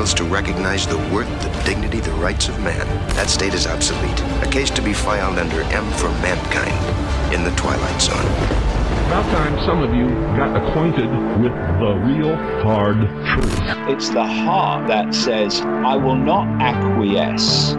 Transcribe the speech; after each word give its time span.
to 0.00 0.24
recognize 0.24 0.86
the 0.86 0.96
worth, 1.14 1.28
the 1.42 1.62
dignity, 1.64 2.00
the 2.00 2.10
rights 2.12 2.48
of 2.48 2.58
man, 2.60 2.86
that 3.16 3.28
state 3.28 3.52
is 3.52 3.66
obsolete. 3.66 4.18
A 4.42 4.48
case 4.50 4.70
to 4.70 4.80
be 4.80 4.94
filed 4.94 5.38
under 5.38 5.60
M 5.64 5.84
for 5.92 6.08
Mankind 6.22 7.34
in 7.34 7.44
the 7.44 7.50
Twilight 7.50 8.00
Zone. 8.00 8.16
About 9.06 9.24
time 9.30 9.58
some 9.66 9.82
of 9.82 9.94
you 9.94 10.08
got 10.38 10.56
acquainted 10.56 11.10
with 11.42 11.52
the 11.52 12.00
real 12.02 12.34
hard 12.62 12.96
truth. 12.96 13.60
It's 13.90 14.08
the 14.08 14.24
heart 14.24 14.88
that 14.88 15.14
says, 15.14 15.60
I 15.60 15.96
will 15.96 16.16
not 16.16 16.48
acquiesce. 16.62 17.74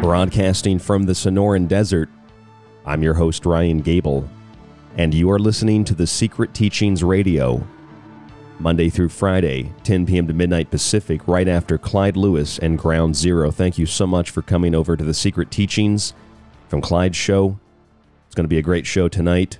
Broadcasting 0.00 0.78
from 0.78 1.02
the 1.02 1.12
Sonoran 1.12 1.66
Desert, 1.66 2.08
I'm 2.84 3.02
your 3.02 3.14
host, 3.14 3.44
Ryan 3.44 3.80
Gable, 3.80 4.28
and 4.96 5.12
you 5.12 5.28
are 5.32 5.40
listening 5.40 5.82
to 5.84 5.94
the 5.94 6.06
Secret 6.06 6.54
Teachings 6.54 7.02
Radio, 7.02 7.66
Monday 8.58 8.88
through 8.88 9.10
Friday, 9.10 9.72
10 9.84 10.06
p.m. 10.06 10.26
to 10.26 10.32
midnight 10.32 10.70
Pacific, 10.70 11.26
right 11.28 11.46
after 11.46 11.76
Clyde 11.76 12.16
Lewis 12.16 12.58
and 12.58 12.78
Ground 12.78 13.14
Zero. 13.14 13.50
Thank 13.50 13.78
you 13.78 13.86
so 13.86 14.06
much 14.06 14.30
for 14.30 14.42
coming 14.42 14.74
over 14.74 14.96
to 14.96 15.04
the 15.04 15.14
Secret 15.14 15.50
Teachings 15.50 16.14
from 16.68 16.80
Clyde's 16.80 17.16
show. 17.16 17.58
It's 18.26 18.34
going 18.34 18.44
to 18.44 18.48
be 18.48 18.58
a 18.58 18.62
great 18.62 18.86
show 18.86 19.08
tonight, 19.08 19.58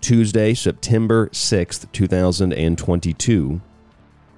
Tuesday, 0.00 0.52
September 0.54 1.28
6th, 1.28 1.90
2022. 1.92 3.60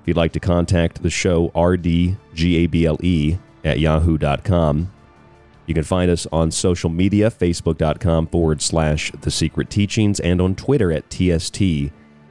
If 0.00 0.08
you'd 0.08 0.16
like 0.16 0.32
to 0.32 0.40
contact 0.40 1.02
the 1.02 1.10
show, 1.10 1.48
rdgable 1.50 3.38
at 3.64 3.80
yahoo.com. 3.80 4.92
You 5.66 5.74
can 5.74 5.82
find 5.82 6.10
us 6.10 6.28
on 6.30 6.52
social 6.52 6.90
media, 6.90 7.28
facebook.com 7.28 8.28
forward 8.28 8.62
slash 8.62 9.10
the 9.20 9.32
secret 9.32 9.68
teachings, 9.68 10.20
and 10.20 10.40
on 10.40 10.54
Twitter 10.54 10.92
at 10.92 11.10
TST 11.10 11.90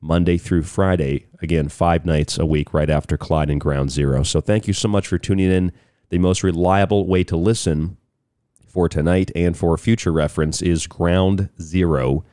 Monday 0.00 0.38
through 0.38 0.62
Friday, 0.62 1.26
again, 1.42 1.68
five 1.68 2.06
nights 2.06 2.38
a 2.38 2.46
week 2.46 2.72
right 2.72 2.88
after 2.88 3.16
Clyde 3.16 3.50
and 3.50 3.60
Ground 3.60 3.90
Zero. 3.90 4.22
So 4.22 4.40
thank 4.40 4.68
you 4.68 4.72
so 4.72 4.86
much 4.86 5.08
for 5.08 5.18
tuning 5.18 5.50
in. 5.50 5.72
The 6.10 6.18
most 6.18 6.44
reliable 6.44 7.06
way 7.06 7.24
to 7.24 7.36
listen 7.36 7.96
for 8.66 8.88
tonight 8.88 9.30
and 9.34 9.56
for 9.56 9.76
future 9.76 10.12
reference 10.12 10.62
is 10.62 10.86
groundzero.com. 10.86 12.24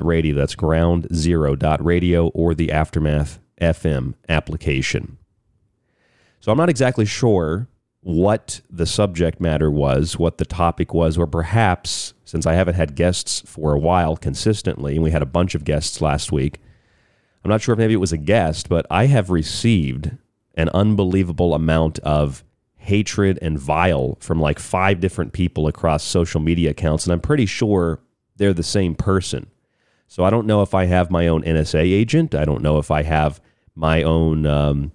radio. 0.00 0.34
That's 0.34 0.54
ground 0.54 1.06
zero 1.14 1.56
dot 1.56 1.84
radio 1.84 2.28
or 2.28 2.54
the 2.54 2.72
Aftermath 2.72 3.38
FM 3.60 4.14
application. 4.28 5.18
So 6.40 6.52
I'm 6.52 6.58
not 6.58 6.68
exactly 6.68 7.06
sure 7.06 7.68
what 8.02 8.60
the 8.70 8.86
subject 8.86 9.40
matter 9.40 9.70
was, 9.70 10.18
what 10.18 10.38
the 10.38 10.44
topic 10.44 10.94
was, 10.94 11.18
or 11.18 11.26
perhaps, 11.26 12.14
since 12.24 12.46
I 12.46 12.54
haven't 12.54 12.74
had 12.74 12.94
guests 12.94 13.42
for 13.46 13.72
a 13.74 13.78
while 13.78 14.16
consistently, 14.16 14.94
and 14.94 15.02
we 15.02 15.10
had 15.10 15.22
a 15.22 15.26
bunch 15.26 15.54
of 15.54 15.64
guests 15.64 16.00
last 16.00 16.32
week, 16.32 16.60
I'm 17.44 17.50
not 17.50 17.62
sure 17.62 17.72
if 17.72 17.78
maybe 17.78 17.94
it 17.94 17.98
was 17.98 18.12
a 18.12 18.18
guest, 18.18 18.68
but 18.68 18.86
I 18.90 19.06
have 19.06 19.30
received 19.30 20.12
an 20.54 20.68
unbelievable 20.70 21.54
amount 21.54 21.98
of 22.00 22.44
hatred 22.76 23.38
and 23.42 23.58
vile 23.58 24.16
from 24.20 24.40
like 24.40 24.58
five 24.58 25.00
different 25.00 25.32
people 25.32 25.66
across 25.66 26.02
social 26.02 26.40
media 26.40 26.70
accounts, 26.70 27.04
and 27.04 27.12
I'm 27.12 27.20
pretty 27.20 27.46
sure 27.46 28.00
they're 28.36 28.54
the 28.54 28.62
same 28.62 28.94
person. 28.94 29.50
So 30.06 30.24
I 30.24 30.30
don't 30.30 30.46
know 30.46 30.62
if 30.62 30.74
I 30.74 30.86
have 30.86 31.10
my 31.10 31.28
own 31.28 31.42
NSA 31.42 31.80
agent. 31.80 32.34
I 32.34 32.44
don't 32.44 32.62
know 32.62 32.78
if 32.78 32.90
I 32.90 33.02
have 33.02 33.40
my 33.74 34.02
own 34.02 34.44
um, 34.44 34.92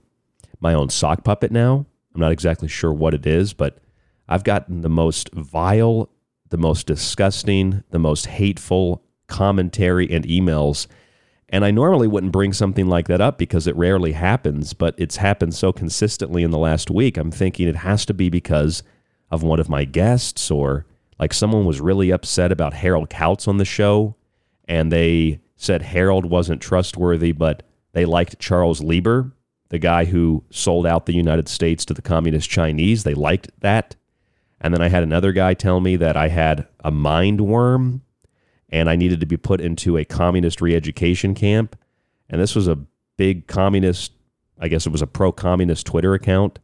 my 0.60 0.74
own 0.74 0.90
sock 0.90 1.24
puppet 1.24 1.52
now. 1.52 1.86
I'm 2.16 2.22
not 2.22 2.32
exactly 2.32 2.68
sure 2.68 2.94
what 2.94 3.14
it 3.14 3.28
is, 3.28 3.54
but 3.54 3.78
I've 4.28 4.44
gotten 4.44 4.82
the 4.82 4.90
most 4.90 5.30
vile, 5.34 6.10
the 6.50 6.58
most 6.58 6.88
disgusting, 6.88 7.84
the 7.92 8.00
most 8.00 8.26
hateful 8.28 9.04
commentary 9.28 10.10
and 10.10 10.26
emails. 10.26 10.88
And 11.50 11.64
I 11.64 11.72
normally 11.72 12.08
wouldn't 12.08 12.32
bring 12.32 12.54
something 12.54 12.88
like 12.88 13.08
that 13.08 13.22
up 13.22 13.38
because 13.38 13.68
it 13.68 13.76
rarely 13.76 14.14
happens, 14.14 14.74
but 14.74 14.96
it's 14.98 15.18
happened 15.18 15.54
so 15.54 15.72
consistently 15.72 16.44
in 16.44 16.52
the 16.52 16.58
last 16.58 16.90
week. 16.90 17.18
I'm 17.18 17.32
thinking 17.32 17.68
it 17.68 17.76
has 17.78 18.06
to 18.08 18.14
be 18.14 18.30
because 18.30 18.82
of 19.30 19.44
one 19.44 19.60
of 19.60 19.70
my 19.70 19.84
guests 19.84 20.50
or 20.50 20.86
like 21.20 21.34
someone 21.34 21.66
was 21.66 21.82
really 21.82 22.12
upset 22.12 22.52
about 22.52 22.74
Harold 22.74 23.10
Kautz 23.10 23.48
on 23.48 23.58
the 23.58 23.66
show 23.66 24.16
and 24.68 24.92
they 24.92 25.40
said 25.56 25.82
Harold 25.82 26.26
wasn't 26.26 26.62
trustworthy, 26.62 27.32
but 27.32 27.64
they 27.94 28.06
liked 28.06 28.40
Charles 28.40 28.82
Lieber, 28.82 29.32
the 29.70 29.80
guy 29.80 30.06
who 30.06 30.44
sold 30.50 30.86
out 30.86 31.06
the 31.06 31.14
United 31.14 31.48
States 31.48 31.86
to 31.86 31.94
the 31.94 32.02
communist 32.02 32.50
Chinese. 32.50 33.04
They 33.04 33.14
liked 33.14 33.50
that. 33.62 33.96
And 34.62 34.74
then 34.74 34.82
I 34.82 34.90
had 34.90 35.04
another 35.04 35.32
guy 35.32 35.54
tell 35.54 35.80
me 35.80 35.96
that 35.98 36.16
I 36.16 36.30
had 36.30 36.68
a 36.84 36.92
mind 36.92 37.42
worm 37.42 38.02
and 38.70 38.90
I 38.90 38.96
needed 38.96 39.20
to 39.20 39.26
be 39.26 39.38
put 39.38 39.62
into 39.62 39.98
a 39.98 40.06
communist 40.06 40.62
re 40.62 40.76
education 40.76 41.34
camp. 41.36 41.78
And 42.30 42.42
this 42.42 42.56
was 42.56 42.68
a 42.68 42.80
big 43.18 43.48
communist, 43.48 44.12
I 44.60 44.68
guess 44.68 44.86
it 44.86 44.92
was 44.92 45.02
a 45.02 45.08
pro 45.08 45.32
communist 45.32 45.86
Twitter 45.86 46.14
account. 46.14 46.60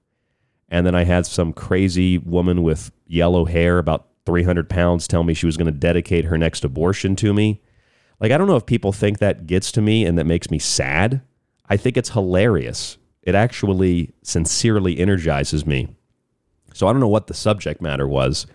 And 0.70 0.86
then 0.86 0.96
I 0.96 1.04
had 1.04 1.26
some 1.26 1.54
crazy 1.54 2.18
woman 2.18 2.64
with 2.64 2.92
yellow 3.06 3.46
hair, 3.46 3.78
about 3.78 4.08
300 4.26 4.70
pounds, 4.70 5.08
tell 5.08 5.24
me 5.24 5.34
she 5.34 5.46
was 5.46 5.58
going 5.58 5.72
to 5.72 5.78
dedicate 5.78 6.26
her 6.26 6.38
next 6.38 6.64
abortion 6.64 7.16
to 7.18 7.34
me. 7.34 7.62
Like, 8.20 8.32
I 8.32 8.38
don't 8.38 8.48
know 8.48 8.56
if 8.56 8.66
people 8.66 8.94
think 8.94 9.18
that 9.18 9.48
gets 9.48 9.72
to 9.74 9.82
me 9.82 10.06
and 10.06 10.18
that 10.18 10.26
makes 10.26 10.50
me 10.50 10.60
sad. 10.60 11.22
I 11.72 11.78
think 11.78 11.96
it's 11.96 12.10
hilarious. 12.10 12.98
It 13.24 13.34
actually 13.34 14.12
sincerely 14.24 15.00
energizes 15.00 15.66
me. 15.66 15.88
So 16.74 16.86
I 16.86 16.92
don't 16.92 17.00
know 17.00 17.08
what 17.08 17.28
the 17.28 17.34
subject 17.34 17.82
matter 17.82 18.10
was, 18.10 18.46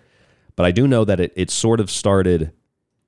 but 0.54 0.66
I 0.66 0.70
do 0.70 0.86
know 0.86 1.02
that 1.06 1.18
it, 1.18 1.32
it 1.34 1.50
sort 1.50 1.80
of 1.80 1.90
started 1.90 2.52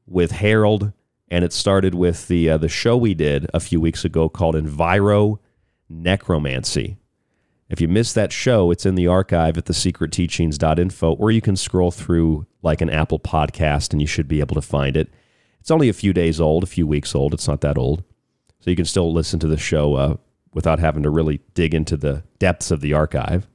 with 0.06 0.30
Harold 0.30 0.94
and 1.30 1.44
it 1.44 1.52
started 1.52 1.94
with 1.94 2.26
the 2.26 2.48
uh, 2.48 2.56
the 2.56 2.70
show 2.70 2.96
we 2.96 3.12
did 3.12 3.50
a 3.52 3.60
few 3.60 3.82
weeks 3.82 4.02
ago 4.02 4.30
called 4.30 4.54
Enviro 4.54 5.40
Necromancy. 5.90 6.96
If 7.68 7.78
you 7.82 7.86
missed 7.86 8.14
that 8.14 8.32
show, 8.32 8.70
it's 8.70 8.86
in 8.86 8.94
the 8.94 9.08
archive 9.08 9.58
at 9.58 9.66
thesecretteachings.info, 9.66 11.12
or 11.16 11.30
you 11.30 11.42
can 11.42 11.54
scroll 11.54 11.90
through 11.90 12.46
like 12.62 12.80
an 12.80 12.88
Apple 12.88 13.20
podcast 13.20 13.92
and 13.92 14.00
you 14.00 14.06
should 14.06 14.26
be 14.26 14.40
able 14.40 14.54
to 14.54 14.62
find 14.62 14.96
it. 14.96 15.12
It's 15.60 15.70
only 15.70 15.90
a 15.90 15.92
few 15.92 16.14
days 16.14 16.40
old, 16.40 16.62
a 16.62 16.66
few 16.66 16.86
weeks 16.86 17.14
old. 17.14 17.34
It's 17.34 17.46
not 17.46 17.60
that 17.60 17.76
old. 17.76 18.04
So 18.60 18.70
you 18.70 18.76
can 18.76 18.84
still 18.84 19.12
listen 19.12 19.38
to 19.40 19.46
the 19.46 19.56
show 19.56 19.94
uh, 19.94 20.16
without 20.52 20.78
having 20.78 21.02
to 21.04 21.10
really 21.10 21.40
dig 21.54 21.74
into 21.74 21.96
the 21.96 22.24
depths 22.38 22.70
of 22.70 22.80
the 22.80 22.92
archive. 22.92 23.46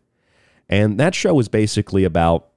And 0.70 1.00
that 1.00 1.14
show 1.14 1.34
was 1.34 1.50
basically 1.50 2.04
about 2.04 2.50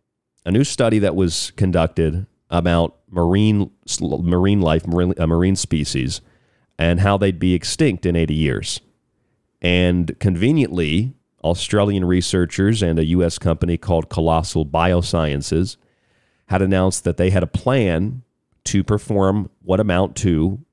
a 0.44 0.52
new 0.52 0.64
study 0.64 0.98
that 1.00 1.16
was 1.16 1.50
conducted 1.56 2.26
about 2.50 2.96
marine 3.10 3.70
marine 4.00 4.60
life, 4.60 4.86
marine, 4.86 5.14
uh, 5.18 5.26
marine 5.26 5.56
species, 5.56 6.20
and 6.78 7.00
how 7.00 7.16
they'd 7.16 7.38
be 7.38 7.54
extinct 7.54 8.06
in 8.06 8.14
80 8.14 8.34
years. 8.34 8.80
And 9.60 10.16
conveniently, 10.20 11.14
Australian 11.42 12.04
researchers 12.04 12.82
and 12.82 12.98
a 12.98 13.04
U.S. 13.06 13.38
company 13.38 13.76
called 13.76 14.08
Colossal 14.08 14.66
Biosciences 14.66 15.76
had 16.46 16.62
announced 16.62 17.04
that 17.04 17.16
they 17.16 17.30
had 17.30 17.42
a 17.42 17.48
plan 17.48 18.22
to 18.64 18.84
perform 18.84 19.50
what 19.62 19.80
amount 19.80 20.16
to 20.16 20.64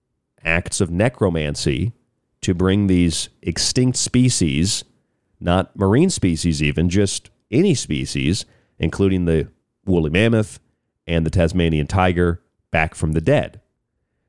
acts 0.43 0.81
of 0.81 0.91
necromancy 0.91 1.93
to 2.41 2.53
bring 2.53 2.87
these 2.87 3.29
extinct 3.41 3.97
species, 3.97 4.83
not 5.39 5.75
marine 5.75 6.09
species 6.09 6.61
even, 6.61 6.89
just 6.89 7.29
any 7.51 7.73
species, 7.73 8.45
including 8.79 9.25
the 9.25 9.47
woolly 9.85 10.09
mammoth 10.09 10.59
and 11.07 11.25
the 11.25 11.29
Tasmanian 11.29 11.87
tiger, 11.87 12.41
back 12.71 12.95
from 12.95 13.11
the 13.11 13.21
dead. 13.21 13.61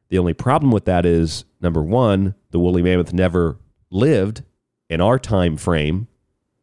The 0.09 0.19
only 0.19 0.35
problem 0.35 0.71
with 0.71 0.85
that 0.85 1.07
is 1.07 1.45
number 1.61 1.83
one, 1.83 2.35
the 2.51 2.59
woolly 2.59 2.83
mammoth 2.83 3.13
never 3.13 3.59
lived 3.91 4.43
in 4.89 5.01
our 5.01 5.19
time 5.19 5.57
frame, 5.57 6.09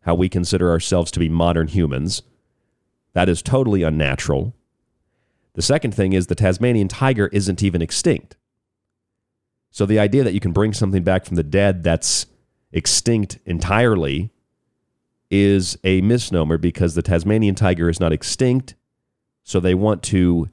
how 0.02 0.16
we 0.16 0.30
consider 0.30 0.70
ourselves 0.70 1.12
to 1.12 1.20
be 1.20 1.30
modern 1.30 1.68
humans. 1.68 2.22
That 3.14 3.30
is 3.30 3.42
totally 3.42 3.84
unnatural. 3.84 4.56
The 5.54 5.62
second 5.62 5.94
thing 5.94 6.14
is 6.14 6.28
the 6.28 6.36
Tasmanian 6.36 6.88
tiger 6.88 7.28
isn't 7.28 7.62
even 7.62 7.82
extinct. 7.82 8.38
So 9.72 9.86
the 9.86 10.00
idea 10.00 10.24
that 10.24 10.34
you 10.34 10.40
can 10.40 10.52
bring 10.52 10.74
something 10.74 11.04
back 11.04 11.26
from 11.26 11.38
the 11.38 11.44
dead 11.44 11.84
that's 11.84 12.26
extinct 12.72 13.40
entirely 13.46 14.32
is 15.30 15.78
a 15.84 16.02
misnomer 16.02 16.58
because 16.58 16.94
the 16.94 17.02
Tasmanian 17.02 17.56
tiger 17.56 17.90
is 17.90 18.00
not 18.00 18.12
extinct. 18.12 18.76
So 19.44 19.60
they 19.60 19.74
want 19.74 20.04
to 20.04 20.50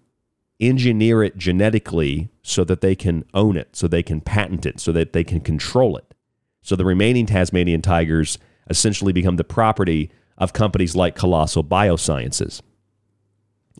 engineer 0.61 1.23
it 1.23 1.37
genetically 1.37 2.31
so 2.43 2.65
that 2.65 2.81
they 2.81 2.95
can 2.95 3.25
own 3.35 3.57
it, 3.57 3.75
so 3.75 3.87
they 3.87 4.03
can 4.03 4.21
patent 4.21 4.65
it, 4.65 4.81
so 4.81 4.93
that 4.93 5.13
they 5.13 5.25
can 5.25 5.41
control 5.41 5.97
it. 5.97 6.15
So 6.63 6.77
the 6.77 6.85
remaining 6.85 7.27
Tasmanian 7.27 7.83
tigers 7.83 8.39
essentially 8.71 9.13
become 9.13 9.37
the 9.37 9.45
property 9.45 10.11
of 10.37 10.53
companies 10.53 10.95
like 10.95 11.17
Colossal 11.17 11.65
Biosciences. 11.65 12.61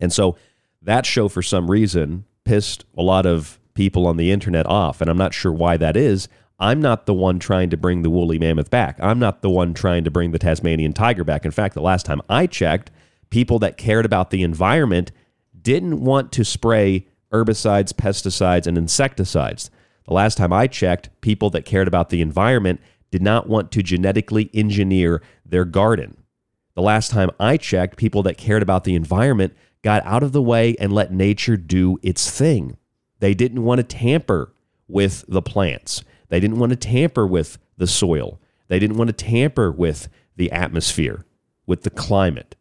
And 0.01 0.13
so 0.13 0.37
that 0.83 1.07
show, 1.07 1.29
for 1.29 1.43
some 1.43 1.71
reason, 1.71 2.25
pissed 2.45 2.85
a 2.97 3.03
lot 3.03 3.27
of 3.27 3.58
people 3.79 4.09
on 4.09 4.17
the 4.17 4.33
internet 4.33 4.67
off. 4.67 5.01
And 5.01 5.09
I'm 5.09 5.17
not 5.17 5.33
sure 5.33 5.53
why 5.53 5.77
that 5.77 5.97
is. 5.97 6.27
I'm 6.59 6.83
not 6.83 7.07
the 7.07 7.15
one 7.15 7.39
trying 7.39 7.71
to 7.71 7.77
bring 7.77 8.03
the 8.03 8.11
woolly 8.11 8.37
mammoth 8.37 8.71
back. 8.71 8.99
I'm 9.01 9.21
not 9.21 9.41
the 9.41 9.49
one 9.49 9.73
trying 9.73 10.03
to 10.03 10.11
bring 10.11 10.33
the 10.33 10.39
Tasmanian 10.41 10.93
tiger 10.93 11.23
back. 11.23 11.45
In 11.45 11.53
fact, 11.53 11.75
the 11.75 11.81
last 11.81 12.05
time 12.05 12.21
I 12.29 12.49
checked, 12.49 12.91
people 13.31 13.61
that 13.61 13.77
cared 13.77 14.05
about 14.05 14.31
the 14.31 14.43
environment 14.43 15.13
didn't 15.63 16.01
want 16.01 16.33
to 16.33 16.45
spray 16.45 17.07
herbicides, 17.33 17.93
pesticides, 17.93 18.67
and 18.67 18.77
insecticides. 18.77 19.71
The 20.09 20.15
last 20.15 20.39
time 20.39 20.53
I 20.53 20.67
checked, 20.67 21.11
people 21.21 21.49
that 21.51 21.65
cared 21.65 21.87
about 21.87 22.11
the 22.11 22.21
environment 22.21 22.81
did 23.13 23.23
not 23.23 23.49
want 23.49 23.71
to 23.73 23.83
genetically 23.85 24.51
engineer 24.53 25.23
their 25.47 25.65
garden. 25.65 26.17
The 26.75 26.83
last 26.83 27.13
time 27.13 27.31
I 27.39 27.57
checked, 27.57 27.97
people 27.97 28.25
that 28.25 28.39
cared 28.39 28.63
about 28.65 28.83
the 28.83 28.97
environment 28.97 29.55
got 29.83 30.05
out 30.05 30.25
of 30.25 30.33
the 30.33 30.43
way 30.43 30.75
and 30.81 30.93
let 30.93 31.13
nature 31.13 31.57
do 31.57 32.01
its 32.03 32.29
thing. 32.29 32.77
They 33.21 33.35
didn't 33.35 33.65
want 33.65 33.79
to 33.79 33.83
tamper 33.85 34.53
with 34.87 35.25
the 35.29 35.43
plants. 35.43 36.03
They 36.29 36.41
didn't 36.41 36.59
want 36.59 36.71
to 36.71 36.77
tamper 36.77 37.27
with 37.27 37.59
the 37.77 37.87
soil. 37.87 38.41
They 38.69 38.79
didn't 38.79 38.97
want 38.97 39.09
to 39.09 39.13
tamper 39.13 39.71
with 39.71 40.09
the 40.37 40.53
atmosphere, 40.53 41.25
with 41.67 41.83
the 41.83 41.91
climate. 41.91 42.55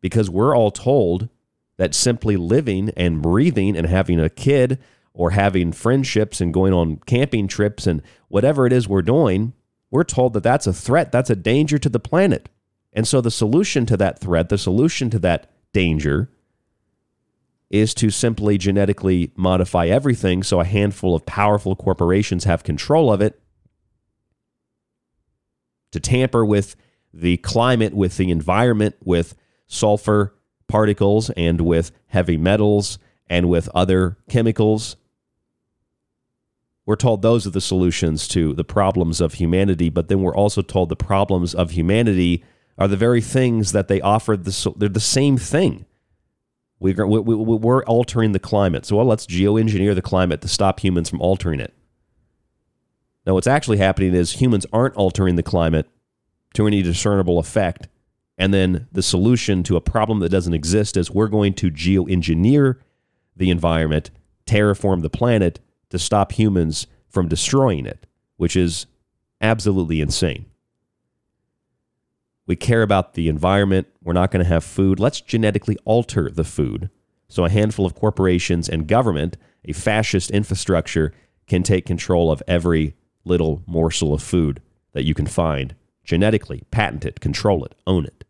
Because 0.00 0.28
we're 0.28 0.56
all 0.56 0.70
told 0.70 1.28
that 1.76 1.94
simply 1.94 2.36
living 2.36 2.90
and 2.96 3.22
breathing 3.22 3.76
and 3.76 3.86
having 3.86 4.20
a 4.20 4.28
kid 4.28 4.78
or 5.12 5.30
having 5.30 5.72
friendships 5.72 6.40
and 6.40 6.52
going 6.52 6.72
on 6.72 6.96
camping 7.06 7.48
trips 7.48 7.86
and 7.86 8.02
whatever 8.28 8.66
it 8.66 8.72
is 8.72 8.88
we're 8.88 9.02
doing, 9.02 9.52
we're 9.90 10.04
told 10.04 10.32
that 10.34 10.42
that's 10.42 10.66
a 10.66 10.72
threat, 10.72 11.12
that's 11.12 11.30
a 11.30 11.36
danger 11.36 11.78
to 11.78 11.88
the 11.88 12.00
planet. 12.00 12.48
And 12.92 13.06
so 13.08 13.20
the 13.20 13.30
solution 13.30 13.86
to 13.86 13.96
that 13.96 14.18
threat, 14.18 14.48
the 14.48 14.58
solution 14.58 15.10
to 15.10 15.18
that 15.20 15.50
danger 15.72 16.30
is 17.70 17.94
to 17.94 18.10
simply 18.10 18.58
genetically 18.58 19.32
modify 19.36 19.86
everything 19.86 20.42
so 20.42 20.60
a 20.60 20.64
handful 20.64 21.14
of 21.14 21.26
powerful 21.26 21.74
corporations 21.74 22.44
have 22.44 22.62
control 22.62 23.12
of 23.12 23.20
it, 23.20 23.40
to 25.92 26.00
tamper 26.00 26.44
with 26.44 26.76
the 27.12 27.36
climate, 27.38 27.94
with 27.94 28.16
the 28.16 28.30
environment, 28.30 28.96
with 29.04 29.34
sulfur 29.66 30.34
particles, 30.68 31.30
and 31.30 31.60
with 31.60 31.92
heavy 32.06 32.36
metals, 32.36 32.98
and 33.28 33.48
with 33.48 33.68
other 33.74 34.18
chemicals. 34.28 34.96
We're 36.86 36.96
told 36.96 37.22
those 37.22 37.46
are 37.46 37.50
the 37.50 37.60
solutions 37.60 38.28
to 38.28 38.52
the 38.52 38.64
problems 38.64 39.20
of 39.20 39.34
humanity, 39.34 39.88
but 39.88 40.08
then 40.08 40.20
we're 40.20 40.36
also 40.36 40.60
told 40.62 40.88
the 40.88 40.96
problems 40.96 41.54
of 41.54 41.70
humanity 41.70 42.44
are 42.76 42.88
the 42.88 42.96
very 42.96 43.20
things 43.20 43.72
that 43.72 43.88
they 43.88 44.00
offered. 44.00 44.44
The, 44.44 44.74
they're 44.76 44.88
the 44.88 45.00
same 45.00 45.38
thing 45.38 45.86
We're, 46.84 47.06
we, 47.06 47.20
we, 47.20 47.56
we're 47.56 47.82
altering 47.84 48.32
the 48.32 48.38
climate. 48.38 48.84
So, 48.84 48.96
well, 48.96 49.06
let's 49.06 49.26
geoengineer 49.26 49.94
the 49.94 50.02
climate 50.02 50.42
to 50.42 50.48
stop 50.48 50.80
humans 50.80 51.08
from 51.08 51.22
altering 51.22 51.58
it. 51.58 51.72
Now, 53.24 53.32
what's 53.32 53.46
actually 53.46 53.78
happening 53.78 54.14
is 54.14 54.32
humans 54.32 54.66
aren't 54.70 54.94
altering 54.94 55.36
the 55.36 55.42
climate 55.42 55.88
to 56.52 56.66
any 56.66 56.82
discernible 56.82 57.38
effect. 57.38 57.88
And 58.36 58.52
then 58.52 58.86
the 58.92 59.02
solution 59.02 59.62
to 59.62 59.76
a 59.76 59.80
problem 59.80 60.18
that 60.18 60.28
doesn't 60.28 60.52
exist 60.52 60.98
is 60.98 61.10
we're 61.10 61.28
going 61.28 61.54
to 61.54 61.70
geoengineer 61.70 62.76
the 63.34 63.48
environment, 63.48 64.10
terraform 64.44 65.00
the 65.00 65.08
planet 65.08 65.60
to 65.88 65.98
stop 65.98 66.32
humans 66.32 66.86
from 67.08 67.28
destroying 67.28 67.86
it, 67.86 68.06
which 68.36 68.56
is 68.56 68.84
absolutely 69.40 70.02
insane. 70.02 70.44
We 72.46 72.56
care 72.56 72.82
about 72.82 73.14
the 73.14 73.28
environment. 73.28 73.86
We're 74.02 74.12
not 74.12 74.30
going 74.30 74.44
to 74.44 74.48
have 74.48 74.64
food. 74.64 75.00
Let's 75.00 75.20
genetically 75.20 75.78
alter 75.84 76.30
the 76.30 76.44
food. 76.44 76.90
So 77.28 77.44
a 77.44 77.50
handful 77.50 77.86
of 77.86 77.94
corporations 77.94 78.68
and 78.68 78.86
government, 78.86 79.36
a 79.64 79.72
fascist 79.72 80.30
infrastructure, 80.30 81.12
can 81.46 81.62
take 81.62 81.86
control 81.86 82.30
of 82.30 82.42
every 82.46 82.94
little 83.24 83.62
morsel 83.66 84.12
of 84.12 84.22
food 84.22 84.60
that 84.92 85.04
you 85.04 85.14
can 85.14 85.26
find 85.26 85.74
genetically, 86.04 86.62
patent 86.70 87.04
it, 87.04 87.20
control 87.20 87.64
it, 87.64 87.74
own 87.86 88.04
it. 88.04 88.24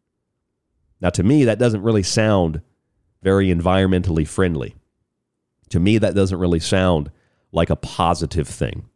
Now, 1.00 1.10
to 1.10 1.22
me, 1.22 1.44
that 1.44 1.58
doesn't 1.58 1.82
really 1.82 2.04
sound 2.04 2.62
very 3.22 3.48
environmentally 3.48 4.26
friendly. 4.26 4.76
To 5.70 5.80
me, 5.80 5.98
that 5.98 6.14
doesn't 6.14 6.38
really 6.38 6.60
sound 6.60 7.10
like 7.52 7.70
a 7.70 7.76
positive 7.76 8.48
thing. 8.48 8.88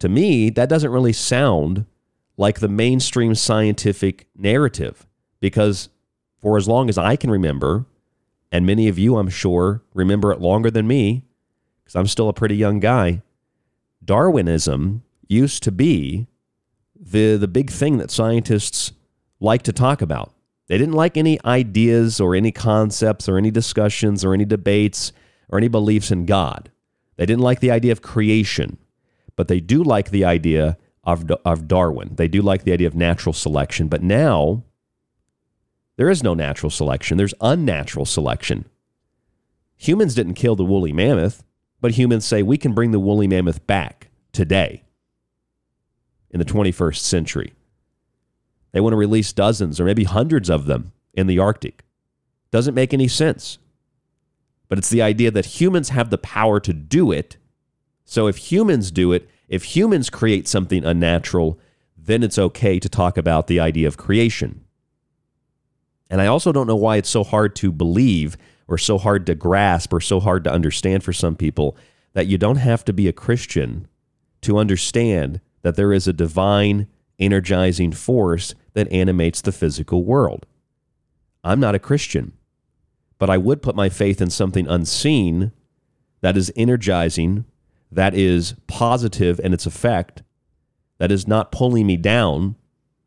To 0.00 0.08
me, 0.08 0.50
that 0.50 0.68
doesn't 0.68 0.90
really 0.90 1.12
sound 1.12 1.86
like 2.36 2.60
the 2.60 2.68
mainstream 2.68 3.34
scientific 3.34 4.26
narrative 4.36 5.06
because 5.40 5.88
for 6.40 6.56
as 6.56 6.68
long 6.68 6.88
as 6.88 6.98
I 6.98 7.16
can 7.16 7.30
remember, 7.30 7.86
and 8.50 8.66
many 8.66 8.88
of 8.88 8.98
you, 8.98 9.16
I'm 9.16 9.28
sure, 9.28 9.82
remember 9.94 10.32
it 10.32 10.40
longer 10.40 10.70
than 10.70 10.86
me, 10.86 11.24
because 11.82 11.96
I'm 11.96 12.06
still 12.06 12.28
a 12.28 12.34
pretty 12.34 12.56
young 12.56 12.80
guy, 12.80 13.22
Darwinism 14.04 15.02
used 15.28 15.62
to 15.62 15.72
be 15.72 16.26
the, 16.98 17.36
the 17.36 17.48
big 17.48 17.70
thing 17.70 17.98
that 17.98 18.10
scientists 18.10 18.92
like 19.40 19.62
to 19.62 19.72
talk 19.72 20.02
about. 20.02 20.32
They 20.68 20.78
didn't 20.78 20.94
like 20.94 21.16
any 21.16 21.38
ideas 21.44 22.20
or 22.20 22.34
any 22.34 22.52
concepts 22.52 23.28
or 23.28 23.36
any 23.36 23.50
discussions 23.50 24.24
or 24.24 24.34
any 24.34 24.44
debates 24.44 25.12
or 25.48 25.58
any 25.58 25.68
beliefs 25.68 26.10
in 26.10 26.26
God. 26.26 26.70
They 27.16 27.26
didn't 27.26 27.42
like 27.42 27.60
the 27.60 27.70
idea 27.70 27.92
of 27.92 28.02
creation, 28.02 28.78
but 29.36 29.48
they 29.48 29.60
do 29.60 29.82
like 29.82 30.10
the 30.10 30.24
idea 30.24 30.78
of, 31.06 31.30
of 31.44 31.68
Darwin. 31.68 32.14
They 32.16 32.28
do 32.28 32.42
like 32.42 32.64
the 32.64 32.72
idea 32.72 32.86
of 32.86 32.94
natural 32.94 33.32
selection. 33.32 33.88
But 33.88 34.02
now, 34.02 34.64
there 35.96 36.10
is 36.10 36.22
no 36.22 36.34
natural 36.34 36.70
selection, 36.70 37.16
there's 37.16 37.34
unnatural 37.40 38.04
selection. 38.04 38.66
Humans 39.76 40.14
didn't 40.14 40.34
kill 40.34 40.56
the 40.56 40.64
woolly 40.64 40.92
mammoth, 40.92 41.44
but 41.80 41.92
humans 41.92 42.24
say 42.24 42.42
we 42.42 42.56
can 42.56 42.74
bring 42.74 42.90
the 42.90 43.00
woolly 43.00 43.28
mammoth 43.28 43.66
back 43.66 44.08
today 44.32 44.84
in 46.30 46.38
the 46.38 46.44
21st 46.44 46.98
century. 46.98 47.52
They 48.72 48.80
want 48.80 48.92
to 48.92 48.98
release 48.98 49.32
dozens 49.32 49.78
or 49.78 49.84
maybe 49.84 50.04
hundreds 50.04 50.50
of 50.50 50.66
them 50.66 50.92
in 51.12 51.26
the 51.26 51.38
Arctic. 51.38 51.84
Doesn't 52.50 52.74
make 52.74 52.92
any 52.92 53.08
sense. 53.08 53.58
But 54.68 54.78
it's 54.78 54.90
the 54.90 55.02
idea 55.02 55.30
that 55.30 55.60
humans 55.60 55.90
have 55.90 56.10
the 56.10 56.18
power 56.18 56.58
to 56.60 56.72
do 56.72 57.12
it. 57.12 57.36
So 58.04 58.26
if 58.26 58.36
humans 58.36 58.90
do 58.90 59.12
it, 59.12 59.28
if 59.48 59.76
humans 59.76 60.10
create 60.10 60.48
something 60.48 60.84
unnatural, 60.84 61.58
then 61.96 62.22
it's 62.22 62.38
okay 62.38 62.78
to 62.78 62.88
talk 62.88 63.16
about 63.16 63.46
the 63.46 63.60
idea 63.60 63.88
of 63.88 63.96
creation. 63.96 64.64
And 66.10 66.20
I 66.20 66.26
also 66.26 66.52
don't 66.52 66.66
know 66.66 66.76
why 66.76 66.96
it's 66.96 67.08
so 67.08 67.24
hard 67.24 67.56
to 67.56 67.72
believe 67.72 68.36
or 68.68 68.78
so 68.78 68.98
hard 68.98 69.26
to 69.26 69.34
grasp 69.34 69.92
or 69.92 70.00
so 70.00 70.20
hard 70.20 70.44
to 70.44 70.52
understand 70.52 71.02
for 71.02 71.12
some 71.12 71.36
people 71.36 71.76
that 72.12 72.26
you 72.26 72.38
don't 72.38 72.56
have 72.56 72.84
to 72.84 72.92
be 72.92 73.08
a 73.08 73.12
Christian 73.12 73.88
to 74.42 74.58
understand 74.58 75.40
that 75.62 75.76
there 75.76 75.92
is 75.92 76.06
a 76.06 76.12
divine 76.12 76.86
energizing 77.18 77.92
force 77.92 78.54
that 78.74 78.90
animates 78.92 79.40
the 79.40 79.52
physical 79.52 80.04
world. 80.04 80.46
I'm 81.42 81.60
not 81.60 81.74
a 81.74 81.80
Christian, 81.80 82.32
but 83.18 83.30
I 83.30 83.38
would 83.38 83.62
put 83.62 83.76
my 83.76 83.88
faith 83.88 84.20
in 84.20 84.30
something 84.30 84.66
unseen 84.66 85.52
that 86.20 86.36
is 86.36 86.52
energizing 86.56 87.44
that 87.94 88.14
is 88.14 88.54
positive 88.66 89.40
in 89.40 89.52
its 89.52 89.66
effect, 89.66 90.22
that 90.98 91.12
is 91.12 91.26
not 91.26 91.52
pulling 91.52 91.86
me 91.86 91.96
down, 91.96 92.56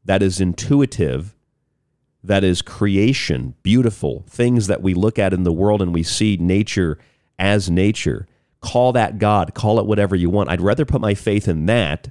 that 0.06 0.24
is 0.24 0.40
intuitive, 0.40 1.36
that 2.24 2.44
is 2.44 2.62
creation, 2.62 3.54
beautiful, 3.64 4.24
things 4.30 4.68
that 4.68 4.82
we 4.82 4.94
look 4.94 5.20
at 5.20 5.34
in 5.34 5.44
the 5.44 5.52
world 5.52 5.82
and 5.82 5.94
we 5.94 6.04
see 6.04 6.38
nature 6.38 6.98
as 7.38 7.70
nature. 7.70 8.28
Call 8.62 8.94
that 8.94 9.20
God, 9.20 9.54
call 9.54 9.80
it 9.80 9.86
whatever 9.86 10.16
you 10.16 10.30
want. 10.30 10.50
I'd 10.50 10.62
rather 10.62 10.86
put 10.86 11.02
my 11.02 11.14
faith 11.14 11.48
in 11.48 11.66
that 11.68 12.10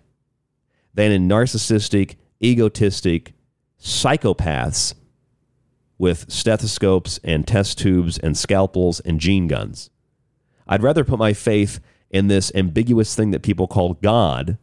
than 0.94 1.12
in 1.12 1.28
narcissistic, 1.28 2.16
egotistic 2.42 3.32
psychopaths 3.80 4.94
with 5.98 6.30
stethoscopes 6.30 7.18
and 7.24 7.46
test 7.46 7.78
tubes 7.78 8.18
and 8.18 8.36
scalpels 8.36 9.00
and 9.00 9.18
gene 9.18 9.46
guns. 9.46 9.90
I'd 10.68 10.82
rather 10.82 11.04
put 11.04 11.18
my 11.18 11.32
faith 11.32 11.80
in 12.16 12.28
this 12.28 12.50
ambiguous 12.54 13.14
thing 13.14 13.30
that 13.30 13.42
people 13.42 13.68
call 13.68 13.94
God 13.94 14.56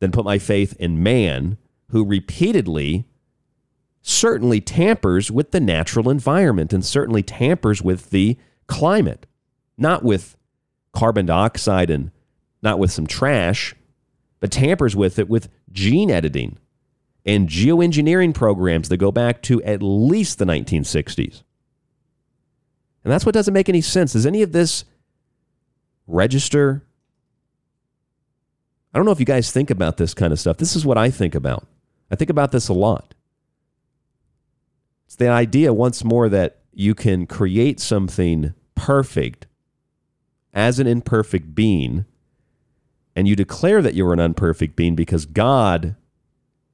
than 0.00 0.10
put 0.10 0.24
my 0.24 0.38
faith 0.38 0.74
in 0.78 1.02
man 1.02 1.56
who 1.90 2.04
repeatedly 2.04 3.06
certainly 4.02 4.60
tampers 4.60 5.30
with 5.30 5.52
the 5.52 5.60
natural 5.60 6.10
environment 6.10 6.72
and 6.72 6.84
certainly 6.84 7.22
tampers 7.22 7.80
with 7.80 8.10
the 8.10 8.36
climate, 8.66 9.26
not 9.78 10.02
with 10.02 10.36
carbon 10.92 11.26
dioxide 11.26 11.90
and 11.90 12.10
not 12.62 12.78
with 12.78 12.90
some 12.90 13.06
trash, 13.06 13.74
but 14.40 14.50
tampers 14.50 14.96
with 14.96 15.18
it 15.18 15.28
with 15.28 15.48
gene 15.70 16.10
editing 16.10 16.58
and 17.24 17.48
geoengineering 17.48 18.34
programs 18.34 18.88
that 18.88 18.96
go 18.96 19.12
back 19.12 19.42
to 19.42 19.62
at 19.62 19.82
least 19.82 20.38
the 20.38 20.44
1960s. 20.44 21.42
And 23.04 23.12
that's 23.12 23.24
what 23.24 23.34
doesn't 23.34 23.54
make 23.54 23.68
any 23.68 23.80
sense. 23.80 24.12
Does 24.12 24.26
any 24.26 24.42
of 24.42 24.52
this 24.52 24.84
register 26.06 26.85
I 28.96 28.98
don't 28.98 29.04
know 29.04 29.12
if 29.12 29.20
you 29.20 29.26
guys 29.26 29.52
think 29.52 29.70
about 29.70 29.98
this 29.98 30.14
kind 30.14 30.32
of 30.32 30.40
stuff. 30.40 30.56
This 30.56 30.74
is 30.74 30.86
what 30.86 30.96
I 30.96 31.10
think 31.10 31.34
about. 31.34 31.66
I 32.10 32.16
think 32.16 32.30
about 32.30 32.50
this 32.50 32.68
a 32.68 32.72
lot. 32.72 33.12
It's 35.04 35.16
the 35.16 35.28
idea, 35.28 35.74
once 35.74 36.02
more, 36.02 36.30
that 36.30 36.60
you 36.72 36.94
can 36.94 37.26
create 37.26 37.78
something 37.78 38.54
perfect 38.74 39.46
as 40.54 40.78
an 40.78 40.86
imperfect 40.86 41.54
being, 41.54 42.06
and 43.14 43.28
you 43.28 43.36
declare 43.36 43.82
that 43.82 43.92
you're 43.92 44.14
an 44.14 44.18
unperfect 44.18 44.76
being 44.76 44.94
because 44.94 45.26
God, 45.26 45.94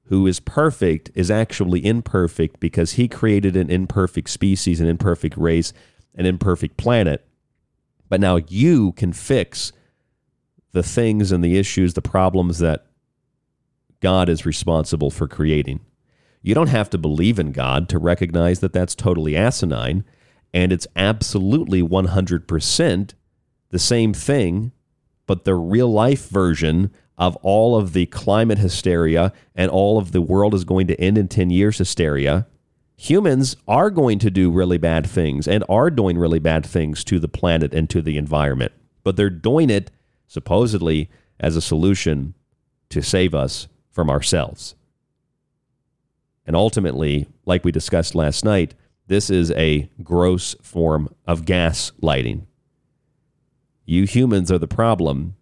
who 0.05 0.25
is 0.29 0.39
perfect, 0.39 1.11
is 1.17 1.29
actually 1.29 1.85
imperfect 1.85 2.61
because 2.61 2.93
he 2.93 3.09
created 3.09 3.57
an 3.57 3.69
imperfect 3.69 4.31
species, 4.31 4.81
an 4.81 4.87
imperfect 4.87 5.37
race, 5.37 5.73
an 6.15 6.27
imperfect 6.27 6.77
planet. 6.77 7.27
But 8.09 8.21
now 8.21 8.37
you 8.37 8.93
can 8.93 9.13
fix 9.13 9.73
the 10.73 10.83
things 10.83 11.33
and 11.33 11.45
the 11.45 11.59
issues, 11.59 11.95
the 11.95 12.03
problems 12.03 12.59
that 12.59 12.87
God 14.01 14.29
is 14.29 14.45
responsible 14.45 15.11
for 15.11 15.29
creating. 15.29 15.81
You 16.43 16.55
don't 16.55 16.69
have 16.69 16.91
to 16.91 16.99
believe 16.99 17.39
in 17.39 17.53
God 17.53 17.89
to 17.91 17.99
recognize 17.99 18.61
that 18.61 18.73
that's 18.73 18.95
totally 18.95 19.37
asinine, 19.37 20.05
and 20.53 20.73
it's 20.73 20.89
absolutely 20.97 21.83
100% 21.83 23.15
the 23.71 23.79
same 23.79 24.13
thing, 24.13 24.73
but 25.27 25.45
the 25.45 25.55
real 25.55 25.91
life 25.91 26.29
version 26.29 26.91
of 27.17 27.37
all 27.37 27.77
of 27.77 27.93
the 27.93 28.07
climate 28.07 28.59
hysteria 28.59 29.33
and 29.55 29.71
all 29.71 29.99
of 29.99 30.13
the 30.13 30.21
world 30.21 30.55
is 30.55 30.65
going 30.65 30.87
to 30.89 31.01
end 31.01 31.17
in 31.17 31.29
10 31.29 31.51
years 31.51 31.79
hysteria. 31.79 32.47
Humans 32.97 33.57
are 33.69 33.91
going 33.91 34.19
to 34.19 34.31
do 34.31 34.51
really 34.51 34.79
bad 34.79 35.07
things 35.07 35.47
and 35.47 35.65
are 35.69 35.91
doing 35.91 36.19
really 36.19 36.39
bad 36.39 36.67
things 36.67 37.05
to 37.05 37.19
the 37.19 37.29
planet 37.29 37.73
and 37.73 37.89
to 37.91 38.03
the 38.03 38.17
environment, 38.17 38.73
but 39.05 39.17
they're 39.17 39.31
doing 39.31 39.71
it 39.71 39.91
supposedly 40.33 41.11
as 41.39 41.57
a 41.57 41.61
solution 41.61 42.33
to 42.89 43.03
save 43.03 43.35
us 43.35 43.69
from 43.91 44.09
ourselves. 44.09 44.75
And 46.47 46.57
ultimately, 46.57 47.29
like 47.45 47.65
we 47.65 47.71
discussed 47.71 48.15
last 48.15 48.43
night, 48.43 48.75
this 49.09 49.29
is 49.29 49.51
a 49.51 49.91
gross 50.03 50.55
form 50.63 51.15
of 51.27 51.43
gaslighting. 51.43 52.47
You 53.85 54.05
humans 54.05 54.51
are 54.51 54.59
the 54.59 54.67
problem. 54.67 55.37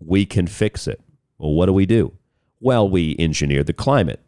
We 0.00 0.26
can 0.26 0.48
fix 0.48 0.88
it. 0.88 1.00
Well, 1.38 1.52
what 1.52 1.66
do 1.66 1.72
we 1.72 1.86
do? 1.86 2.14
Well, 2.58 2.88
we 2.88 3.14
engineer 3.20 3.62
the 3.62 3.72
climate. 3.72 4.18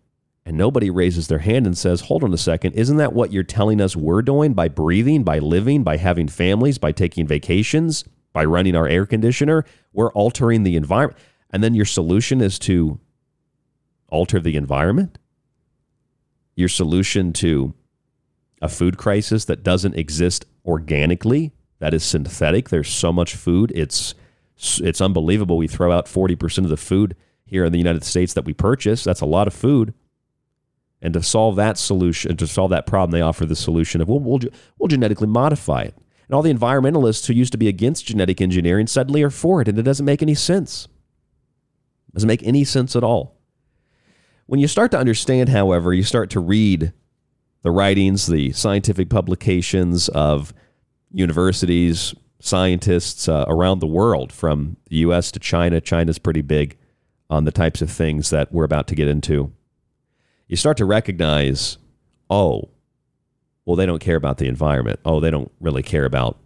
And 0.44 0.56
nobody 0.56 0.88
raises 0.88 1.26
their 1.26 1.40
hand 1.40 1.66
and 1.66 1.76
says, 1.76 2.02
hold 2.02 2.22
on 2.22 2.32
a 2.32 2.38
second, 2.38 2.74
isn't 2.74 2.98
that 2.98 3.12
what 3.12 3.32
you're 3.32 3.42
telling 3.42 3.80
us 3.80 3.96
we're 3.96 4.22
doing 4.22 4.54
by 4.54 4.68
breathing, 4.68 5.24
by 5.24 5.40
living, 5.40 5.82
by 5.82 5.96
having 5.96 6.28
families, 6.28 6.78
by 6.78 6.92
taking 6.92 7.26
vacations? 7.26 8.04
By 8.36 8.44
running 8.44 8.76
our 8.76 8.86
air 8.86 9.06
conditioner, 9.06 9.64
we're 9.94 10.12
altering 10.12 10.62
the 10.62 10.76
environment. 10.76 11.18
And 11.48 11.64
then 11.64 11.74
your 11.74 11.86
solution 11.86 12.42
is 12.42 12.58
to 12.58 13.00
alter 14.10 14.40
the 14.40 14.56
environment? 14.56 15.16
Your 16.54 16.68
solution 16.68 17.32
to 17.32 17.72
a 18.60 18.68
food 18.68 18.98
crisis 18.98 19.46
that 19.46 19.62
doesn't 19.62 19.94
exist 19.94 20.44
organically 20.66 21.54
that 21.78 21.94
is 21.94 22.04
synthetic. 22.04 22.68
There's 22.68 22.90
so 22.90 23.10
much 23.10 23.34
food. 23.34 23.72
It's 23.74 24.14
it's 24.58 25.00
unbelievable. 25.00 25.56
We 25.56 25.66
throw 25.66 25.90
out 25.90 26.04
40% 26.04 26.58
of 26.58 26.68
the 26.68 26.76
food 26.76 27.16
here 27.46 27.64
in 27.64 27.72
the 27.72 27.78
United 27.78 28.04
States 28.04 28.34
that 28.34 28.44
we 28.44 28.52
purchase. 28.52 29.02
That's 29.02 29.22
a 29.22 29.26
lot 29.26 29.46
of 29.46 29.54
food. 29.54 29.94
And 31.00 31.14
to 31.14 31.22
solve 31.22 31.56
that 31.56 31.78
solution, 31.78 32.36
to 32.36 32.46
solve 32.46 32.70
that 32.70 32.86
problem, 32.86 33.12
they 33.12 33.22
offer 33.22 33.46
the 33.46 33.56
solution 33.56 34.02
of, 34.02 34.08
well, 34.08 34.20
we'll, 34.20 34.40
we'll 34.78 34.88
genetically 34.88 35.26
modify 35.26 35.82
it. 35.84 35.94
And 36.26 36.34
all 36.34 36.42
the 36.42 36.52
environmentalists 36.52 37.26
who 37.26 37.32
used 37.32 37.52
to 37.52 37.58
be 37.58 37.68
against 37.68 38.06
genetic 38.06 38.40
engineering 38.40 38.86
suddenly 38.86 39.22
are 39.22 39.30
for 39.30 39.60
it, 39.60 39.68
and 39.68 39.78
it 39.78 39.82
doesn't 39.82 40.06
make 40.06 40.22
any 40.22 40.34
sense. 40.34 40.86
It 42.08 42.14
doesn't 42.14 42.26
make 42.26 42.42
any 42.42 42.64
sense 42.64 42.96
at 42.96 43.04
all. 43.04 43.36
When 44.46 44.60
you 44.60 44.68
start 44.68 44.90
to 44.92 44.98
understand, 44.98 45.48
however, 45.48 45.92
you 45.92 46.02
start 46.02 46.30
to 46.30 46.40
read 46.40 46.92
the 47.62 47.70
writings, 47.70 48.26
the 48.26 48.52
scientific 48.52 49.10
publications 49.10 50.08
of 50.10 50.52
universities, 51.10 52.14
scientists 52.38 53.28
uh, 53.28 53.44
around 53.48 53.80
the 53.80 53.86
world, 53.86 54.32
from 54.32 54.76
the 54.88 54.96
US 54.96 55.32
to 55.32 55.40
China. 55.40 55.80
China's 55.80 56.18
pretty 56.18 56.42
big 56.42 56.76
on 57.28 57.44
the 57.44 57.50
types 57.50 57.82
of 57.82 57.90
things 57.90 58.30
that 58.30 58.52
we're 58.52 58.64
about 58.64 58.86
to 58.88 58.94
get 58.94 59.08
into. 59.08 59.52
You 60.46 60.56
start 60.56 60.76
to 60.76 60.84
recognize, 60.84 61.78
oh, 62.30 62.70
well, 63.66 63.76
they 63.76 63.84
don't 63.84 63.98
care 63.98 64.16
about 64.16 64.38
the 64.38 64.46
environment. 64.46 65.00
Oh, 65.04 65.20
they 65.20 65.30
don't 65.30 65.50
really 65.60 65.82
care 65.82 66.04
about 66.04 66.38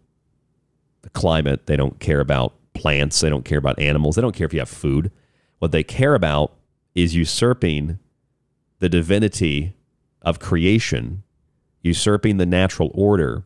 the 1.02 1.10
climate. 1.10 1.66
They 1.66 1.76
don't 1.76 2.00
care 2.00 2.20
about 2.20 2.54
plants. 2.74 3.20
They 3.20 3.28
don't 3.28 3.44
care 3.44 3.58
about 3.58 3.78
animals. 3.78 4.16
They 4.16 4.22
don't 4.22 4.34
care 4.34 4.46
if 4.46 4.54
you 4.54 4.60
have 4.60 4.70
food. 4.70 5.12
What 5.58 5.70
they 5.70 5.84
care 5.84 6.14
about 6.14 6.56
is 6.94 7.14
usurping 7.14 7.98
the 8.78 8.88
divinity 8.88 9.76
of 10.22 10.40
creation, 10.40 11.22
usurping 11.82 12.38
the 12.38 12.46
natural 12.46 12.90
order, 12.94 13.44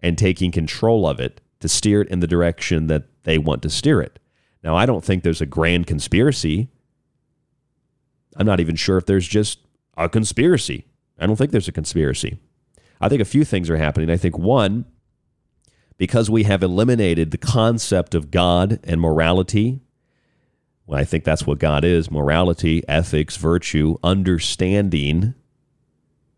and 0.00 0.18
taking 0.18 0.52
control 0.52 1.08
of 1.08 1.18
it 1.18 1.40
to 1.60 1.68
steer 1.68 2.02
it 2.02 2.08
in 2.08 2.20
the 2.20 2.26
direction 2.26 2.86
that 2.88 3.04
they 3.22 3.38
want 3.38 3.62
to 3.62 3.70
steer 3.70 4.02
it. 4.02 4.18
Now, 4.62 4.76
I 4.76 4.84
don't 4.84 5.04
think 5.04 5.22
there's 5.22 5.40
a 5.40 5.46
grand 5.46 5.86
conspiracy. 5.86 6.68
I'm 8.36 8.46
not 8.46 8.60
even 8.60 8.76
sure 8.76 8.98
if 8.98 9.06
there's 9.06 9.26
just 9.26 9.60
a 9.96 10.08
conspiracy. 10.08 10.84
I 11.18 11.26
don't 11.26 11.36
think 11.36 11.50
there's 11.50 11.68
a 11.68 11.72
conspiracy. 11.72 12.38
I 13.00 13.08
think 13.08 13.20
a 13.20 13.26
few 13.26 13.44
things 13.44 13.68
are 13.70 13.76
happening. 13.76 14.10
I 14.10 14.16
think 14.16 14.38
one, 14.38 14.86
because 15.98 16.30
we 16.30 16.44
have 16.44 16.62
eliminated 16.62 17.30
the 17.30 17.38
concept 17.38 18.14
of 18.14 18.30
God 18.30 18.80
and 18.84 19.00
morality, 19.00 19.80
well, 20.86 21.00
I 21.00 21.04
think 21.04 21.24
that's 21.24 21.46
what 21.46 21.58
God 21.58 21.84
is 21.84 22.10
morality, 22.10 22.82
ethics, 22.88 23.36
virtue, 23.36 23.96
understanding, 24.02 25.34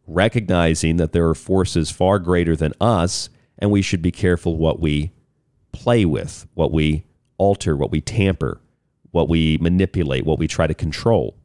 recognizing 0.06 0.96
that 0.96 1.12
there 1.12 1.28
are 1.28 1.34
forces 1.34 1.90
far 1.90 2.18
greater 2.18 2.56
than 2.56 2.72
us 2.80 3.28
and 3.58 3.70
we 3.70 3.82
should 3.82 4.00
be 4.00 4.10
careful 4.10 4.56
what 4.56 4.80
we 4.80 5.12
play 5.72 6.04
with, 6.04 6.46
what 6.54 6.72
we 6.72 7.04
alter, 7.36 7.76
what 7.76 7.90
we 7.90 8.00
tamper, 8.00 8.60
what 9.10 9.28
we 9.28 9.58
manipulate, 9.58 10.24
what 10.24 10.38
we 10.38 10.48
try 10.48 10.66
to 10.66 10.74
control. 10.74 11.36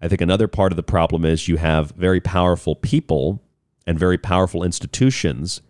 I 0.00 0.08
think 0.08 0.20
another 0.20 0.48
part 0.48 0.72
of 0.72 0.76
the 0.76 0.82
problem 0.82 1.24
is 1.24 1.48
you 1.48 1.56
have 1.58 1.92
very 1.92 2.20
powerful 2.20 2.74
people 2.74 3.41
and 3.86 3.98
very 3.98 4.18
powerful 4.18 4.62
institutions 4.62 5.62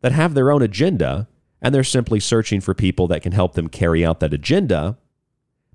that 0.00 0.12
have 0.12 0.34
their 0.34 0.50
own 0.50 0.62
agenda 0.62 1.28
and 1.62 1.74
they're 1.74 1.84
simply 1.84 2.20
searching 2.20 2.60
for 2.60 2.74
people 2.74 3.06
that 3.08 3.22
can 3.22 3.32
help 3.32 3.54
them 3.54 3.68
carry 3.68 4.04
out 4.04 4.20
that 4.20 4.34
agenda. 4.34 4.96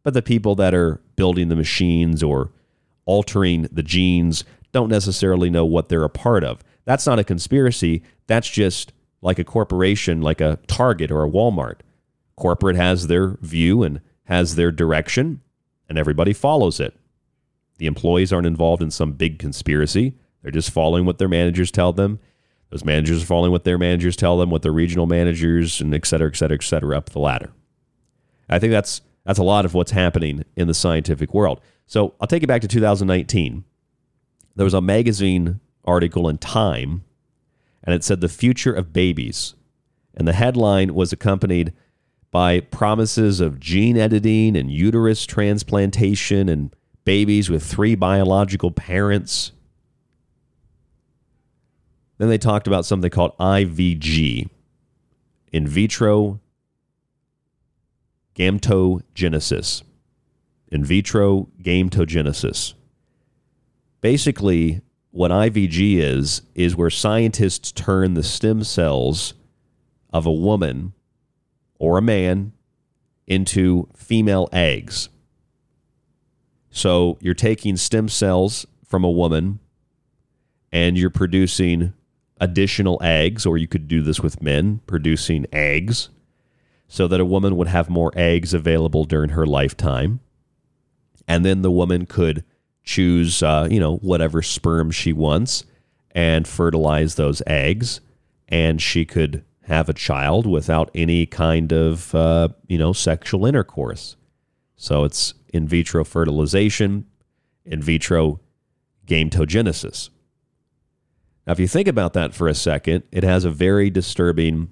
But 0.03 0.13
the 0.13 0.21
people 0.21 0.55
that 0.55 0.73
are 0.73 1.01
building 1.15 1.49
the 1.49 1.55
machines 1.55 2.23
or 2.23 2.51
altering 3.05 3.63
the 3.71 3.83
genes 3.83 4.43
don't 4.71 4.89
necessarily 4.89 5.49
know 5.49 5.65
what 5.65 5.89
they're 5.89 6.03
a 6.03 6.09
part 6.09 6.43
of. 6.43 6.63
That's 6.85 7.05
not 7.05 7.19
a 7.19 7.23
conspiracy. 7.23 8.03
That's 8.27 8.49
just 8.49 8.93
like 9.21 9.37
a 9.37 9.43
corporation, 9.43 10.21
like 10.21 10.41
a 10.41 10.59
Target 10.67 11.11
or 11.11 11.23
a 11.23 11.29
Walmart. 11.29 11.81
Corporate 12.35 12.75
has 12.75 13.07
their 13.07 13.37
view 13.41 13.83
and 13.83 14.01
has 14.25 14.55
their 14.55 14.71
direction, 14.71 15.41
and 15.89 15.97
everybody 15.97 16.33
follows 16.33 16.79
it. 16.79 16.95
The 17.77 17.85
employees 17.85 18.31
aren't 18.31 18.47
involved 18.47 18.81
in 18.81 18.91
some 18.91 19.13
big 19.13 19.39
conspiracy. 19.39 20.13
They're 20.41 20.51
just 20.51 20.71
following 20.71 21.05
what 21.05 21.17
their 21.17 21.27
managers 21.27 21.71
tell 21.71 21.93
them. 21.93 22.19
Those 22.69 22.85
managers 22.85 23.23
are 23.23 23.25
following 23.25 23.51
what 23.51 23.63
their 23.63 23.77
managers 23.77 24.15
tell 24.15 24.37
them, 24.37 24.49
what 24.49 24.61
their 24.61 24.71
regional 24.71 25.05
managers, 25.05 25.81
and 25.81 25.93
et 25.93 26.05
cetera, 26.05 26.29
et 26.29 26.35
cetera, 26.35 26.55
et 26.55 26.63
cetera, 26.63 26.97
up 26.97 27.09
the 27.09 27.19
ladder. 27.19 27.51
I 28.49 28.59
think 28.59 28.71
that's 28.71 29.01
that's 29.25 29.39
a 29.39 29.43
lot 29.43 29.65
of 29.65 29.73
what's 29.73 29.91
happening 29.91 30.45
in 30.55 30.67
the 30.67 30.73
scientific 30.73 31.33
world. 31.33 31.61
So 31.85 32.15
I'll 32.19 32.27
take 32.27 32.41
you 32.41 32.47
back 32.47 32.61
to 32.61 32.67
2019. 32.67 33.63
There 34.55 34.63
was 34.63 34.73
a 34.73 34.81
magazine 34.81 35.59
article 35.85 36.27
in 36.27 36.37
Time 36.37 37.03
and 37.83 37.95
it 37.95 38.03
said 38.03 38.21
the 38.21 38.29
future 38.29 38.73
of 38.73 38.93
babies. 38.93 39.55
And 40.13 40.27
the 40.27 40.33
headline 40.33 40.93
was 40.93 41.13
accompanied 41.13 41.73
by 42.31 42.59
promises 42.61 43.39
of 43.39 43.59
gene 43.59 43.97
editing 43.97 44.55
and 44.55 44.71
uterus 44.71 45.25
transplantation 45.25 46.49
and 46.49 46.75
babies 47.05 47.49
with 47.49 47.63
three 47.63 47.95
biological 47.95 48.71
parents. 48.71 49.51
Then 52.21 52.29
they 52.29 52.37
talked 52.37 52.67
about 52.67 52.85
something 52.85 53.09
called 53.09 53.35
IVG, 53.39 54.47
in 55.51 55.67
vitro 55.67 56.39
gametogenesis. 58.35 59.81
In 60.67 60.85
vitro 60.85 61.47
gametogenesis. 61.63 62.75
Basically, 64.01 64.81
what 65.09 65.31
IVG 65.31 65.97
is, 65.97 66.43
is 66.53 66.75
where 66.75 66.91
scientists 66.91 67.71
turn 67.71 68.13
the 68.13 68.21
stem 68.21 68.63
cells 68.63 69.33
of 70.13 70.27
a 70.27 70.31
woman 70.31 70.93
or 71.79 71.97
a 71.97 72.03
man 72.03 72.53
into 73.25 73.89
female 73.95 74.47
eggs. 74.53 75.09
So 76.69 77.17
you're 77.19 77.33
taking 77.33 77.77
stem 77.77 78.09
cells 78.09 78.67
from 78.85 79.03
a 79.03 79.09
woman 79.09 79.57
and 80.71 80.99
you're 80.99 81.09
producing 81.09 81.93
additional 82.41 82.99
eggs, 83.01 83.45
or 83.45 83.57
you 83.57 83.67
could 83.67 83.87
do 83.87 84.01
this 84.01 84.19
with 84.19 84.41
men, 84.41 84.81
producing 84.87 85.45
eggs, 85.53 86.09
so 86.87 87.07
that 87.07 87.21
a 87.21 87.25
woman 87.25 87.55
would 87.55 87.67
have 87.67 87.89
more 87.89 88.11
eggs 88.15 88.53
available 88.53 89.05
during 89.05 89.29
her 89.29 89.45
lifetime. 89.45 90.19
And 91.27 91.45
then 91.45 91.61
the 91.61 91.71
woman 91.71 92.05
could 92.05 92.43
choose, 92.83 93.41
uh, 93.41 93.67
you 93.71 93.79
know, 93.79 93.97
whatever 93.97 94.41
sperm 94.41 94.91
she 94.91 95.13
wants 95.13 95.63
and 96.09 96.45
fertilize 96.45 97.15
those 97.15 97.41
eggs. 97.47 98.01
And 98.49 98.81
she 98.81 99.05
could 99.05 99.45
have 99.61 99.87
a 99.87 99.93
child 99.93 100.45
without 100.45 100.91
any 100.93 101.25
kind 101.25 101.71
of, 101.71 102.13
uh, 102.13 102.49
you 102.67 102.77
know, 102.77 102.91
sexual 102.91 103.45
intercourse. 103.45 104.17
So 104.75 105.05
it's 105.05 105.35
in 105.53 105.67
vitro 105.67 106.03
fertilization, 106.03 107.05
in 107.65 107.81
vitro 107.81 108.41
gametogenesis. 109.05 110.09
Now, 111.45 111.53
if 111.53 111.59
you 111.59 111.67
think 111.67 111.87
about 111.87 112.13
that 112.13 112.33
for 112.33 112.47
a 112.47 112.53
second, 112.53 113.03
it 113.11 113.23
has 113.23 113.45
a 113.45 113.49
very 113.49 113.89
disturbing 113.89 114.69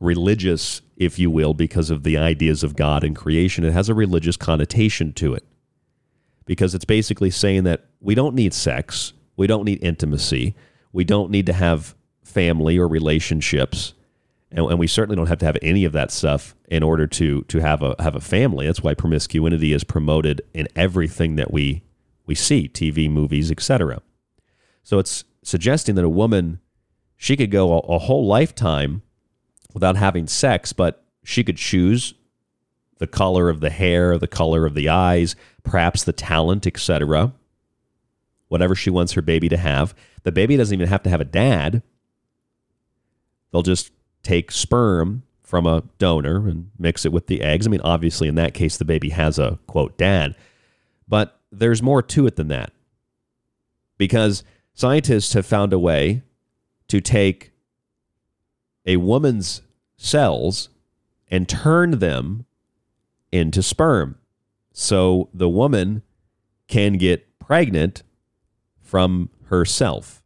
religious, 0.00 0.82
if 0.96 1.18
you 1.18 1.30
will, 1.30 1.54
because 1.54 1.90
of 1.90 2.02
the 2.02 2.16
ideas 2.16 2.62
of 2.62 2.76
God 2.76 3.02
and 3.02 3.16
creation. 3.16 3.64
It 3.64 3.72
has 3.72 3.88
a 3.88 3.94
religious 3.94 4.36
connotation 4.36 5.12
to 5.14 5.34
it 5.34 5.44
because 6.44 6.74
it's 6.74 6.84
basically 6.84 7.30
saying 7.30 7.64
that 7.64 7.86
we 8.00 8.14
don't 8.14 8.34
need 8.34 8.54
sex, 8.54 9.12
we 9.36 9.46
don't 9.46 9.64
need 9.64 9.82
intimacy, 9.82 10.54
we 10.92 11.04
don't 11.04 11.30
need 11.30 11.46
to 11.46 11.52
have 11.52 11.94
family 12.22 12.78
or 12.78 12.86
relationships, 12.88 13.94
and, 14.50 14.64
and, 14.66 14.78
we 14.78 14.86
certainly 14.86 15.16
don't 15.16 15.26
have 15.26 15.38
to 15.38 15.46
have 15.46 15.58
any 15.60 15.84
of 15.84 15.92
that 15.92 16.12
stuff 16.12 16.54
in 16.68 16.84
order 16.84 17.06
to 17.08 17.42
to 17.42 17.58
have 17.58 17.82
a 17.82 17.96
have 17.98 18.14
a 18.14 18.20
family. 18.20 18.66
That's 18.66 18.82
why 18.82 18.94
promiscuity 18.94 19.72
is 19.72 19.82
promoted 19.82 20.40
in 20.54 20.68
everything 20.76 21.34
that 21.36 21.52
we 21.52 21.82
we 22.26 22.36
see, 22.36 22.68
TV, 22.68 23.10
movies, 23.10 23.50
etc. 23.50 24.00
So 24.84 25.00
it's 25.00 25.24
suggesting 25.46 25.94
that 25.94 26.04
a 26.04 26.08
woman 26.08 26.58
she 27.16 27.36
could 27.36 27.50
go 27.50 27.72
a, 27.72 27.78
a 27.78 27.98
whole 27.98 28.26
lifetime 28.26 29.02
without 29.72 29.96
having 29.96 30.26
sex, 30.26 30.72
but 30.72 31.04
she 31.24 31.44
could 31.44 31.56
choose 31.56 32.14
the 32.98 33.06
color 33.06 33.48
of 33.48 33.60
the 33.60 33.70
hair, 33.70 34.18
the 34.18 34.26
color 34.26 34.66
of 34.66 34.74
the 34.74 34.88
eyes, 34.88 35.36
perhaps 35.62 36.02
the 36.02 36.12
talent, 36.12 36.66
etc. 36.66 37.32
Whatever 38.48 38.74
she 38.74 38.90
wants 38.90 39.12
her 39.12 39.22
baby 39.22 39.48
to 39.48 39.56
have. 39.56 39.94
The 40.24 40.32
baby 40.32 40.56
doesn't 40.56 40.74
even 40.74 40.88
have 40.88 41.02
to 41.04 41.10
have 41.10 41.20
a 41.20 41.24
dad. 41.24 41.82
They'll 43.52 43.62
just 43.62 43.92
take 44.22 44.50
sperm 44.50 45.22
from 45.42 45.66
a 45.66 45.84
donor 45.98 46.48
and 46.48 46.70
mix 46.78 47.04
it 47.04 47.12
with 47.12 47.28
the 47.28 47.42
eggs. 47.42 47.66
I 47.66 47.70
mean, 47.70 47.80
obviously, 47.82 48.26
in 48.26 48.34
that 48.34 48.54
case, 48.54 48.76
the 48.76 48.84
baby 48.84 49.10
has 49.10 49.38
a 49.38 49.58
quote 49.68 49.96
dad. 49.96 50.34
But 51.06 51.38
there's 51.52 51.82
more 51.82 52.02
to 52.02 52.26
it 52.26 52.36
than 52.36 52.48
that. 52.48 52.72
Because 53.98 54.42
scientists 54.76 55.32
have 55.32 55.46
found 55.46 55.72
a 55.72 55.78
way 55.78 56.22
to 56.86 57.00
take 57.00 57.50
a 58.84 58.98
woman's 58.98 59.62
cells 59.96 60.68
and 61.28 61.48
turn 61.48 61.98
them 61.98 62.44
into 63.32 63.62
sperm. 63.62 64.18
So 64.72 65.30
the 65.32 65.48
woman 65.48 66.02
can 66.68 66.98
get 66.98 67.38
pregnant 67.40 68.02
from 68.80 69.30
herself. 69.46 70.22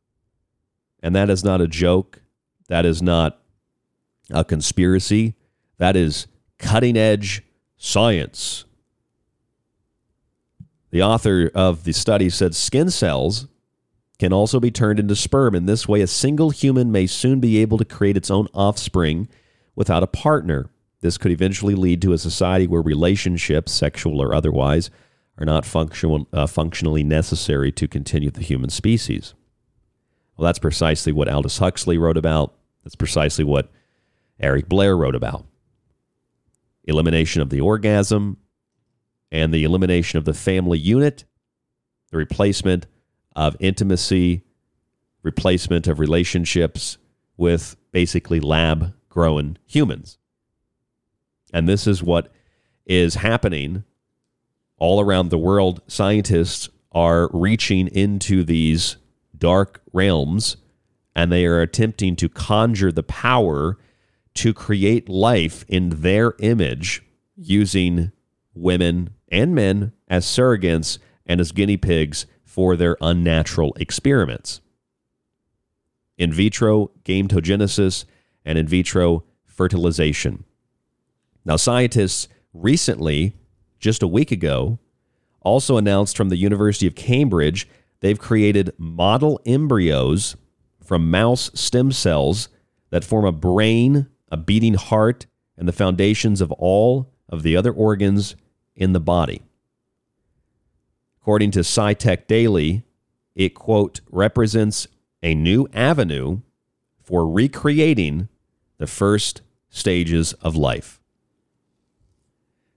And 1.03 1.15
that 1.15 1.31
is 1.31 1.45
not 1.45 1.61
a 1.61 1.69
joke. 1.69 2.21
That 2.69 2.85
is 2.85 3.01
not 3.01 3.41
a 4.31 4.45
conspiracy. 4.45 5.35
That 5.79 5.95
is 5.95 6.27
cutting 6.59 6.97
edge 6.97 7.43
science. 7.79 8.65
The 10.91 11.03
author 11.03 11.51
of 11.55 11.85
the 11.85 11.93
study 11.93 12.29
said 12.29 12.57
skin 12.57 12.91
cells 12.91 13.47
can 14.21 14.35
also 14.35 14.61
be 14.61 14.71
turned 14.71 15.01
into 15.01 15.17
sperm. 15.17 15.55
In 15.55 15.65
this 15.65 15.89
way, 15.89 16.03
a 16.03 16.07
single 16.07 16.51
human 16.51 16.93
may 16.93 17.07
soon 17.07 17.41
be 17.41 17.57
able 17.59 17.79
to 17.79 17.87
create 17.87 18.19
its 18.19 18.31
own 18.31 18.49
offspring 18.53 19.29
without 19.75 20.03
a 20.03 20.07
partner. 20.07 20.69
This 21.01 21.17
could 21.17 21.33
eventually 21.33 21.75
lead 21.75 22.03
to 22.03 22.13
a 22.13 22.19
society 22.19 22.67
where 22.67 22.83
relationships, 22.83 23.73
sexual 23.73 24.21
or 24.21 24.35
otherwise, 24.35 24.91
are 25.39 25.47
not 25.47 25.65
functional, 25.65 26.29
uh, 26.35 26.47
functionally 26.47 27.03
necessary 27.03 27.73
to 27.73 27.89
continue 27.89 28.31
the 28.31 28.43
human 28.43 28.69
species. 28.69 29.33
Well, 30.37 30.45
that's 30.45 30.59
precisely 30.59 31.13
what 31.13 31.31
Aldous 31.31 31.57
Huxley 31.57 31.97
wrote 31.97 32.19
about. 32.19 32.53
That's 32.85 32.97
precisely 32.97 33.45
what 33.45 33.73
Eric 34.39 34.69
Blair 34.69 34.99
wrote 34.99 35.15
about. 35.15 35.47
Elimination 36.85 37.41
of 37.41 37.49
the 37.49 37.63
orgasm 37.63 38.37
and 39.33 39.55
the 39.55 39.65
elimination 39.65 40.19
of 40.19 40.27
the 40.27 40.35
family 40.35 40.79
unit, 40.79 41.25
the 42.11 42.19
replacement 42.19 42.87
of 43.37 43.57
intimacy, 43.61 44.43
replacement 45.23 45.87
of 45.87 45.99
relationships 45.99 46.99
with 47.37 47.77
basically 47.93 48.41
lab 48.41 48.95
grown 49.09 49.59
humans. 49.67 50.19
And 51.53 51.69
this 51.69 51.87
is 51.87 52.03
what 52.03 52.33
is 52.87 53.17
happening 53.17 53.85
all 54.79 55.01
around 55.01 55.31
the 55.31 55.39
world. 55.39 55.81
Scientists 55.87 56.69
are 56.93 57.29
reaching 57.33 57.89
into 57.89 58.45
these 58.45 58.97
dark 59.37 59.81
realms 59.93 60.57
and 61.15 61.31
they 61.31 61.45
are 61.47 61.61
attempting 61.61 62.17
to 62.17 62.29
conjure 62.29 62.93
the 62.93 63.03
power 63.03 63.79
to 64.35 64.55
create 64.55 65.09
life 65.09 65.65
in 65.69 65.91
their 65.91 66.35
image 66.39 67.03
using 67.37 68.13
women 68.55 69.11
and 69.29 69.55
men 69.55 69.93
as 70.09 70.25
surrogates 70.25 70.99
and 71.27 71.41
as 71.41 71.53
guinea 71.53 71.77
pigs 71.77 72.27
for 72.51 72.75
their 72.75 72.97
unnatural 73.01 73.73
experiments. 73.79 74.61
In 76.19 76.33
vitro 76.33 76.91
gametogenesis 77.05 78.05
and 78.45 78.59
in 78.59 78.67
vitro 78.67 79.23
fertilization. 79.45 80.43
Now, 81.45 81.55
scientists 81.55 82.27
recently, 82.53 83.37
just 83.79 84.03
a 84.03 84.09
week 84.09 84.33
ago, 84.33 84.81
also 85.43 85.77
announced 85.77 86.17
from 86.17 86.29
the 86.29 86.37
University 86.37 86.89
of 86.89 86.97
Cambridge 86.97 87.69
they've 88.01 88.19
created 88.19 88.75
model 88.77 89.41
embryos 89.47 90.37
from 90.83 91.09
mouse 91.09 91.53
stem 91.55 91.93
cells 91.93 92.49
that 92.91 93.05
form 93.05 93.25
a 93.25 93.31
brain, 93.31 94.09
a 94.33 94.37
beating 94.37 94.75
heart, 94.75 95.25
and 95.57 95.69
the 95.69 95.73
foundations 95.73 96.41
of 96.41 96.51
all 96.51 97.13
of 97.29 97.45
the 97.45 97.57
other 97.57 97.71
organs 97.71 98.35
in 98.75 98.93
the 98.93 98.99
body. 98.99 99.41
According 101.23 101.51
to 101.53 101.61
SciTech 101.61 102.27
Daily, 102.27 102.83
it, 103.35 103.51
quote, 103.51 104.01
represents 104.11 104.87
a 105.23 105.35
new 105.35 105.69
avenue 105.73 106.41
for 107.03 107.29
recreating 107.29 108.29
the 108.79 108.87
first 108.87 109.43
stages 109.69 110.33
of 110.35 110.57
life. 110.57 111.01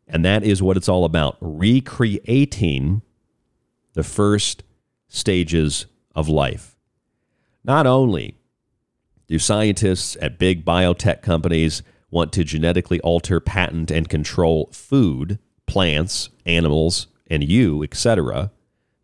And 0.07 0.25
that 0.25 0.43
is 0.43 0.61
what 0.61 0.77
it's 0.77 0.89
all 0.89 1.05
about 1.05 1.37
recreating 1.39 3.01
the 3.93 4.03
first 4.03 4.63
stages 5.07 5.85
of 6.13 6.27
life. 6.27 6.75
Not 7.63 7.87
only 7.87 8.35
do 9.27 9.39
scientists 9.39 10.17
at 10.21 10.37
big 10.37 10.65
biotech 10.65 11.21
companies 11.21 11.81
want 12.11 12.33
to 12.33 12.43
genetically 12.43 12.99
alter, 12.99 13.39
patent, 13.39 13.89
and 13.89 14.09
control 14.09 14.69
food, 14.71 15.39
plants, 15.65 16.29
animals, 16.45 17.07
and 17.33 17.43
you, 17.43 17.83
etc., 17.83 18.51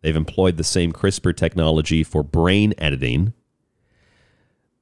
they've 0.02 0.16
employed 0.16 0.56
the 0.56 0.64
same 0.64 0.92
CRISPR 0.92 1.36
technology 1.36 2.02
for 2.04 2.22
brain 2.22 2.72
editing 2.78 3.34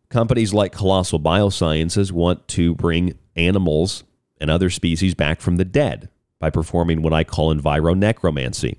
Companies 0.09 0.55
like 0.55 0.73
Colossal 0.73 1.21
Biosciences 1.21 2.13
want 2.13 2.49
to 2.49 2.75
bring 2.75 3.19
animals 3.37 4.05
and 4.41 4.51
other 4.51 4.71
species 4.71 5.15
back 5.15 5.41
from 5.41 5.57
the 5.57 5.67
dead 5.67 6.09
by 6.39 6.49
performing 6.49 7.03
what 7.03 7.13
I 7.13 7.25
call 7.25 7.55
environecromancy. 7.55 8.79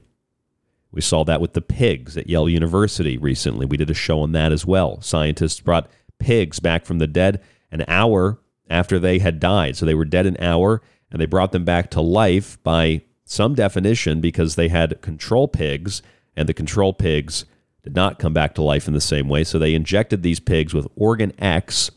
We 0.92 1.02
saw 1.02 1.24
that 1.26 1.40
with 1.40 1.54
the 1.54 1.62
pigs 1.62 2.18
at 2.18 2.28
Yale 2.28 2.50
University 2.50 3.16
recently. 3.18 3.68
We 3.68 3.78
did 3.78 3.92
a 3.92 3.96
show 3.96 4.22
on 4.22 4.32
that 4.32 4.52
as 4.52 4.66
well. 4.66 5.02
Scientists 5.02 5.60
brought 5.60 5.92
pigs 6.18 6.60
back 6.60 6.86
from 6.86 6.98
the 6.98 7.06
dead 7.06 7.44
an 7.72 7.86
hour 7.88 8.40
after 8.68 8.98
they 8.98 9.20
had 9.20 9.40
died. 9.40 9.78
So 9.78 9.86
they 9.86 9.94
were 9.94 10.06
dead 10.06 10.26
an 10.26 10.38
hour, 10.40 10.82
and 11.12 11.22
they 11.22 11.28
brought 11.28 11.52
them 11.52 11.64
back 11.64 11.92
to 11.92 12.02
life 12.02 12.62
by 12.64 13.04
some 13.30 13.54
definition 13.54 14.22
because 14.22 14.56
they 14.56 14.70
had 14.70 15.02
control 15.02 15.48
pigs, 15.48 16.02
and 16.36 16.50
the 16.50 16.54
control 16.54 16.94
pigs 16.94 17.46
did 17.84 17.96
not 17.96 18.18
come 18.18 18.34
back 18.34 18.56
to 18.56 18.64
life 18.64 18.88
in 18.88 18.96
the 18.96 19.00
same 19.00 19.30
way. 19.30 19.44
So 19.44 19.60
they 19.60 19.76
injected 19.76 20.24
these 20.24 20.40
pigs 20.40 20.74
with 20.74 20.88
OrganEx 20.96 21.92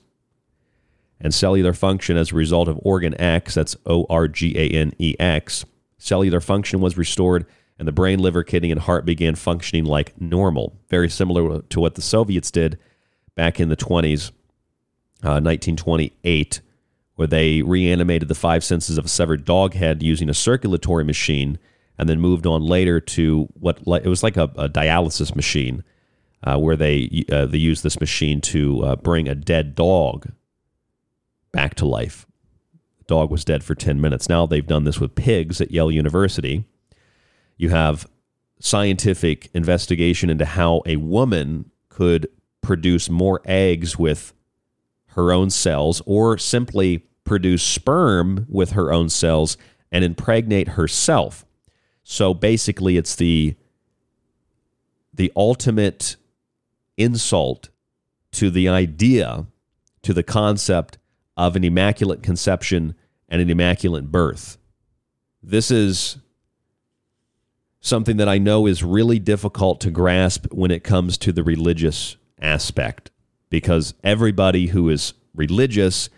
and 1.19 1.33
cellular 1.33 1.73
function 1.73 2.19
as 2.19 2.33
a 2.33 2.35
result 2.35 2.69
of 2.69 2.77
OrganEx. 2.85 3.55
That's 3.55 3.75
O 3.87 4.05
R 4.11 4.29
G 4.29 4.55
A 4.59 4.69
N 4.69 4.93
E 4.99 5.15
X. 5.19 5.65
Cellular 5.97 6.41
function 6.41 6.83
was 6.83 6.99
restored, 6.99 7.47
and 7.79 7.89
the 7.89 7.93
brain, 7.93 8.19
liver, 8.19 8.43
kidney, 8.43 8.71
and 8.71 8.81
heart 8.81 9.07
began 9.07 9.35
functioning 9.35 9.87
like 9.87 10.21
normal. 10.21 10.79
Very 10.91 11.09
similar 11.09 11.63
to 11.63 11.81
what 11.81 11.95
the 11.95 12.03
Soviets 12.03 12.51
did 12.51 12.79
back 13.35 13.59
in 13.59 13.71
the 13.71 13.77
20s, 13.77 14.33
uh, 15.23 15.41
1928, 15.41 16.61
where 17.23 17.29
they 17.29 17.63
reanimated 17.63 18.27
the 18.27 18.35
five 18.35 18.65
senses 18.65 18.99
of 18.99 19.05
a 19.05 19.09
severed 19.09 19.45
dog 19.45 19.75
head 19.75 20.03
using 20.03 20.29
a 20.29 20.35
circulatory 20.35 21.05
machine 21.05 21.57
and 21.97 22.09
then 22.09 22.19
moved 22.19 22.49
on 22.49 22.67
later 22.67 22.99
to 22.99 23.45
what 23.55 23.79
it 24.05 24.09
was 24.09 24.25
like 24.25 24.37
a, 24.37 24.51
a 24.57 24.69
dialysis 24.69 25.37
machine 25.37 25.85
uh, 26.43 26.59
where 26.59 26.75
they 26.75 27.25
uh, 27.31 27.47
they 27.47 27.59
used 27.59 27.85
this 27.85 28.01
machine 28.01 28.41
to 28.41 28.83
uh, 28.83 28.97
bring 28.97 29.29
a 29.29 29.37
dead 29.37 29.77
dog 29.77 30.33
back 31.53 31.77
to 31.77 31.87
life. 31.87 32.27
The 32.99 33.05
dog 33.05 33.31
was 33.31 33.45
dead 33.45 33.63
for 33.63 33.77
10 33.77 34.01
minutes. 34.01 34.29
Now 34.29 34.45
they've 34.45 34.67
done 34.67 34.83
this 34.83 34.99
with 34.99 35.15
pigs 35.15 35.61
at 35.61 35.71
Yale 35.71 35.93
University. 35.93 36.65
You 37.57 37.69
have 37.69 38.05
scientific 38.59 39.49
investigation 39.55 40.29
into 40.29 40.45
how 40.45 40.83
a 40.87 40.97
woman 40.97 41.71
could 41.89 42.27
produce 42.63 43.09
more 43.09 43.41
eggs 43.45 43.97
with 43.97 44.33
her 45.11 45.31
own 45.31 45.51
cells 45.51 46.03
or 46.05 46.37
simply 46.37 47.07
produce 47.25 47.63
sperm 47.63 48.47
with 48.49 48.73
her 48.73 48.93
own 48.93 49.09
cells 49.09 49.57
and 49.91 50.05
impregnate 50.05 50.69
herself. 50.69 51.45
So 52.03 52.35
basically, 52.35 52.97
it's 52.97 53.15
the 53.15 53.57
the 55.15 55.31
ultimate 55.37 56.17
insult 56.97 57.69
to 58.33 58.51
the 58.51 58.69
idea, 58.69 59.47
to 60.03 60.15
the 60.15 60.23
concept 60.23 60.99
of 61.37 61.55
an 61.55 61.65
immaculate 61.65 62.23
conception 62.23 62.95
and 63.29 63.43
an 63.43 63.51
immaculate 63.51 64.11
birth. 64.11 64.57
This 65.43 65.71
is 65.71 66.17
something 67.81 68.17
that 68.17 68.29
I 68.29 68.39
know 68.39 68.67
is 68.67 68.83
really 68.83 69.19
difficult 69.19 69.81
to 69.81 69.91
grasp 69.91 70.47
when 70.53 70.71
it 70.71 70.85
comes 70.85 71.19
to 71.19 71.33
the 71.33 71.43
religious 71.43 72.17
aspect 72.41 73.11
because 73.51 73.95
everybody 74.03 74.69
who 74.69 74.89
is 74.89 75.15
religious 75.35 76.09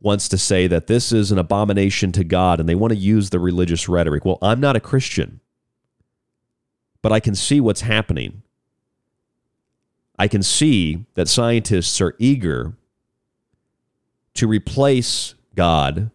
wants 0.00 0.28
to 0.28 0.38
say 0.38 0.66
that 0.66 0.86
this 0.86 1.12
is 1.12 1.30
an 1.30 1.38
abomination 1.38 2.10
to 2.12 2.24
God 2.24 2.58
and 2.58 2.68
they 2.68 2.74
want 2.74 2.92
to 2.92 2.98
use 2.98 3.30
the 3.30 3.38
religious 3.38 3.88
rhetoric. 3.88 4.24
Well, 4.24 4.38
I'm 4.40 4.60
not 4.60 4.76
a 4.76 4.80
Christian, 4.80 5.40
but 7.02 7.12
I 7.12 7.20
can 7.20 7.34
see 7.34 7.60
what's 7.60 7.82
happening. 7.82 8.42
I 10.18 10.28
can 10.28 10.42
see 10.42 11.06
that 11.14 11.28
scientists 11.28 12.00
are 12.00 12.14
eager 12.18 12.74
to 14.34 14.46
replace 14.46 15.34
God 15.54 16.10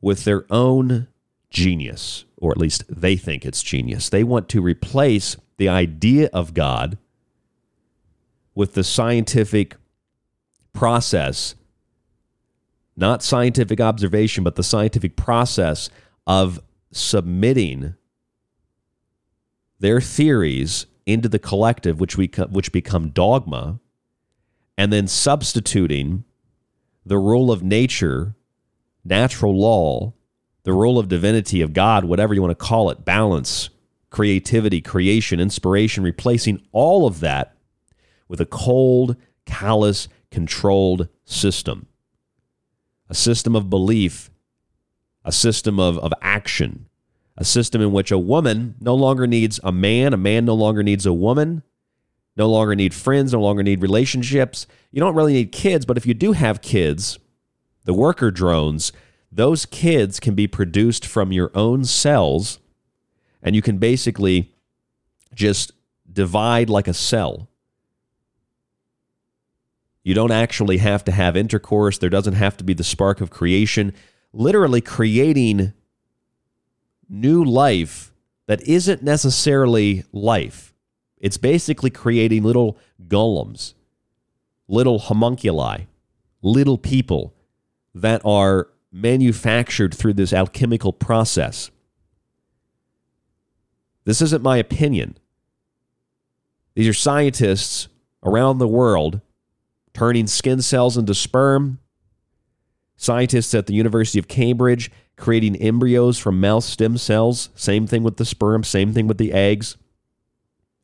with 0.00 0.24
their 0.24 0.44
own 0.50 1.08
genius, 1.50 2.24
or 2.36 2.52
at 2.52 2.58
least 2.58 2.84
they 2.88 3.16
think 3.16 3.44
it's 3.44 3.62
genius. 3.62 4.08
They 4.08 4.24
want 4.24 4.48
to 4.50 4.60
replace 4.60 5.36
the 5.56 5.68
idea 5.68 6.28
of 6.32 6.54
God 6.54 6.98
with 8.54 8.74
the 8.74 8.84
scientific 8.84 9.76
process 10.72 11.54
not 12.98 13.22
scientific 13.22 13.80
observation, 13.80 14.42
but 14.42 14.56
the 14.56 14.62
scientific 14.62 15.16
process 15.16 15.88
of 16.26 16.60
submitting 16.90 17.94
their 19.78 20.00
theories 20.00 20.86
into 21.06 21.28
the 21.28 21.38
collective, 21.38 22.00
which 22.00 22.16
we 22.16 22.26
which 22.50 22.72
become 22.72 23.10
dogma, 23.10 23.78
and 24.76 24.92
then 24.92 25.06
substituting 25.06 26.24
the 27.06 27.18
rule 27.18 27.52
of 27.52 27.62
nature, 27.62 28.34
natural 29.04 29.56
law, 29.56 30.12
the 30.64 30.72
rule 30.72 30.98
of 30.98 31.08
divinity 31.08 31.62
of 31.62 31.72
God, 31.72 32.04
whatever 32.04 32.34
you 32.34 32.42
want 32.42 32.50
to 32.50 32.66
call 32.66 32.90
it, 32.90 33.04
balance, 33.04 33.70
creativity, 34.10 34.80
creation, 34.80 35.38
inspiration, 35.38 36.02
replacing 36.02 36.60
all 36.72 37.06
of 37.06 37.20
that 37.20 37.56
with 38.26 38.40
a 38.40 38.46
cold, 38.46 39.16
callous, 39.46 40.08
controlled 40.30 41.08
system 41.24 41.86
a 43.08 43.14
system 43.14 43.56
of 43.56 43.70
belief, 43.70 44.30
a 45.24 45.32
system 45.32 45.80
of, 45.80 45.98
of 45.98 46.12
action, 46.20 46.86
a 47.36 47.44
system 47.44 47.80
in 47.80 47.92
which 47.92 48.10
a 48.10 48.18
woman 48.18 48.74
no 48.80 48.94
longer 48.94 49.26
needs 49.26 49.60
a 49.62 49.72
man, 49.72 50.12
a 50.12 50.18
man 50.18 50.44
no 50.44 50.54
longer 50.54 50.82
needs 50.82 51.06
a 51.06 51.12
woman, 51.12 51.62
no 52.36 52.48
longer 52.48 52.74
need 52.74 52.94
friends, 52.94 53.32
no 53.32 53.40
longer 53.40 53.62
need 53.62 53.82
relationships. 53.82 54.66
You 54.92 55.00
don't 55.00 55.14
really 55.14 55.32
need 55.32 55.52
kids, 55.52 55.84
but 55.86 55.96
if 55.96 56.06
you 56.06 56.14
do 56.14 56.32
have 56.32 56.62
kids, 56.62 57.18
the 57.84 57.94
worker 57.94 58.30
drones, 58.30 58.92
those 59.30 59.66
kids 59.66 60.20
can 60.20 60.34
be 60.34 60.46
produced 60.46 61.04
from 61.04 61.32
your 61.32 61.50
own 61.54 61.84
cells, 61.84 62.58
and 63.42 63.54
you 63.54 63.62
can 63.62 63.78
basically 63.78 64.54
just 65.34 65.72
divide 66.10 66.70
like 66.70 66.88
a 66.88 66.94
cell. 66.94 67.48
You 70.08 70.14
don't 70.14 70.30
actually 70.30 70.78
have 70.78 71.04
to 71.04 71.12
have 71.12 71.36
intercourse. 71.36 71.98
There 71.98 72.08
doesn't 72.08 72.32
have 72.32 72.56
to 72.56 72.64
be 72.64 72.72
the 72.72 72.82
spark 72.82 73.20
of 73.20 73.28
creation. 73.28 73.92
Literally 74.32 74.80
creating 74.80 75.74
new 77.10 77.44
life 77.44 78.10
that 78.46 78.66
isn't 78.66 79.02
necessarily 79.02 80.04
life. 80.10 80.72
It's 81.18 81.36
basically 81.36 81.90
creating 81.90 82.42
little 82.42 82.78
golems, 83.06 83.74
little 84.66 84.98
homunculi, 84.98 85.88
little 86.40 86.78
people 86.78 87.34
that 87.94 88.22
are 88.24 88.70
manufactured 88.90 89.94
through 89.94 90.14
this 90.14 90.32
alchemical 90.32 90.94
process. 90.94 91.70
This 94.06 94.22
isn't 94.22 94.42
my 94.42 94.56
opinion. 94.56 95.18
These 96.74 96.88
are 96.88 96.94
scientists 96.94 97.88
around 98.24 98.56
the 98.56 98.66
world 98.66 99.20
turning 99.98 100.28
skin 100.28 100.62
cells 100.62 100.96
into 100.96 101.12
sperm. 101.12 101.80
Scientists 102.96 103.52
at 103.52 103.66
the 103.66 103.74
University 103.74 104.20
of 104.20 104.28
Cambridge 104.28 104.92
creating 105.16 105.56
embryos 105.56 106.16
from 106.16 106.40
mouse 106.40 106.64
stem 106.64 106.96
cells. 106.96 107.50
Same 107.56 107.84
thing 107.88 108.04
with 108.04 108.16
the 108.16 108.24
sperm, 108.24 108.62
same 108.62 108.92
thing 108.92 109.08
with 109.08 109.18
the 109.18 109.32
eggs. 109.32 109.76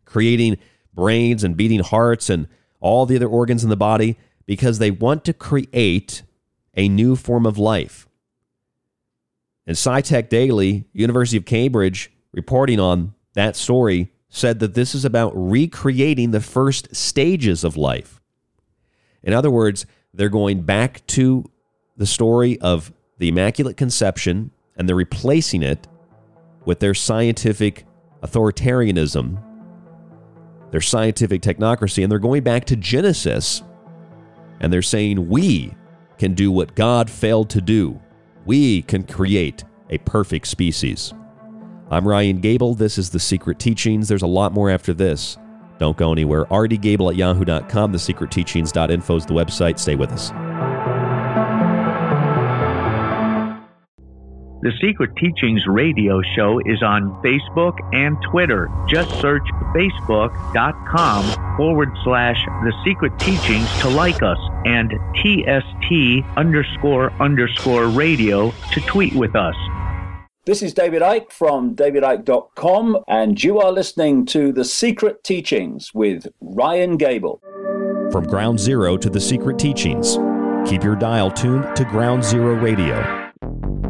Creating 0.04 0.58
brains 0.92 1.44
and 1.44 1.56
beating 1.56 1.78
hearts 1.78 2.28
and 2.28 2.48
all 2.80 3.06
the 3.06 3.14
other 3.14 3.28
organs 3.28 3.62
in 3.62 3.70
the 3.70 3.76
body 3.76 4.18
because 4.46 4.80
they 4.80 4.90
want 4.90 5.24
to 5.24 5.32
create 5.32 6.22
a 6.76 6.88
new 6.88 7.14
form 7.14 7.46
of 7.46 7.56
life. 7.56 8.08
And 9.64 9.76
SciTech 9.76 10.28
Daily, 10.28 10.86
University 10.92 11.36
of 11.36 11.44
Cambridge, 11.44 12.10
reporting 12.32 12.80
on 12.80 13.14
that 13.34 13.54
story, 13.54 14.12
said 14.28 14.58
that 14.58 14.74
this 14.74 14.92
is 14.92 15.04
about 15.04 15.32
recreating 15.36 16.32
the 16.32 16.40
first 16.40 16.96
stages 16.96 17.62
of 17.62 17.76
life. 17.76 18.20
In 19.24 19.32
other 19.32 19.50
words, 19.50 19.86
they're 20.12 20.28
going 20.28 20.62
back 20.62 21.04
to 21.08 21.50
the 21.96 22.06
story 22.06 22.60
of 22.60 22.92
the 23.18 23.28
Immaculate 23.28 23.76
Conception 23.76 24.50
and 24.76 24.88
they're 24.88 24.96
replacing 24.96 25.62
it 25.62 25.86
with 26.64 26.80
their 26.80 26.94
scientific 26.94 27.86
authoritarianism, 28.22 29.42
their 30.70 30.80
scientific 30.80 31.42
technocracy, 31.42 32.02
and 32.02 32.10
they're 32.10 32.18
going 32.18 32.42
back 32.42 32.64
to 32.66 32.76
Genesis 32.76 33.62
and 34.60 34.72
they're 34.72 34.82
saying, 34.82 35.28
We 35.28 35.74
can 36.18 36.34
do 36.34 36.50
what 36.50 36.74
God 36.74 37.10
failed 37.10 37.50
to 37.50 37.60
do. 37.60 38.00
We 38.44 38.82
can 38.82 39.04
create 39.04 39.64
a 39.90 39.98
perfect 39.98 40.46
species. 40.46 41.12
I'm 41.90 42.06
Ryan 42.06 42.40
Gable. 42.40 42.74
This 42.74 42.98
is 42.98 43.10
The 43.10 43.20
Secret 43.20 43.58
Teachings. 43.58 44.08
There's 44.08 44.22
a 44.22 44.26
lot 44.26 44.52
more 44.52 44.70
after 44.70 44.94
this. 44.94 45.36
Don't 45.78 45.96
go 45.96 46.12
anywhere. 46.12 46.44
rdgable 46.46 47.10
at 47.10 47.16
yahoo.com. 47.16 47.92
TheSecretTeachings.info 47.92 49.16
is 49.16 49.26
the 49.26 49.34
website. 49.34 49.78
Stay 49.78 49.96
with 49.96 50.12
us. 50.12 50.32
The 54.64 54.72
Secret 54.80 55.10
Teachings 55.16 55.66
radio 55.66 56.22
show 56.34 56.58
is 56.64 56.82
on 56.82 57.10
Facebook 57.22 57.76
and 57.92 58.16
Twitter. 58.30 58.70
Just 58.88 59.10
search 59.20 59.42
facebook.com 59.76 61.56
forward 61.58 61.90
slash 62.02 62.42
The 62.46 62.72
Secret 62.82 63.12
Teachings 63.18 63.68
to 63.80 63.90
like 63.90 64.22
us 64.22 64.38
and 64.64 64.90
TST 65.16 66.24
underscore 66.38 67.12
underscore 67.20 67.88
radio 67.88 68.52
to 68.72 68.80
tweet 68.80 69.12
with 69.12 69.36
us. 69.36 69.54
This 70.46 70.62
is 70.62 70.74
David 70.74 71.00
Icke 71.00 71.32
from 71.32 71.74
davidicke.com, 71.74 72.98
and 73.08 73.42
you 73.42 73.60
are 73.60 73.72
listening 73.72 74.26
to 74.26 74.52
The 74.52 74.62
Secret 74.62 75.24
Teachings 75.24 75.94
with 75.94 76.26
Ryan 76.42 76.98
Gable. 76.98 77.40
From 78.12 78.24
Ground 78.24 78.60
Zero 78.60 78.98
to 78.98 79.08
The 79.08 79.20
Secret 79.20 79.58
Teachings, 79.58 80.18
keep 80.68 80.84
your 80.84 80.96
dial 80.96 81.30
tuned 81.30 81.74
to 81.76 81.86
Ground 81.86 82.22
Zero 82.22 82.56
Radio. 82.56 83.23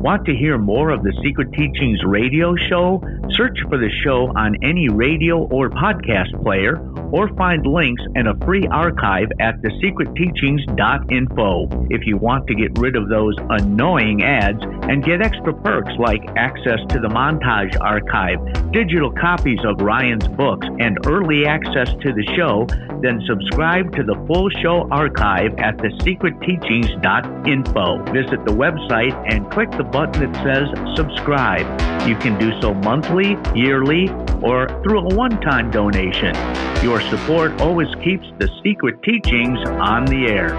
Want 0.02 0.24
to 0.26 0.34
hear 0.34 0.58
more 0.58 0.90
of 0.90 1.02
the 1.02 1.12
Secret 1.22 1.52
Teachings 1.52 2.00
radio 2.04 2.54
show? 2.68 3.00
Search 3.30 3.58
for 3.68 3.78
the 3.78 3.90
show 4.02 4.32
on 4.36 4.56
any 4.62 4.88
radio 4.88 5.44
or 5.44 5.70
podcast 5.70 6.42
player 6.42 6.80
or 7.10 7.28
find 7.36 7.66
links 7.66 8.02
and 8.14 8.28
a 8.28 8.34
free 8.44 8.66
archive 8.70 9.28
at 9.40 9.60
thesecretteachings.info. 9.62 11.86
If 11.90 12.06
you 12.06 12.16
want 12.16 12.46
to 12.48 12.54
get 12.54 12.78
rid 12.78 12.96
of 12.96 13.08
those 13.08 13.34
annoying 13.50 14.24
ads 14.24 14.62
and 14.62 15.04
get 15.04 15.20
extra 15.22 15.54
perks 15.54 15.92
like 15.98 16.22
access 16.36 16.80
to 16.88 16.98
the 17.00 17.08
montage 17.08 17.78
archive, 17.80 18.38
digital 18.72 19.12
copies 19.12 19.60
of 19.64 19.80
Ryan's 19.80 20.26
books, 20.28 20.66
and 20.80 20.98
early 21.06 21.46
access 21.46 21.88
to 21.88 22.12
the 22.12 22.24
show, 22.36 22.66
then 23.00 23.22
subscribe 23.26 23.94
to 23.94 24.02
the 24.02 24.16
full 24.26 24.50
show 24.62 24.88
archive 24.90 25.54
at 25.58 25.78
thesecretteachings.info. 25.78 28.04
Visit 28.12 28.44
the 28.44 28.52
website 28.52 29.14
and 29.32 29.48
click 29.52 29.70
the 29.72 29.83
button 29.90 30.32
that 30.32 30.44
says 30.44 30.96
subscribe. 30.96 31.66
You 32.08 32.16
can 32.16 32.38
do 32.38 32.50
so 32.60 32.74
monthly, 32.74 33.36
yearly, 33.54 34.08
or 34.42 34.68
through 34.82 35.08
a 35.08 35.14
one 35.14 35.40
time 35.40 35.70
donation. 35.70 36.34
Your 36.82 37.00
support 37.00 37.60
always 37.60 37.88
keeps 38.02 38.26
the 38.38 38.48
secret 38.62 39.02
teachings 39.02 39.58
on 39.68 40.04
the 40.04 40.26
air. 40.28 40.54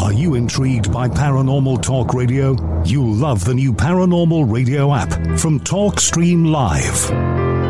Are 0.00 0.12
you 0.12 0.34
intrigued 0.34 0.92
by 0.92 1.08
Paranormal 1.08 1.80
Talk 1.80 2.12
Radio? 2.12 2.56
You'll 2.84 3.14
love 3.14 3.44
the 3.44 3.54
new 3.54 3.72
Paranormal 3.72 4.52
Radio 4.52 4.92
app 4.94 5.10
from 5.38 5.60
TalkStream 5.60 6.50
Live. 6.50 7.41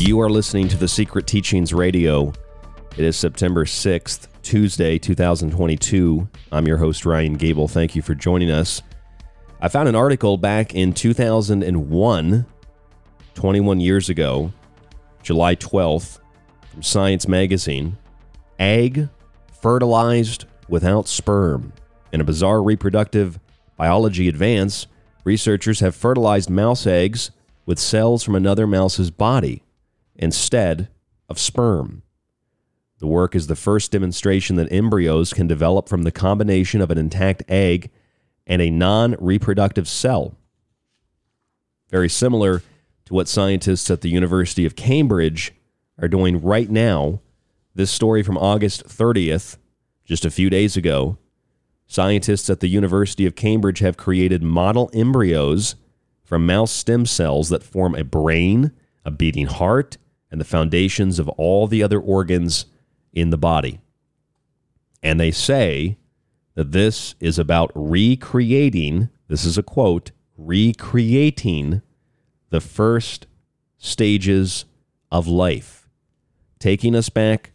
You 0.00 0.18
are 0.20 0.30
listening 0.30 0.66
to 0.68 0.78
the 0.78 0.88
Secret 0.88 1.26
Teachings 1.26 1.74
Radio. 1.74 2.32
It 2.96 3.04
is 3.04 3.18
September 3.18 3.66
6th, 3.66 4.28
Tuesday, 4.40 4.98
2022. 4.98 6.26
I'm 6.50 6.66
your 6.66 6.78
host, 6.78 7.04
Ryan 7.04 7.34
Gable. 7.34 7.68
Thank 7.68 7.94
you 7.94 8.00
for 8.00 8.14
joining 8.14 8.50
us. 8.50 8.80
I 9.60 9.68
found 9.68 9.90
an 9.90 9.94
article 9.94 10.38
back 10.38 10.74
in 10.74 10.94
2001, 10.94 12.46
21 13.34 13.80
years 13.80 14.08
ago, 14.08 14.54
July 15.22 15.54
12th, 15.54 16.18
from 16.70 16.82
Science 16.82 17.28
Magazine. 17.28 17.98
Egg 18.58 19.10
fertilized 19.60 20.46
without 20.66 21.08
sperm. 21.08 21.74
In 22.10 22.22
a 22.22 22.24
bizarre 22.24 22.62
reproductive 22.62 23.38
biology 23.76 24.28
advance, 24.28 24.86
researchers 25.24 25.80
have 25.80 25.94
fertilized 25.94 26.48
mouse 26.48 26.86
eggs 26.86 27.32
with 27.66 27.78
cells 27.78 28.22
from 28.22 28.34
another 28.34 28.66
mouse's 28.66 29.10
body 29.10 29.62
instead 30.20 30.88
of 31.28 31.38
sperm. 31.38 32.02
The 33.00 33.06
work 33.06 33.34
is 33.34 33.46
the 33.46 33.56
first 33.56 33.90
demonstration 33.90 34.56
that 34.56 34.70
embryos 34.70 35.32
can 35.32 35.46
develop 35.46 35.88
from 35.88 36.02
the 36.02 36.12
combination 36.12 36.82
of 36.82 36.90
an 36.90 36.98
intact 36.98 37.42
egg 37.48 37.90
and 38.46 38.60
a 38.60 38.70
non 38.70 39.16
reproductive 39.18 39.88
cell. 39.88 40.36
Very 41.88 42.10
similar 42.10 42.62
to 43.06 43.14
what 43.14 43.26
scientists 43.26 43.90
at 43.90 44.02
the 44.02 44.10
University 44.10 44.66
of 44.66 44.76
Cambridge 44.76 45.52
are 45.98 46.08
doing 46.08 46.40
right 46.40 46.70
now. 46.70 47.20
This 47.74 47.90
story 47.90 48.22
from 48.22 48.36
August 48.36 48.86
30th, 48.86 49.56
just 50.04 50.24
a 50.24 50.30
few 50.30 50.50
days 50.50 50.76
ago. 50.76 51.16
Scientists 51.86 52.50
at 52.50 52.60
the 52.60 52.68
University 52.68 53.26
of 53.26 53.34
Cambridge 53.34 53.78
have 53.78 53.96
created 53.96 54.42
model 54.42 54.90
embryos 54.92 55.74
from 56.22 56.46
mouse 56.46 56.70
stem 56.70 57.06
cells 57.06 57.48
that 57.48 57.64
form 57.64 57.94
a 57.94 58.04
brain, 58.04 58.72
a 59.04 59.10
beating 59.10 59.46
heart, 59.46 59.96
and 60.30 60.40
the 60.40 60.44
foundations 60.44 61.18
of 61.18 61.28
all 61.30 61.66
the 61.66 61.82
other 61.82 62.00
organs 62.00 62.66
in 63.12 63.30
the 63.30 63.38
body. 63.38 63.80
And 65.02 65.18
they 65.18 65.30
say 65.30 65.98
that 66.54 66.72
this 66.72 67.14
is 67.20 67.38
about 67.38 67.72
recreating, 67.74 69.08
this 69.28 69.44
is 69.44 69.58
a 69.58 69.62
quote, 69.62 70.10
recreating 70.36 71.82
the 72.50 72.60
first 72.60 73.26
stages 73.78 74.64
of 75.10 75.26
life, 75.26 75.88
taking 76.58 76.94
us 76.94 77.08
back 77.08 77.52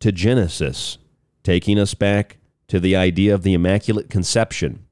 to 0.00 0.12
Genesis, 0.12 0.98
taking 1.42 1.78
us 1.78 1.94
back 1.94 2.38
to 2.68 2.80
the 2.80 2.96
idea 2.96 3.34
of 3.34 3.42
the 3.42 3.54
Immaculate 3.54 4.10
Conception. 4.10 4.86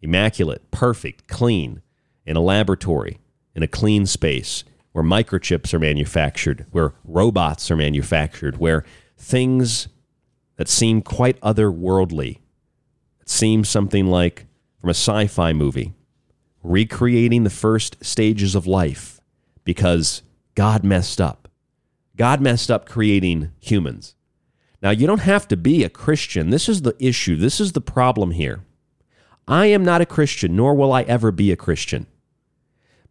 Immaculate, 0.00 0.70
perfect, 0.70 1.28
clean, 1.28 1.82
in 2.24 2.36
a 2.36 2.40
laboratory, 2.40 3.18
in 3.54 3.62
a 3.62 3.68
clean 3.68 4.06
space, 4.06 4.64
where 4.92 5.04
microchips 5.04 5.72
are 5.74 5.78
manufactured, 5.78 6.66
where 6.70 6.94
robots 7.04 7.70
are 7.70 7.76
manufactured, 7.76 8.56
where 8.56 8.84
things 9.16 9.88
that 10.56 10.68
seem 10.68 11.02
quite 11.02 11.40
otherworldly, 11.40 12.38
that 13.18 13.28
seem 13.28 13.64
something 13.64 14.06
like 14.06 14.46
from 14.80 14.90
a 14.90 14.94
sci 14.94 15.26
fi 15.26 15.52
movie, 15.52 15.94
recreating 16.62 17.44
the 17.44 17.50
first 17.50 18.02
stages 18.04 18.54
of 18.54 18.66
life 18.66 19.20
because 19.64 20.22
God 20.54 20.84
messed 20.84 21.20
up. 21.20 21.48
God 22.16 22.40
messed 22.40 22.70
up 22.70 22.88
creating 22.88 23.52
humans. 23.60 24.14
Now, 24.82 24.90
you 24.90 25.06
don't 25.06 25.20
have 25.20 25.46
to 25.48 25.56
be 25.56 25.84
a 25.84 25.88
Christian. 25.88 26.50
This 26.50 26.68
is 26.68 26.82
the 26.82 26.96
issue. 26.98 27.36
This 27.36 27.60
is 27.60 27.72
the 27.72 27.80
problem 27.80 28.32
here. 28.32 28.64
I 29.46 29.66
am 29.66 29.84
not 29.84 30.00
a 30.00 30.06
Christian, 30.06 30.54
nor 30.56 30.74
will 30.74 30.92
I 30.92 31.02
ever 31.02 31.32
be 31.32 31.50
a 31.50 31.56
Christian. 31.56 32.06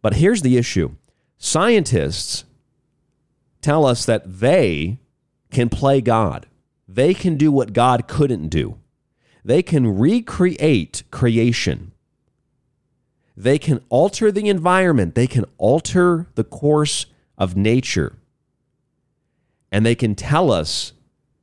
But 0.00 0.14
here's 0.14 0.42
the 0.42 0.56
issue 0.56 0.96
scientists 1.38 2.44
tell 3.60 3.86
us 3.86 4.04
that 4.04 4.40
they 4.40 4.98
can 5.50 5.68
play 5.68 6.00
God, 6.00 6.46
they 6.86 7.14
can 7.14 7.36
do 7.36 7.50
what 7.50 7.72
God 7.72 8.08
couldn't 8.08 8.48
do. 8.48 8.78
They 9.44 9.62
can 9.62 9.98
recreate 9.98 11.04
creation. 11.10 11.92
They 13.36 13.58
can 13.58 13.80
alter 13.88 14.32
the 14.32 14.48
environment. 14.48 15.14
They 15.14 15.26
can 15.26 15.44
alter 15.56 16.26
the 16.34 16.44
course 16.44 17.06
of 17.38 17.56
nature. 17.56 18.16
And 19.70 19.86
they 19.86 19.94
can 19.94 20.14
tell 20.14 20.50
us 20.50 20.92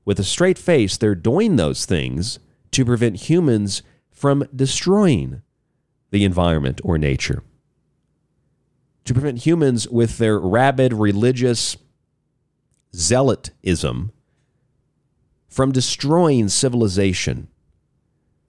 with 0.03 0.19
a 0.19 0.23
straight 0.23 0.57
face 0.57 0.97
they're 0.97 1.15
doing 1.15 1.55
those 1.55 1.85
things 1.85 2.37
to 2.71 2.85
prevent 2.85 3.29
humans 3.29 3.81
from 4.11 4.47
destroying 4.55 5.41
the 6.11 6.25
environment 6.25 6.81
or 6.83 6.97
nature. 6.97 7.43
To 9.05 9.13
prevent 9.13 9.45
humans 9.45 9.87
with 9.87 10.17
their 10.17 10.39
rabid 10.39 10.91
religious 10.91 11.77
zealotism 12.93 14.11
from 15.47 15.71
destroying 15.71 16.49
civilization 16.49 17.47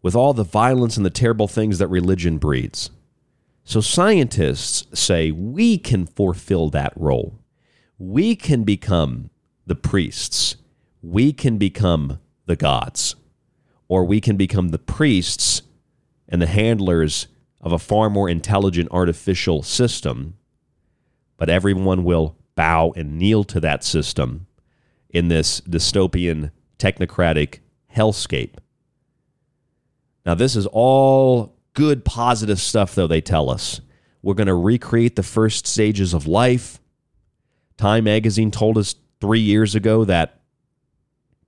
with 0.02 0.14
all 0.14 0.32
the 0.32 0.44
violence 0.44 0.96
and 0.96 1.04
the 1.04 1.10
terrible 1.10 1.48
things 1.48 1.78
that 1.78 1.88
religion 1.88 2.38
breeds. 2.38 2.90
So 3.64 3.80
scientists 3.80 4.86
say 4.98 5.30
we 5.30 5.78
can 5.78 6.06
fulfill 6.06 6.70
that 6.70 6.92
role. 6.96 7.40
We 7.98 8.36
can 8.36 8.62
become 8.62 9.30
the 9.66 9.74
priests. 9.74 10.56
We 11.02 11.32
can 11.32 11.58
become 11.58 12.20
the 12.46 12.56
gods. 12.56 13.16
Or 13.88 14.04
we 14.04 14.20
can 14.20 14.36
become 14.36 14.68
the 14.68 14.78
priests 14.78 15.62
and 16.28 16.40
the 16.40 16.46
handlers 16.46 17.26
of 17.60 17.72
a 17.72 17.78
far 17.78 18.08
more 18.08 18.28
intelligent 18.28 18.88
artificial 18.92 19.62
system. 19.62 20.34
But 21.36 21.50
everyone 21.50 22.04
will 22.04 22.36
bow 22.54 22.92
and 22.96 23.18
kneel 23.18 23.44
to 23.44 23.60
that 23.60 23.84
system 23.84 24.46
in 25.10 25.28
this 25.28 25.60
dystopian 25.60 26.50
technocratic 26.78 27.60
hellscape. 27.94 28.54
Now, 30.24 30.34
this 30.34 30.56
is 30.56 30.66
all 30.66 31.56
good, 31.74 32.04
positive 32.04 32.60
stuff, 32.60 32.94
though, 32.94 33.06
they 33.06 33.20
tell 33.20 33.48
us. 33.48 33.80
We're 34.22 34.34
going 34.34 34.48
to 34.48 34.54
recreate 34.54 35.14
the 35.14 35.22
first 35.22 35.66
stages 35.66 36.12
of 36.12 36.26
life. 36.26 36.80
Time 37.76 38.04
magazine 38.04 38.50
told 38.50 38.76
us 38.76 38.96
three 39.20 39.40
years 39.40 39.74
ago 39.74 40.04
that 40.04 40.40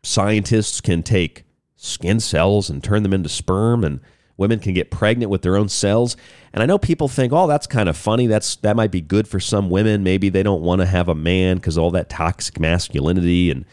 scientists 0.02 0.80
can 0.80 1.02
take 1.02 1.44
skin 1.76 2.20
cells 2.20 2.70
and 2.70 2.84
turn 2.84 3.02
them 3.02 3.12
into 3.12 3.28
sperm 3.28 3.82
and 3.84 4.00
women 4.38 4.60
can 4.60 4.72
get 4.72 4.90
pregnant 4.90 5.30
with 5.30 5.42
their 5.42 5.56
own 5.56 5.68
cells. 5.68 6.16
And 6.54 6.62
i 6.62 6.66
know 6.66 6.78
people 6.78 7.08
think 7.08 7.32
oh 7.34 7.46
that's 7.46 7.66
kind 7.66 7.90
of 7.90 7.96
funny. 7.96 8.26
That's 8.26 8.56
that 8.56 8.76
might 8.76 8.90
be 8.90 9.02
good 9.02 9.28
for 9.28 9.38
some 9.38 9.68
women. 9.68 10.02
Maybe 10.02 10.30
they 10.30 10.42
don't 10.42 10.62
want 10.62 10.80
to 10.80 10.86
have 10.86 11.08
a 11.08 11.14
man 11.14 11.58
because 11.58 11.76
all 11.76 11.90
that 11.90 12.08
toxic 12.08 12.58
masculinity 12.58 13.50
and 13.50 13.66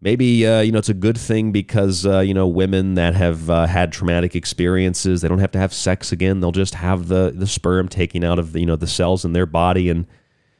maybe 0.00 0.46
uh, 0.46 0.60
you 0.60 0.72
know 0.72 0.78
it's 0.78 0.88
a 0.88 0.94
good 0.94 1.18
thing 1.18 1.52
because 1.52 2.04
uh, 2.06 2.20
you 2.20 2.34
know 2.34 2.48
women 2.48 2.94
that 2.94 3.14
have 3.14 3.48
uh, 3.48 3.66
had 3.66 3.92
traumatic 3.92 4.34
experiences 4.34 5.20
they 5.20 5.28
don't 5.28 5.38
have 5.38 5.52
to 5.52 5.58
have 5.58 5.72
sex 5.72 6.10
again. 6.10 6.40
They'll 6.40 6.52
just 6.52 6.74
have 6.74 7.08
the 7.08 7.32
the 7.34 7.46
sperm 7.46 7.88
taken 7.88 8.24
out 8.24 8.38
of 8.38 8.56
you 8.56 8.66
know 8.66 8.76
the 8.76 8.86
cells 8.86 9.24
in 9.24 9.32
their 9.32 9.46
body. 9.46 9.88
And 9.88 10.06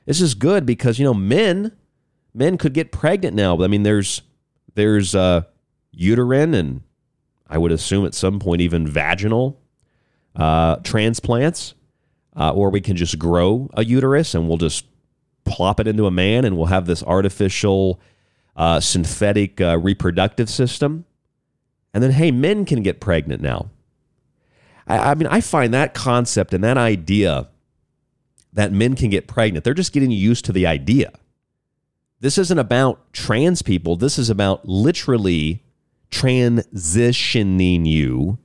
this 0.07 0.21
is 0.21 0.35
good 0.35 0.65
because 0.65 0.99
you 0.99 1.05
know 1.05 1.15
men 1.15 1.77
men 2.35 2.59
could 2.59 2.75
get 2.75 2.93
pregnant 2.93 3.35
now. 3.35 3.61
I 3.63 3.67
mean 3.67 3.83
there's 3.83 4.23
there's 4.75 5.15
uh, 5.15 5.43
uterine 5.93 6.55
and 6.55 6.83
i 7.51 7.59
would 7.59 7.73
assume 7.73 8.07
at 8.07 8.15
some 8.15 8.39
point 8.39 8.61
even 8.61 8.87
vaginal 8.87 9.61
uh, 10.37 10.77
transplants 10.77 11.75
uh, 12.37 12.53
or 12.53 12.71
we 12.71 12.81
can 12.81 12.97
just 12.97 13.19
grow 13.19 13.69
a 13.75 13.85
uterus 13.85 14.35
and 14.35 14.49
we'll 14.49 14.57
just 14.57 14.87
plop 15.45 15.81
it 15.81 15.89
into 15.89 16.07
a 16.07 16.11
man 16.11 16.45
and 16.45 16.57
we'll 16.57 16.67
have 16.67 16.87
this 16.87 17.03
artificial 17.03 18.01
uh, 18.57 18.81
synthetic 18.81 19.61
uh, 19.61 19.79
reproductive 19.79 20.49
system. 20.49 21.05
And 21.93 22.03
then, 22.03 22.13
hey, 22.13 22.31
men 22.31 22.65
can 22.65 22.83
get 22.83 23.01
pregnant 23.01 23.43
now. 23.43 23.71
I, 24.87 25.11
I 25.11 25.15
mean, 25.15 25.27
I 25.27 25.41
find 25.41 25.75
that 25.75 25.95
concept 25.95 26.55
and 26.55 26.63
that 26.63 26.79
idea 26.79 27.49
that 28.53 28.73
men 28.73 28.95
can 28.95 29.11
get 29.11 29.29
pregnant, 29.29 29.65
they're 29.65 29.75
just 29.75 29.93
getting 29.93 30.11
used 30.11 30.45
to 30.45 30.53
the 30.53 30.67
idea. 30.67 31.13
This 32.21 32.37
isn't 32.37 32.59
about 32.59 33.13
trans 33.13 33.63
people. 33.63 33.97
This 33.97 34.19
is 34.19 34.29
about 34.29 34.69
literally 34.69 35.63
transitioning 36.11 37.87
you 37.87 38.39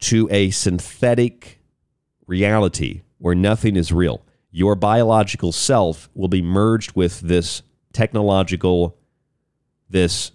to 0.00 0.28
a 0.30 0.50
synthetic 0.50 1.60
reality 2.26 3.02
where 3.18 3.34
nothing 3.34 3.76
is 3.76 3.92
real. 3.92 4.24
Your 4.50 4.74
biological 4.74 5.52
self 5.52 6.10
will 6.14 6.28
be 6.28 6.42
merged 6.42 6.96
with 6.96 7.20
this 7.20 7.62
technological, 7.92 8.98
this 9.88 10.32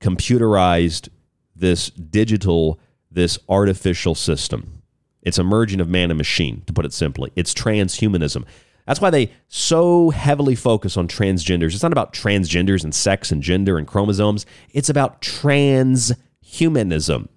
computerized, 0.00 1.08
this 1.54 1.90
digital, 1.90 2.80
this 3.10 3.38
artificial 3.48 4.14
system. 4.14 4.82
It's 5.22 5.38
a 5.38 5.44
merging 5.44 5.80
of 5.80 5.88
man 5.88 6.10
and 6.10 6.16
machine, 6.16 6.62
to 6.66 6.72
put 6.72 6.86
it 6.86 6.92
simply. 6.94 7.30
It's 7.36 7.52
transhumanism. 7.52 8.44
That's 8.90 9.00
why 9.00 9.10
they 9.10 9.30
so 9.46 10.10
heavily 10.10 10.56
focus 10.56 10.96
on 10.96 11.06
transgenders. 11.06 11.74
It's 11.74 11.82
not 11.84 11.92
about 11.92 12.12
transgenders 12.12 12.82
and 12.82 12.92
sex 12.92 13.30
and 13.30 13.40
gender 13.40 13.78
and 13.78 13.86
chromosomes, 13.86 14.46
it's 14.72 14.88
about 14.88 15.22
transhumanism. 15.22 17.28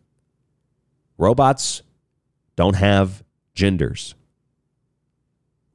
Robots 1.15 1.83
don't 2.55 2.77
have 2.77 3.23
genders. 3.53 4.15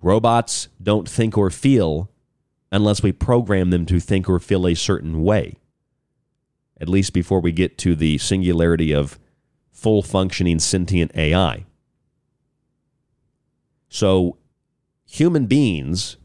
Robots 0.02 0.66
don't 0.82 1.08
think 1.08 1.38
or 1.38 1.48
feel 1.48 2.10
unless 2.72 3.00
we 3.00 3.12
program 3.12 3.70
them 3.70 3.86
to 3.86 4.00
think 4.00 4.28
or 4.28 4.40
feel 4.40 4.66
a 4.66 4.74
certain 4.74 5.22
way, 5.22 5.54
at 6.80 6.88
least 6.88 7.12
before 7.12 7.38
we 7.38 7.52
get 7.52 7.78
to 7.78 7.94
the 7.94 8.18
singularity 8.18 8.92
of 8.92 9.16
full 9.70 10.02
functioning 10.02 10.58
sentient 10.58 11.12
AI. 11.14 11.66
So, 13.88 14.38
human 15.08 15.46
beings 15.46 16.16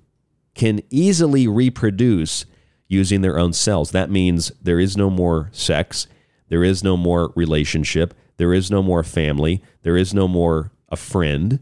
can 0.54 0.82
easily 0.90 1.48
reproduce 1.48 2.46
using 2.88 3.22
their 3.22 3.40
own 3.40 3.54
cells. 3.54 3.92
That 3.92 4.12
means 4.12 4.52
there 4.62 4.80
is 4.80 4.96
no 4.96 5.10
more 5.10 5.50
sex, 5.52 6.06
there 6.50 6.64
is 6.64 6.84
no 6.84 6.96
more 6.96 7.32
relationship, 7.36 8.14
there 8.38 8.54
is 8.54 8.70
no 8.70 8.84
more 8.84 9.04
family, 9.04 9.64
there 9.82 9.98
is 9.98 10.14
no 10.14 10.28
more 10.28 10.72
a 10.90 10.98
friend 10.98 11.60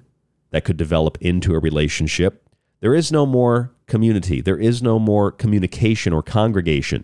that 0.49 0.65
could 0.65 0.75
develop 0.75 1.17
into 1.21 1.55
a 1.55 1.59
relationship. 1.59 2.49
There 2.81 2.95
is 2.95 3.11
no 3.11 3.25
more 3.25 3.71
community. 3.85 4.41
There 4.41 4.57
is 4.57 4.81
no 4.81 4.97
more 4.97 5.31
communication 5.31 6.11
or 6.11 6.23
congregation. 6.23 7.03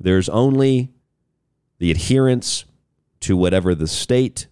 There's 0.00 0.28
only 0.28 0.92
the 1.78 1.90
adherence 1.90 2.64
to 3.20 3.36
whatever 3.36 3.74
the 3.74 3.86
state 3.86 4.48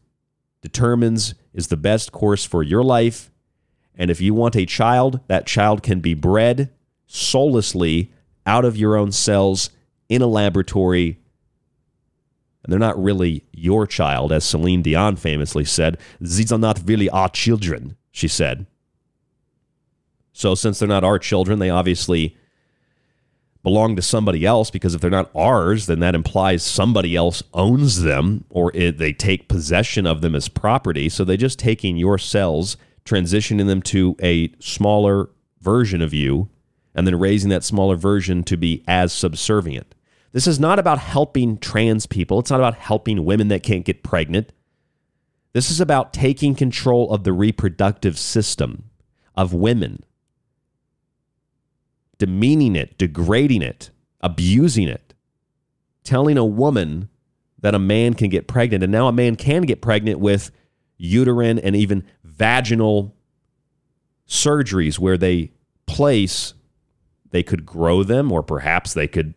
determines 0.62 1.34
is 1.52 1.66
the 1.66 1.76
best 1.76 2.12
course 2.12 2.44
for 2.44 2.62
your 2.62 2.82
life. 2.82 3.30
And 3.96 4.10
if 4.10 4.20
you 4.20 4.34
want 4.34 4.56
a 4.56 4.66
child, 4.66 5.20
that 5.28 5.46
child 5.46 5.82
can 5.82 6.00
be 6.00 6.14
bred 6.14 6.70
soullessly 7.06 8.12
out 8.44 8.64
of 8.64 8.76
your 8.76 8.96
own 8.96 9.12
cells 9.12 9.70
in 10.08 10.22
a 10.22 10.26
laboratory 10.26 11.18
and 12.66 12.72
they're 12.72 12.80
not 12.80 13.00
really 13.00 13.44
your 13.52 13.86
child, 13.86 14.32
as 14.32 14.44
Celine 14.44 14.82
Dion 14.82 15.14
famously 15.14 15.64
said. 15.64 15.98
These 16.20 16.50
are 16.50 16.58
not 16.58 16.82
really 16.84 17.08
our 17.08 17.28
children, 17.28 17.96
she 18.10 18.26
said. 18.26 18.66
So, 20.32 20.56
since 20.56 20.80
they're 20.80 20.88
not 20.88 21.04
our 21.04 21.20
children, 21.20 21.60
they 21.60 21.70
obviously 21.70 22.36
belong 23.62 23.94
to 23.94 24.02
somebody 24.02 24.44
else 24.44 24.72
because 24.72 24.96
if 24.96 25.00
they're 25.00 25.10
not 25.10 25.30
ours, 25.32 25.86
then 25.86 26.00
that 26.00 26.16
implies 26.16 26.64
somebody 26.64 27.14
else 27.14 27.40
owns 27.54 28.02
them 28.02 28.44
or 28.50 28.72
it, 28.74 28.98
they 28.98 29.12
take 29.12 29.48
possession 29.48 30.04
of 30.04 30.20
them 30.20 30.34
as 30.34 30.48
property. 30.48 31.08
So, 31.08 31.22
they're 31.22 31.36
just 31.36 31.60
taking 31.60 31.96
your 31.96 32.18
cells, 32.18 32.76
transitioning 33.06 33.66
them 33.66 33.80
to 33.82 34.16
a 34.22 34.52
smaller 34.60 35.30
version 35.60 36.02
of 36.02 36.12
you, 36.12 36.50
and 36.94 37.06
then 37.06 37.18
raising 37.18 37.50
that 37.50 37.64
smaller 37.64 37.96
version 37.96 38.42
to 38.44 38.56
be 38.56 38.84
as 38.86 39.12
subservient. 39.12 39.94
This 40.32 40.46
is 40.46 40.60
not 40.60 40.78
about 40.78 40.98
helping 40.98 41.56
trans 41.56 42.04
people. 42.06 42.38
It's 42.38 42.50
not 42.50 42.60
about 42.60 42.74
helping 42.74 43.24
women 43.24 43.48
that 43.48 43.62
can't 43.62 43.84
get 43.84 44.02
pregnant. 44.02 44.52
This 45.54 45.70
is 45.70 45.80
about 45.80 46.12
taking 46.12 46.54
control 46.54 47.10
of 47.10 47.24
the 47.24 47.32
reproductive 47.32 48.18
system 48.18 48.90
of 49.34 49.54
women, 49.54 50.02
demeaning 52.18 52.76
it, 52.76 52.98
degrading 52.98 53.62
it, 53.62 53.90
abusing 54.20 54.88
it, 54.88 55.14
telling 56.04 56.36
a 56.36 56.44
woman 56.44 57.08
that 57.60 57.74
a 57.74 57.78
man 57.78 58.14
can 58.14 58.28
get 58.28 58.46
pregnant. 58.46 58.82
And 58.82 58.92
now 58.92 59.08
a 59.08 59.12
man 59.12 59.36
can 59.36 59.62
get 59.62 59.80
pregnant 59.80 60.20
with 60.20 60.50
uterine 60.98 61.58
and 61.58 61.74
even 61.74 62.04
vaginal 62.36 63.14
surgeries 64.28 64.98
where 64.98 65.16
they 65.16 65.52
place, 65.86 66.54
they 67.30 67.42
could 67.42 67.64
grow 67.64 68.02
them, 68.02 68.30
or 68.30 68.42
perhaps 68.42 68.92
they 68.92 69.08
could 69.08 69.34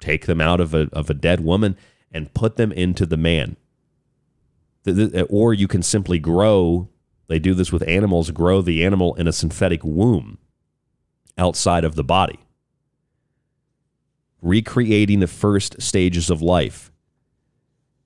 take 0.00 0.26
them 0.26 0.40
out 0.40 0.60
of 0.60 0.74
a, 0.74 0.88
of 0.92 1.08
a 1.08 1.14
dead 1.14 1.40
woman 1.40 1.76
and 2.12 2.34
put 2.34 2.56
them 2.56 2.72
into 2.72 3.06
the 3.06 3.16
man. 3.16 3.56
The, 4.82 4.92
the, 4.92 5.22
or 5.24 5.54
you 5.54 5.66
can 5.66 5.82
simply 5.82 6.18
grow, 6.18 6.88
they 7.26 7.38
do 7.38 7.54
this 7.54 7.72
with 7.72 7.86
animals, 7.88 8.30
grow 8.30 8.60
the 8.60 8.84
animal 8.84 9.14
in 9.14 9.26
a 9.26 9.32
synthetic 9.32 9.82
womb 9.82 10.38
outside 11.38 11.84
of 11.84 11.94
the 11.94 12.04
body. 12.04 12.38
Recreating 14.42 15.20
the 15.20 15.26
first 15.26 15.80
stages 15.80 16.28
of 16.28 16.42
life. 16.42 16.92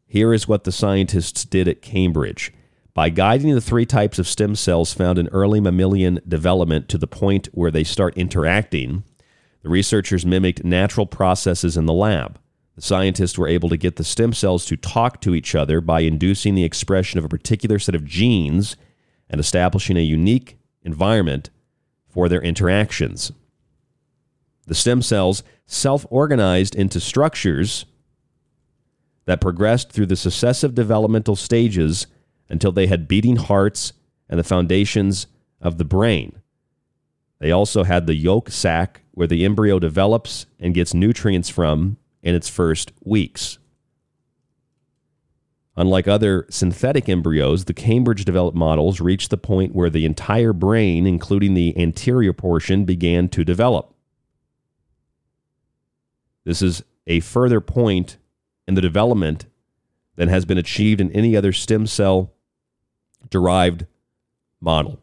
Here 0.07 0.33
is 0.33 0.47
what 0.47 0.65
the 0.65 0.73
scientists 0.73 1.45
did 1.45 1.67
at 1.67 1.83
Cambridge. 1.83 2.53
By 2.99 3.11
guiding 3.11 3.55
the 3.55 3.61
three 3.61 3.87
types 3.87 4.19
of 4.19 4.27
stem 4.27 4.57
cells 4.57 4.93
found 4.93 5.21
in 5.21 5.29
early 5.29 5.61
mammalian 5.61 6.19
development 6.27 6.89
to 6.89 6.99
the 6.99 7.07
point 7.07 7.49
where 7.53 7.71
they 7.71 7.85
start 7.85 8.19
interacting, 8.19 9.05
the 9.63 9.69
researchers 9.69 10.27
mimicked 10.27 10.65
natural 10.65 11.07
processes 11.07 11.77
in 11.77 11.87
the 11.87 11.93
lab. 11.93 12.41
The 12.75 12.83
scientists 12.83 13.39
were 13.39 13.47
able 13.47 13.69
to 13.69 13.77
get 13.77 13.95
the 13.95 14.03
stem 14.03 14.33
cells 14.33 14.67
to 14.67 14.77
talk 14.77 15.21
to 15.21 15.37
each 15.37 15.55
other 15.55 15.81
by 15.81 16.01
inducing 16.01 16.57
the 16.57 16.65
expression 16.65 17.19
of 17.19 17.25
a 17.25 17.29
particular 17.29 17.79
set 17.79 17.95
of 17.95 18.05
genes 18.05 18.77
and 19.31 19.41
establishing 19.41 19.97
a 19.97 20.01
unique 20.01 20.59
environment 20.83 21.51
for 22.09 22.29
their 22.29 22.43
interactions. 22.43 23.31
The 24.67 24.75
stem 24.75 25.03
cells 25.03 25.45
self 25.67 26.05
organized 26.11 26.75
into 26.75 26.99
structures 26.99 27.87
that 29.27 29.41
progressed 29.41 29.93
through 29.93 30.07
the 30.07 30.17
successive 30.17 30.75
developmental 30.75 31.37
stages 31.37 32.09
until 32.49 32.73
they 32.73 32.87
had 32.87 33.09
beating 33.09 33.37
hearts 33.37 33.93
and 34.29 34.39
the 34.39 34.45
foundations 34.45 35.27
of 35.61 35.79
the 35.79 35.85
brain. 35.85 36.41
They 37.39 37.51
also 37.51 37.85
had 37.85 38.07
the 38.07 38.17
yolk 38.17 38.51
sac 38.51 39.03
where 39.13 39.27
the 39.27 39.45
embryo 39.45 39.79
develops 39.79 40.47
and 40.59 40.75
gets 40.75 40.95
nutrients 40.95 41.49
from 41.49 41.97
in 42.23 42.35
its 42.35 42.49
first 42.49 42.93
weeks. 43.05 43.59
Unlike 45.77 46.09
other 46.09 46.45
synthetic 46.51 47.09
embryos, 47.09 47.67
the 47.67 47.75
Cambridge 47.75 48.25
developed 48.25 48.57
models 48.57 49.01
reached 49.01 49.31
the 49.31 49.37
point 49.37 49.77
where 49.77 49.91
the 49.91 50.05
entire 50.05 50.53
brain, 50.53 51.07
including 51.07 51.55
the 51.55 51.79
anterior 51.79 52.33
portion, 52.33 52.85
began 52.85 53.29
to 53.29 53.45
develop. 53.45 53.95
This 56.45 56.63
is 56.63 56.83
a 57.07 57.21
further 57.21 57.61
point 57.61 58.17
in 58.67 58.75
the 58.75 58.81
development 58.81 59.47
than 60.17 60.29
has 60.29 60.45
been 60.45 60.59
achieved 60.59 61.01
in 61.01 61.13
any 61.13 61.37
other 61.37 61.53
stem 61.53 61.87
cell 61.87 62.33
derived 63.31 63.87
model. 64.61 64.99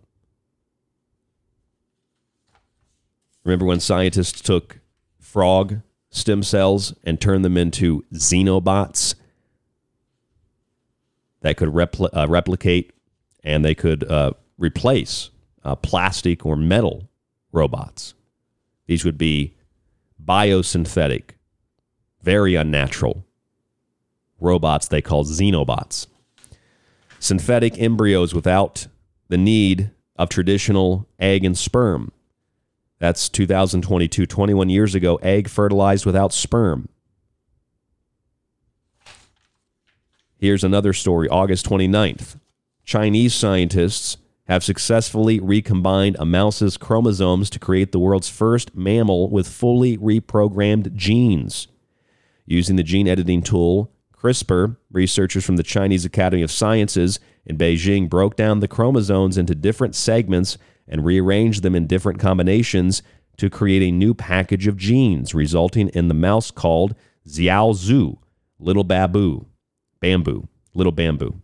Remember 3.44 3.66
when 3.66 3.80
scientists 3.80 4.42
took 4.42 4.80
frog 5.20 5.82
stem 6.10 6.44
cells 6.44 6.94
and 7.04 7.20
turned 7.20 7.46
them 7.46 7.58
into 7.58 8.04
xenobots 8.14 9.16
that 11.42 11.58
could 11.58 11.70
uh, 12.14 12.26
replicate 12.28 12.94
and 13.44 13.64
they 13.64 13.76
could 13.76 14.04
uh, 14.10 14.32
replace 14.58 15.30
uh, 15.64 15.76
plastic 15.76 16.46
or 16.46 16.56
metal 16.56 17.10
robots. 17.52 18.14
These 18.88 19.06
would 19.06 19.18
be 19.18 19.56
biosynthetic, 20.24 21.32
very 22.22 22.56
unnatural 22.56 23.26
robots 24.40 24.88
they 24.88 25.02
call 25.02 25.24
xenobots. 25.24 26.08
Synthetic 27.26 27.80
embryos 27.80 28.36
without 28.36 28.88
the 29.30 29.38
need 29.38 29.92
of 30.16 30.30
traditional 30.30 31.08
egg 31.20 31.44
and 31.44 31.58
sperm 31.58 32.12
that's 33.00 33.30
2022, 33.30 34.26
21 34.26 34.70
years 34.70 34.96
ago, 34.96 35.18
egg 35.18 35.50
fertilized 35.50 36.06
without 36.06 36.34
sperm. 36.34 36.88
Here's 40.38 40.64
another 40.64 40.94
story, 40.94 41.28
August 41.28 41.66
29th. 41.66 42.40
Chinese 42.84 43.34
scientists 43.34 44.18
have 44.48 44.64
successfully 44.64 45.40
recombined 45.40 46.16
a 46.20 46.26
mouse's 46.26 46.78
chromosomes 46.78 47.50
to 47.50 47.60
create 47.60 47.92
the 47.92 48.00
world's 48.00 48.30
first 48.30 48.76
mammal 48.76 49.30
with 49.30 49.48
fully 49.48 49.98
reprogrammed 49.98 50.96
genes. 50.96 51.68
Using 52.46 52.76
the 52.76 52.84
gene 52.84 53.08
editing 53.08 53.42
tool 53.42 53.92
CRISPR, 54.26 54.76
researchers 54.92 55.46
from 55.46 55.56
the 55.56 55.62
Chinese 55.62 56.04
Academy 56.04 56.42
of 56.42 56.50
Sciences 56.50 57.20
in 57.46 57.60
Beijing 57.60 58.10
broke 58.10 58.36
down 58.36 58.60
the 58.60 58.68
chromosomes 58.68 59.38
into 59.38 59.54
different 59.54 59.94
segments 59.94 60.58
and 60.88 61.06
rearranged 61.06 61.62
them 61.62 61.76
in 61.76 61.86
different 61.86 62.20
combinations 62.20 63.04
to 63.38 63.52
create 63.52 63.84
a 63.84 63.92
new 63.92 64.16
package 64.16 64.66
of 64.66 64.78
genes, 64.78 65.36
resulting 65.36 65.90
in 65.90 66.08
the 66.08 66.16
mouse 66.16 66.50
called 66.50 66.96
Xiaozhu, 67.28 68.18
little 68.58 68.84
babu, 68.84 69.46
bamboo, 70.00 70.48
little 70.74 70.92
bamboo. 70.92 71.40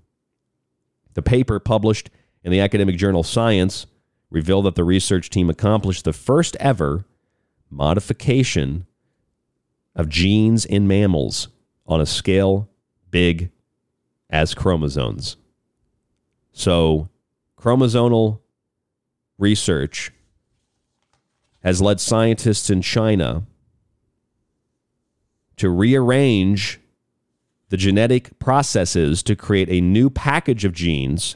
The 1.13 1.21
paper 1.21 1.59
published 1.59 2.09
in 2.43 2.51
the 2.51 2.61
academic 2.61 2.97
journal 2.97 3.21
Science 3.21 3.85
revealed 4.31 4.65
that 4.65 4.73
the 4.73 4.83
research 4.83 5.29
team 5.29 5.51
accomplished 5.51 6.03
the 6.03 6.13
first 6.13 6.57
ever 6.59 7.05
modification 7.69 8.87
of 9.95 10.09
genes 10.09 10.65
in 10.65 10.87
mammals 10.87 11.47
on 11.85 12.01
a 12.01 12.07
scale 12.07 12.69
big 13.11 13.51
as 14.29 14.53
chromosomes. 14.53 15.37
So, 16.53 17.09
chromosomal 17.57 18.39
research 19.37 20.11
has 21.63 21.81
led 21.81 21.99
scientists 21.99 22.69
in 22.69 22.81
China 22.81 23.43
to 25.57 25.69
rearrange 25.69 26.79
the 27.69 27.77
genetic 27.77 28.37
processes 28.39 29.23
to 29.23 29.35
create 29.35 29.69
a 29.69 29.79
new 29.79 30.09
package 30.09 30.65
of 30.65 30.73
genes 30.73 31.35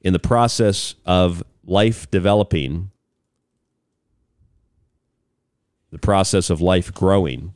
in 0.00 0.12
the 0.12 0.18
process 0.18 0.94
of 1.04 1.42
life 1.64 2.10
developing, 2.10 2.90
the 5.90 5.98
process 5.98 6.50
of 6.50 6.60
life 6.60 6.94
growing. 6.94 7.52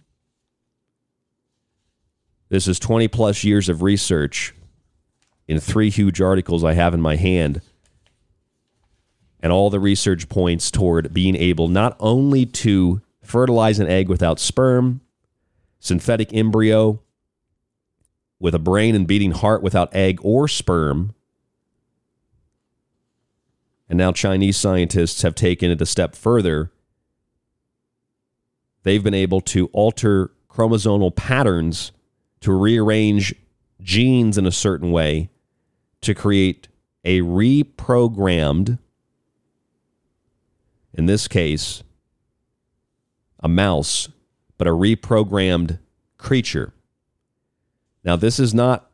This 2.48 2.68
is 2.68 2.78
20 2.78 3.08
plus 3.08 3.44
years 3.44 3.68
of 3.68 3.82
research 3.82 4.54
in 5.48 5.60
three 5.60 5.90
huge 5.90 6.20
articles 6.20 6.64
I 6.64 6.74
have 6.74 6.94
in 6.94 7.00
my 7.00 7.16
hand. 7.16 7.60
And 9.40 9.52
all 9.52 9.70
the 9.70 9.80
research 9.80 10.28
points 10.28 10.70
toward 10.70 11.12
being 11.12 11.36
able 11.36 11.68
not 11.68 11.96
only 12.00 12.46
to 12.46 13.02
fertilize 13.22 13.78
an 13.78 13.88
egg 13.88 14.08
without 14.08 14.38
sperm, 14.38 15.00
synthetic 15.80 16.32
embryo 16.32 17.00
with 18.38 18.54
a 18.54 18.58
brain 18.58 18.94
and 18.94 19.06
beating 19.06 19.32
heart 19.32 19.62
without 19.62 19.94
egg 19.94 20.18
or 20.22 20.48
sperm. 20.48 21.14
And 23.88 23.98
now 23.98 24.12
Chinese 24.12 24.56
scientists 24.56 25.22
have 25.22 25.34
taken 25.34 25.70
it 25.70 25.80
a 25.80 25.86
step 25.86 26.14
further. 26.14 26.70
They've 28.82 29.04
been 29.04 29.14
able 29.14 29.40
to 29.42 29.68
alter 29.72 30.30
chromosomal 30.48 31.14
patterns 31.14 31.92
to 32.44 32.52
rearrange 32.52 33.34
genes 33.80 34.36
in 34.36 34.44
a 34.44 34.52
certain 34.52 34.92
way 34.92 35.30
to 36.02 36.14
create 36.14 36.68
a 37.02 37.20
reprogrammed, 37.20 38.78
in 40.92 41.06
this 41.06 41.26
case, 41.26 41.82
a 43.40 43.48
mouse 43.48 44.10
but 44.58 44.66
a 44.66 44.72
reprogrammed 44.72 45.78
creature. 46.18 46.74
Now, 48.04 48.14
this 48.14 48.38
is 48.38 48.52
not 48.52 48.90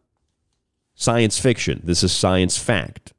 science 0.94 1.36
fiction, 1.40 1.80
this 1.82 2.04
is 2.04 2.12
science 2.12 2.56
fact. 2.56 3.12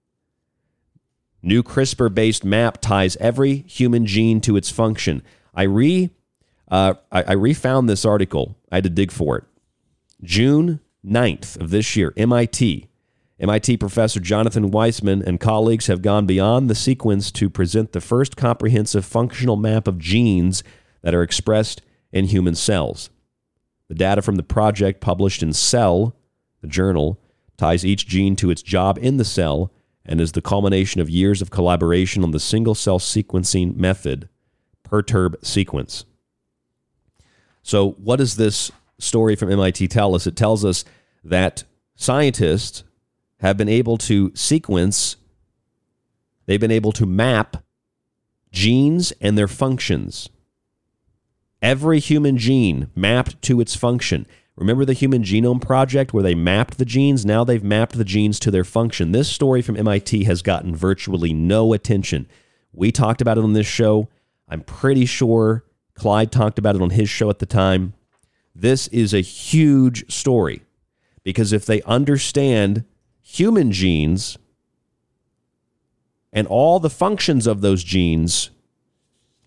New 1.44 1.62
CRISPR 1.62 2.14
based 2.14 2.46
map 2.46 2.78
ties 2.80 3.18
every 3.18 3.66
human 3.68 4.06
gene 4.06 4.40
to 4.40 4.56
its 4.56 4.70
function. 4.70 5.24
I 5.54 5.64
re 5.64 6.10
uh, 6.70 6.94
I, 7.12 7.24
I 7.24 7.34
refound 7.34 7.90
this 7.90 8.06
article. 8.06 8.56
I 8.72 8.76
had 8.76 8.86
to 8.86 8.90
dig 8.90 9.12
for 9.12 9.38
it. 9.38 9.44
June 10.24 10.80
9th 11.06 11.60
of 11.60 11.72
this 11.72 11.96
year, 11.96 12.14
MIT. 12.16 12.88
MIT 13.40 13.78
professor 13.78 14.20
Jonathan 14.20 14.70
Weissman 14.70 15.24
and 15.24 15.40
colleagues 15.40 15.88
have 15.88 16.04
gone 16.04 16.28
beyond 16.28 16.70
the 16.70 16.76
sequence 16.76 17.32
to 17.32 17.50
present 17.50 17.92
the 17.92 18.02
first 18.02 18.38
comprehensive 18.38 19.04
functional 19.04 19.56
map 19.56 19.88
of 19.88 19.98
genes 19.98 20.64
that 21.02 21.16
are 21.16 21.24
expressed 21.24 21.82
in 22.12 22.26
human 22.26 22.54
cells. 22.54 23.10
The 23.88 23.96
data 23.96 24.22
from 24.22 24.36
the 24.36 24.44
project, 24.44 25.02
published 25.02 25.42
in 25.42 25.54
Cell, 25.54 26.16
the 26.62 26.68
journal, 26.68 27.20
ties 27.58 27.84
each 27.84 28.08
gene 28.08 28.36
to 28.36 28.52
its 28.52 28.62
job 28.62 29.00
in 29.02 29.18
the 29.18 29.26
cell 29.26 29.72
and 30.06 30.22
is 30.22 30.34
the 30.34 30.42
culmination 30.42 31.02
of 31.02 31.10
years 31.10 31.42
of 31.42 31.50
collaboration 31.50 32.24
on 32.24 32.32
the 32.32 32.40
single 32.40 32.76
cell 32.76 33.00
sequencing 33.00 33.76
method, 33.76 34.30
Perturb 34.84 35.44
sequence. 35.44 36.06
So, 37.64 37.92
what 37.92 38.18
does 38.18 38.36
this 38.36 38.72
story 39.02 39.36
from 39.36 39.52
MIT 39.52 39.88
tell 39.89 40.16
us? 40.16 40.28
It 40.28 40.36
tells 40.36 40.64
us 40.64 40.86
that 41.24 41.64
scientists 41.95 42.84
have 43.39 43.58
been 43.58 43.70
able 43.70 43.97
to 43.97 44.32
sequence, 44.36 45.18
they've 46.45 46.60
been 46.60 46.72
able 46.72 46.91
to 46.93 47.06
map 47.06 47.58
genes 48.52 49.12
and 49.22 49.38
their 49.38 49.47
functions 49.47 50.30
every 51.62 51.99
human 51.99 52.38
gene 52.38 52.89
mapped 52.95 53.41
to 53.43 53.62
its 53.62 53.76
function. 53.76 54.26
Remember 54.56 54.86
the 54.86 54.93
Human 54.93 55.24
Genome 55.24 55.62
Project 55.62 56.14
where 56.14 56.24
they 56.24 56.36
mapped 56.36 56.78
the 56.78 56.86
genes? 56.86 57.26
Now 57.26 57.43
they've 57.43 57.64
mapped 57.64 57.97
the 57.97 58.04
genes 58.04 58.39
to 58.41 58.52
their 58.52 58.64
function. 58.64 59.12
This 59.12 59.30
story 59.30 59.62
from 59.62 59.78
MIT 59.78 60.24
has 60.26 60.41
gotten 60.41 60.76
virtually 60.76 61.34
no 61.34 61.74
attention. 61.74 62.28
We 62.74 62.91
talked 62.91 63.22
about 63.22 63.38
it 63.38 63.43
on 63.43 63.54
this 63.54 63.68
show. 63.68 64.10
I'm 64.47 64.62
pretty 64.62 65.06
sure 65.06 65.64
Clyde 65.93 66.32
talked 66.32 66.60
about 66.60 66.76
it 66.76 66.82
on 66.82 66.91
his 66.91 67.10
show 67.10 67.30
at 67.30 67.39
the 67.39 67.45
time. 67.45 67.93
This 68.54 68.88
is 68.89 69.14
a 69.14 69.22
huge 69.22 70.12
story 70.12 70.64
because 71.24 71.54
if 71.54 71.66
they 71.66 71.82
understand 71.84 72.86
human 73.22 73.72
genes 73.72 74.38
and 76.34 76.47
all 76.47 76.80
the 76.80 76.89
functions 76.89 77.47
of 77.47 77.62
those 77.62 77.84
genes, 77.84 78.52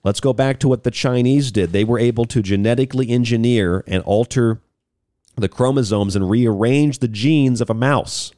Let's 0.04 0.20
go 0.20 0.34
back 0.34 0.60
to 0.60 0.68
what 0.68 0.84
the 0.84 0.90
Chinese 0.90 1.50
did. 1.50 1.72
They 1.72 1.82
were 1.82 1.98
able 1.98 2.26
to 2.26 2.42
genetically 2.42 3.08
engineer 3.08 3.82
and 3.86 4.02
alter 4.02 4.60
the 5.34 5.48
chromosomes 5.48 6.14
and 6.14 6.28
rearrange 6.28 6.98
the 6.98 7.08
genes 7.08 7.62
of 7.62 7.70
a 7.70 7.74
mouse, 7.74 8.30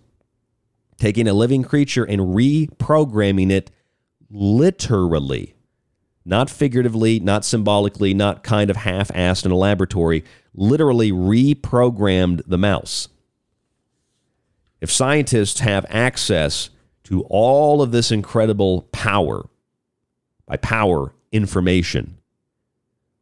taking 0.96 1.26
a 1.26 1.34
living 1.34 1.64
creature 1.64 2.04
and 2.04 2.20
reprogramming 2.20 3.50
it 3.50 3.72
literally, 4.30 5.56
not 6.24 6.48
figuratively, 6.48 7.18
not 7.18 7.44
symbolically, 7.44 8.14
not 8.14 8.44
kind 8.44 8.70
of 8.70 8.76
half 8.76 9.08
assed 9.08 9.44
in 9.44 9.50
a 9.50 9.56
laboratory, 9.56 10.22
literally 10.57 11.12
reprogrammed 11.12 12.42
the 12.46 12.59
mouse. 12.59 13.09
If 14.80 14.90
scientists 14.90 15.61
have 15.61 15.86
access 15.88 16.70
to 17.04 17.22
all 17.30 17.82
of 17.82 17.92
this 17.92 18.11
incredible 18.11 18.82
power, 18.92 19.48
by 20.46 20.57
power, 20.57 21.12
information. 21.32 22.18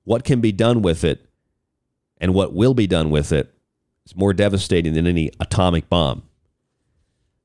What 0.05 0.25
can 0.25 0.41
be 0.41 0.53
done 0.53 0.83
with 0.83 1.05
it 1.05 1.27
and 2.19 2.35
what 2.35 2.53
will 2.53 2.75
be 2.75 2.87
done 2.87 3.11
with 3.11 3.33
it 3.33 3.53
is 4.07 4.15
more 4.15 4.33
devastating 4.33 4.93
than 4.93 5.07
any 5.07 5.31
atomic 5.41 5.89
bomb. 5.89 6.23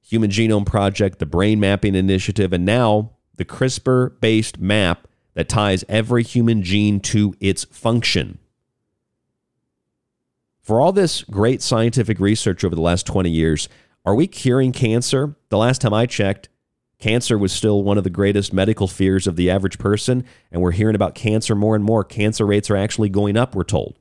Human 0.01 0.29
Genome 0.29 0.65
Project, 0.65 1.19
the 1.19 1.25
Brain 1.25 1.59
Mapping 1.59 1.95
Initiative, 1.95 2.51
and 2.51 2.65
now 2.65 3.11
the 3.35 3.45
CRISPR 3.45 4.19
based 4.19 4.59
map 4.59 5.07
that 5.33 5.47
ties 5.47 5.85
every 5.87 6.23
human 6.23 6.61
gene 6.63 6.99
to 6.99 7.33
its 7.39 7.63
function. 7.65 8.39
For 10.69 10.79
all 10.79 10.91
this 10.91 11.23
great 11.23 11.63
scientific 11.63 12.19
research 12.19 12.63
over 12.63 12.75
the 12.75 12.81
last 12.81 13.07
20 13.07 13.27
years, 13.27 13.69
are 14.05 14.13
we 14.13 14.27
curing 14.27 14.71
cancer? 14.71 15.35
The 15.49 15.57
last 15.57 15.81
time 15.81 15.95
I 15.95 16.05
checked, 16.05 16.47
Cancer 16.99 17.39
was 17.39 17.51
still 17.51 17.81
one 17.81 17.97
of 17.97 18.03
the 18.03 18.11
greatest 18.11 18.53
medical 18.53 18.87
fears 18.87 19.25
of 19.25 19.35
the 19.35 19.49
average 19.49 19.79
person, 19.79 20.23
and 20.51 20.61
we're 20.61 20.69
hearing 20.69 20.93
about 20.93 21.15
cancer 21.15 21.55
more 21.55 21.75
and 21.75 21.83
more. 21.83 22.03
Cancer 22.03 22.45
rates 22.45 22.69
are 22.69 22.77
actually 22.77 23.09
going 23.09 23.35
up, 23.35 23.55
we're 23.55 23.63
told. 23.63 23.97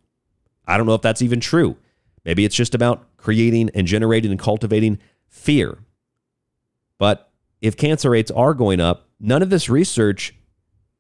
I 0.67 0.77
don't 0.77 0.85
know 0.85 0.93
if 0.93 1.01
that's 1.01 1.23
even 1.23 1.41
true. 1.41 1.79
Maybe 2.27 2.45
it's 2.45 2.55
just 2.55 2.75
about 2.75 3.17
creating 3.17 3.71
and 3.73 3.87
generating 3.87 4.31
and 4.31 4.39
cultivating 4.39 4.99
fear. 5.27 5.79
But 6.99 7.31
if 7.63 7.79
cancer 7.79 8.11
rates 8.11 8.31
are 8.33 8.53
going 8.53 8.79
up, 8.79 9.09
none 9.19 9.41
of 9.41 9.49
this 9.49 9.71
research 9.71 10.35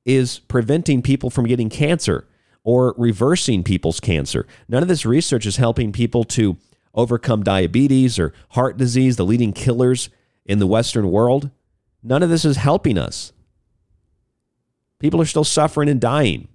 is 0.07 0.39
preventing 0.39 1.03
people 1.03 1.29
from 1.29 1.45
getting 1.45 1.69
cancer 1.69 2.27
or 2.69 2.95
reversing 2.99 3.64
people's 3.64 3.99
cancer. 3.99 4.47
None 4.69 4.83
of 4.83 4.91
this 4.91 5.07
research 5.07 5.47
is 5.47 5.57
helping 5.57 5.91
people 5.91 6.23
to 6.23 6.59
overcome 6.93 7.43
diabetes 7.43 8.19
or 8.19 8.35
heart 8.51 8.77
disease, 8.77 9.16
the 9.16 9.25
leading 9.25 9.55
killers 9.55 10.11
in 10.45 10.59
the 10.59 10.66
Western 10.66 11.11
world. 11.11 11.51
None 12.03 12.23
of 12.23 12.29
this 12.29 12.45
is 12.45 12.59
helping 12.59 12.99
us. 12.99 13.33
People 14.99 15.19
are 15.19 15.25
still 15.25 15.45
suffering 15.45 15.89
and 15.89 15.99
dying. 15.99 16.47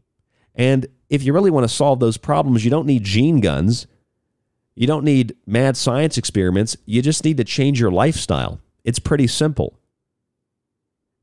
And 0.53 0.85
if 1.09 1.23
you 1.23 1.33
really 1.33 1.49
want 1.49 1.63
to 1.63 1.75
solve 1.75 1.99
those 1.99 2.17
problems, 2.17 2.63
you 2.63 2.69
don't 2.69 2.85
need 2.85 3.03
gene 3.03 3.39
guns. 3.39 3.87
You 4.75 4.85
don't 4.85 5.03
need 5.03 5.35
mad 5.47 5.75
science 5.75 6.19
experiments. 6.19 6.77
You 6.85 7.01
just 7.01 7.25
need 7.25 7.37
to 7.37 7.43
change 7.43 7.79
your 7.79 7.91
lifestyle. 7.91 8.59
It's 8.83 8.99
pretty 8.99 9.25
simple. 9.25 9.79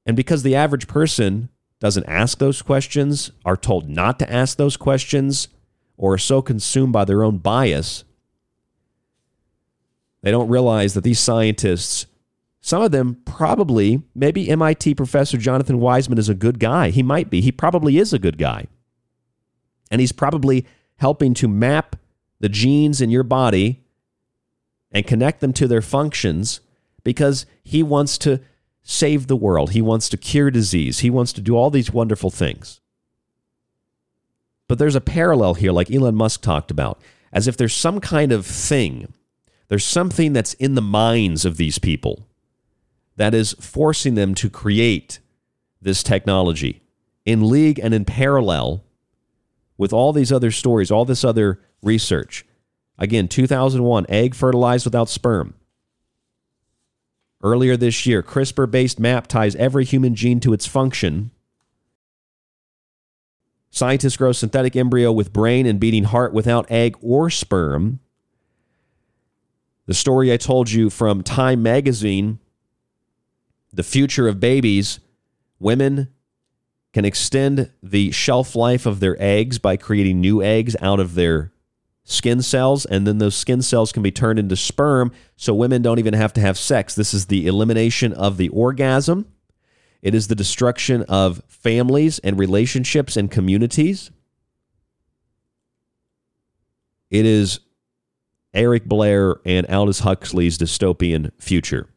And 0.05 0.17
because 0.17 0.43
the 0.43 0.57
average 0.57 0.89
person 0.89 1.49
doesn't 1.81 2.07
ask 2.07 2.39
those 2.39 2.63
questions, 2.63 3.33
are 3.45 3.57
told 3.57 3.89
not 3.89 4.19
to 4.19 4.33
ask 4.33 4.57
those 4.57 4.77
questions, 4.77 5.49
or 5.97 6.15
are 6.15 6.19
so 6.19 6.41
consumed 6.41 6.93
by 6.93 7.05
their 7.05 7.25
own 7.25 7.39
bias, 7.39 8.05
they 10.23 10.31
don't 10.31 10.49
realize 10.49 10.95
that 10.95 11.05
these 11.05 11.19
scientists 11.19 12.07
some 12.61 12.83
of 12.83 12.91
them 12.91 13.17
probably, 13.25 14.03
maybe 14.15 14.51
MIT 14.51 14.95
professor 14.95 15.39
Jonathan 15.39 15.81
Weissman 15.81 16.19
is 16.19 16.29
a 16.29 16.35
good 16.35 16.59
guy. 16.59 16.91
He 16.91 17.03
might 17.03 17.31
be. 17.31 17.41
He 17.41 17.53
probably 17.53 17.99
is 17.99 18.13
a 18.13 18.19
good 18.19 18.39
guy. 18.39 18.67
And 19.91 20.01
he's 20.01 20.13
probably 20.13 20.67
helping 20.97 21.33
to 21.35 21.49
map 21.49 21.97
the 22.39 22.49
genes 22.49 23.01
in 23.01 23.11
your 23.11 23.23
body 23.23 23.83
and 24.93 25.07
connect 25.07 25.41
them 25.41 25.53
to 25.55 25.67
their 25.67 25.83
functions 25.83 26.61
because 27.03 27.47
he 27.65 27.83
wants 27.83 28.19
to 28.19 28.41
save 28.91 29.29
the 29.29 29.37
world. 29.37 29.71
He 29.71 29.81
wants 29.81 30.09
to 30.09 30.17
cure 30.17 30.51
disease. 30.51 30.99
He 30.99 31.11
wants 31.11 31.33
to 31.35 31.41
do 31.41 31.57
all 31.57 31.71
these 31.71 31.93
wonderful 31.93 32.29
things. 32.29 32.81
But 34.67 34.79
there's 34.79 34.97
a 34.97 35.01
parallel 35.01 35.55
here, 35.55 35.71
like 35.71 35.93
Elon 35.93 36.17
Musk 36.17 36.43
talked 36.43 36.73
about, 36.73 37.01
as 37.33 37.47
if 37.47 37.57
there's 37.57 37.75
some 37.75 38.01
kind 38.01 38.33
of 38.33 38.45
thing, 38.45 39.13
there's 39.69 39.85
something 39.85 40.33
that's 40.33 40.55
in 40.55 40.75
the 40.75 40.83
minds 40.83 41.45
of 41.45 41.57
these 41.57 41.79
people 41.79 42.27
that 43.15 43.33
is 43.33 43.53
forcing 43.61 44.17
them 44.17 44.35
to 44.35 44.51
create 44.51 45.21
this 45.81 46.03
technology 46.03 46.83
in 47.25 47.49
league 47.49 47.79
and 47.79 47.95
in 47.95 48.05
parallel 48.05 48.83
with 49.79 49.93
all 49.93 50.13
these 50.13 50.33
other 50.33 50.51
stories, 50.51 50.91
all 50.91 51.05
this 51.05 51.25
other 51.25 51.61
research. 51.81 52.45
Again, 52.99 53.29
2001, 53.29 54.07
egg 54.09 54.35
fertilized 54.35 54.85
without 54.85 55.09
sperm. 55.09 55.55
Earlier 57.43 57.77
this 57.77 58.05
year, 58.07 58.23
CRISPR 58.23 58.71
based 58.71 59.01
map 59.01 59.27
ties 59.27 59.57
every 59.57 59.85
human 59.85 60.15
gene 60.15 60.41
to 60.41 60.53
its 60.53 60.67
function. 60.67 61.31
Scientists 63.71 64.17
grow 64.17 64.33
synthetic 64.33 64.77
embryo 64.77 65.13
with 65.13 65.33
brain 65.33 65.65
and 65.65 65.81
beating 65.81 66.05
heart 66.05 66.33
without 66.33 66.71
egg 66.71 66.97
or 67.01 67.31
sperm. 67.31 68.01
The 69.87 69.95
story 69.95 70.33
I 70.33 70.37
told 70.37 70.71
you 70.71 70.91
from 70.91 71.23
Time 71.23 71.63
Magazine 71.63 72.39
the 73.73 73.83
future 73.83 74.29
of 74.29 74.41
babies, 74.41 75.01
women 75.59 76.09
can 76.93 77.05
extend 77.05 77.71
the 77.83 78.11
shelf 78.11 78.57
life 78.57 78.85
of 78.85 79.01
their 79.01 79.17
eggs 79.23 79.59
by 79.59 79.77
creating 79.77 80.21
new 80.21 80.43
eggs 80.43 80.75
out 80.81 80.99
of 80.99 81.15
their 81.15 81.53
skin 82.05 82.43
cells, 82.43 82.85
and 82.87 83.07
then 83.07 83.19
those 83.19 83.35
skin 83.35 83.63
cells 83.63 83.93
can 83.93 84.03
be 84.03 84.11
turned 84.11 84.39
into 84.39 84.57
sperm, 84.57 85.13
so 85.37 85.55
women 85.55 85.83
don't 85.83 85.99
even 85.99 86.15
have 86.15 86.33
to 86.35 86.41
have 86.41 86.59
sex. 86.59 86.95
This 86.95 87.15
is 87.15 87.27
the 87.27 87.47
elimination 87.47 88.13
of 88.13 88.37
the 88.37 88.49
orgasm. 88.49 89.27
It 90.03 90.15
is 90.15 90.29
the 90.29 90.35
destruction 90.35 91.03
of 91.05 91.43
families 91.47 92.19
and 92.21 92.39
relationships 92.39 93.17
and 93.17 93.31
communities. 93.31 94.11
It 97.11 97.27
is 97.27 97.61
Eric 98.55 98.87
Blair 98.87 99.37
and 99.45 99.67
Aldous 99.67 100.01
Huxley's 100.01 100.59
dystopian 100.59 101.31
future. 101.39 101.89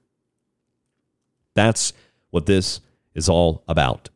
That's 1.53 1.93
what 2.31 2.45
this 2.45 2.81
is 3.15 3.29
all 3.29 3.63
about. 3.67 4.09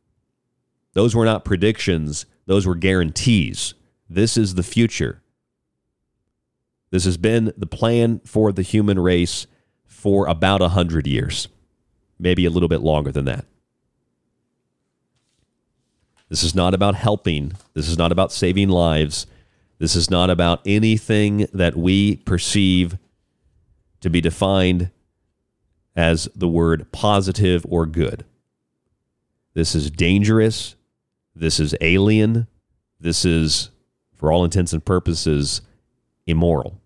Those 0.94 1.16
were 1.16 1.26
not 1.26 1.46
predictions, 1.46 2.26
those 2.46 2.66
were 2.66 2.76
guarantees. 2.76 3.74
This 4.10 4.38
is 4.38 4.56
the 4.56 4.64
future. 4.64 5.22
This 6.90 7.06
has 7.06 7.18
been 7.18 7.54
the 7.58 7.68
plan 7.68 8.22
for 8.26 8.52
the 8.52 8.62
human 8.62 9.00
race 9.00 9.48
for 9.86 10.28
about 10.28 10.62
100 10.62 11.06
years, 11.08 11.48
maybe 12.18 12.46
a 12.46 12.50
little 12.50 12.70
bit 12.70 12.82
longer 12.82 13.12
than 13.12 13.26
that. 13.26 13.46
This 16.30 16.44
is 16.44 16.54
not 16.54 16.74
about 16.74 16.96
helping. 16.96 17.54
This 17.74 17.88
is 17.88 17.98
not 17.98 18.12
about 18.12 18.32
saving 18.32 18.70
lives. 18.70 19.28
This 19.80 19.96
is 19.96 20.10
not 20.10 20.30
about 20.30 20.62
anything 20.66 21.48
that 21.54 21.76
we 21.76 22.18
perceive 22.18 22.98
to 24.02 24.10
be 24.10 24.22
defined 24.22 24.92
as 25.96 26.30
the 26.36 26.48
word 26.48 26.92
positive 26.92 27.66
or 27.68 27.86
good. 27.86 28.26
This 29.54 29.74
is 29.74 29.90
dangerous. 29.90 30.76
This 31.36 31.60
is 31.60 31.76
alien. 31.82 32.48
This 33.00 33.26
is, 33.26 33.70
for 34.16 34.32
all 34.32 34.44
intents 34.44 34.74
and 34.74 34.84
purposes, 34.84 35.62
immoral. 36.28 36.82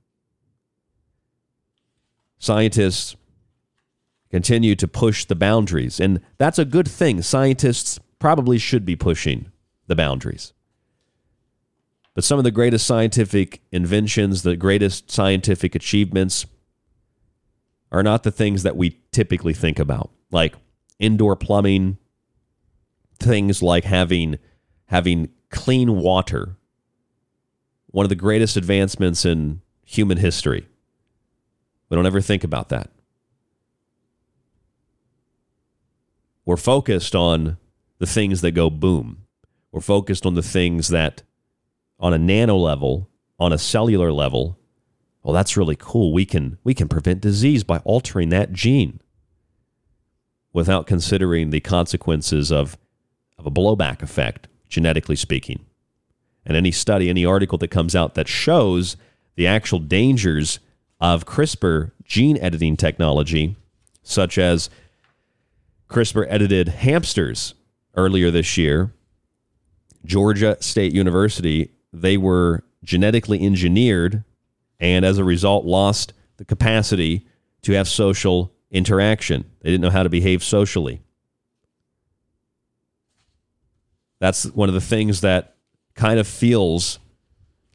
Scientists 2.40 3.16
continue 4.30 4.76
to 4.76 4.88
push 4.88 5.26
the 5.26 5.36
boundaries, 5.36 6.00
and 6.00 6.22
that's 6.38 6.58
a 6.58 6.66
good 6.66 6.88
thing. 6.88 7.22
Scientists 7.22 8.00
probably 8.20 8.58
should 8.58 8.86
be 8.86 8.96
pushing 8.96 9.52
the 9.88 9.96
boundaries. 9.96 10.54
But 12.14 12.24
some 12.24 12.38
of 12.38 12.44
the 12.44 12.52
greatest 12.52 12.86
scientific 12.86 13.62
inventions, 13.72 14.44
the 14.44 14.56
greatest 14.56 15.12
scientific 15.12 15.76
achievements, 15.76 16.46
are 17.92 18.04
not 18.04 18.24
the 18.24 18.32
things 18.32 18.64
that 18.64 18.78
we 18.78 19.02
typically 19.12 19.54
think 19.54 19.80
about, 19.80 20.12
like 20.32 20.56
indoor 21.00 21.36
plumbing, 21.36 21.98
things 23.20 23.62
like 23.62 23.84
having 23.84 24.38
having 24.86 25.30
clean 25.50 25.98
water. 25.98 26.58
One 27.92 28.06
of 28.06 28.10
the 28.10 28.16
greatest 28.16 28.58
advancements 28.58 29.26
in 29.26 29.62
human 29.86 30.18
history. 30.18 30.68
We 31.90 31.96
don't 31.96 32.06
ever 32.06 32.22
think 32.22 32.44
about 32.44 32.70
that. 32.70 32.90
We're 36.46 36.58
focused 36.58 37.16
on 37.16 37.58
the 38.00 38.08
things 38.08 38.42
that 38.42 38.52
go 38.52 38.70
boom. 38.70 39.26
We're 39.72 39.82
focused 39.82 40.26
on 40.26 40.34
the 40.34 40.42
things 40.42 40.88
that, 40.88 41.24
on 42.00 42.14
a 42.14 42.18
nano 42.18 42.58
level, 42.58 43.10
on 43.40 43.54
a 43.54 43.58
cellular 43.58 44.12
level, 44.12 44.58
well, 45.24 45.34
that's 45.34 45.56
really 45.56 45.76
cool. 45.78 46.14
We 46.14 46.26
can 46.26 46.58
we 46.64 46.74
can 46.74 46.88
prevent 46.88 47.22
disease 47.22 47.64
by 47.64 47.78
altering 47.80 48.30
that 48.30 48.54
gene 48.54 49.02
without 50.54 50.88
considering 50.88 51.50
the 51.50 51.60
consequences 51.60 52.52
of, 52.52 52.78
of 53.38 53.46
a 53.46 53.52
blowback 53.52 54.02
effect, 54.02 54.48
genetically 54.68 55.16
speaking. 55.16 55.66
And 56.46 56.58
any 56.58 56.72
study, 56.72 57.10
any 57.10 57.26
article 57.26 57.58
that 57.60 57.70
comes 57.70 57.96
out 57.96 58.16
that 58.16 58.28
shows 58.28 58.98
the 59.36 59.48
actual 59.48 59.80
dangers 59.80 60.60
of 61.00 61.26
CRISPR 61.26 61.92
gene 62.04 62.38
editing 62.40 62.76
technology, 62.76 63.56
such 64.04 64.38
as 64.38 64.70
CRISPR 65.90 66.26
edited 66.30 66.70
hamsters 66.70 67.54
earlier 67.96 68.32
this 68.32 68.58
year, 68.58 68.94
Georgia 70.06 70.58
State 70.62 70.94
University, 70.94 71.72
they 71.94 72.18
were 72.18 72.64
genetically 72.84 73.46
engineered 73.46 74.24
and 74.80 75.06
as 75.06 75.18
a 75.18 75.24
result 75.24 75.66
lost 75.66 76.14
the 76.38 76.46
capacity 76.46 77.28
to 77.62 77.74
have 77.74 77.88
social 77.88 78.52
interaction. 78.72 79.46
They 79.62 79.70
didn't 79.70 79.82
know 79.82 79.92
how 79.92 80.04
to 80.04 80.10
behave 80.10 80.44
socially. 80.44 81.02
That's 84.20 84.46
one 84.46 84.70
of 84.70 84.76
the 84.76 84.82
things 84.82 85.22
that 85.22 85.56
kind 85.96 86.20
of 86.20 86.28
feels 86.28 87.00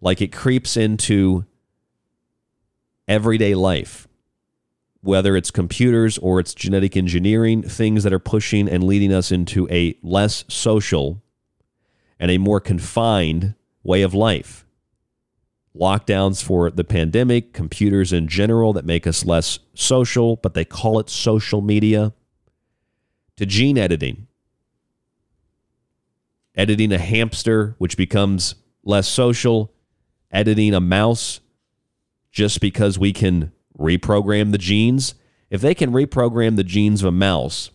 like 0.01 0.21
it 0.21 0.33
creeps 0.33 0.77
into 0.77 1.45
everyday 3.09 3.55
life, 3.55 4.07
whether 5.01 5.37
it's 5.37 5.51
computers 5.51 6.19
or 6.19 6.41
it's 6.41 6.55
genetic 6.55 6.97
engineering, 6.97 7.63
things 7.63 8.03
that 8.05 8.13
are 8.13 8.19
pushing 8.19 8.69
and 8.69 8.85
leading 8.85 9.13
us 9.13 9.31
into 9.31 9.69
a 9.71 9.97
less 10.03 10.45
social 10.49 11.23
and 12.19 12.31
a 12.31 12.39
more 12.39 12.61
confined 12.61 13.55
way 13.83 14.03
of 14.03 14.15
life 14.15 14.67
lockdowns 15.79 16.43
for 16.43 16.71
the 16.71 16.85
pandemic, 16.85 17.53
computers 17.53 18.13
in 18.13 18.29
general 18.29 18.73
that 18.73 18.85
make 18.85 19.07
us 19.07 19.25
less 19.25 19.59
social, 19.75 20.37
but 20.37 20.55
they 20.55 20.65
call 20.65 20.99
it 20.99 21.11
social 21.11 21.61
media, 21.61 22.13
to 23.37 23.47
gene 23.47 23.79
editing. 23.79 24.27
Editing 26.57 26.93
a 26.93 26.99
hamster, 26.99 27.75
which 27.79 27.97
becomes 27.97 28.55
less 28.83 29.09
social, 29.09 29.73
editing 30.31 30.75
a 30.75 30.81
mouse 30.81 31.41
just 32.31 32.61
because 32.61 32.99
we 32.99 33.13
can 33.13 33.53
reprogram 33.79 34.53
the 34.53 34.59
genes. 34.59 35.15
If 35.51 35.61
they 35.61 35.75
can 35.75 35.93
reprogram 35.93 36.57
the 36.57 36.65
genes 36.65 37.03
of 37.03 37.09
a 37.09 37.13
mouse, 37.13 37.71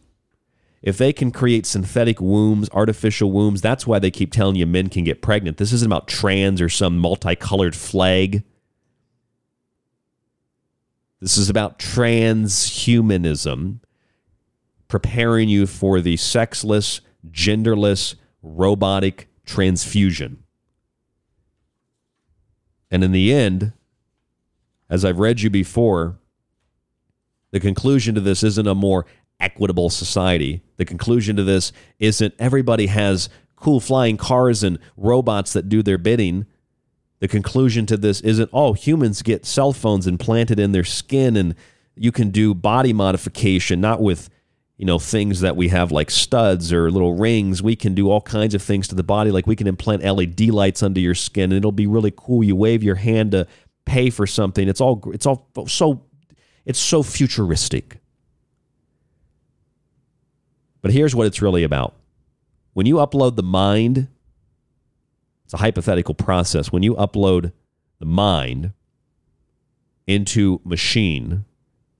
if 0.82 0.98
they 0.98 1.14
can 1.14 1.32
create 1.32 1.68
synthetic 1.68 2.20
wombs, 2.20 2.68
artificial 2.72 3.32
wombs, 3.32 3.62
that's 3.62 3.86
why 3.86 4.00
they 4.00 4.10
keep 4.10 4.32
telling 4.32 4.56
you 4.56 4.66
men 4.66 4.90
can 4.90 5.04
get 5.04 5.22
pregnant. 5.22 5.58
This 5.58 5.74
isn't 5.74 5.88
about 5.88 6.08
trans 6.08 6.60
or 6.60 6.70
some 6.70 6.98
multicolored 6.98 7.76
flag. 7.76 8.44
This 11.20 11.38
is 11.38 11.52
about 11.52 11.78
transhumanism, 11.78 13.82
preparing 14.88 15.50
you 15.50 15.68
for 15.68 16.02
the 16.02 16.18
sexless, 16.18 17.02
genderless, 17.30 18.16
robotic 18.42 19.28
transfusion. 19.46 20.44
And 22.90 23.04
in 23.04 23.12
the 23.12 23.34
end, 23.34 23.74
as 24.90 25.06
I've 25.06 25.20
read 25.20 25.42
you 25.42 25.50
before, 25.50 26.18
the 27.52 27.60
conclusion 27.60 28.16
to 28.16 28.22
this 28.22 28.44
isn't 28.44 28.68
a 28.68 28.76
more 28.76 29.06
equitable 29.40 29.90
society. 29.90 30.62
The 30.78 30.86
conclusion 30.86 31.36
to 31.38 31.44
this 31.44 31.72
isn't 32.00 32.34
everybody 32.38 32.88
has 32.88 33.30
cool 33.56 33.80
flying 33.80 34.18
cars 34.18 34.64
and 34.64 34.80
robots 34.98 35.54
that 35.54 35.70
do 35.70 35.82
their 35.84 35.98
bidding. 35.98 36.46
The 37.20 37.28
conclusion 37.28 37.86
to 37.88 37.98
this 37.98 38.22
isn't, 38.22 38.50
oh, 38.52 38.74
humans 38.74 39.22
get 39.22 39.46
cell 39.46 39.74
phones 39.74 40.08
implanted 40.08 40.60
in 40.60 40.72
their 40.72 40.84
skin 40.84 41.38
and 41.38 41.56
you 41.96 42.12
can 42.12 42.30
do 42.30 42.54
body 42.54 42.94
modification, 42.94 43.80
not 43.80 44.02
with, 44.02 44.30
you 44.82 44.88
know, 44.88 44.98
things 44.98 45.42
that 45.42 45.56
we 45.56 45.68
have 45.68 45.92
like 45.92 46.10
studs 46.10 46.74
or 46.74 46.90
little 46.90 47.14
rings. 47.14 47.62
We 47.62 47.76
can 47.76 47.94
do 47.94 48.10
all 48.10 48.20
kinds 48.20 48.56
of 48.56 48.64
things 48.64 48.88
to 48.88 48.96
the 48.96 49.04
body. 49.04 49.30
Like 49.30 49.46
we 49.46 49.56
can 49.56 49.68
implant 49.68 50.04
LED 50.04 50.50
lights 50.50 50.82
under 50.82 51.00
your 51.00 51.14
skin 51.14 51.52
and 51.52 51.54
it'll 51.54 51.72
be 51.72 51.86
really 51.86 52.12
cool. 52.18 52.44
You 52.44 52.56
wave 52.56 52.82
your 52.82 52.96
hand 52.96 53.34
to 53.34 53.46
pay 53.86 54.10
for 54.10 54.26
something. 54.26 54.68
It's 54.68 54.82
all, 54.82 55.00
it's 55.14 55.28
all 55.28 55.48
so, 55.68 56.04
it's 56.66 56.80
so 56.80 57.04
futuristic. 57.04 58.00
But 60.82 60.90
here's 60.90 61.14
what 61.14 61.28
it's 61.28 61.44
really 61.44 61.62
about. 61.62 61.94
When 62.74 62.88
you 62.88 62.96
upload 62.96 63.36
the 63.36 63.44
mind, 63.44 64.08
it's 65.46 65.54
a 65.54 65.58
hypothetical 65.58 66.16
process. 66.16 66.72
When 66.72 66.82
you 66.82 66.96
upload 66.96 67.52
the 68.00 68.08
mind 68.08 68.72
into 70.08 70.60
machine, 70.64 71.46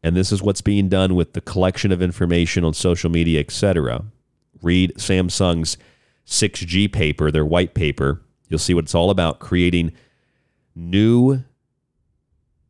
and 0.04 0.16
this 0.16 0.32
is 0.32 0.42
what's 0.42 0.62
being 0.62 0.90
done 0.90 1.16
with 1.16 1.34
the 1.34 1.42
collection 1.42 1.92
of 1.92 2.02
information 2.02 2.64
on 2.64 2.74
social 2.74 3.10
media, 3.10 3.40
etc. 3.40 4.04
Read 4.62 4.94
Samsung's 4.96 5.78
6G 6.26 6.92
paper, 6.92 7.32
their 7.32 7.46
white 7.46 7.74
paper. 7.74 8.22
You'll 8.48 8.60
see 8.60 8.74
what 8.74 8.86
it's 8.86 8.96
all 8.96 9.10
about 9.10 9.40
creating 9.40 9.94
new 10.76 11.44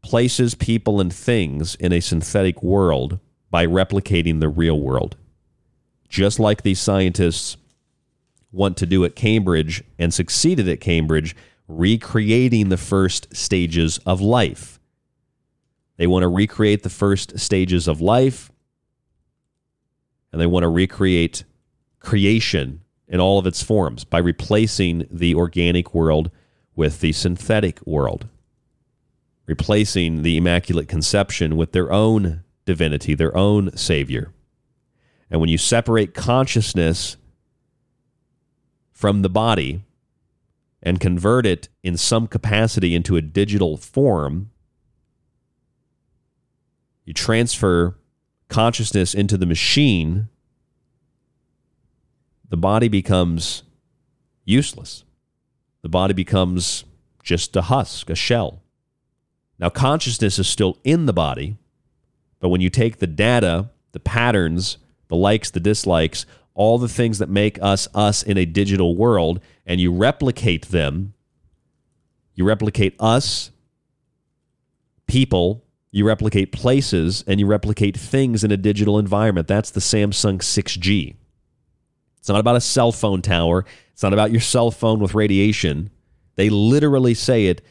places, 0.01 0.55
people, 0.55 0.99
and 0.99 1.13
things 1.13 1.75
in 1.75 1.93
a 1.93 1.99
synthetic 1.99 2.61
world 2.63 3.19
by 3.49 3.65
replicating 3.65 4.39
the 4.39 4.49
real 4.49 4.79
world. 4.79 5.15
Just 6.09 6.39
like 6.39 6.63
these 6.63 6.79
scientists 6.79 7.57
want 8.51 8.75
to 8.77 8.85
do 8.85 9.05
at 9.05 9.15
Cambridge 9.15 9.83
and 9.97 10.13
succeeded 10.13 10.67
at 10.67 10.81
Cambridge, 10.81 11.35
recreating 11.67 12.69
the 12.69 12.77
first 12.77 13.33
stages 13.35 13.99
of 13.99 14.19
life. 14.19 14.79
They 16.01 16.07
want 16.07 16.23
to 16.23 16.29
recreate 16.29 16.81
the 16.81 16.89
first 16.89 17.37
stages 17.37 17.87
of 17.87 18.01
life, 18.01 18.51
and 20.31 20.41
they 20.41 20.47
want 20.47 20.63
to 20.63 20.67
recreate 20.67 21.43
creation 21.99 22.81
in 23.07 23.19
all 23.19 23.37
of 23.37 23.45
its 23.45 23.61
forms 23.61 24.03
by 24.03 24.17
replacing 24.17 25.05
the 25.11 25.35
organic 25.35 25.93
world 25.93 26.31
with 26.75 27.01
the 27.01 27.11
synthetic 27.11 27.85
world, 27.85 28.27
replacing 29.45 30.23
the 30.23 30.37
Immaculate 30.37 30.87
Conception 30.87 31.55
with 31.55 31.71
their 31.71 31.91
own 31.91 32.43
divinity, 32.65 33.13
their 33.13 33.37
own 33.37 33.77
Savior. 33.77 34.33
And 35.29 35.39
when 35.39 35.49
you 35.49 35.59
separate 35.59 36.15
consciousness 36.15 37.15
from 38.91 39.21
the 39.21 39.29
body 39.29 39.83
and 40.81 40.99
convert 40.99 41.45
it 41.45 41.69
in 41.83 41.95
some 41.95 42.25
capacity 42.25 42.95
into 42.95 43.17
a 43.17 43.21
digital 43.21 43.77
form, 43.77 44.50
you 47.05 47.13
transfer 47.13 47.97
consciousness 48.49 49.13
into 49.13 49.37
the 49.37 49.45
machine, 49.45 50.27
the 52.49 52.57
body 52.57 52.87
becomes 52.87 53.63
useless. 54.45 55.03
The 55.81 55.89
body 55.89 56.13
becomes 56.13 56.83
just 57.23 57.55
a 57.55 57.63
husk, 57.63 58.09
a 58.09 58.15
shell. 58.15 58.61
Now, 59.57 59.69
consciousness 59.69 60.37
is 60.39 60.47
still 60.47 60.77
in 60.83 61.05
the 61.05 61.13
body, 61.13 61.57
but 62.39 62.49
when 62.49 62.61
you 62.61 62.69
take 62.69 62.97
the 62.97 63.07
data, 63.07 63.69
the 63.91 63.99
patterns, 63.99 64.77
the 65.07 65.15
likes, 65.15 65.49
the 65.49 65.59
dislikes, 65.59 66.25
all 66.53 66.77
the 66.77 66.89
things 66.89 67.19
that 67.19 67.29
make 67.29 67.61
us 67.61 67.87
us 67.93 68.23
in 68.23 68.37
a 68.37 68.45
digital 68.45 68.95
world, 68.95 69.39
and 69.65 69.79
you 69.79 69.93
replicate 69.93 70.67
them, 70.67 71.13
you 72.33 72.43
replicate 72.43 72.95
us, 72.99 73.51
people, 75.07 75.63
you 75.91 76.05
replicate 76.05 76.51
places, 76.51 77.23
and 77.27 77.39
you 77.39 77.45
replicate 77.45 77.97
things 77.97 78.43
in 78.43 78.51
a 78.51 78.57
digital 78.57 78.97
environment. 78.97 79.47
That's 79.47 79.71
the 79.71 79.81
Samsung 79.81 80.39
6G. 80.39 81.15
It's 82.17 82.29
not 82.29 82.39
about 82.39 82.55
a 82.55 82.61
cell 82.61 82.91
phone 82.91 83.21
tower. 83.21 83.65
It's 83.91 84.03
not 84.03 84.13
about 84.13 84.31
your 84.31 84.41
cell 84.41 84.71
phone 84.71 84.99
with 84.99 85.13
radiation. 85.13 85.89
They 86.35 86.49
literally 86.49 87.13
say 87.13 87.47
it 87.47 87.61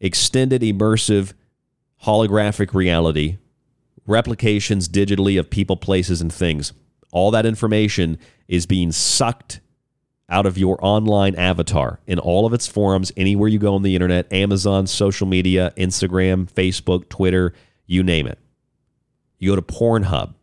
extended 0.00 0.62
immersive 0.62 1.34
holographic 2.04 2.74
reality, 2.74 3.38
replications 4.06 4.88
digitally 4.88 5.38
of 5.38 5.50
people, 5.50 5.76
places, 5.76 6.20
and 6.20 6.32
things. 6.32 6.72
All 7.12 7.30
that 7.30 7.46
information 7.46 8.18
is 8.48 8.66
being 8.66 8.92
sucked 8.92 9.60
out 10.30 10.46
of 10.46 10.58
your 10.58 10.78
online 10.84 11.34
avatar 11.36 12.00
in 12.06 12.18
all 12.18 12.44
of 12.44 12.52
its 12.52 12.66
forms, 12.66 13.12
anywhere 13.16 13.48
you 13.48 13.58
go 13.58 13.74
on 13.74 13.82
the 13.82 13.94
internet 13.94 14.30
Amazon, 14.32 14.86
social 14.86 15.26
media, 15.26 15.72
Instagram, 15.76 16.50
Facebook, 16.50 17.08
Twitter, 17.08 17.54
you 17.88 18.04
name 18.04 18.28
it. 18.28 18.38
You 19.40 19.50
go 19.50 19.56
to 19.56 19.62
Pornhub, 19.62 20.34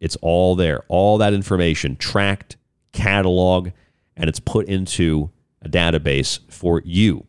it's 0.00 0.16
all 0.22 0.54
there. 0.54 0.82
All 0.88 1.18
that 1.18 1.34
information 1.34 1.96
tracked, 1.96 2.56
cataloged, 2.92 3.72
and 4.16 4.28
it's 4.28 4.40
put 4.40 4.66
into 4.66 5.30
a 5.60 5.68
database 5.68 6.40
for 6.48 6.80
you. 6.84 7.26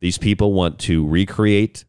These 0.00 0.18
people 0.18 0.52
want 0.52 0.78
to 0.80 1.06
recreate 1.06 1.84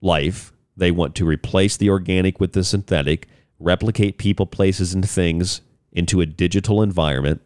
life, 0.00 0.52
they 0.76 0.90
want 0.90 1.14
to 1.16 1.26
replace 1.26 1.76
the 1.76 1.90
organic 1.90 2.40
with 2.40 2.52
the 2.52 2.64
synthetic, 2.64 3.28
replicate 3.58 4.16
people, 4.16 4.46
places, 4.46 4.94
and 4.94 5.08
things 5.08 5.60
into 5.92 6.20
a 6.20 6.26
digital 6.26 6.82
environment. 6.82 7.42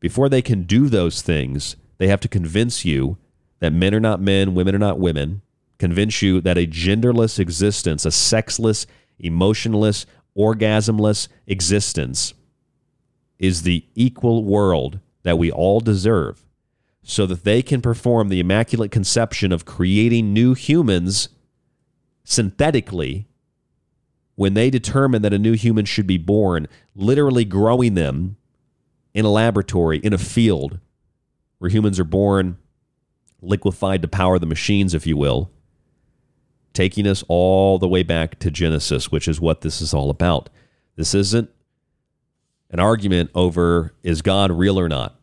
Before 0.00 0.30
they 0.30 0.40
can 0.40 0.62
do 0.62 0.88
those 0.88 1.20
things, 1.20 1.76
they 1.98 2.08
have 2.08 2.20
to 2.20 2.28
convince 2.28 2.86
you 2.86 3.18
that 3.58 3.74
men 3.74 3.94
are 3.94 4.00
not 4.00 4.20
men, 4.20 4.54
women 4.54 4.74
are 4.74 4.78
not 4.78 4.98
women, 4.98 5.42
convince 5.80 6.22
you 6.22 6.40
that 6.42 6.58
a 6.58 6.66
genderless 6.66 7.38
existence, 7.38 8.04
a 8.04 8.10
sexless, 8.10 8.86
emotionless, 9.18 10.06
orgasmless 10.36 11.26
existence 11.46 12.34
is 13.38 13.62
the 13.62 13.84
equal 13.94 14.44
world 14.44 15.00
that 15.22 15.38
we 15.38 15.50
all 15.50 15.80
deserve 15.80 16.44
so 17.02 17.26
that 17.26 17.44
they 17.44 17.62
can 17.62 17.80
perform 17.80 18.28
the 18.28 18.38
immaculate 18.38 18.90
conception 18.90 19.50
of 19.50 19.64
creating 19.64 20.32
new 20.32 20.54
humans 20.54 21.30
synthetically 22.22 23.26
when 24.36 24.54
they 24.54 24.70
determine 24.70 25.22
that 25.22 25.32
a 25.32 25.38
new 25.38 25.54
human 25.54 25.84
should 25.84 26.06
be 26.06 26.18
born, 26.18 26.68
literally 26.94 27.44
growing 27.44 27.94
them 27.94 28.36
in 29.14 29.24
a 29.24 29.30
laboratory, 29.30 29.98
in 29.98 30.12
a 30.12 30.18
field 30.18 30.78
where 31.58 31.70
humans 31.70 31.98
are 31.98 32.04
born 32.04 32.58
liquefied 33.42 34.02
to 34.02 34.08
power 34.08 34.38
the 34.38 34.46
machines, 34.46 34.94
if 34.94 35.06
you 35.06 35.16
will, 35.16 35.50
taking 36.72 37.06
us 37.06 37.24
all 37.28 37.78
the 37.78 37.88
way 37.88 38.02
back 38.02 38.38
to 38.40 38.50
Genesis, 38.50 39.10
which 39.10 39.28
is 39.28 39.40
what 39.40 39.60
this 39.60 39.80
is 39.80 39.92
all 39.92 40.10
about. 40.10 40.48
This 40.96 41.14
isn't 41.14 41.50
an 42.70 42.80
argument 42.80 43.30
over 43.34 43.94
is 44.02 44.22
God 44.22 44.52
real 44.52 44.78
or 44.78 44.88
not. 44.88 45.16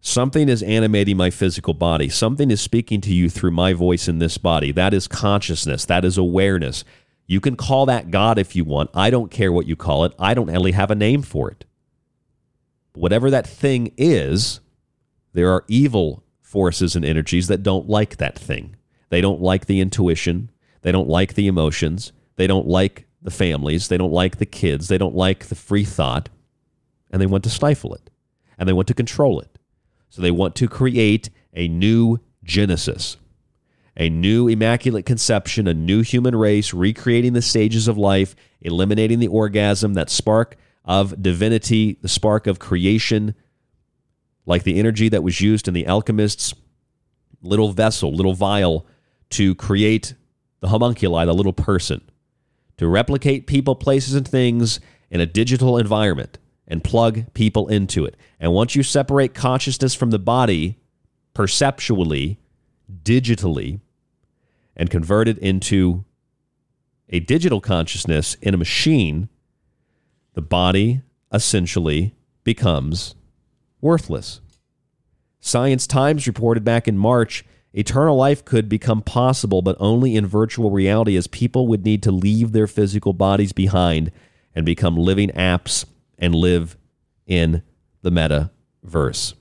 Something 0.00 0.48
is 0.48 0.62
animating 0.62 1.18
my 1.18 1.28
physical 1.28 1.74
body. 1.74 2.08
Something 2.08 2.50
is 2.50 2.60
speaking 2.60 3.02
to 3.02 3.12
you 3.12 3.28
through 3.28 3.50
my 3.50 3.74
voice 3.74 4.08
in 4.08 4.18
this 4.18 4.38
body. 4.38 4.72
That 4.72 4.94
is 4.94 5.06
consciousness. 5.06 5.84
That 5.84 6.06
is 6.06 6.16
awareness. 6.16 6.84
You 7.26 7.40
can 7.40 7.54
call 7.54 7.84
that 7.86 8.10
God 8.10 8.38
if 8.38 8.56
you 8.56 8.64
want. 8.64 8.90
I 8.94 9.10
don't 9.10 9.30
care 9.30 9.52
what 9.52 9.66
you 9.66 9.76
call 9.76 10.04
it. 10.04 10.14
I 10.18 10.32
don't 10.32 10.50
really 10.50 10.72
have 10.72 10.90
a 10.90 10.94
name 10.94 11.22
for 11.22 11.50
it. 11.50 11.66
Whatever 12.94 13.30
that 13.30 13.46
thing 13.46 13.92
is, 13.98 14.60
there 15.34 15.52
are 15.52 15.64
evil 15.68 16.24
forces 16.40 16.96
and 16.96 17.04
energies 17.04 17.46
that 17.48 17.62
don't 17.62 17.88
like 17.88 18.16
that 18.16 18.38
thing. 18.38 18.76
They 19.10 19.20
don't 19.20 19.42
like 19.42 19.66
the 19.66 19.80
intuition. 19.80 20.50
They 20.82 20.92
don't 20.92 21.08
like 21.08 21.34
the 21.34 21.46
emotions. 21.46 22.12
They 22.36 22.46
don't 22.46 22.66
like 22.66 23.06
the 23.20 23.30
families. 23.30 23.88
They 23.88 23.98
don't 23.98 24.12
like 24.12 24.38
the 24.38 24.46
kids. 24.46 24.88
They 24.88 24.98
don't 24.98 25.14
like 25.14 25.46
the 25.46 25.54
free 25.54 25.84
thought. 25.84 26.30
And 27.10 27.20
they 27.20 27.26
want 27.26 27.44
to 27.44 27.50
stifle 27.50 27.94
it. 27.94 28.08
And 28.56 28.68
they 28.68 28.72
want 28.72 28.88
to 28.88 28.94
control 28.94 29.40
it. 29.40 29.58
So 30.08 30.22
they 30.22 30.30
want 30.30 30.54
to 30.56 30.68
create 30.68 31.28
a 31.52 31.68
new 31.68 32.18
Genesis, 32.42 33.16
a 33.96 34.08
new 34.08 34.48
immaculate 34.48 35.06
conception, 35.06 35.68
a 35.68 35.74
new 35.74 36.02
human 36.02 36.34
race, 36.34 36.72
recreating 36.72 37.32
the 37.32 37.42
stages 37.42 37.88
of 37.88 37.98
life, 37.98 38.34
eliminating 38.60 39.18
the 39.18 39.28
orgasm, 39.28 39.94
that 39.94 40.10
spark 40.10 40.56
of 40.84 41.20
divinity, 41.22 41.98
the 42.00 42.08
spark 42.08 42.46
of 42.46 42.58
creation, 42.58 43.34
like 44.46 44.62
the 44.62 44.78
energy 44.78 45.08
that 45.08 45.22
was 45.22 45.40
used 45.40 45.68
in 45.68 45.74
the 45.74 45.86
alchemist's 45.86 46.54
little 47.42 47.72
vessel, 47.72 48.12
little 48.12 48.34
vial 48.34 48.86
to 49.30 49.54
create 49.54 50.14
the 50.60 50.68
homunculi, 50.68 51.24
the 51.24 51.34
little 51.34 51.52
person, 51.52 52.00
to 52.76 52.88
replicate 52.88 53.46
people, 53.46 53.74
places, 53.74 54.14
and 54.14 54.26
things 54.26 54.80
in 55.10 55.20
a 55.20 55.26
digital 55.26 55.78
environment 55.78 56.38
and 56.66 56.84
plug 56.84 57.32
people 57.34 57.68
into 57.68 58.04
it. 58.04 58.16
And 58.38 58.52
once 58.52 58.74
you 58.74 58.82
separate 58.82 59.34
consciousness 59.34 59.94
from 59.94 60.10
the 60.10 60.18
body 60.18 60.78
perceptually, 61.34 62.38
digitally, 63.02 63.80
and 64.76 64.90
convert 64.90 65.28
it 65.28 65.38
into 65.38 66.04
a 67.08 67.20
digital 67.20 67.60
consciousness 67.60 68.34
in 68.40 68.54
a 68.54 68.58
machine, 68.58 69.28
the 70.34 70.42
body 70.42 71.02
essentially 71.32 72.14
becomes 72.44 73.14
worthless. 73.80 74.40
Science 75.40 75.86
Times 75.86 76.26
reported 76.26 76.64
back 76.64 76.86
in 76.86 76.96
March 76.96 77.44
Eternal 77.72 78.16
life 78.16 78.44
could 78.44 78.68
become 78.68 79.00
possible, 79.00 79.62
but 79.62 79.76
only 79.78 80.16
in 80.16 80.26
virtual 80.26 80.70
reality, 80.70 81.16
as 81.16 81.26
people 81.28 81.68
would 81.68 81.84
need 81.84 82.02
to 82.02 82.10
leave 82.10 82.52
their 82.52 82.66
physical 82.66 83.12
bodies 83.12 83.52
behind 83.52 84.10
and 84.54 84.66
become 84.66 84.96
living 84.96 85.30
apps 85.30 85.84
and 86.18 86.34
live 86.34 86.76
in 87.26 87.62
the 88.02 88.10
metaverse. 88.10 89.34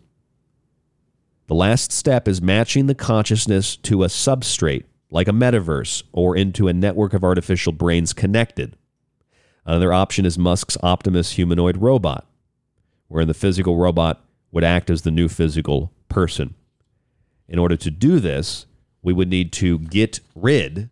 The 1.48 1.56
last 1.56 1.92
step 1.92 2.28
is 2.28 2.42
matching 2.42 2.86
the 2.86 2.94
consciousness 2.94 3.76
to 3.78 4.04
a 4.04 4.08
substrate, 4.08 4.84
like 5.10 5.28
a 5.28 5.32
metaverse, 5.32 6.04
or 6.12 6.36
into 6.36 6.68
a 6.68 6.74
network 6.74 7.16
of 7.16 7.24
artificial 7.24 7.72
brains 7.72 8.14
connected. 8.14 8.76
Another 9.66 9.92
option 9.92 10.28
is 10.28 10.38
Musk's 10.38 10.78
Optimus 10.84 11.32
humanoid 11.32 11.78
robot, 11.78 12.28
wherein 13.08 13.28
the 13.28 13.34
physical 13.34 13.78
robot 13.78 14.24
would 14.52 14.64
act 14.64 14.92
as 14.92 15.02
the 15.02 15.12
new 15.12 15.28
physical 15.28 15.92
person. 16.10 16.54
In 17.50 17.58
order 17.58 17.76
to 17.76 17.92
do 17.92 18.20
this, 18.20 18.68
we 19.02 19.12
would 19.12 19.28
need 19.28 19.52
to 19.54 19.80
get 19.80 20.20
rid 20.36 20.90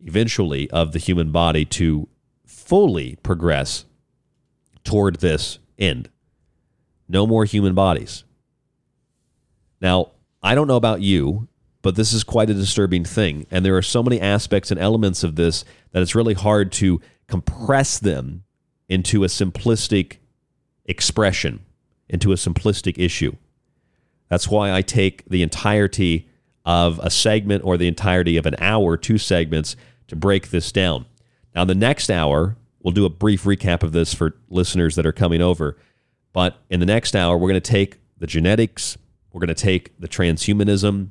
eventually 0.00 0.68
of 0.70 0.92
the 0.92 0.98
human 0.98 1.30
body 1.30 1.64
to 1.64 2.08
fully 2.44 3.16
progress 3.22 3.84
toward 4.82 5.16
this 5.16 5.58
end. 5.78 6.08
No 7.08 7.26
more 7.26 7.44
human 7.44 7.74
bodies. 7.74 8.24
Now, 9.80 10.10
I 10.42 10.54
don't 10.54 10.66
know 10.66 10.76
about 10.76 11.02
you, 11.02 11.48
but 11.82 11.96
this 11.96 12.12
is 12.12 12.24
quite 12.24 12.50
a 12.50 12.54
disturbing 12.54 13.04
thing. 13.04 13.46
And 13.50 13.64
there 13.64 13.76
are 13.76 13.82
so 13.82 14.02
many 14.02 14.20
aspects 14.20 14.70
and 14.70 14.80
elements 14.80 15.22
of 15.22 15.36
this 15.36 15.64
that 15.92 16.02
it's 16.02 16.14
really 16.14 16.34
hard 16.34 16.72
to 16.72 17.00
compress 17.26 17.98
them 17.98 18.42
into 18.88 19.22
a 19.22 19.28
simplistic 19.28 20.16
expression, 20.84 21.60
into 22.08 22.32
a 22.32 22.36
simplistic 22.36 22.98
issue. 22.98 23.36
That's 24.30 24.48
why 24.48 24.72
I 24.72 24.80
take 24.80 25.28
the 25.28 25.42
entirety 25.42 26.28
of 26.64 26.98
a 27.02 27.10
segment 27.10 27.64
or 27.64 27.76
the 27.76 27.88
entirety 27.88 28.36
of 28.36 28.46
an 28.46 28.54
hour, 28.58 28.96
two 28.96 29.18
segments, 29.18 29.76
to 30.06 30.16
break 30.16 30.50
this 30.50 30.72
down. 30.72 31.04
Now, 31.54 31.64
the 31.64 31.74
next 31.74 32.10
hour, 32.10 32.56
we'll 32.80 32.94
do 32.94 33.04
a 33.04 33.10
brief 33.10 33.42
recap 33.42 33.82
of 33.82 33.92
this 33.92 34.14
for 34.14 34.36
listeners 34.48 34.94
that 34.94 35.04
are 35.04 35.12
coming 35.12 35.42
over. 35.42 35.76
But 36.32 36.58
in 36.70 36.80
the 36.80 36.86
next 36.86 37.16
hour, 37.16 37.36
we're 37.36 37.48
going 37.48 37.60
to 37.60 37.70
take 37.70 37.98
the 38.18 38.26
genetics, 38.26 38.96
we're 39.32 39.40
going 39.40 39.48
to 39.48 39.54
take 39.54 39.98
the 39.98 40.08
transhumanism, 40.08 41.08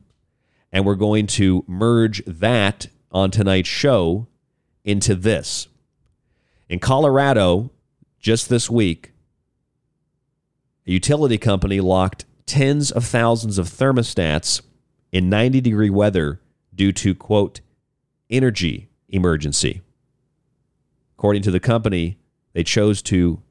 and 0.71 0.85
we're 0.85 0.95
going 0.95 1.27
to 1.27 1.65
merge 1.67 2.23
that 2.25 2.87
on 3.11 3.31
tonight's 3.31 3.67
show 3.67 4.27
into 4.85 5.15
this. 5.15 5.67
In 6.69 6.79
Colorado, 6.79 7.71
just 8.19 8.47
this 8.47 8.69
week, 8.69 9.11
a 10.87 10.91
utility 10.91 11.37
company 11.37 11.81
locked 11.81 12.25
tens 12.49 12.91
of 12.91 13.05
thousands 13.05 13.57
of 13.57 13.69
thermostats 13.69 14.61
in 15.11 15.29
90 15.29 15.61
degree 15.61 15.89
weather 15.89 16.41
due 16.73 16.91
to, 16.91 17.13
quote, 17.13 17.61
energy 18.29 18.89
emergency. 19.07 19.81
According 21.17 21.43
to 21.43 21.51
the 21.51 21.59
company, 21.59 22.17
they 22.53 22.63
chose 22.63 23.01
to 23.03 23.41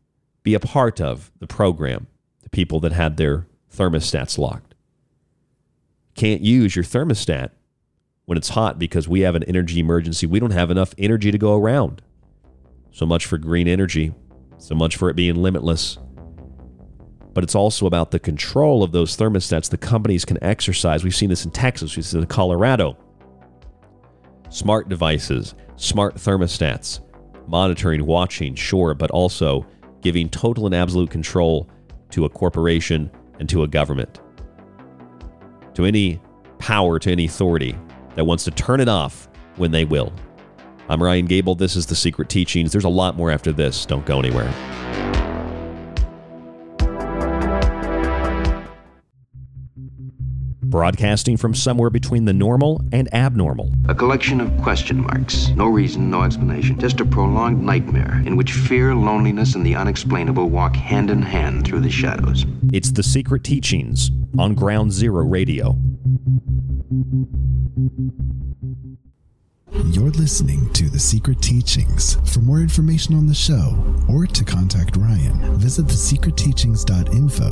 be 0.43 0.55
a 0.55 0.61
part 0.61 1.01
of 1.01 1.31
the 1.39 1.47
program, 1.47 2.09
the 2.43 2.51
people 2.51 2.81
that 2.81 2.93
had 2.93 3.17
their 3.17 3.47
thermostats 3.73 4.37
locked. 4.37 4.75
Can't 6.15 6.41
use 6.41 6.75
your 6.75 6.85
thermostat 6.85 7.51
when 8.25 8.37
it's 8.37 8.49
hot 8.51 8.79
because 8.79 9.09
we 9.09 9.21
have 9.21 9.37
an 9.37 9.45
energy 9.45 9.79
emergency. 9.79 10.27
We 10.27 10.41
don't 10.41 10.51
have 10.51 10.71
enough 10.71 10.93
energy 10.99 11.31
to 11.31 11.39
go 11.39 11.57
around. 11.57 12.03
So 12.91 13.07
much 13.07 13.27
for 13.27 13.39
green 13.39 13.69
energy, 13.69 14.13
so 14.59 14.75
much 14.75 14.97
for 14.97 15.09
it 15.09 15.15
being 15.15 15.37
limitless. 15.37 15.99
But 17.39 17.45
it's 17.45 17.55
also 17.55 17.87
about 17.87 18.11
the 18.11 18.19
control 18.19 18.83
of 18.83 18.91
those 18.91 19.17
thermostats 19.17 19.71
the 19.71 19.79
companies 19.79 20.25
can 20.25 20.43
exercise. 20.43 21.05
We've 21.05 21.15
seen 21.15 21.29
this 21.29 21.45
in 21.45 21.53
Texas, 21.53 21.95
we've 21.95 22.05
seen 22.05 22.19
it 22.19 22.23
in 22.25 22.27
Colorado. 22.27 22.99
Smart 24.49 24.89
devices, 24.89 25.55
smart 25.77 26.17
thermostats 26.17 26.99
monitoring, 27.47 28.05
watching, 28.05 28.57
sure, 28.57 28.93
but 28.93 29.13
also 29.13 29.65
giving 30.01 30.29
total 30.29 30.67
and 30.67 30.75
absolute 30.75 31.11
control 31.11 31.71
to 32.11 32.25
a 32.25 32.29
corporation 32.29 33.09
and 33.39 33.49
to 33.51 33.63
a 33.63 33.69
government, 33.69 34.19
to 35.75 35.85
any 35.85 36.21
power, 36.59 36.99
to 36.99 37.13
any 37.13 37.27
authority 37.27 37.79
that 38.17 38.25
wants 38.25 38.43
to 38.47 38.51
turn 38.51 38.81
it 38.81 38.89
off 38.89 39.29
when 39.55 39.71
they 39.71 39.85
will. 39.85 40.13
I'm 40.89 41.01
Ryan 41.01 41.27
Gable. 41.27 41.55
This 41.55 41.77
is 41.77 41.87
The 41.87 41.95
Secret 41.95 42.29
Teachings. 42.29 42.73
There's 42.73 42.83
a 42.83 42.89
lot 42.89 43.15
more 43.15 43.31
after 43.31 43.53
this. 43.53 43.87
Don't 43.87 44.05
go 44.05 44.19
anywhere. 44.19 44.53
Broadcasting 50.71 51.37
from 51.37 51.55
somewhere 51.55 51.91
between 51.91 52.25
the 52.25 52.33
normal 52.33 52.81
and 52.93 53.13
abnormal. 53.15 53.73
A 53.89 53.95
collection 53.95 54.41
of 54.41 54.57
question 54.63 55.01
marks. 55.01 55.49
No 55.51 55.67
reason, 55.67 56.11
no 56.11 56.23
explanation. 56.23 56.79
Just 56.79 57.01
a 57.01 57.05
prolonged 57.05 57.63
nightmare 57.63 58.23
in 58.27 58.37
which 58.37 58.53
fear, 58.53 58.95
loneliness, 58.95 59.55
and 59.55 59.65
the 59.65 59.75
unexplainable 59.75 60.49
walk 60.49 60.77
hand 60.77 61.11
in 61.11 61.23
hand 61.23 61.67
through 61.67 61.81
the 61.81 61.91
shadows. 61.91 62.45
It's 62.73 62.93
The 62.93 63.03
Secret 63.03 63.45
Teachings 63.45 64.11
on 64.39 64.55
Ground 64.55 64.93
Zero 64.93 65.25
Radio. 65.25 65.77
You're 69.71 70.11
listening 70.11 70.73
to 70.73 70.89
The 70.89 70.99
Secret 70.99 71.43
Teachings. 71.43 72.17
For 72.33 72.41
more 72.41 72.61
information 72.61 73.15
on 73.15 73.27
the 73.27 73.35
show 73.35 73.77
or 74.09 74.27
to 74.27 74.45
contact 74.45 74.97
Ryan, 74.97 75.59
visit 75.59 75.87
thesecretteachings.info 75.87 77.51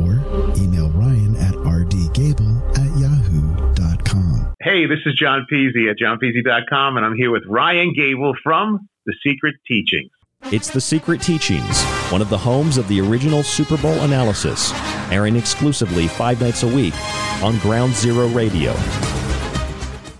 or 0.00 0.56
email 0.56 0.90
Ryan 0.90 1.36
at 1.36 1.54
rdgable 1.54 2.78
at 2.78 2.98
yahoo.com. 2.98 4.54
Hey, 4.60 4.86
this 4.86 4.98
is 5.06 5.14
John 5.14 5.46
Peasy 5.50 5.88
at 5.88 5.96
johnpeasy.com, 5.96 6.96
and 6.96 7.06
I'm 7.06 7.16
here 7.16 7.30
with 7.30 7.44
Ryan 7.46 7.94
Gable 7.94 8.34
from 8.42 8.88
The 9.06 9.14
Secret 9.24 9.54
Teachings. 9.68 10.10
It's 10.50 10.70
The 10.70 10.80
Secret 10.80 11.22
Teachings, 11.22 11.84
one 12.10 12.20
of 12.20 12.30
the 12.30 12.38
homes 12.38 12.78
of 12.78 12.88
the 12.88 13.00
original 13.00 13.44
Super 13.44 13.76
Bowl 13.76 14.00
analysis, 14.00 14.72
airing 15.10 15.36
exclusively 15.36 16.08
five 16.08 16.40
nights 16.40 16.64
a 16.64 16.68
week 16.68 16.94
on 17.42 17.58
Ground 17.58 17.94
Zero 17.94 18.26
Radio. 18.28 18.74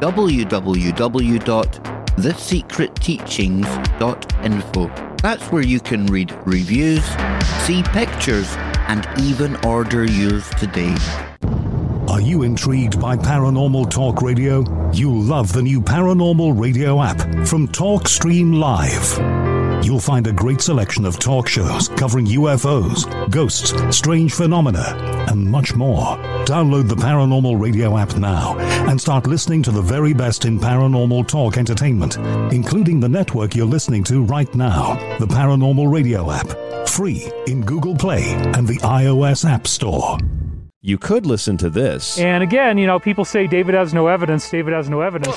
www 0.00 1.98
thesecretteachings.info. 2.18 4.90
That's 5.22 5.52
where 5.52 5.62
you 5.62 5.80
can 5.80 6.06
read 6.06 6.36
reviews, 6.44 7.04
see 7.64 7.82
pictures, 7.84 8.52
and 8.88 9.08
even 9.20 9.56
order 9.64 10.04
yours 10.04 10.50
today. 10.50 10.94
Are 12.08 12.20
you 12.20 12.42
intrigued 12.42 13.00
by 13.00 13.16
Paranormal 13.16 13.88
Talk 13.90 14.20
Radio? 14.22 14.64
You'll 14.92 15.22
love 15.22 15.52
the 15.52 15.62
new 15.62 15.80
Paranormal 15.80 16.60
Radio 16.60 17.00
app 17.02 17.20
from 17.46 17.68
TalkStream 17.68 18.58
Live. 18.58 19.47
You'll 19.82 20.00
find 20.00 20.26
a 20.26 20.32
great 20.32 20.60
selection 20.60 21.04
of 21.04 21.18
talk 21.18 21.48
shows 21.48 21.88
covering 21.88 22.26
UFOs, 22.26 23.30
ghosts, 23.30 23.72
strange 23.96 24.34
phenomena, 24.34 24.96
and 25.28 25.50
much 25.50 25.74
more. 25.74 26.16
Download 26.44 26.88
the 26.88 26.96
Paranormal 26.96 27.60
Radio 27.60 27.96
app 27.96 28.16
now 28.16 28.58
and 28.88 29.00
start 29.00 29.26
listening 29.26 29.62
to 29.62 29.70
the 29.70 29.82
very 29.82 30.12
best 30.12 30.44
in 30.44 30.58
paranormal 30.58 31.26
talk 31.28 31.56
entertainment, 31.56 32.16
including 32.52 33.00
the 33.00 33.08
network 33.08 33.54
you're 33.54 33.66
listening 33.66 34.04
to 34.04 34.24
right 34.24 34.52
now, 34.54 34.94
the 35.18 35.26
Paranormal 35.26 35.90
Radio 35.92 36.30
app. 36.30 36.88
Free 36.88 37.30
in 37.46 37.62
Google 37.62 37.94
Play 37.94 38.32
and 38.56 38.66
the 38.66 38.78
iOS 38.78 39.48
App 39.48 39.66
Store. 39.66 40.18
You 40.80 40.98
could 40.98 41.26
listen 41.26 41.56
to 41.58 41.70
this. 41.70 42.18
And 42.18 42.42
again, 42.42 42.78
you 42.78 42.86
know, 42.86 42.98
people 42.98 43.24
say 43.24 43.46
David 43.46 43.74
has 43.74 43.92
no 43.92 44.06
evidence, 44.06 44.48
David 44.50 44.74
has 44.74 44.88
no 44.88 45.00
evidence. 45.02 45.36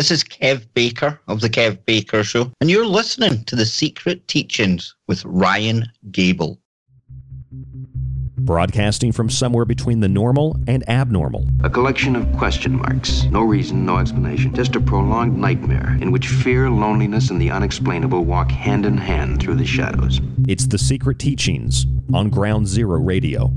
This 0.00 0.10
is 0.10 0.24
Kev 0.24 0.66
Baker 0.72 1.20
of 1.28 1.42
The 1.42 1.50
Kev 1.50 1.84
Baker 1.84 2.24
Show, 2.24 2.50
and 2.62 2.70
you're 2.70 2.86
listening 2.86 3.44
to 3.44 3.54
The 3.54 3.66
Secret 3.66 4.26
Teachings 4.28 4.94
with 5.06 5.22
Ryan 5.26 5.92
Gable. 6.10 6.58
broadcasting 8.38 9.12
from 9.12 9.28
somewhere 9.28 9.66
between 9.66 10.00
the 10.00 10.08
normal 10.08 10.56
and 10.66 10.88
abnormal. 10.88 11.46
A 11.62 11.68
collection 11.68 12.16
of 12.16 12.26
question 12.38 12.76
marks. 12.76 13.24
No 13.24 13.42
reason, 13.42 13.84
no 13.84 13.98
explanation. 13.98 14.54
Just 14.54 14.74
a 14.74 14.80
prolonged 14.80 15.36
nightmare 15.36 15.98
in 16.00 16.12
which 16.12 16.28
fear, 16.28 16.70
loneliness, 16.70 17.28
and 17.28 17.38
the 17.38 17.50
unexplainable 17.50 18.24
walk 18.24 18.50
hand 18.50 18.86
in 18.86 18.96
hand 18.96 19.42
through 19.42 19.56
the 19.56 19.66
shadows. 19.66 20.18
It's 20.48 20.66
The 20.66 20.78
Secret 20.78 21.18
Teachings 21.18 21.84
on 22.14 22.30
Ground 22.30 22.68
Zero 22.68 22.98
Radio. 22.98 23.52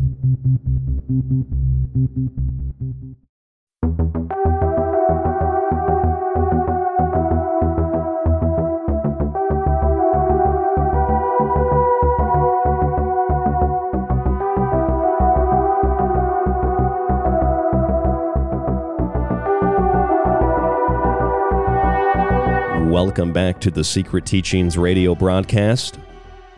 Welcome 23.04 23.34
back 23.34 23.60
to 23.60 23.70
the 23.70 23.84
Secret 23.84 24.26
Teachings 24.26 24.78
radio 24.78 25.14
broadcast. 25.14 26.00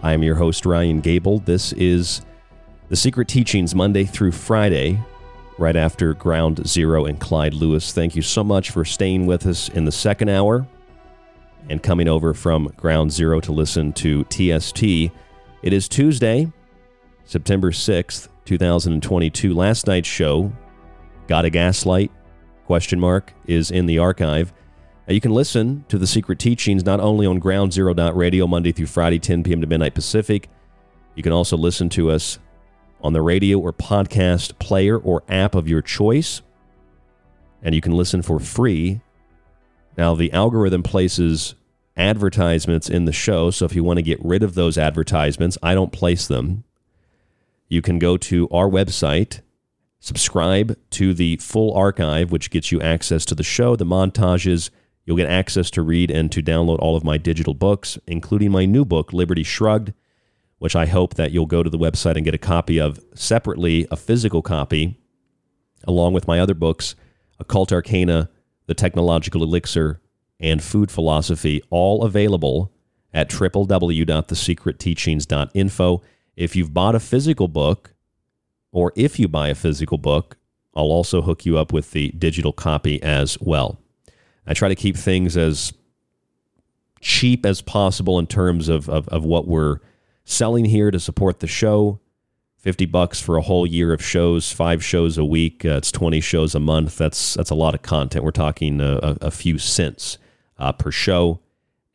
I 0.04 0.14
am 0.14 0.22
your 0.22 0.36
host, 0.36 0.68
Ryan 0.68 1.02
Gable. 1.02 1.40
This 1.40 1.74
is 1.74 2.24
the 2.88 2.96
Secret 2.96 3.28
Teachings 3.28 3.74
Monday 3.74 4.04
through 4.04 4.32
Friday, 4.32 5.04
right 5.58 5.76
after 5.76 6.14
Ground 6.14 6.68
Zero 6.68 7.06
and 7.06 7.20
Clyde 7.20 7.56
Lewis. 7.56 7.94
Thank 7.94 8.16
you 8.16 8.22
so 8.22 8.44
much 8.44 8.70
for 8.70 8.86
staying 8.86 9.26
with 9.26 9.48
us 9.48 9.70
in 9.70 9.86
the 9.86 9.92
second 9.92 10.30
hour 10.30 10.68
and 11.68 11.82
coming 11.82 12.08
over 12.08 12.36
from 12.36 12.68
Ground 12.78 13.12
Zero 13.12 13.40
to 13.40 13.52
listen 13.52 13.92
to 13.94 14.24
TST. 14.26 14.84
It 14.84 15.74
is 15.74 15.90
Tuesday, 15.90 16.54
September 17.24 17.72
6th, 17.72 18.28
2022. 18.46 19.52
Last 19.52 19.88
night's 19.88 20.08
show, 20.08 20.54
Got 21.28 21.46
a 21.46 21.50
Gaslight? 21.50 22.12
Question 22.68 23.00
mark 23.00 23.34
is 23.48 23.72
in 23.72 23.88
the 23.88 23.98
archive. 23.98 24.54
You 25.08 25.22
can 25.22 25.32
listen 25.32 25.86
to 25.90 26.00
the 26.00 26.08
secret 26.08 26.40
teachings 26.40 26.84
not 26.84 27.00
only 27.00 27.28
on 27.28 27.38
Ground 27.38 27.74
Zero 27.74 27.94
Radio 28.14 28.48
Monday 28.48 28.72
through 28.72 28.88
Friday, 28.88 29.20
10 29.20 29.44
p.m. 29.44 29.62
to 29.62 29.68
midnight 29.68 29.94
Pacific. 29.94 30.50
You 31.14 31.22
can 31.22 31.32
also 31.32 31.56
listen 31.56 31.90
to 31.90 32.10
us 32.10 32.40
on 33.02 33.14
the 33.14 33.22
radio 33.22 33.60
or 33.60 33.72
podcast 33.72 34.58
player 34.58 34.98
or 34.98 35.24
app 35.30 35.54
of 35.54 35.68
your 35.68 35.84
choice. 35.84 36.42
And 37.62 37.76
you 37.76 37.82
can 37.82 37.92
listen 37.92 38.24
for 38.24 38.40
free. 38.40 39.02
Now, 39.96 40.16
the 40.16 40.32
algorithm 40.34 40.82
places 40.82 41.54
advertisements 41.96 42.90
in 42.90 43.06
the 43.06 43.14
show. 43.14 43.52
So 43.52 43.66
if 43.66 43.76
you 43.76 43.84
want 43.84 43.98
to 43.98 44.04
get 44.04 44.24
rid 44.26 44.42
of 44.42 44.56
those 44.56 44.76
advertisements, 44.76 45.56
I 45.62 45.76
don't 45.76 45.92
place 45.92 46.28
them. 46.28 46.64
You 47.70 47.84
can 47.84 48.00
go 48.00 48.18
to 48.18 48.50
our 48.50 48.68
website, 48.68 49.42
subscribe 50.00 50.78
to 50.92 51.14
the 51.14 51.38
full 51.38 51.74
archive, 51.74 52.32
which 52.32 52.50
gets 52.50 52.72
you 52.72 52.82
access 52.82 53.24
to 53.26 53.36
the 53.36 53.44
show, 53.44 53.76
the 53.76 53.86
montages, 53.86 54.72
You'll 55.06 55.18
get 55.18 55.30
access 55.30 55.70
to 55.72 55.82
read 55.84 56.10
and 56.10 56.32
to 56.32 56.42
download 56.42 56.80
all 56.80 56.96
of 56.96 57.04
my 57.04 57.18
digital 57.18 57.54
books, 57.54 58.00
including 58.08 58.52
my 58.52 58.66
new 58.66 58.84
book, 58.84 59.14
Liberty 59.14 59.44
Shrugged, 59.44 59.94
which 60.58 60.76
I 60.76 60.88
hope 60.88 61.14
that 61.16 61.32
you'll 61.32 61.46
go 61.46 61.62
to 61.62 61.70
the 61.70 61.78
website 61.78 62.16
and 62.16 62.26
get 62.26 62.34
a 62.34 62.40
copy 62.40 62.80
of 62.80 63.00
separately, 63.14 63.86
a 63.92 63.96
physical 63.96 64.42
copy, 64.42 65.00
along 65.84 66.14
with 66.14 66.28
my 66.28 66.40
other 66.40 66.56
books, 66.56 66.96
Occult 67.40 67.72
Arcana, 67.72 68.32
The 68.66 68.74
Technological 68.74 69.44
Elixir, 69.44 70.02
and 70.40 70.64
Food 70.64 70.90
Philosophy, 70.90 71.62
all 71.70 72.04
available 72.04 72.72
at 73.14 73.30
www.thesecretteachings.info. 73.30 76.02
If 76.36 76.56
you've 76.56 76.74
bought 76.74 76.96
a 76.96 77.00
physical 77.00 77.48
book, 77.48 77.94
or 78.72 78.92
if 78.96 79.20
you 79.20 79.28
buy 79.28 79.50
a 79.50 79.56
physical 79.56 80.00
book, 80.00 80.38
I'll 80.76 80.86
also 80.86 81.22
hook 81.22 81.46
you 81.46 81.58
up 81.58 81.72
with 81.72 81.92
the 81.92 82.10
digital 82.12 82.52
copy 82.52 83.02
as 83.04 83.40
well. 83.40 83.80
I 84.48 84.54
try 84.54 84.70
to 84.70 84.76
keep 84.76 84.96
things 84.96 85.36
as 85.38 85.74
cheap 87.02 87.46
as 87.46 87.62
possible 87.62 88.20
in 88.20 88.28
terms 88.28 88.70
of, 88.70 88.90
of, 88.90 89.08
of 89.10 89.24
what 89.24 89.48
we're 89.48 89.80
selling 90.24 90.66
here 90.66 90.92
to 90.92 91.00
support 91.00 91.40
the 91.40 91.48
show. 91.48 92.00
50 92.58 92.88
bucks 92.88 93.22
for 93.22 93.38
a 93.38 93.44
whole 93.44 93.68
year 93.68 93.94
of 93.94 94.04
shows, 94.04 94.52
five 94.52 94.84
shows 94.84 95.20
a 95.20 95.26
week. 95.26 95.64
Uh, 95.64 95.78
it's 95.78 95.92
20 95.92 96.20
shows 96.20 96.56
a 96.56 96.60
month. 96.60 96.98
That's 96.98 97.36
that's 97.36 97.52
a 97.52 97.56
lot 97.56 97.76
of 97.76 97.84
content. 97.84 98.26
We're 98.26 98.32
talking 98.32 98.82
a, 98.82 99.18
a, 99.22 99.30
few 99.30 99.60
cents 99.60 100.18
uh, 100.58 100.72
per 100.72 100.90
show. 100.90 101.42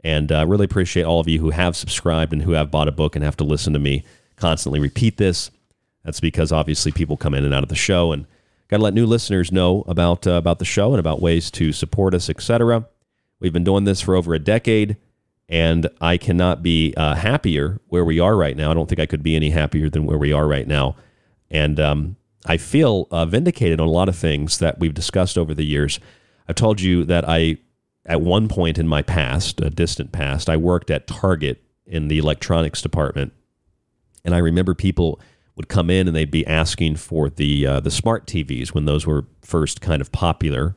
And 0.05 0.31
I 0.31 0.43
uh, 0.43 0.47
really 0.47 0.67
appreciate 0.67 1.03
all 1.03 1.19
of 1.19 1.29
you 1.29 1.41
who 1.41 1.51
have 1.51 1.75
subscribed 1.75 2.33
and 2.33 2.43
who 2.43 2.53
have 2.53 2.71
bought 2.71 2.87
a 2.87 2.93
book 2.93 3.17
and 3.17 3.25
have 3.25 3.37
to 3.39 3.45
listen 3.45 3.73
to 3.73 3.81
me 3.81 4.05
constantly 4.37 4.79
repeat 4.79 5.17
this. 5.17 5.51
That's 6.05 6.21
because 6.21 6.53
obviously 6.53 6.93
people 6.93 7.17
come 7.17 7.35
in 7.35 7.45
and 7.45 7.53
out 7.53 7.63
of 7.63 7.69
the 7.69 7.75
show 7.75 8.13
and 8.13 8.27
Got 8.71 8.77
to 8.77 8.83
let 8.85 8.95
new 8.95 9.07
listeners 9.07 9.51
know 9.51 9.83
about 9.89 10.29
uh, 10.29 10.33
about 10.35 10.61
the 10.61 10.65
show 10.65 10.93
and 10.93 11.01
about 11.01 11.21
ways 11.21 11.51
to 11.53 11.73
support 11.73 12.15
us, 12.15 12.31
etc. 12.31 12.87
We've 13.41 13.53
been 13.53 13.65
doing 13.65 13.83
this 13.83 14.01
for 14.01 14.15
over 14.15 14.33
a 14.33 14.39
decade, 14.39 14.97
and 15.49 15.89
I 16.01 16.17
cannot 16.17 16.63
be 16.63 16.95
uh, 16.97 17.17
happier 17.17 17.81
where 17.89 18.05
we 18.05 18.21
are 18.21 18.37
right 18.37 18.57
now. 18.57 18.71
I 18.71 18.75
don't 18.75 18.89
think 18.89 19.01
I 19.01 19.07
could 19.07 19.25
be 19.25 19.35
any 19.35 19.51
happier 19.51 19.91
than 19.91 20.07
where 20.07 20.19
we 20.19 20.33
are 20.33 20.47
right 20.47 20.69
now, 20.69 20.95
and 21.51 21.81
um, 21.81 22.17
I 22.47 22.59
feel 22.59 23.09
uh, 23.11 23.27
vindicated 23.27 23.81
on 23.81 23.89
a 23.89 23.91
lot 23.91 24.09
of 24.09 24.15
things 24.15 24.59
that 24.59 24.79
we've 24.79 24.95
discussed 24.95 25.37
over 25.37 25.53
the 25.53 25.67
years. 25.67 25.99
I've 26.49 26.55
told 26.55 26.81
you 26.81 27.05
that 27.07 27.29
I, 27.29 27.59
at 28.07 28.21
one 28.21 28.47
point 28.47 28.79
in 28.79 28.87
my 28.87 29.03
past, 29.03 29.61
a 29.61 29.71
distant 29.71 30.13
past, 30.13 30.49
I 30.49 30.57
worked 30.57 30.93
at 30.93 31.09
Target 31.09 31.61
in 31.87 32.07
the 32.07 32.19
electronics 32.19 32.83
department, 32.83 33.33
and 34.25 34.33
I 34.33 34.39
remember 34.39 34.75
people 34.77 35.21
would 35.61 35.69
come 35.69 35.91
in 35.91 36.07
and 36.09 36.17
they'd 36.17 36.31
be 36.31 36.47
asking 36.47 36.97
for 36.97 37.29
the 37.29 37.67
uh, 37.67 37.81
the 37.81 37.91
smart 37.91 38.27
TVs 38.27 38.69
when 38.69 38.87
those 38.87 39.07
were 39.07 39.27
first 39.43 39.83
kind 39.83 40.01
of 40.01 40.11
popular, 40.11 40.75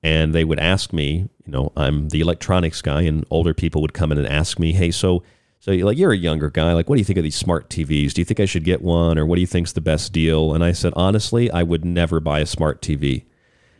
and 0.00 0.32
they 0.32 0.44
would 0.44 0.60
ask 0.60 0.92
me, 0.92 1.28
you 1.44 1.52
know, 1.52 1.72
I'm 1.76 2.10
the 2.10 2.20
electronics 2.20 2.80
guy, 2.82 3.02
and 3.02 3.26
older 3.30 3.52
people 3.52 3.82
would 3.82 3.94
come 3.94 4.12
in 4.12 4.18
and 4.18 4.28
ask 4.28 4.60
me, 4.60 4.72
hey, 4.72 4.92
so 4.92 5.24
so 5.58 5.72
like 5.72 5.98
you're 5.98 6.12
a 6.12 6.16
younger 6.16 6.50
guy, 6.50 6.72
like 6.72 6.88
what 6.88 6.94
do 6.94 7.00
you 7.00 7.04
think 7.04 7.16
of 7.16 7.24
these 7.24 7.34
smart 7.34 7.68
TVs? 7.68 8.12
Do 8.12 8.20
you 8.20 8.24
think 8.24 8.38
I 8.38 8.44
should 8.44 8.62
get 8.62 8.80
one, 8.80 9.18
or 9.18 9.26
what 9.26 9.34
do 9.34 9.40
you 9.40 9.46
think's 9.46 9.72
the 9.72 9.80
best 9.80 10.12
deal? 10.12 10.54
And 10.54 10.62
I 10.62 10.70
said, 10.70 10.92
honestly, 10.94 11.50
I 11.50 11.64
would 11.64 11.84
never 11.84 12.20
buy 12.20 12.38
a 12.38 12.46
smart 12.46 12.80
TV. 12.80 13.22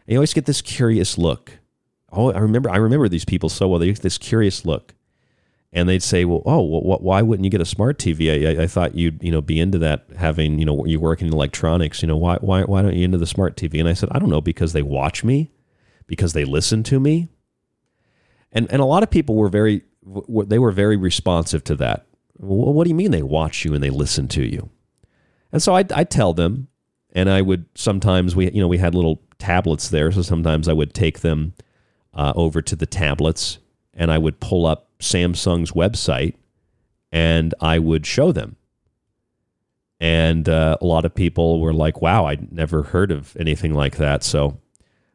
And 0.07 0.14
you 0.14 0.16
always 0.16 0.35
get 0.35 0.47
this 0.47 0.61
curious 0.61 1.16
look. 1.16 1.53
Oh, 2.11 2.33
I 2.33 2.39
remember 2.41 2.68
I 2.68 2.79
remember 2.79 3.09
these 3.09 3.24
people 3.24 3.49
so 3.49 3.68
well. 3.68 3.79
They 3.79 3.87
get 3.87 4.03
this 4.03 4.18
curious 4.18 4.64
look 4.64 4.95
and 5.72 5.88
they'd 5.88 6.02
say, 6.02 6.24
"Well, 6.24 6.42
oh, 6.46 6.62
well, 6.62 6.98
why 7.00 7.22
wouldn't 7.22 7.44
you 7.44 7.50
get 7.50 7.60
a 7.60 7.66
smart 7.66 7.98
TV? 7.98 8.58
I, 8.58 8.62
I, 8.62 8.66
thought 8.66 8.94
you'd 8.94 9.22
you 9.22 9.30
know 9.30 9.40
be 9.40 9.60
into 9.60 9.78
that, 9.78 10.06
having 10.16 10.58
you 10.58 10.64
know 10.64 10.84
you 10.86 11.00
work 11.00 11.20
in 11.20 11.32
electronics. 11.32 12.02
You 12.02 12.08
know, 12.08 12.16
why 12.16 12.36
why 12.40 12.62
why 12.62 12.82
don't 12.82 12.94
you 12.94 13.04
into 13.04 13.18
the 13.18 13.26
smart 13.26 13.56
TV?" 13.56 13.80
And 13.80 13.88
I 13.88 13.92
said, 13.92 14.08
"I 14.12 14.18
don't 14.18 14.30
know, 14.30 14.40
because 14.40 14.72
they 14.72 14.82
watch 14.82 15.24
me, 15.24 15.50
because 16.06 16.32
they 16.32 16.44
listen 16.44 16.82
to 16.84 17.00
me." 17.00 17.28
And 18.52 18.70
and 18.70 18.80
a 18.80 18.86
lot 18.86 19.02
of 19.02 19.10
people 19.10 19.34
were 19.34 19.48
very 19.48 19.82
they 20.46 20.58
were 20.58 20.72
very 20.72 20.96
responsive 20.96 21.64
to 21.64 21.74
that. 21.76 22.06
Well, 22.38 22.72
what 22.72 22.84
do 22.84 22.90
you 22.90 22.94
mean 22.94 23.10
they 23.10 23.22
watch 23.22 23.64
you 23.64 23.74
and 23.74 23.82
they 23.82 23.90
listen 23.90 24.28
to 24.28 24.42
you? 24.42 24.70
And 25.52 25.62
so 25.62 25.74
I 25.74 25.84
I 25.94 26.04
tell 26.04 26.32
them, 26.32 26.68
and 27.12 27.28
I 27.28 27.42
would 27.42 27.66
sometimes 27.74 28.36
we 28.36 28.50
you 28.50 28.60
know 28.60 28.68
we 28.68 28.78
had 28.78 28.94
little 28.94 29.22
tablets 29.38 29.88
there, 29.88 30.12
so 30.12 30.22
sometimes 30.22 30.68
I 30.68 30.72
would 30.72 30.94
take 30.94 31.20
them 31.20 31.54
uh, 32.14 32.32
over 32.34 32.62
to 32.62 32.76
the 32.76 32.86
tablets 32.86 33.58
and 33.97 34.12
I 34.12 34.18
would 34.18 34.38
pull 34.38 34.66
up 34.66 34.88
Samsung's 35.01 35.72
website 35.72 36.34
and 37.11 37.55
I 37.61 37.78
would 37.78 38.07
show 38.07 38.30
them. 38.30 38.57
And 39.99 40.49
uh, 40.49 40.76
a 40.80 40.84
lot 40.84 41.07
of 41.07 41.14
people 41.14 41.61
were 41.61 41.72
like, 41.72 42.03
wow, 42.03 42.26
I'd 42.26 42.53
never 42.53 42.82
heard 42.82 43.11
of 43.11 43.34
anything 43.40 43.72
like 43.72 43.97
that. 43.97 44.22
So 44.22 44.61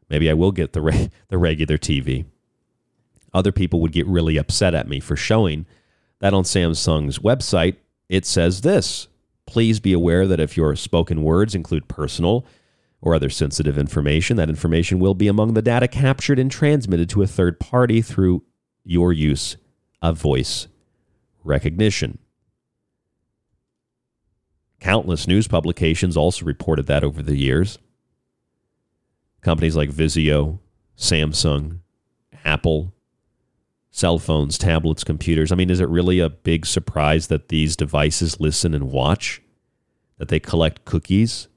maybe 0.10 0.30
I 0.30 0.34
will 0.34 0.52
get 0.52 0.74
the, 0.74 0.82
re- 0.82 1.12
the 1.28 1.38
regular 1.38 1.78
TV. 1.78 2.26
Other 3.34 3.52
people 3.52 3.80
would 3.82 3.92
get 3.92 4.08
really 4.08 4.38
upset 4.38 4.74
at 4.74 4.90
me 4.90 5.00
for 5.00 5.16
showing 5.16 5.66
that 6.20 6.34
on 6.34 6.44
Samsung's 6.44 7.20
website, 7.20 7.76
it 8.10 8.26
says 8.26 8.62
this 8.62 9.08
Please 9.46 9.80
be 9.80 9.94
aware 9.94 10.28
that 10.28 10.40
if 10.40 10.58
your 10.58 10.76
spoken 10.76 11.24
words 11.24 11.54
include 11.54 11.88
personal 11.88 12.46
or 13.02 13.16
other 13.16 13.30
sensitive 13.30 13.78
information, 13.78 14.38
that 14.38 14.50
information 14.50 15.00
will 15.00 15.16
be 15.16 15.28
among 15.28 15.54
the 15.54 15.62
data 15.62 15.88
captured 15.88 16.40
and 16.40 16.52
transmitted 16.52 17.10
to 17.10 17.22
a 17.22 17.28
third 17.28 17.60
party 17.60 18.02
through 18.02 18.44
your 18.84 19.14
use 19.14 19.58
of 20.02 20.18
voice 20.18 20.68
recognition. 21.44 22.18
Countless 24.80 25.28
news 25.28 25.48
publications 25.48 26.18
also 26.18 26.46
reported 26.46 26.88
that 26.88 27.04
over 27.04 27.22
the 27.22 27.38
years. 27.38 27.78
Companies 29.42 29.76
like 29.76 29.90
Vizio, 29.90 30.60
Samsung, 30.98 31.80
Apple, 32.44 32.94
cell 33.92 34.18
phones, 34.18 34.58
tablets, 34.58 35.04
computers. 35.04 35.52
I 35.52 35.56
mean, 35.56 35.70
is 35.70 35.80
it 35.80 35.90
really 35.90 36.20
a 36.20 36.30
big 36.30 36.66
surprise 36.66 37.28
that 37.28 37.50
these 37.50 37.76
devices 37.76 38.40
listen 38.40 38.74
and 38.74 38.92
watch? 38.92 39.42
That 40.18 40.30
they 40.30 40.40
collect 40.40 40.86
cookies 40.86 41.48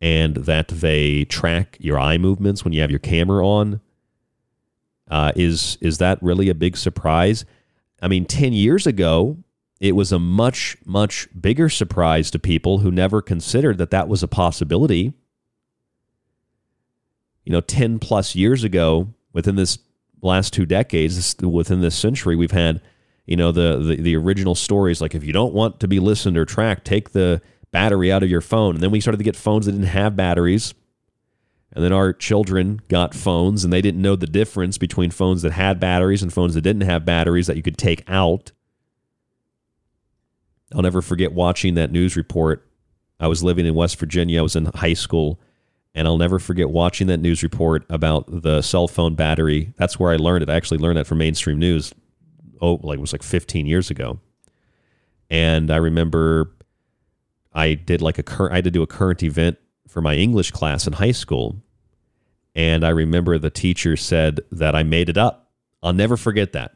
and 0.00 0.36
that 0.36 0.68
they 0.68 1.24
track 1.24 1.76
your 1.80 1.98
eye 1.98 2.18
movements 2.18 2.64
when 2.64 2.72
you 2.72 2.80
have 2.80 2.90
your 2.90 3.00
camera 3.00 3.46
on? 3.46 3.80
Uh, 5.08 5.32
is 5.36 5.78
is 5.80 5.98
that 5.98 6.22
really 6.22 6.48
a 6.48 6.54
big 6.54 6.76
surprise? 6.76 7.44
I 8.02 8.08
mean, 8.08 8.24
ten 8.24 8.52
years 8.52 8.86
ago, 8.86 9.38
it 9.80 9.94
was 9.94 10.12
a 10.12 10.18
much, 10.18 10.76
much 10.84 11.28
bigger 11.38 11.68
surprise 11.68 12.30
to 12.30 12.38
people 12.38 12.78
who 12.78 12.90
never 12.90 13.20
considered 13.20 13.78
that 13.78 13.90
that 13.90 14.08
was 14.08 14.22
a 14.22 14.28
possibility. 14.28 15.12
You 17.44 17.52
know, 17.52 17.60
10 17.60 17.98
plus 17.98 18.34
years 18.34 18.64
ago, 18.64 19.08
within 19.32 19.56
this 19.56 19.78
last 20.22 20.52
two 20.52 20.64
decades, 20.64 21.36
within 21.42 21.82
this 21.82 21.94
century, 21.94 22.36
we've 22.36 22.50
had, 22.50 22.80
you 23.26 23.36
know, 23.36 23.52
the, 23.52 23.76
the, 23.78 23.96
the 23.96 24.16
original 24.16 24.54
stories 24.54 25.00
like 25.00 25.14
if 25.14 25.22
you 25.22 25.32
don't 25.32 25.52
want 25.52 25.78
to 25.80 25.88
be 25.88 26.00
listened 26.00 26.38
or 26.38 26.46
tracked, 26.46 26.86
take 26.86 27.10
the 27.10 27.42
battery 27.70 28.10
out 28.10 28.22
of 28.22 28.30
your 28.30 28.40
phone. 28.40 28.76
And 28.76 28.82
then 28.82 28.90
we 28.90 29.00
started 29.00 29.18
to 29.18 29.24
get 29.24 29.36
phones 29.36 29.66
that 29.66 29.72
didn't 29.72 29.88
have 29.88 30.16
batteries. 30.16 30.72
And 31.76 31.84
then 31.84 31.92
our 31.92 32.14
children 32.14 32.80
got 32.88 33.14
phones 33.14 33.62
and 33.62 33.70
they 33.70 33.82
didn't 33.82 34.00
know 34.00 34.16
the 34.16 34.26
difference 34.26 34.78
between 34.78 35.10
phones 35.10 35.42
that 35.42 35.52
had 35.52 35.78
batteries 35.78 36.22
and 36.22 36.32
phones 36.32 36.54
that 36.54 36.62
didn't 36.62 36.88
have 36.88 37.04
batteries 37.04 37.48
that 37.48 37.56
you 37.58 37.62
could 37.62 37.76
take 37.76 38.02
out. 38.08 38.50
I'll 40.74 40.80
never 40.80 41.02
forget 41.02 41.34
watching 41.34 41.74
that 41.74 41.92
news 41.92 42.16
report. 42.16 42.66
I 43.20 43.28
was 43.28 43.44
living 43.44 43.66
in 43.66 43.74
West 43.74 43.98
Virginia. 43.98 44.38
I 44.38 44.42
was 44.42 44.56
in 44.56 44.64
high 44.74 44.94
school. 44.94 45.38
And 45.94 46.08
I'll 46.08 46.16
never 46.16 46.38
forget 46.38 46.70
watching 46.70 47.08
that 47.08 47.20
news 47.20 47.42
report 47.42 47.84
about 47.90 48.24
the 48.42 48.62
cell 48.62 48.88
phone 48.88 49.14
battery. 49.14 49.74
That's 49.76 50.00
where 50.00 50.10
I 50.10 50.16
learned 50.16 50.44
it. 50.44 50.48
I 50.48 50.54
actually 50.54 50.78
learned 50.78 50.96
that 50.96 51.06
from 51.06 51.18
mainstream 51.18 51.58
news. 51.58 51.92
Oh, 52.62 52.80
like 52.82 52.96
it 52.96 53.02
was 53.02 53.12
like 53.12 53.22
15 53.22 53.66
years 53.66 53.90
ago. 53.90 54.18
And 55.28 55.70
I 55.70 55.76
remember 55.76 56.56
I 57.52 57.74
did 57.74 58.00
like 58.00 58.18
a 58.18 58.22
current, 58.22 58.52
I 58.52 58.56
had 58.56 58.64
to 58.64 58.70
do 58.70 58.82
a 58.82 58.86
current 58.86 59.22
event 59.22 59.58
for 59.86 60.00
my 60.00 60.14
English 60.14 60.52
class 60.52 60.86
in 60.86 60.94
high 60.94 61.12
school. 61.12 61.62
And 62.56 62.84
I 62.84 62.88
remember 62.88 63.38
the 63.38 63.50
teacher 63.50 63.96
said 63.96 64.40
that 64.50 64.74
I 64.74 64.82
made 64.82 65.08
it 65.08 65.18
up. 65.18 65.52
I'll 65.82 65.92
never 65.92 66.16
forget 66.16 66.54
that. 66.54 66.74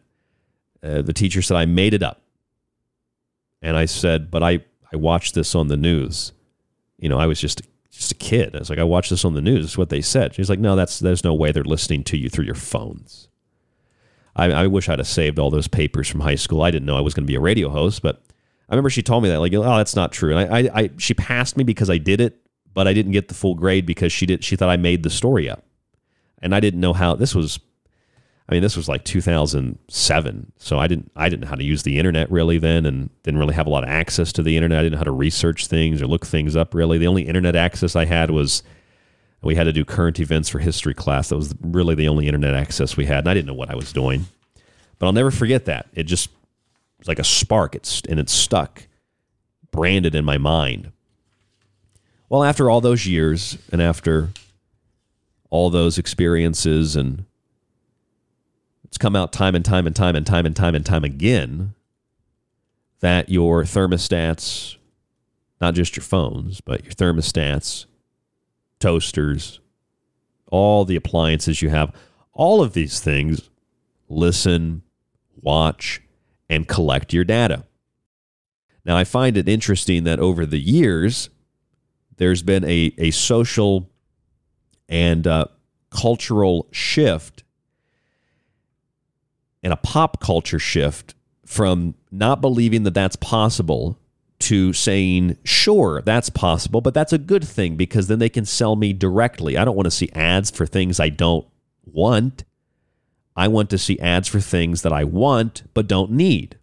Uh, 0.83 1.03
the 1.03 1.12
teacher 1.12 1.43
said 1.43 1.57
I 1.57 1.64
made 1.64 1.95
it 1.95 2.03
up. 2.03 2.22
And 3.62 3.76
I 3.76 3.87
said, 3.87 4.31
but 4.31 4.43
I, 4.43 4.61
I 4.93 4.97
watched 4.97 5.35
this 5.35 5.55
on 5.55 5.66
the 5.66 5.76
news. 5.76 6.33
You 6.99 7.09
know, 7.09 7.18
I 7.18 7.26
was 7.26 7.41
just 7.41 7.62
just 7.91 8.12
a 8.12 8.16
kid. 8.16 8.55
I 8.55 8.61
was 8.61 8.70
like, 8.70 8.78
I 8.78 8.85
watched 8.85 9.11
this 9.11 9.24
on 9.24 9.35
the 9.35 9.41
news. 9.41 9.64
It's 9.64 9.78
what 9.78 9.89
they 9.89 10.01
said. 10.01 10.35
She's 10.35 10.49
like, 10.49 10.61
no, 10.61 10.76
that's 10.76 11.01
there's 11.01 11.24
no 11.24 11.35
way 11.35 11.51
they're 11.51 11.64
listening 11.64 12.05
to 12.05 12.16
you 12.16 12.28
through 12.28 12.45
your 12.45 12.55
phones. 12.55 13.28
I, 14.37 14.53
I 14.53 14.66
wish 14.68 14.89
I'd 14.89 15.01
have 15.01 15.09
saved 15.09 15.39
all 15.39 15.51
those 15.51 15.66
papers 15.66 16.09
from 16.09 16.20
high 16.20 16.37
school. 16.37 16.62
I 16.62 16.70
didn't 16.70 16.87
know 16.87 16.97
I 16.97 17.01
was 17.01 17.14
going 17.14 17.24
to 17.24 17.31
be 17.31 17.35
a 17.35 17.41
radio 17.41 17.68
host, 17.68 18.01
but 18.01 18.22
I 18.68 18.74
remember 18.74 18.91
she 18.91 19.03
told 19.03 19.22
me 19.22 19.28
that, 19.28 19.41
like, 19.41 19.53
oh, 19.53 19.76
that's 19.76 19.97
not 19.97 20.12
true. 20.12 20.37
And 20.37 20.55
I, 20.55 20.59
I, 20.59 20.81
I, 20.83 20.91
she 20.99 21.14
passed 21.14 21.57
me 21.57 21.64
because 21.64 21.91
I 21.91 21.99
did 21.99 22.20
it, 22.20 22.39
but 22.72 22.87
I 22.87 22.93
didn't 22.93 23.12
get 23.12 23.28
the 23.28 23.35
full 23.35 23.55
grade 23.55 23.87
because 23.87 24.12
she 24.12 24.26
did. 24.26 24.45
She 24.45 24.57
thought 24.57 24.70
I 24.70 24.76
made 24.76 25.03
the 25.03 25.11
story 25.11 25.51
up, 25.51 25.64
and 26.41 26.55
I 26.55 26.61
didn't 26.61 26.80
know 26.80 26.93
how. 26.93 27.14
This 27.14 27.34
was 27.34 27.59
I 28.51 28.55
mean, 28.55 28.62
this 28.62 28.76
was 28.76 28.88
like 28.88 29.05
2007, 29.05 30.53
so 30.59 30.78
I 30.78 30.88
didn't 30.88 31.12
I 31.14 31.28
didn't 31.28 31.43
know 31.43 31.49
how 31.49 31.55
to 31.55 31.62
use 31.62 31.84
the 31.84 31.99
internet 31.99 32.28
really 32.32 32.59
then, 32.59 32.84
and 32.84 33.09
didn't 33.22 33.38
really 33.38 33.55
have 33.55 33.68
a 33.68 33.70
lot 33.70 33.84
of 33.84 33.91
access 33.91 34.32
to 34.32 34.43
the 34.43 34.57
internet. 34.57 34.80
I 34.80 34.82
didn't 34.82 34.93
know 34.95 34.99
how 34.99 35.05
to 35.05 35.12
research 35.12 35.68
things 35.68 36.03
or 36.03 36.09
look 36.09 36.26
things 36.26 36.57
up 36.57 36.74
really. 36.74 36.99
The 36.99 37.07
only 37.07 37.28
internet 37.28 37.55
access 37.55 37.95
I 37.95 38.07
had 38.07 38.32
was 38.32 38.64
we 39.43 39.55
had 39.55 39.64
to 39.64 39.72
do 39.72 39.84
current 39.84 40.18
events 40.18 40.49
for 40.49 40.59
history 40.59 40.95
class. 40.95 41.28
That 41.28 41.36
was 41.36 41.55
really 41.61 41.95
the 41.95 42.09
only 42.09 42.26
internet 42.26 42.55
access 42.55 42.97
we 42.97 43.07
had, 43.07 43.18
and 43.20 43.28
I 43.28 43.34
didn't 43.34 43.47
know 43.47 43.55
what 43.55 43.70
I 43.70 43.76
was 43.76 43.93
doing. 43.93 44.26
But 44.99 45.07
I'll 45.07 45.12
never 45.12 45.30
forget 45.30 45.66
that. 45.66 45.86
It 45.95 46.05
just 46.05 46.28
was 46.99 47.07
like 47.07 47.20
a 47.20 47.24
spark. 47.24 47.76
It's 47.76 48.03
and 48.09 48.18
it 48.18 48.28
stuck, 48.28 48.82
branded 49.70 50.16
in 50.16 50.24
my 50.24 50.38
mind. 50.38 50.91
Well, 52.28 52.43
after 52.43 52.68
all 52.68 52.80
those 52.80 53.07
years, 53.07 53.59
and 53.70 53.80
after 53.80 54.30
all 55.51 55.68
those 55.68 55.98
experiences 55.98 56.96
and 56.96 57.24
it's 58.84 58.98
come 58.98 59.14
out 59.14 59.32
time 59.32 59.55
and 59.55 59.64
time 59.64 59.86
and 59.86 59.94
time 59.94 60.16
and 60.16 60.26
time 60.26 60.46
and 60.46 60.57
time 60.57 60.74
and 60.74 60.86
time 60.86 61.05
again 61.05 61.74
that 63.01 63.28
your 63.28 63.62
thermostats, 63.62 64.76
not 65.61 65.74
just 65.74 65.96
your 65.96 66.03
phones, 66.03 66.61
but 66.61 66.84
your 66.84 66.92
thermostats, 66.92 67.86
toasters, 68.78 69.61
all 70.51 70.84
the 70.84 70.96
appliances 70.96 71.62
you 71.62 71.70
have, 71.70 71.94
all 72.32 72.62
of 72.62 72.72
these 72.72 73.01
things 73.01 73.51
listen, 74.09 74.82
watch, 75.40 76.03
and 76.48 76.66
collect 76.66 77.12
your 77.12 77.24
data. 77.24 77.64
Now, 78.84 78.96
I 78.96 79.05
find 79.05 79.36
it 79.36 79.48
interesting 79.48 80.05
that 80.05 80.18
over 80.18 80.44
the 80.44 80.61
years, 80.61 81.30
there's 82.16 82.42
been 82.42 82.64
a, 82.64 82.92
a 82.98 83.12
social 83.12 83.88
and 84.91 85.26
uh, 85.26 85.47
cultural 85.91 86.66
shift 86.72 87.45
and 89.62 89.72
a 89.72 89.76
pop 89.76 90.20
culture 90.20 90.59
shift 90.59 91.14
from 91.47 91.95
not 92.11 92.41
believing 92.41 92.82
that 92.82 92.95
that's 92.95 93.16
possible 93.16 93.99
to 94.41 94.72
saying, 94.72 95.36
sure, 95.45 96.03
that's 96.03 96.30
possible, 96.30 96.80
but 96.80 96.95
that's 96.95 97.12
a 97.12 97.18
good 97.18 97.45
thing 97.45 97.76
because 97.76 98.09
then 98.09 98.18
they 98.18 98.28
can 98.28 98.45
sell 98.45 98.74
me 98.74 98.93
directly. 98.93 99.57
I 99.57 99.64
don't 99.64 99.76
want 99.76 99.86
to 99.86 99.91
see 99.91 100.11
ads 100.14 100.51
for 100.51 100.66
things 100.66 100.99
I 100.99 101.11
don't 101.11 101.47
want. 101.84 102.45
I 103.36 103.49
want 103.49 103.70
to 103.70 103.78
see 103.78 103.99
ads 104.01 104.28
for 104.28 104.41
things 104.41 104.82
that 104.82 104.93
I 104.93 105.05
want 105.05 105.62
but 105.74 105.86
don't 105.86 106.11
need. 106.11 106.57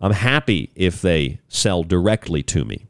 I'm 0.00 0.12
happy 0.12 0.70
if 0.74 1.00
they 1.00 1.40
sell 1.48 1.82
directly 1.82 2.42
to 2.44 2.64
me. 2.64 2.88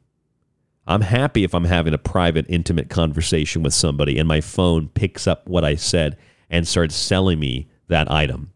I'm 0.87 1.01
happy 1.01 1.45
if 1.45 1.55
I'm 1.55 1.65
having 1.65 1.95
a 1.95 1.99
private, 1.99 2.47
intimate 2.49 2.91
conversation 2.91 3.63
with 3.63 3.73
somebody 3.73 4.19
and 4.19 4.29
my 4.29 4.41
phone 4.41 4.89
picks 4.89 5.27
up 5.27 5.49
what 5.49 5.65
I 5.65 5.77
said 5.77 6.17
and 6.51 6.69
starts 6.69 6.95
selling 6.95 7.41
me 7.41 7.69
that 7.89 8.11
item. 8.11 8.53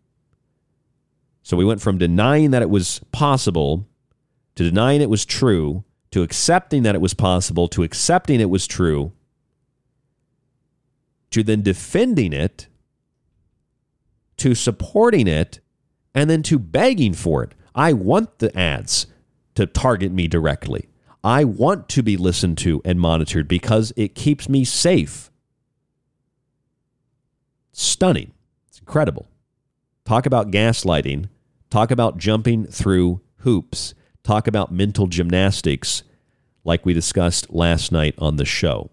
So 1.43 1.57
we 1.57 1.65
went 1.65 1.81
from 1.81 1.97
denying 1.97 2.51
that 2.51 2.63
it 2.63 2.71
was 2.71 3.01
possible 3.13 3.89
to 4.57 4.65
denying 4.65 5.01
it 5.01 5.09
was 5.09 5.25
true 5.25 5.85
to 6.11 6.23
accepting 6.23 6.83
that 6.83 6.95
it 6.95 7.01
was 7.01 7.15
possible 7.15 7.69
to 7.69 7.83
accepting 7.83 8.41
it 8.41 8.51
was 8.51 8.67
true 8.67 9.13
to 11.31 11.43
then 11.43 11.63
defending 11.63 12.33
it 12.33 12.67
to 14.39 14.55
supporting 14.55 15.27
it 15.27 15.61
and 16.15 16.29
then 16.29 16.43
to 16.43 16.59
begging 16.59 17.13
for 17.13 17.43
it. 17.43 17.55
I 17.75 17.93
want 17.93 18.39
the 18.39 18.57
ads 18.59 19.07
to 19.55 19.67
target 19.67 20.13
me 20.13 20.29
directly. 20.29 20.89
I 21.25 21.45
want 21.45 21.89
to 21.91 22.03
be 22.03 22.17
listened 22.17 22.59
to 22.59 22.81
and 22.85 23.01
monitored 23.01 23.49
because 23.49 23.93
it 23.97 24.15
keeps 24.15 24.49
me 24.49 24.65
safe. 24.65 25.31
Stunning 27.73 28.33
It's 28.69 28.79
incredible. 28.79 29.29
Talk 30.05 30.27
about 30.27 30.51
gaslighting. 30.51 31.29
Talk 31.71 31.91
about 31.91 32.19
jumping 32.19 32.67
through 32.67 33.21
hoops. 33.39 33.95
Talk 34.23 34.47
about 34.47 34.73
mental 34.73 35.07
gymnastics, 35.07 36.03
like 36.65 36.85
we 36.85 36.93
discussed 36.93 37.51
last 37.51 37.93
night 37.93 38.15
on 38.19 38.37
the 38.37 38.45
show. 38.45 38.91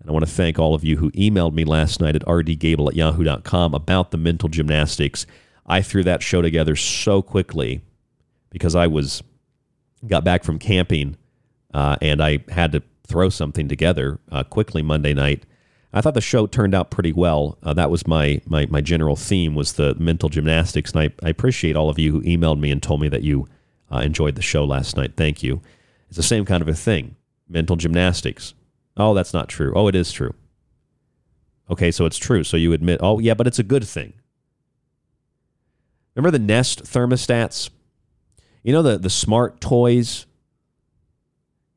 And 0.00 0.10
I 0.10 0.12
want 0.12 0.26
to 0.26 0.30
thank 0.30 0.58
all 0.58 0.74
of 0.74 0.84
you 0.84 0.96
who 0.98 1.10
emailed 1.12 1.54
me 1.54 1.64
last 1.64 2.00
night 2.00 2.16
at 2.16 2.22
rdgable 2.22 2.88
at 2.88 2.96
yahoo.com 2.96 3.74
about 3.74 4.10
the 4.10 4.16
mental 4.18 4.48
gymnastics. 4.48 5.26
I 5.64 5.80
threw 5.80 6.02
that 6.04 6.22
show 6.22 6.42
together 6.42 6.76
so 6.76 7.22
quickly 7.22 7.82
because 8.50 8.74
I 8.74 8.86
was 8.86 9.22
got 10.06 10.24
back 10.24 10.42
from 10.42 10.58
camping 10.58 11.16
uh, 11.74 11.96
and 12.00 12.22
I 12.22 12.40
had 12.48 12.72
to 12.72 12.82
throw 13.06 13.28
something 13.28 13.68
together 13.68 14.18
uh, 14.30 14.44
quickly 14.44 14.82
Monday 14.82 15.14
night 15.14 15.44
I 15.92 16.00
thought 16.00 16.14
the 16.14 16.20
show 16.22 16.46
turned 16.46 16.74
out 16.74 16.90
pretty 16.90 17.12
well. 17.12 17.58
Uh, 17.62 17.74
that 17.74 17.90
was 17.90 18.06
my, 18.06 18.40
my 18.46 18.66
my 18.66 18.80
general 18.80 19.14
theme 19.16 19.54
was 19.54 19.74
the 19.74 19.94
mental 19.96 20.30
gymnastics, 20.30 20.92
and 20.92 21.00
I, 21.00 21.26
I 21.26 21.28
appreciate 21.28 21.76
all 21.76 21.90
of 21.90 21.98
you 21.98 22.12
who 22.12 22.22
emailed 22.22 22.58
me 22.58 22.70
and 22.70 22.82
told 22.82 23.00
me 23.00 23.08
that 23.08 23.22
you 23.22 23.46
uh, 23.92 23.98
enjoyed 23.98 24.34
the 24.34 24.42
show 24.42 24.64
last 24.64 24.96
night. 24.96 25.12
Thank 25.16 25.42
you. 25.42 25.60
It's 26.08 26.16
the 26.16 26.22
same 26.22 26.44
kind 26.46 26.62
of 26.62 26.68
a 26.68 26.74
thing. 26.74 27.16
Mental 27.48 27.76
gymnastics. 27.76 28.54
Oh, 28.96 29.12
that's 29.12 29.34
not 29.34 29.48
true. 29.48 29.72
Oh, 29.76 29.86
it 29.88 29.94
is 29.94 30.12
true. 30.12 30.34
Okay, 31.70 31.90
so 31.90 32.06
it's 32.06 32.18
true. 32.18 32.42
So 32.42 32.56
you 32.56 32.72
admit, 32.72 33.00
oh 33.02 33.18
yeah, 33.18 33.34
but 33.34 33.46
it's 33.46 33.58
a 33.58 33.64
good 33.64 33.84
thing. 33.84 34.14
Remember 36.14 36.30
the 36.30 36.42
Nest 36.42 36.84
thermostats? 36.84 37.68
You 38.62 38.72
know 38.72 38.82
the 38.82 38.96
the 38.96 39.10
smart 39.10 39.60
toys. 39.60 40.24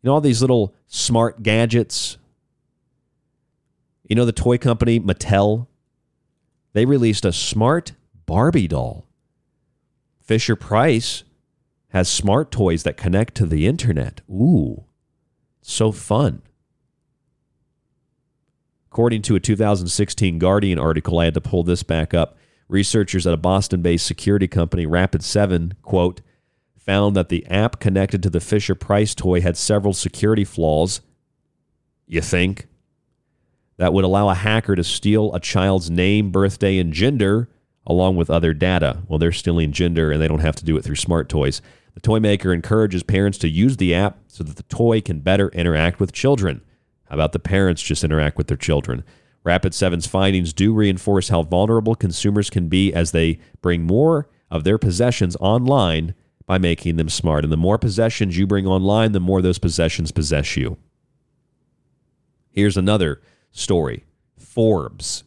You 0.06 0.10
know 0.10 0.14
all 0.14 0.22
these 0.22 0.41
little 0.41 0.76
smart 0.86 1.41
gadgets 1.41 2.18
you 4.07 4.15
know 4.15 4.26
the 4.26 4.32
toy 4.32 4.57
company 4.60 4.99
Mattel? 4.99 5.65
They 6.73 6.86
released 6.86 7.26
a 7.26 7.34
smart 7.34 7.94
Barbie 8.26 8.68
doll. 8.68 9.07
Fisher 10.22 10.56
Price 10.56 11.23
has 11.90 12.07
smart 12.07 12.52
toys 12.52 12.84
that 12.84 12.98
connect 12.98 13.34
to 13.36 13.48
the 13.48 13.65
internet. 13.65 14.22
Ooh, 14.30 14.84
so 15.61 15.91
fun. 15.91 16.41
According 18.91 19.23
to 19.23 19.36
a 19.36 19.40
2016 19.40 20.38
Guardian 20.40 20.77
article, 20.77 21.19
I 21.19 21.26
had 21.26 21.34
to 21.34 21.41
pull 21.41 21.64
this 21.64 21.84
back 21.84 22.14
up. 22.14 22.38
Researchers 22.68 23.26
at 23.26 23.34
a 23.34 23.38
Boston 23.38 23.82
based 23.82 24.06
security 24.06 24.48
company, 24.48 24.86
Rapid7, 24.86 25.73
quote, 25.82 26.22
found 26.86 27.16
that 27.16 27.30
the 27.30 27.45
app 27.48 27.80
connected 27.80 28.22
to 28.24 28.30
the 28.30 28.40
Fisher 28.40 28.76
Price 28.76 29.16
toy 29.16 29.41
had 29.41 29.57
several 29.57 29.94
security 29.94 30.44
flaws. 30.44 31.02
You 32.07 32.22
think? 32.22 32.68
that 33.78 33.94
would 33.94 34.06
allow 34.06 34.30
a 34.30 34.36
hacker 34.36 34.76
to 34.76 34.84
steal 34.84 35.34
a 35.34 35.40
child's 35.40 35.90
name, 35.90 36.32
birthday, 36.32 36.78
and 36.78 36.94
gender 36.94 37.49
along 37.86 38.16
with 38.16 38.30
other 38.30 38.53
data. 38.53 39.03
Well, 39.07 39.20
they're 39.20 39.32
stealing 39.32 39.72
gender 39.72 40.12
and 40.12 40.22
they 40.22 40.28
don't 40.28 40.40
have 40.40 40.56
to 40.57 40.66
do 40.66 40.76
it 40.78 40.84
through 40.84 40.95
smart 40.95 41.30
toys. 41.30 41.62
The 41.94 41.99
toy 41.99 42.20
maker 42.20 42.53
encourages 42.53 43.03
parents 43.03 43.38
to 43.40 43.49
use 43.49 43.78
the 43.78 43.94
app 43.94 44.18
so 44.28 44.44
that 44.44 44.56
the 44.56 44.64
toy 44.64 45.02
can 45.02 45.20
better 45.20 45.49
interact 45.49 45.99
with 45.99 46.12
children. 46.12 46.62
How 47.10 47.16
about 47.16 47.32
the 47.32 47.40
parents 47.40 47.82
just 47.82 48.03
interact 48.03 48.38
with 48.38 48.48
their 48.48 48.57
children? 48.57 49.03
Rapid 49.44 49.74
7's 49.74 50.07
findings 50.07 50.52
do 50.52 50.74
reinforce 50.74 51.30
how 51.30 51.44
vulnerable 51.44 51.95
consumers 51.95 52.49
can 52.49 52.68
be 52.68 52.91
as 52.91 53.12
they 53.12 53.38
bring 53.62 53.84
more 53.84 54.28
of 54.49 54.64
their 54.64 54.80
possessions 54.80 55.38
online 55.40 56.16
by 56.45 56.57
making 56.57 56.97
them 56.97 57.09
smart. 57.09 57.43
And 57.43 57.51
the 57.51 57.57
more 57.57 57.77
possessions 57.77 58.38
you 58.38 58.45
bring 58.47 58.67
online, 58.67 59.11
the 59.11 59.19
more 59.19 59.41
those 59.41 59.59
possessions 59.59 60.11
possess 60.11 60.55
you. 60.55 60.77
Here's 62.51 62.77
another 62.77 63.22
story 63.51 64.03
Forbes 64.38 65.23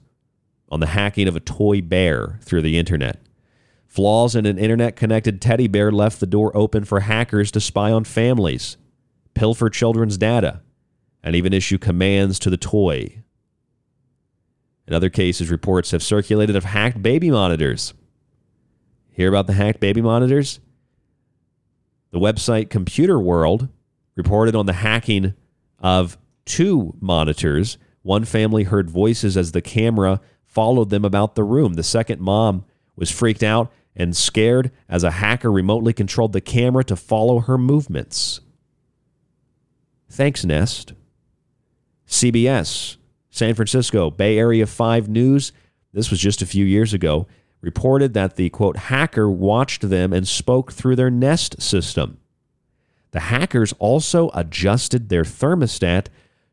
on 0.70 0.80
the 0.80 0.86
hacking 0.86 1.28
of 1.28 1.36
a 1.36 1.40
toy 1.40 1.80
bear 1.80 2.38
through 2.42 2.62
the 2.62 2.78
internet. 2.78 3.20
Flaws 3.86 4.36
in 4.36 4.46
an 4.46 4.58
internet 4.58 4.96
connected 4.96 5.40
teddy 5.40 5.66
bear 5.66 5.90
left 5.90 6.20
the 6.20 6.26
door 6.26 6.54
open 6.56 6.84
for 6.84 7.00
hackers 7.00 7.50
to 7.50 7.60
spy 7.60 7.90
on 7.90 8.04
families, 8.04 8.76
pilfer 9.34 9.70
children's 9.70 10.18
data, 10.18 10.60
and 11.22 11.34
even 11.34 11.52
issue 11.52 11.78
commands 11.78 12.38
to 12.38 12.50
the 12.50 12.56
toy. 12.56 13.22
In 14.86 14.94
other 14.94 15.10
cases, 15.10 15.50
reports 15.50 15.90
have 15.90 16.02
circulated 16.02 16.56
of 16.56 16.64
hacked 16.64 17.02
baby 17.02 17.30
monitors. 17.30 17.92
Hear 19.10 19.28
about 19.28 19.46
the 19.46 19.54
hacked 19.54 19.80
baby 19.80 20.00
monitors? 20.00 20.60
The 22.10 22.18
website 22.18 22.70
Computer 22.70 23.18
World 23.18 23.68
reported 24.16 24.54
on 24.54 24.66
the 24.66 24.72
hacking 24.74 25.34
of 25.78 26.18
two 26.44 26.94
monitors. 27.00 27.78
One 28.02 28.24
family 28.24 28.64
heard 28.64 28.90
voices 28.90 29.36
as 29.36 29.52
the 29.52 29.60
camera 29.60 30.20
followed 30.44 30.90
them 30.90 31.04
about 31.04 31.34
the 31.34 31.44
room. 31.44 31.74
The 31.74 31.82
second 31.82 32.20
mom 32.20 32.64
was 32.96 33.10
freaked 33.10 33.42
out 33.42 33.70
and 33.94 34.16
scared 34.16 34.70
as 34.88 35.04
a 35.04 35.10
hacker 35.10 35.52
remotely 35.52 35.92
controlled 35.92 36.32
the 36.32 36.40
camera 36.40 36.84
to 36.84 36.96
follow 36.96 37.40
her 37.40 37.58
movements. 37.58 38.40
Thanks, 40.08 40.44
Nest. 40.44 40.94
CBS, 42.06 42.96
San 43.30 43.54
Francisco, 43.54 44.10
Bay 44.10 44.38
Area 44.38 44.66
5 44.66 45.08
News, 45.08 45.52
this 45.92 46.10
was 46.10 46.20
just 46.20 46.40
a 46.40 46.46
few 46.46 46.64
years 46.64 46.94
ago, 46.94 47.26
reported 47.60 48.14
that 48.14 48.36
the 48.36 48.50
quote 48.50 48.76
hacker 48.76 49.28
watched 49.28 49.88
them 49.88 50.12
and 50.12 50.26
spoke 50.26 50.72
through 50.72 50.96
their 50.96 51.10
Nest 51.10 51.60
system. 51.60 52.18
The 53.10 53.20
hackers 53.20 53.72
also 53.78 54.30
adjusted 54.34 55.08
their 55.08 55.24
thermostat 55.24 56.06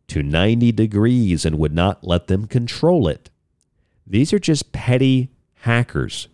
to 0.08 0.24
90 0.24 0.72
degrees 0.72 1.46
and 1.46 1.60
would 1.60 1.74
not 1.74 2.04
let 2.04 2.28
them 2.28 2.48
control 2.48 3.08
it. 3.08 3.30
These 4.08 4.34
are 4.34 4.40
just 4.40 4.72
petty 4.72 5.32
hackers. 5.62 6.28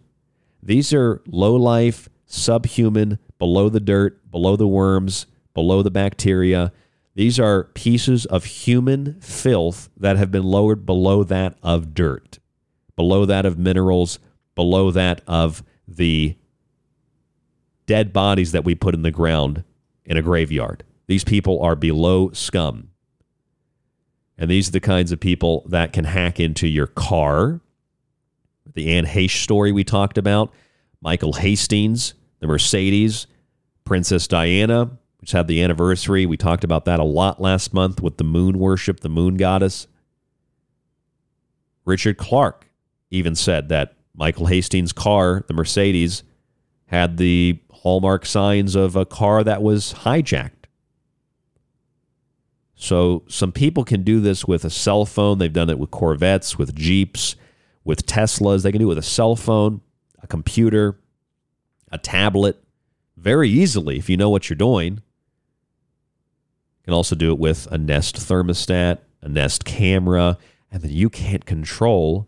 These 0.61 0.93
are 0.93 1.22
low 1.26 1.56
life, 1.56 2.10
subhuman, 2.26 3.18
below 3.39 3.69
the 3.69 3.80
dirt, 3.80 4.30
below 4.30 4.56
the 4.56 4.68
worms, 4.68 5.26
below 5.53 5.81
the 5.81 5.91
bacteria. 5.91 6.72
These 7.15 7.39
are 7.39 7.65
pieces 7.73 8.26
of 8.26 8.45
human 8.45 9.19
filth 9.22 9.89
that 9.98 10.18
have 10.18 10.31
been 10.31 10.43
lowered 10.43 10.85
below 10.85 11.23
that 11.23 11.57
of 11.64 11.93
dirt, 11.93 12.39
below 12.95 13.26
that 13.26 13.45
of 13.45 13.57
minerals, 13.57 14.19
below 14.55 14.91
that 14.91 15.21
of 15.27 15.63
the 15.87 16.35
dead 17.85 18.13
bodies 18.13 18.51
that 18.51 18.63
we 18.63 18.75
put 18.75 18.93
in 18.93 19.01
the 19.01 19.11
ground 19.11 19.63
in 20.05 20.17
a 20.17 20.21
graveyard. 20.21 20.83
These 21.07 21.23
people 21.23 21.61
are 21.61 21.75
below 21.75 22.31
scum. 22.31 22.89
And 24.37 24.49
these 24.49 24.69
are 24.69 24.71
the 24.71 24.79
kinds 24.79 25.11
of 25.11 25.19
people 25.19 25.65
that 25.67 25.93
can 25.93 26.05
hack 26.05 26.39
into 26.39 26.67
your 26.67 26.87
car. 26.87 27.59
The 28.73 28.93
Anne 28.93 29.05
Heche 29.05 29.43
story 29.43 29.71
we 29.71 29.83
talked 29.83 30.17
about, 30.17 30.53
Michael 31.01 31.33
Hastings, 31.33 32.13
the 32.39 32.47
Mercedes, 32.47 33.27
Princess 33.83 34.27
Diana, 34.27 34.97
which 35.19 35.33
had 35.33 35.47
the 35.47 35.61
anniversary. 35.61 36.25
We 36.25 36.37
talked 36.37 36.63
about 36.63 36.85
that 36.85 36.99
a 36.99 37.03
lot 37.03 37.41
last 37.41 37.73
month 37.73 38.01
with 38.01 38.17
the 38.17 38.23
moon 38.23 38.57
worship, 38.57 39.01
the 39.01 39.09
moon 39.09 39.35
goddess. 39.37 39.87
Richard 41.85 42.17
Clarke 42.17 42.67
even 43.09 43.35
said 43.35 43.69
that 43.69 43.95
Michael 44.15 44.47
Hastings' 44.47 44.93
car, 44.93 45.43
the 45.47 45.53
Mercedes, 45.53 46.23
had 46.88 47.17
the 47.17 47.59
hallmark 47.71 48.25
signs 48.25 48.75
of 48.75 48.95
a 48.95 49.05
car 49.05 49.43
that 49.43 49.61
was 49.63 49.93
hijacked. 49.99 50.51
So 52.75 53.23
some 53.27 53.51
people 53.51 53.83
can 53.83 54.03
do 54.03 54.19
this 54.19 54.45
with 54.45 54.65
a 54.65 54.69
cell 54.69 55.05
phone. 55.05 55.38
They've 55.38 55.53
done 55.53 55.69
it 55.69 55.79
with 55.79 55.91
Corvettes, 55.91 56.57
with 56.57 56.75
Jeeps, 56.75 57.35
with 57.83 58.05
Teslas. 58.05 58.63
They 58.63 58.71
can 58.71 58.79
do 58.79 58.88
it 58.88 58.89
with 58.89 58.97
a 58.97 59.03
cell 59.03 59.35
phone, 59.35 59.81
a 60.21 60.27
computer, 60.27 60.99
a 61.91 61.97
tablet 61.97 62.61
very 63.17 63.49
easily 63.49 63.97
if 63.97 64.09
you 64.09 64.17
know 64.17 64.29
what 64.29 64.49
you're 64.49 64.57
doing. 64.57 64.93
You 64.93 66.85
can 66.85 66.93
also 66.93 67.15
do 67.15 67.31
it 67.31 67.38
with 67.38 67.67
a 67.71 67.77
Nest 67.77 68.15
thermostat, 68.15 68.97
a 69.21 69.29
Nest 69.29 69.63
camera, 69.63 70.38
and 70.71 70.81
then 70.81 70.91
you 70.91 71.09
can't 71.09 71.45
control 71.45 72.27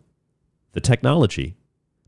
the 0.74 0.82
technology 0.82 1.56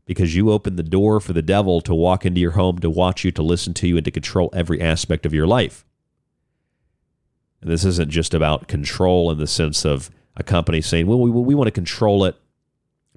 because 0.06 0.34
you 0.34 0.50
open 0.50 0.76
the 0.76 0.82
door 0.82 1.20
for 1.20 1.32
the 1.32 1.42
devil 1.42 1.80
to 1.82 1.94
walk 1.94 2.24
into 2.24 2.40
your 2.40 2.52
home, 2.52 2.78
to 2.78 2.88
watch 2.88 3.24
you, 3.24 3.32
to 3.32 3.42
listen 3.42 3.74
to 3.74 3.88
you, 3.88 3.96
and 3.96 4.04
to 4.04 4.10
control 4.10 4.48
every 4.52 4.80
aspect 4.80 5.26
of 5.26 5.34
your 5.34 5.46
life. 5.46 5.84
And 7.60 7.70
this 7.70 7.84
isn't 7.84 8.10
just 8.10 8.32
about 8.32 8.68
control 8.68 9.30
in 9.30 9.38
the 9.38 9.46
sense 9.46 9.84
of 9.84 10.10
a 10.36 10.42
company 10.42 10.80
saying, 10.80 11.06
well, 11.06 11.18
we, 11.18 11.30
we 11.30 11.54
want 11.54 11.66
to 11.66 11.72
control 11.72 12.24
it 12.24 12.36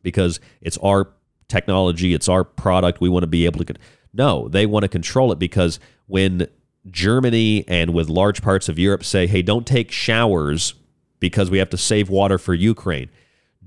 because 0.02 0.40
it's 0.61 0.78
our 0.80 1.10
technology, 1.48 2.14
it's 2.14 2.30
our 2.30 2.44
product. 2.44 3.02
We 3.02 3.10
want 3.10 3.24
to 3.24 3.28
be 3.28 3.45
able 3.45 3.60
to. 3.60 3.66
Con-. 3.66 3.82
No, 4.14 4.48
they 4.48 4.66
want 4.66 4.84
to 4.84 4.90
control 4.90 5.32
it 5.32 5.40
because 5.40 5.80
when 6.07 6.48
Germany 6.90 7.66
and 7.68 7.94
with 7.94 8.10
large 8.10 8.41
parts 8.41 8.70
of 8.70 8.80
Europe 8.80 9.03
say, 9.03 9.28
hey, 9.28 9.41
don't 9.41 9.68
take 9.68 9.91
showers 9.91 10.74
because 11.20 11.52
we 11.52 11.57
have 11.57 11.70
to 11.70 11.78
save 11.78 12.10
water 12.10 12.38
for 12.38 12.53
Ukraine. 12.53 13.10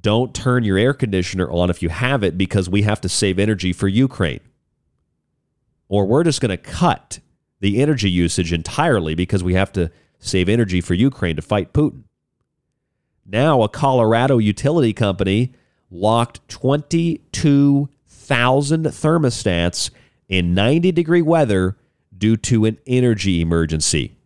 Don't 0.03 0.35
turn 0.35 0.65
your 0.65 0.77
air 0.77 0.93
conditioner 0.93 1.51
on 1.51 1.71
if 1.71 1.83
you 1.83 1.89
have 1.89 2.23
it 2.23 2.37
because 2.37 2.69
we 2.69 2.83
have 2.83 3.01
to 3.01 3.09
save 3.09 3.39
energy 3.39 3.73
for 3.73 3.89
Ukraine. 3.89 4.41
Or 5.89 6.07
we're 6.07 6.25
just 6.25 6.41
going 6.41 6.51
to 6.51 6.57
cut 6.57 7.21
the 7.61 7.81
energy 7.81 8.11
usage 8.11 8.53
entirely 8.53 9.15
because 9.15 9.45
we 9.45 9.55
have 9.55 9.73
to 9.73 9.91
save 10.19 10.49
energy 10.49 10.81
for 10.81 10.95
Ukraine 10.95 11.37
to 11.37 11.43
fight 11.43 11.73
Putin. 11.73 12.03
Now, 13.25 13.63
a 13.63 13.69
Colorado 13.69 14.39
utility 14.39 14.93
company 14.93 15.53
locked 15.91 16.49
22,000 16.49 18.85
thermostats 18.87 19.91
in 20.29 20.55
90 20.55 20.93
degree 20.93 21.23
weather 21.23 21.77
due 22.17 22.37
to 22.39 22.65
an 22.65 22.79
energy 22.87 23.41
emergency. 23.41 24.17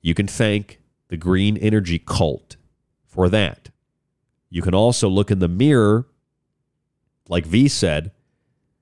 You 0.00 0.14
can 0.14 0.26
thank 0.26 0.80
the 1.08 1.16
green 1.16 1.56
energy 1.58 1.98
cult 1.98 2.56
for 3.04 3.28
that. 3.28 3.65
You 4.56 4.62
can 4.62 4.74
also 4.74 5.10
look 5.10 5.30
in 5.30 5.38
the 5.38 5.48
mirror, 5.48 6.06
like 7.28 7.44
V 7.44 7.68
said, 7.68 8.06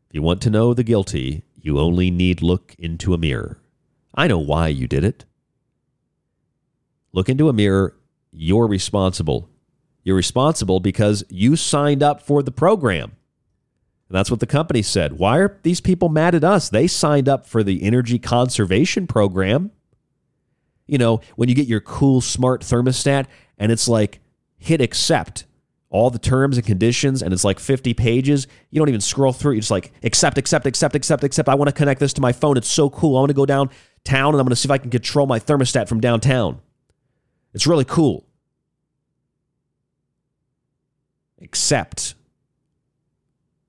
if 0.09 0.15
you 0.15 0.23
want 0.23 0.41
to 0.43 0.51
know 0.51 0.73
the 0.73 0.85
guilty, 0.85 1.43
you 1.57 1.81
only 1.81 2.13
need 2.13 2.43
look 2.43 2.77
into 2.79 3.13
a 3.13 3.19
mirror. 3.19 3.59
I 4.15 4.29
know 4.29 4.39
why 4.39 4.69
you 4.69 4.87
did 4.87 5.03
it. 5.03 5.25
Look 7.13 7.29
into 7.29 7.49
a 7.49 7.53
mirror. 7.53 7.97
You're 8.31 8.69
responsible. 8.69 9.51
You're 10.05 10.15
responsible 10.15 10.79
because 10.79 11.25
you 11.29 11.57
signed 11.57 12.05
up 12.05 12.23
for 12.23 12.45
the 12.45 12.53
program. 12.53 13.17
And 14.09 14.17
that's 14.17 14.31
what 14.31 14.39
the 14.39 14.47
company 14.47 14.83
said. 14.83 15.15
Why 15.15 15.39
are 15.39 15.59
these 15.65 15.81
people 15.81 16.09
mad 16.09 16.37
at 16.37 16.45
us? 16.45 16.69
They 16.69 16.87
signed 16.87 17.29
up 17.29 17.47
for 17.47 17.65
the 17.65 17.83
energy 17.83 18.21
conservation 18.21 19.09
program. 19.09 19.73
You 20.87 20.99
know, 20.99 21.21
when 21.35 21.49
you 21.49 21.57
get 21.57 21.67
your 21.67 21.81
cool 21.81 22.21
smart 22.21 22.61
thermostat 22.61 23.27
and 23.59 23.73
it's 23.73 23.89
like 23.89 24.21
hit 24.57 24.81
accept 24.81 25.47
all 25.95 26.11
the 26.11 26.19
terms 26.19 26.57
and 26.57 26.67
conditions 26.67 27.23
and 27.23 27.33
it's 27.33 27.45
like 27.45 27.61
50 27.61 27.95
pages. 27.95 28.49
You 28.71 28.81
don't 28.81 28.89
even 28.89 29.01
scroll 29.01 29.33
through. 29.33 29.53
You're 29.53 29.61
just 29.61 29.71
like 29.71 29.93
accept, 30.03 30.39
accept, 30.39 30.67
accept, 30.67 30.97
accept, 30.97 31.23
accept. 31.23 31.49
I 31.49 31.55
want 31.55 31.69
to 31.69 31.73
connect 31.73 32.01
this 32.01 32.13
to 32.15 32.21
my 32.21 32.33
phone. 32.33 32.57
It's 32.57 32.69
so 32.69 32.91
cool. 32.91 33.17
I 33.17 33.21
want 33.21 33.31
to 33.31 33.35
go 33.35 33.47
downtown 33.47 34.35
and 34.35 34.41
I'm 34.41 34.45
going 34.45 34.49
to 34.49 34.57
see 34.57 34.67
if 34.67 34.73
I 34.73 34.79
can 34.79 34.91
control 34.91 35.29
my 35.29 35.39
thermostat 35.39 35.89
from 35.89 36.01
downtown. 36.01 36.61
It's 37.53 37.69
really 37.69 37.85
cool. 37.85 38.27
Accept. 41.41 42.17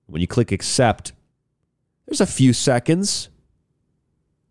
When 0.07 0.19
you 0.19 0.27
click 0.27 0.51
accept, 0.51 1.13
there's 2.07 2.21
a 2.21 2.25
few 2.25 2.53
seconds. 2.53 3.29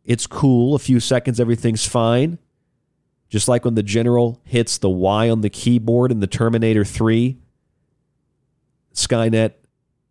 It's 0.04 0.28
cool. 0.28 0.76
A 0.76 0.78
few 0.78 1.00
seconds, 1.00 1.40
everything's 1.40 1.84
fine. 1.84 2.38
Just 3.28 3.48
like 3.48 3.64
when 3.64 3.74
the 3.74 3.82
general 3.82 4.40
hits 4.44 4.78
the 4.78 4.90
Y 4.90 5.28
on 5.28 5.40
the 5.40 5.50
keyboard 5.50 6.12
in 6.12 6.20
the 6.20 6.28
Terminator 6.28 6.84
3, 6.84 7.40
Skynet 8.94 9.52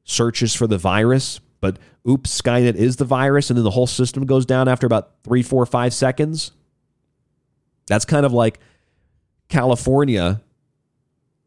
searches 0.04 0.54
for 0.54 0.68
the 0.68 0.78
virus, 0.78 1.40
but 1.62 1.78
oops, 2.08 2.42
Skynet 2.42 2.76
is 2.76 2.98
the 2.98 3.06
virus, 3.06 3.50
and 3.50 3.58
then 3.58 3.64
the 3.64 3.72
whole 3.72 3.88
system 3.88 4.26
goes 4.26 4.46
down 4.46 4.68
after 4.68 4.86
about 4.86 5.12
three, 5.24 5.42
four, 5.42 5.66
five 5.66 5.94
seconds. 5.94 6.52
That's 7.88 8.06
kind 8.06 8.26
of 8.26 8.34
like 8.34 8.60
California 9.50 10.42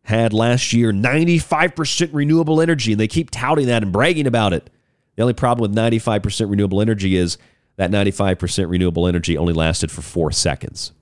had 0.03 0.33
last 0.33 0.73
year 0.73 0.93
95% 0.93 2.11
renewable 2.13 2.61
energy, 2.61 2.93
and 2.93 3.01
they 3.01 3.09
keep 3.09 3.31
touting 3.31 3.67
that 3.67 3.83
and 3.83 3.93
bragging 3.93 4.27
about 4.27 4.53
it. 4.53 4.71
The 5.17 5.23
only 5.23 5.35
problem 5.35 5.71
with 5.71 5.77
95% 5.77 6.51
renewable 6.51 6.81
energy 6.81 7.17
is 7.17 7.39
that 7.77 7.91
95% 7.91 8.71
renewable 8.71 9.07
energy 9.07 9.37
only 9.37 9.53
lasted 9.53 9.91
for 9.91 10.03
four 10.03 10.31
seconds. 10.31 10.93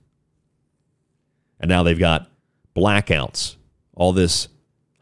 And 1.59 1.69
now 1.69 1.83
they've 1.83 1.99
got 1.99 2.29
blackouts, 2.75 3.55
all 3.93 4.11
this 4.11 4.47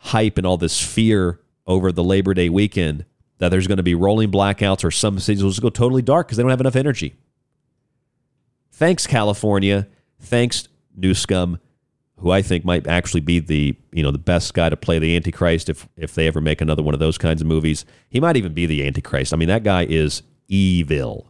hype 0.04 0.38
and 0.38 0.46
all 0.46 0.58
this 0.58 0.80
fear 0.82 1.40
over 1.66 1.92
the 1.92 2.04
Labor 2.04 2.34
Day 2.34 2.50
weekend 2.50 3.06
that 3.38 3.50
there's 3.50 3.68
going 3.68 3.78
to 3.78 3.84
be 3.84 3.96
rolling 3.96 4.32
blackouts 4.32 4.84
or 4.84 4.92
some 4.92 5.20
cities 5.20 5.44
will 5.44 5.52
just 5.52 5.62
go 5.62 5.70
totally 5.70 6.02
dark 6.02 6.28
because 6.28 6.38
they 6.38 6.44
don't 6.44 6.50
have 6.50 6.60
enough 6.60 6.76
energy. 6.76 7.16
Thanks, 8.72 9.08
California. 9.08 9.88
Thanks, 10.20 10.68
Newsom, 10.96 11.60
who 12.18 12.32
I 12.32 12.42
think 12.42 12.66
might 12.66 12.86
actually 12.86 13.22
be 13.22 13.40
the 13.40 13.78
you 13.92 14.04
know 14.04 14.12
the 14.12 14.18
best 14.18 14.54
guy 14.54 14.70
to 14.70 14.78
play 14.78 15.00
the 15.00 15.16
Antichrist 15.16 15.70
if 15.70 15.88
if 15.96 16.14
they 16.16 16.28
ever 16.28 16.42
make 16.42 16.62
another 16.62 16.84
one 16.84 16.94
of 16.94 17.00
those 17.00 17.18
kinds 17.18 17.42
of 17.42 17.48
movies. 17.48 17.86
He 18.10 18.20
might 18.20 18.38
even 18.38 18.54
be 18.54 18.66
the 18.66 18.86
Antichrist. 18.86 19.34
I 19.34 19.38
mean, 19.38 19.48
that 19.48 19.64
guy 19.64 19.86
is 19.86 20.24
evil. 20.48 21.28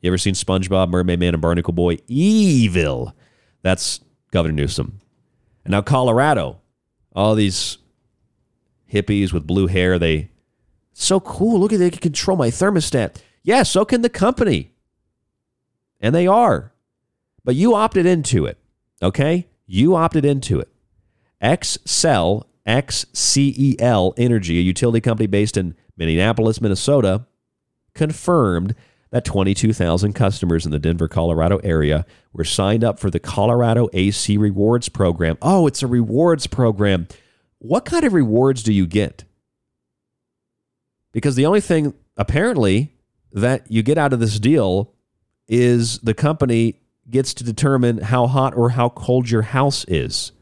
You 0.00 0.10
ever 0.10 0.18
seen 0.18 0.34
SpongeBob, 0.34 0.88
Mermaid 0.90 1.20
Man, 1.20 1.34
and 1.34 1.42
Barnacle 1.42 1.72
Boy? 1.72 1.98
Evil. 2.06 3.14
That's 3.62 4.00
Governor 4.30 4.54
Newsom. 4.54 5.00
And 5.64 5.72
now 5.72 5.82
Colorado, 5.82 6.60
all 7.16 7.34
these 7.34 7.78
hippies 8.92 9.32
with 9.32 9.46
blue 9.46 9.66
hair, 9.66 9.98
they 9.98 10.30
so 10.92 11.18
cool. 11.20 11.58
Look 11.58 11.72
at 11.72 11.78
they 11.78 11.90
can 11.90 12.00
control 12.00 12.36
my 12.36 12.48
thermostat. 12.48 13.16
Yeah, 13.42 13.64
so 13.64 13.84
can 13.84 14.02
the 14.02 14.08
company. 14.08 14.72
And 16.00 16.14
they 16.14 16.26
are. 16.26 16.72
But 17.44 17.54
you 17.54 17.74
opted 17.74 18.06
into 18.06 18.46
it. 18.46 18.58
Okay? 19.02 19.46
You 19.66 19.94
opted 19.94 20.24
into 20.24 20.58
it. 20.58 20.68
Xcel, 21.42 22.44
XCEL 22.66 24.14
Energy, 24.16 24.58
a 24.58 24.62
utility 24.62 25.00
company 25.00 25.26
based 25.26 25.56
in 25.56 25.74
Minneapolis, 25.96 26.60
Minnesota, 26.60 27.26
confirmed 27.94 28.74
that 29.16 29.24
22,000 29.24 30.12
customers 30.12 30.66
in 30.66 30.72
the 30.72 30.78
Denver, 30.78 31.08
Colorado 31.08 31.56
area 31.64 32.04
were 32.34 32.44
signed 32.44 32.84
up 32.84 32.98
for 32.98 33.08
the 33.08 33.18
Colorado 33.18 33.88
AC 33.94 34.36
Rewards 34.36 34.90
program. 34.90 35.38
Oh, 35.40 35.66
it's 35.66 35.82
a 35.82 35.86
rewards 35.86 36.46
program. 36.46 37.08
What 37.56 37.86
kind 37.86 38.04
of 38.04 38.12
rewards 38.12 38.62
do 38.62 38.74
you 38.74 38.86
get? 38.86 39.24
Because 41.12 41.34
the 41.34 41.46
only 41.46 41.62
thing 41.62 41.94
apparently 42.18 42.92
that 43.32 43.70
you 43.70 43.82
get 43.82 43.96
out 43.96 44.12
of 44.12 44.20
this 44.20 44.38
deal 44.38 44.92
is 45.48 45.98
the 46.00 46.12
company 46.12 46.82
gets 47.08 47.32
to 47.34 47.44
determine 47.44 47.96
how 47.96 48.26
hot 48.26 48.54
or 48.54 48.68
how 48.68 48.90
cold 48.90 49.30
your 49.30 49.42
house 49.42 49.86
is. 49.88 50.32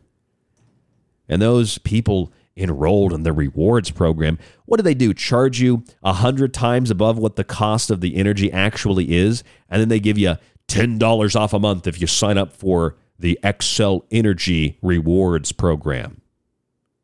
And 1.29 1.41
those 1.41 1.79
people 1.79 2.33
enrolled 2.57 3.13
in 3.13 3.23
the 3.23 3.33
rewards 3.33 3.91
program, 3.91 4.39
what 4.65 4.77
do 4.77 4.83
they 4.83 4.95
do? 4.95 5.13
Charge 5.13 5.61
you 5.61 5.85
a 6.03 6.13
hundred 6.13 6.55
times 6.55 6.91
above 6.91 7.19
what 7.19 7.37
the 7.37 7.45
cost 7.45 7.91
of 7.91 8.01
the 8.01 8.17
energy 8.17 8.51
actually 8.53 9.15
is, 9.15 9.43
and 9.69 9.81
then 9.81 9.89
they 9.89 10.01
give 10.01 10.19
you 10.19 10.37
ten 10.69 10.99
dollars 10.99 11.35
off 11.35 11.53
a 11.53 11.59
month 11.59 11.87
if 11.87 12.01
you 12.01 12.07
sign 12.07 12.39
up 12.39 12.53
for 12.53 12.97
the 13.19 13.39
Xcel 13.43 14.05
Energy 14.11 14.79
Rewards 14.83 15.53
program. 15.53 16.21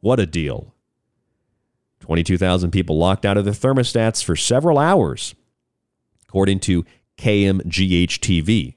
What 0.00 0.20
a 0.20 0.26
deal! 0.26 0.74
Twenty-two 2.00 2.38
thousand 2.38 2.70
people 2.70 2.96
locked 2.96 3.26
out 3.26 3.36
of 3.36 3.44
their 3.44 3.54
thermostats 3.54 4.22
for 4.22 4.36
several 4.36 4.78
hours, 4.78 5.34
according 6.28 6.60
to 6.60 6.84
KMGH 7.18 8.18
TV. 8.18 8.74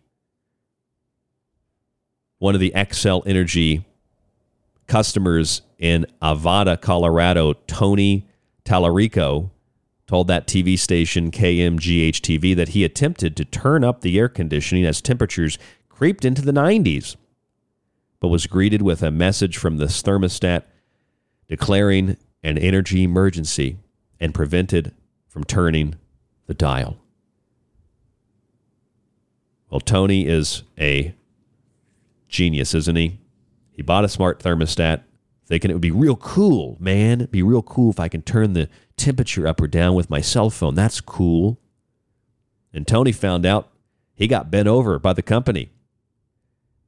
One 2.39 2.55
of 2.55 2.61
the 2.61 2.73
Xcel 2.75 3.23
Energy 3.25 3.85
customers 4.87 5.61
in 5.77 6.05
Arvada, 6.21 6.79
Colorado, 6.79 7.53
Tony 7.67 8.27
Tallarico, 8.65 9.49
told 10.07 10.27
that 10.27 10.47
TV 10.47 10.77
station 10.77 11.31
KMGH 11.31 12.19
TV 12.19 12.55
that 12.55 12.69
he 12.69 12.83
attempted 12.83 13.35
to 13.37 13.45
turn 13.45 13.83
up 13.83 14.01
the 14.01 14.19
air 14.19 14.29
conditioning 14.29 14.85
as 14.85 15.01
temperatures 15.01 15.57
creeped 15.89 16.25
into 16.25 16.41
the 16.41 16.51
90s, 16.51 17.15
but 18.19 18.27
was 18.27 18.47
greeted 18.47 18.81
with 18.81 19.01
a 19.01 19.11
message 19.11 19.57
from 19.57 19.77
the 19.77 19.85
thermostat 19.85 20.63
declaring 21.47 22.17
an 22.43 22.57
energy 22.57 23.03
emergency 23.03 23.77
and 24.19 24.33
prevented 24.33 24.93
from 25.27 25.43
turning 25.43 25.95
the 26.47 26.53
dial. 26.53 26.97
Well, 29.69 29.79
Tony 29.79 30.27
is 30.27 30.63
a 30.77 31.15
genius, 32.27 32.75
isn't 32.75 32.95
he? 32.95 33.19
He 33.73 33.81
bought 33.81 34.05
a 34.05 34.09
smart 34.09 34.39
thermostat, 34.39 35.03
thinking 35.45 35.69
it 35.69 35.73
would 35.73 35.81
be 35.81 35.91
real 35.91 36.15
cool, 36.15 36.77
man. 36.79 37.19
It'd 37.19 37.31
be 37.31 37.43
real 37.43 37.63
cool 37.63 37.91
if 37.91 37.99
I 37.99 38.07
can 38.07 38.21
turn 38.21 38.53
the 38.53 38.69
temperature 38.95 39.47
up 39.47 39.59
or 39.59 39.67
down 39.67 39.95
with 39.95 40.09
my 40.09 40.21
cell 40.21 40.49
phone. 40.49 40.75
That's 40.75 41.01
cool. 41.01 41.59
And 42.71 42.87
Tony 42.87 43.11
found 43.11 43.45
out 43.45 43.71
he 44.15 44.27
got 44.27 44.51
bent 44.51 44.67
over 44.67 44.99
by 44.99 45.13
the 45.13 45.21
company. 45.21 45.71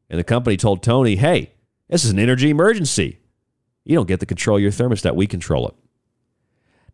And 0.10 0.20
the 0.20 0.24
company 0.24 0.58
told 0.58 0.84
Tony, 0.84 1.16
hey, 1.16 1.52
this 1.90 2.06
is 2.06 2.12
an 2.12 2.20
energy 2.20 2.50
emergency. 2.50 3.20
You 3.84 3.96
don't 3.96 4.08
get 4.08 4.20
to 4.20 4.26
control 4.26 4.60
your 4.60 4.72
thermostat. 4.72 5.16
We 5.16 5.28
control 5.28 5.68
it. 5.68 5.76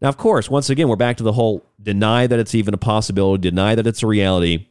Now, 0.01 0.09
of 0.09 0.17
course, 0.17 0.49
once 0.49 0.69
again, 0.69 0.87
we're 0.87 0.95
back 0.95 1.17
to 1.17 1.23
the 1.23 1.33
whole 1.33 1.65
deny 1.81 2.25
that 2.27 2.39
it's 2.39 2.55
even 2.55 2.73
a 2.73 2.77
possibility, 2.77 3.49
deny 3.49 3.75
that 3.75 3.85
it's 3.85 4.01
a 4.01 4.07
reality. 4.07 4.67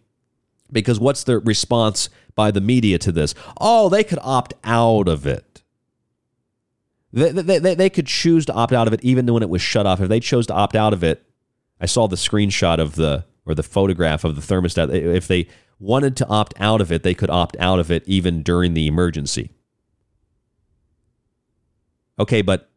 Because 0.73 1.01
what's 1.01 1.25
the 1.25 1.39
response 1.39 2.09
by 2.35 2.51
the 2.51 2.61
media 2.61 2.99
to 2.99 3.13
this? 3.13 3.35
Oh, 3.61 3.89
they 3.89 4.05
could 4.05 4.19
opt 4.23 4.55
out 4.65 5.09
of 5.09 5.27
it. 5.27 5.63
They, 7.13 7.31
they, 7.33 7.75
they, 7.75 7.91
could 7.91 8.07
choose 8.07 8.47
to 8.47 8.53
opt 8.53 8.73
out 8.73 8.87
of 8.87 8.93
it 8.93 9.03
even 9.03 9.27
when 9.27 9.43
it 9.43 9.51
was 9.51 9.61
shut 9.61 9.85
off. 9.85 10.01
If 10.01 10.09
they 10.09 10.21
chose 10.21 10.47
to 10.47 10.55
opt 10.55 10.77
out 10.77 10.93
of 10.93 11.03
it, 11.03 11.25
I 11.81 11.87
saw 11.87 12.07
the 12.07 12.17
screenshot 12.17 12.79
of 12.79 12.95
the 12.95 13.25
or 13.47 13.55
the 13.55 13.65
photograph 13.65 14.23
of 14.23 14.37
the 14.37 14.43
thermostat. 14.43 14.93
If 14.95 15.27
they 15.27 15.49
wanted 15.81 16.17
to 16.19 16.29
opt 16.29 16.55
out 16.61 16.81
of 16.81 16.93
it, 16.93 17.03
they 17.03 17.15
could 17.15 17.31
opt 17.31 17.57
out 17.59 17.81
of 17.81 17.91
it 17.91 18.05
even 18.07 18.43
during 18.43 18.75
the 18.75 18.87
emergency. 18.87 19.51
Okay, 22.19 22.43
but 22.43 22.71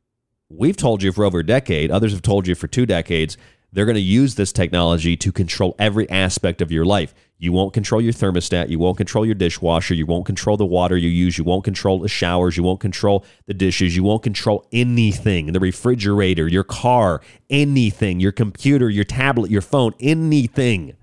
we've 0.49 0.77
told 0.77 1.03
you 1.03 1.11
for 1.11 1.25
over 1.25 1.39
a 1.39 1.45
decade, 1.45 1.91
others 1.91 2.13
have 2.13 2.21
told 2.21 2.47
you 2.47 2.55
for 2.55 2.67
two 2.67 2.85
decades, 2.85 3.37
they're 3.73 3.85
going 3.85 3.95
to 3.95 4.01
use 4.01 4.35
this 4.35 4.53
technology 4.53 5.17
to 5.17 5.31
control 5.31 5.75
every 5.79 6.07
aspect 6.11 6.61
of 6.61 6.71
your 6.71 6.85
life. 6.85 7.15
You 7.39 7.51
won't 7.51 7.73
control 7.73 7.99
your 7.99 8.13
thermostat. 8.13 8.69
You 8.69 8.77
won't 8.77 8.97
control 8.97 9.25
your 9.25 9.33
dishwasher. 9.33 9.95
You 9.95 10.05
won't 10.05 10.27
control 10.27 10.57
the 10.57 10.65
water 10.65 10.95
you 10.95 11.09
use. 11.09 11.39
You 11.39 11.43
won't 11.43 11.63
control 11.63 11.97
the 11.97 12.07
showers. 12.07 12.55
You 12.55 12.61
won't 12.61 12.79
control 12.79 13.25
the 13.47 13.53
dishes. 13.55 13.95
You 13.95 14.03
won't 14.03 14.21
control 14.21 14.67
anything 14.71 15.51
the 15.51 15.59
refrigerator, 15.59 16.47
your 16.47 16.63
car, 16.63 17.21
anything, 17.49 18.19
your 18.19 18.31
computer, 18.31 18.91
your 18.91 19.03
tablet, 19.03 19.49
your 19.49 19.61
phone, 19.61 19.93
anything. 19.99 20.93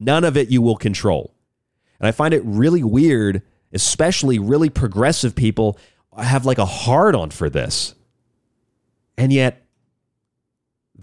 None 0.00 0.24
of 0.24 0.36
it 0.36 0.50
you 0.50 0.60
will 0.60 0.76
control. 0.76 1.34
And 2.00 2.08
I 2.08 2.10
find 2.10 2.34
it 2.34 2.42
really 2.44 2.82
weird, 2.82 3.42
especially 3.72 4.40
really 4.40 4.70
progressive 4.70 5.36
people 5.36 5.78
have 6.18 6.44
like 6.44 6.58
a 6.58 6.66
hard 6.66 7.14
on 7.14 7.30
for 7.30 7.48
this. 7.48 7.94
And 9.16 9.32
yet, 9.32 9.63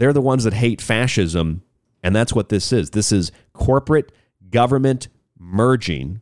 they're 0.02 0.14
the 0.14 0.20
ones 0.20 0.46
that 0.46 0.54
hate 0.54 0.82
fascism 0.82 1.62
and 2.02 2.16
that's 2.16 2.34
what 2.34 2.50
this 2.50 2.74
is. 2.74 2.90
This 2.90 3.12
is 3.12 3.32
corporate 3.54 4.12
government 4.50 5.10
merging 5.38 6.22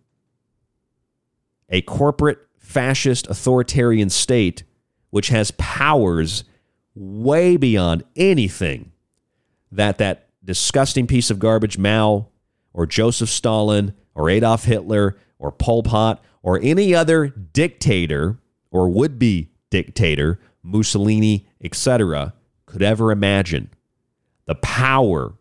a 1.70 1.82
corporate 1.84 2.40
fascist 2.58 3.26
authoritarian 3.28 4.10
state 4.10 4.64
which 5.12 5.30
has 5.30 5.52
powers 5.52 6.44
way 6.94 7.56
beyond 7.56 8.04
anything 8.18 8.92
that 9.72 9.98
that 9.98 10.28
disgusting 10.44 11.08
piece 11.08 11.32
of 11.32 11.40
garbage 11.40 11.78
Mao 11.78 12.28
or 12.74 12.86
Joseph 12.86 13.30
Stalin 13.30 13.94
or 14.14 14.30
Adolf 14.30 14.66
Hitler 14.66 15.18
or 15.38 15.54
Pol 15.54 15.84
Pot 15.84 16.22
or 16.44 16.60
any 16.62 16.94
other 16.94 17.30
dictator 17.30 18.40
or 18.72 18.90
would 18.90 19.18
be 19.18 19.52
dictator, 19.70 20.38
Mussolini, 20.64 21.48
etc., 21.64 22.34
could 22.70 22.84
ever 22.84 23.12
imagine. 23.12 23.70
The 24.46 24.56
power 24.56 25.34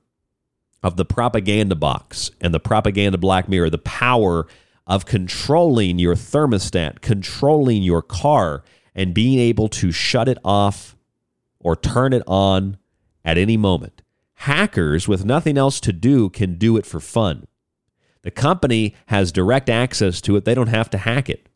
of 0.83 0.97
the 0.97 1.05
propaganda 1.05 1.75
box 1.75 2.31
and 2.41 2.53
the 2.55 2.61
propaganda 2.61 3.19
black 3.19 3.49
mirror, 3.49 3.71
the 3.71 3.79
power 3.79 4.47
of 4.87 5.07
controlling 5.07 5.99
your 5.99 6.15
thermostat, 6.15 7.01
controlling 7.01 7.83
your 7.83 8.03
car, 8.03 8.65
and 8.95 9.15
being 9.15 9.39
able 9.39 9.69
to 9.69 9.93
shut 9.93 10.29
it 10.29 10.39
off 10.45 10.97
or 11.61 11.77
turn 11.77 12.13
it 12.13 12.23
on 12.27 12.79
at 13.25 13.39
any 13.39 13.57
moment. 13.57 14.03
Hackers 14.35 15.07
with 15.07 15.25
nothing 15.25 15.59
else 15.59 15.81
to 15.81 15.93
do 15.93 16.31
can 16.31 16.57
do 16.57 16.77
it 16.77 16.87
for 16.87 17.01
fun. 17.01 17.47
The 18.23 18.31
company 18.31 18.95
has 19.07 19.33
direct 19.33 19.69
access 19.69 20.21
to 20.23 20.37
it, 20.37 20.45
they 20.45 20.55
don't 20.55 20.69
have 20.69 20.91
to 20.91 20.99
hack 20.99 21.29
it. 21.29 21.49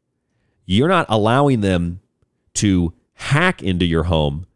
You're 0.67 0.89
not 0.89 1.07
allowing 1.09 1.61
them 1.61 2.01
to 2.55 2.93
hack 3.15 3.63
into 3.63 3.85
your 3.85 4.05
home 4.05 4.47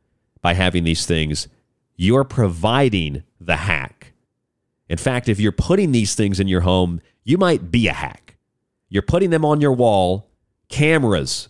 by 0.46 0.54
having 0.54 0.84
these 0.84 1.04
things. 1.04 1.48
You're 1.96 2.22
providing 2.22 3.24
the 3.40 3.56
hack. 3.56 4.12
In 4.88 4.96
fact, 4.96 5.28
if 5.28 5.40
you're 5.40 5.50
putting 5.50 5.90
these 5.90 6.14
things 6.14 6.38
in 6.38 6.46
your 6.46 6.60
home, 6.60 7.00
you 7.24 7.36
might 7.36 7.72
be 7.72 7.88
a 7.88 7.92
hack. 7.92 8.36
You're 8.88 9.02
putting 9.02 9.30
them 9.30 9.44
on 9.44 9.60
your 9.60 9.72
wall, 9.72 10.30
cameras, 10.68 11.48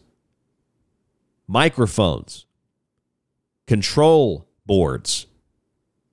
microphones, 1.46 2.46
control 3.66 4.48
boards. 4.64 5.26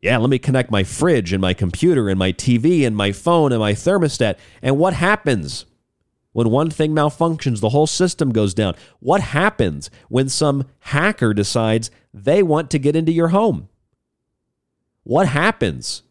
Yeah, 0.01 0.17
let 0.17 0.29
me 0.29 0.37
connect 0.37 0.69
my 0.69 0.83
fridge 0.83 1.31
and 1.31 1.39
my 1.39 1.53
computer 1.53 2.09
and 2.09 2.19
my 2.19 2.33
TV 2.33 2.85
and 2.85 2.97
my 2.97 3.13
phone 3.13 3.53
and 3.53 3.61
my 3.61 3.71
thermostat. 3.71 4.37
And 4.61 4.77
what 4.77 4.93
happens 4.93 5.67
when 6.33 6.49
one 6.49 6.69
thing 6.69 6.93
malfunctions? 6.93 7.61
The 7.61 7.69
whole 7.69 7.87
system 7.87 8.31
goes 8.31 8.53
down. 8.53 8.75
What 8.99 9.21
happens 9.21 9.89
when 10.09 10.29
some 10.29 10.65
hacker 10.79 11.33
decides 11.33 11.89
they 12.13 12.43
want 12.43 12.69
to 12.71 12.79
get 12.79 12.95
into 12.95 13.11
your 13.11 13.29
home? 13.29 13.69
What 15.03 15.27
happens? 15.27 16.03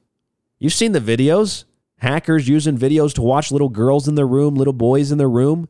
You've 0.59 0.73
seen 0.73 0.93
the 0.93 1.01
videos. 1.01 1.65
Hackers 1.99 2.49
using 2.49 2.77
videos 2.77 3.13
to 3.15 3.23
watch 3.23 3.53
little 3.53 3.69
girls 3.69 4.09
in 4.09 4.17
their 4.17 4.27
room, 4.27 4.57
little 4.57 4.73
boys 4.73 5.13
in 5.13 5.19
their 5.19 5.31
room, 5.31 5.69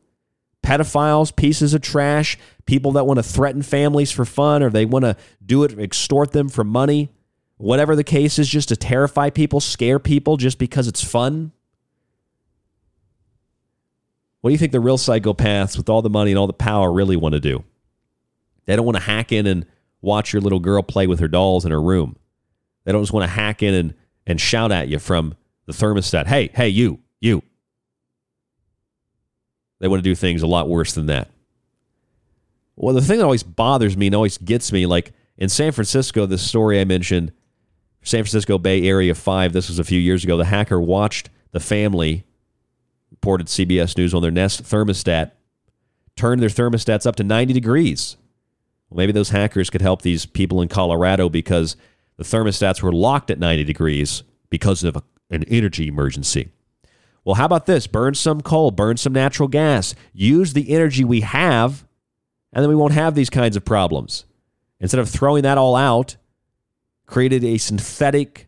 pedophiles, 0.63 1.35
pieces 1.35 1.75
of 1.75 1.81
trash, 1.81 2.39
people 2.65 2.93
that 2.93 3.05
want 3.05 3.19
to 3.19 3.23
threaten 3.23 3.61
families 3.61 4.11
for 4.11 4.25
fun 4.25 4.63
or 4.63 4.71
they 4.71 4.85
want 4.85 5.05
to 5.05 5.15
do 5.45 5.63
it, 5.63 5.77
extort 5.77 6.31
them 6.31 6.49
for 6.49 6.63
money. 6.63 7.11
Whatever 7.57 7.95
the 7.95 8.03
case 8.03 8.39
is, 8.39 8.49
just 8.49 8.69
to 8.69 8.75
terrify 8.75 9.29
people, 9.29 9.59
scare 9.59 9.99
people 9.99 10.37
just 10.37 10.57
because 10.57 10.87
it's 10.87 11.03
fun. 11.03 11.51
What 14.43 14.49
do 14.49 14.51
you 14.55 14.57
think 14.57 14.73
the 14.73 14.81
real 14.81 14.97
psychopaths 14.97 15.77
with 15.77 15.87
all 15.87 16.01
the 16.01 16.09
money 16.09 16.31
and 16.31 16.37
all 16.37 16.47
the 16.47 16.51
power 16.51 16.91
really 16.91 17.15
want 17.15 17.31
to 17.31 17.39
do? 17.39 17.63
They 18.65 18.75
don't 18.75 18.85
want 18.85 18.97
to 18.97 19.03
hack 19.03 19.31
in 19.31 19.47
and 19.47 19.65
watch 20.01 20.33
your 20.33 20.41
little 20.41 20.59
girl 20.59 20.83
play 20.83 21.07
with 21.07 21.21
her 21.21 21.29
dolls 21.29 21.63
in 21.63 21.71
her 21.71 21.81
room. 21.81 22.17
They 22.83 22.91
don't 22.91 23.01
just 23.01 23.13
want 23.13 23.23
to 23.23 23.33
hack 23.33 23.63
in 23.63 23.73
and, 23.73 23.93
and 24.27 24.41
shout 24.41 24.73
at 24.73 24.89
you 24.89 24.99
from 24.99 25.35
the 25.65 25.71
thermostat. 25.71 26.27
Hey, 26.27 26.49
hey, 26.53 26.67
you, 26.67 26.99
you. 27.21 27.41
They 29.79 29.87
want 29.87 30.03
to 30.03 30.09
do 30.09 30.13
things 30.13 30.41
a 30.41 30.47
lot 30.47 30.67
worse 30.67 30.91
than 30.91 31.05
that. 31.05 31.29
Well, 32.75 32.93
the 32.93 33.01
thing 33.01 33.19
that 33.19 33.23
always 33.23 33.43
bothers 33.43 33.95
me 33.95 34.07
and 34.07 34.15
always 34.15 34.37
gets 34.37 34.73
me, 34.73 34.85
like 34.85 35.13
in 35.37 35.47
San 35.47 35.71
Francisco, 35.71 36.25
this 36.25 36.41
story 36.41 36.81
I 36.81 36.83
mentioned, 36.83 37.31
San 38.01 38.23
Francisco 38.25 38.57
Bay 38.57 38.85
Area 38.89 39.15
5, 39.15 39.53
this 39.53 39.69
was 39.69 39.79
a 39.79 39.85
few 39.85 40.01
years 40.01 40.25
ago, 40.25 40.35
the 40.35 40.43
hacker 40.43 40.81
watched 40.81 41.29
the 41.53 41.61
family, 41.61 42.25
reported 43.23 43.47
CBS 43.47 43.97
News 43.97 44.13
on 44.13 44.21
their 44.21 44.31
Nest 44.31 44.63
thermostat, 44.63 45.31
turned 46.17 46.41
their 46.41 46.49
thermostats 46.49 47.07
up 47.07 47.15
to 47.15 47.23
90 47.23 47.53
degrees. 47.53 48.17
Well, 48.89 48.97
maybe 48.97 49.13
those 49.13 49.29
hackers 49.29 49.69
could 49.69 49.81
help 49.81 50.01
these 50.01 50.25
people 50.25 50.61
in 50.61 50.67
Colorado 50.67 51.29
because 51.29 51.77
the 52.17 52.25
thermostats 52.25 52.81
were 52.81 52.91
locked 52.91 53.31
at 53.31 53.39
90 53.39 53.63
degrees 53.63 54.23
because 54.49 54.83
of 54.83 54.97
a 54.97 55.03
an 55.29 55.45
energy 55.45 55.87
emergency. 55.87 56.49
Well, 57.23 57.35
how 57.35 57.45
about 57.45 57.65
this? 57.65 57.87
Burn 57.87 58.13
some 58.13 58.41
coal, 58.41 58.69
burn 58.69 58.97
some 58.97 59.13
natural 59.13 59.47
gas, 59.47 59.95
use 60.11 60.53
the 60.53 60.69
energy 60.69 61.03
we 61.03 61.21
have, 61.21 61.87
and 62.51 62.61
then 62.61 62.69
we 62.69 62.75
won't 62.75 62.93
have 62.93 63.15
these 63.15 63.31
kinds 63.31 63.55
of 63.55 63.65
problems. 63.65 64.25
Instead 64.79 64.99
of 64.99 65.09
throwing 65.09 65.41
that 65.43 65.57
all 65.57 65.75
out, 65.75 66.17
created 67.07 67.43
a 67.43 67.57
synthetic 67.57 68.47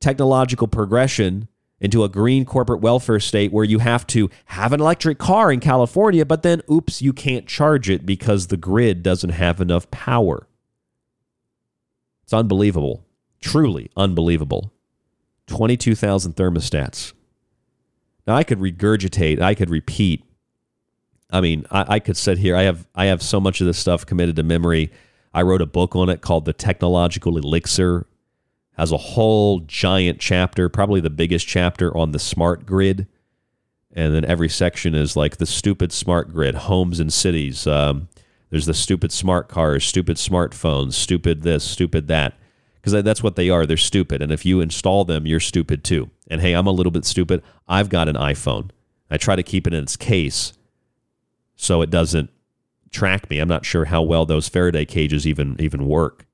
technological 0.00 0.66
progression 0.66 1.48
into 1.82 2.04
a 2.04 2.08
green 2.08 2.44
corporate 2.44 2.80
welfare 2.80 3.20
state 3.20 3.52
where 3.52 3.64
you 3.64 3.80
have 3.80 4.06
to 4.06 4.30
have 4.46 4.72
an 4.72 4.80
electric 4.80 5.18
car 5.18 5.52
in 5.52 5.58
California, 5.58 6.24
but 6.24 6.44
then, 6.44 6.62
oops, 6.70 7.02
you 7.02 7.12
can't 7.12 7.46
charge 7.46 7.90
it 7.90 8.06
because 8.06 8.46
the 8.46 8.56
grid 8.56 9.02
doesn't 9.02 9.30
have 9.30 9.60
enough 9.60 9.90
power. 9.90 10.46
It's 12.22 12.32
unbelievable. 12.32 13.04
Truly 13.40 13.90
unbelievable. 13.96 14.72
22,000 15.48 16.36
thermostats. 16.36 17.12
Now 18.28 18.36
I 18.36 18.44
could 18.44 18.60
regurgitate, 18.60 19.40
I 19.40 19.56
could 19.56 19.68
repeat. 19.68 20.24
I 21.30 21.40
mean, 21.40 21.66
I, 21.70 21.94
I, 21.94 21.98
could 21.98 22.16
sit 22.16 22.38
here. 22.38 22.54
I 22.54 22.62
have 22.62 22.86
I 22.94 23.06
have 23.06 23.22
so 23.22 23.40
much 23.40 23.60
of 23.60 23.66
this 23.66 23.78
stuff 23.78 24.06
committed 24.06 24.36
to 24.36 24.44
memory. 24.44 24.92
I 25.34 25.42
wrote 25.42 25.62
a 25.62 25.66
book 25.66 25.96
on 25.96 26.08
it 26.10 26.20
called 26.20 26.44
The 26.44 26.52
Technological 26.52 27.36
Elixir. 27.38 28.06
Has 28.76 28.92
a 28.92 28.96
whole 28.96 29.60
giant 29.60 30.18
chapter, 30.18 30.68
probably 30.68 31.00
the 31.00 31.10
biggest 31.10 31.46
chapter 31.46 31.96
on 31.96 32.12
the 32.12 32.18
smart 32.18 32.66
grid. 32.66 33.06
And 33.92 34.14
then 34.14 34.24
every 34.24 34.48
section 34.48 34.94
is 34.94 35.16
like 35.16 35.36
the 35.36 35.46
stupid 35.46 35.92
smart 35.92 36.32
grid, 36.32 36.54
homes 36.54 36.98
and 36.98 37.12
cities. 37.12 37.66
Um, 37.66 38.08
there's 38.50 38.66
the 38.66 38.74
stupid 38.74 39.12
smart 39.12 39.48
cars, 39.48 39.84
stupid 39.84 40.16
smartphones, 40.16 40.94
stupid 40.94 41.42
this, 41.42 41.64
stupid 41.64 42.08
that 42.08 42.34
because 42.82 43.04
that's 43.04 43.22
what 43.22 43.36
they 43.36 43.48
are. 43.48 43.64
They're 43.64 43.76
stupid. 43.76 44.22
And 44.22 44.32
if 44.32 44.44
you 44.44 44.60
install 44.60 45.04
them, 45.04 45.26
you're 45.26 45.40
stupid 45.40 45.84
too. 45.84 46.10
And 46.28 46.40
hey, 46.40 46.52
I'm 46.54 46.66
a 46.66 46.72
little 46.72 46.90
bit 46.90 47.04
stupid. 47.04 47.42
I've 47.68 47.88
got 47.88 48.08
an 48.08 48.16
iPhone. 48.16 48.70
I 49.10 49.18
try 49.18 49.36
to 49.36 49.42
keep 49.42 49.66
it 49.66 49.74
in 49.74 49.82
its 49.82 49.96
case 49.96 50.54
so 51.54 51.82
it 51.82 51.90
doesn't 51.90 52.30
track 52.90 53.30
me. 53.30 53.38
I'm 53.38 53.48
not 53.48 53.64
sure 53.64 53.86
how 53.86 54.02
well 54.02 54.26
those 54.26 54.48
Faraday 54.48 54.84
cages 54.84 55.26
even 55.26 55.56
even 55.60 55.86
work. 55.86 56.26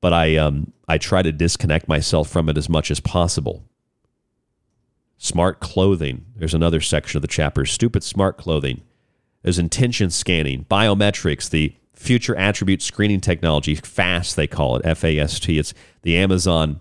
But 0.00 0.12
I 0.12 0.36
um 0.36 0.72
I 0.86 0.98
try 0.98 1.22
to 1.22 1.32
disconnect 1.32 1.88
myself 1.88 2.28
from 2.28 2.48
it 2.48 2.56
as 2.56 2.68
much 2.68 2.90
as 2.90 3.00
possible. 3.00 3.64
Smart 5.16 5.60
clothing. 5.60 6.24
There's 6.36 6.54
another 6.54 6.80
section 6.80 7.18
of 7.18 7.22
the 7.22 7.28
chapter. 7.28 7.64
Stupid 7.64 8.04
smart 8.04 8.36
clothing. 8.38 8.82
There's 9.42 9.58
intention 9.58 10.10
scanning, 10.10 10.66
biometrics, 10.70 11.50
the 11.50 11.74
future 11.92 12.36
attribute 12.36 12.82
screening 12.82 13.20
technology, 13.20 13.74
FAST, 13.74 14.36
they 14.36 14.46
call 14.46 14.76
it, 14.76 14.82
F 14.84 15.02
A 15.04 15.18
S 15.18 15.40
T. 15.40 15.58
It's 15.58 15.74
the 16.02 16.16
Amazon 16.16 16.80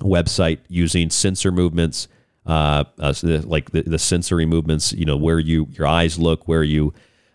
website 0.00 0.58
using 0.68 1.10
sensor 1.10 1.52
movements, 1.52 2.08
uh, 2.44 2.84
uh, 2.98 3.14
like 3.22 3.70
the, 3.70 3.82
the 3.82 3.98
sensory 3.98 4.46
movements, 4.46 4.92
you 4.92 5.04
know, 5.04 5.16
where 5.16 5.38
you 5.38 5.68
your 5.70 5.86
eyes 5.86 6.18
look, 6.18 6.48
where 6.48 6.64
you 6.64 6.92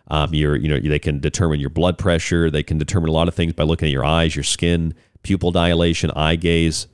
um, 0.08 0.34
your 0.34 0.56
you 0.56 0.68
know 0.68 0.78
they 0.78 0.98
can 0.98 1.20
determine 1.20 1.60
your 1.60 1.70
blood 1.70 1.98
pressure. 1.98 2.50
They 2.50 2.62
can 2.62 2.78
determine 2.78 3.10
a 3.10 3.12
lot 3.12 3.28
of 3.28 3.34
things 3.34 3.52
by 3.52 3.64
looking 3.64 3.86
at 3.86 3.92
your 3.92 4.04
eyes, 4.04 4.34
your 4.34 4.42
skin, 4.42 4.94
pupil 5.22 5.50
dilation, 5.50 6.10
eye 6.12 6.36
gaze. 6.36 6.86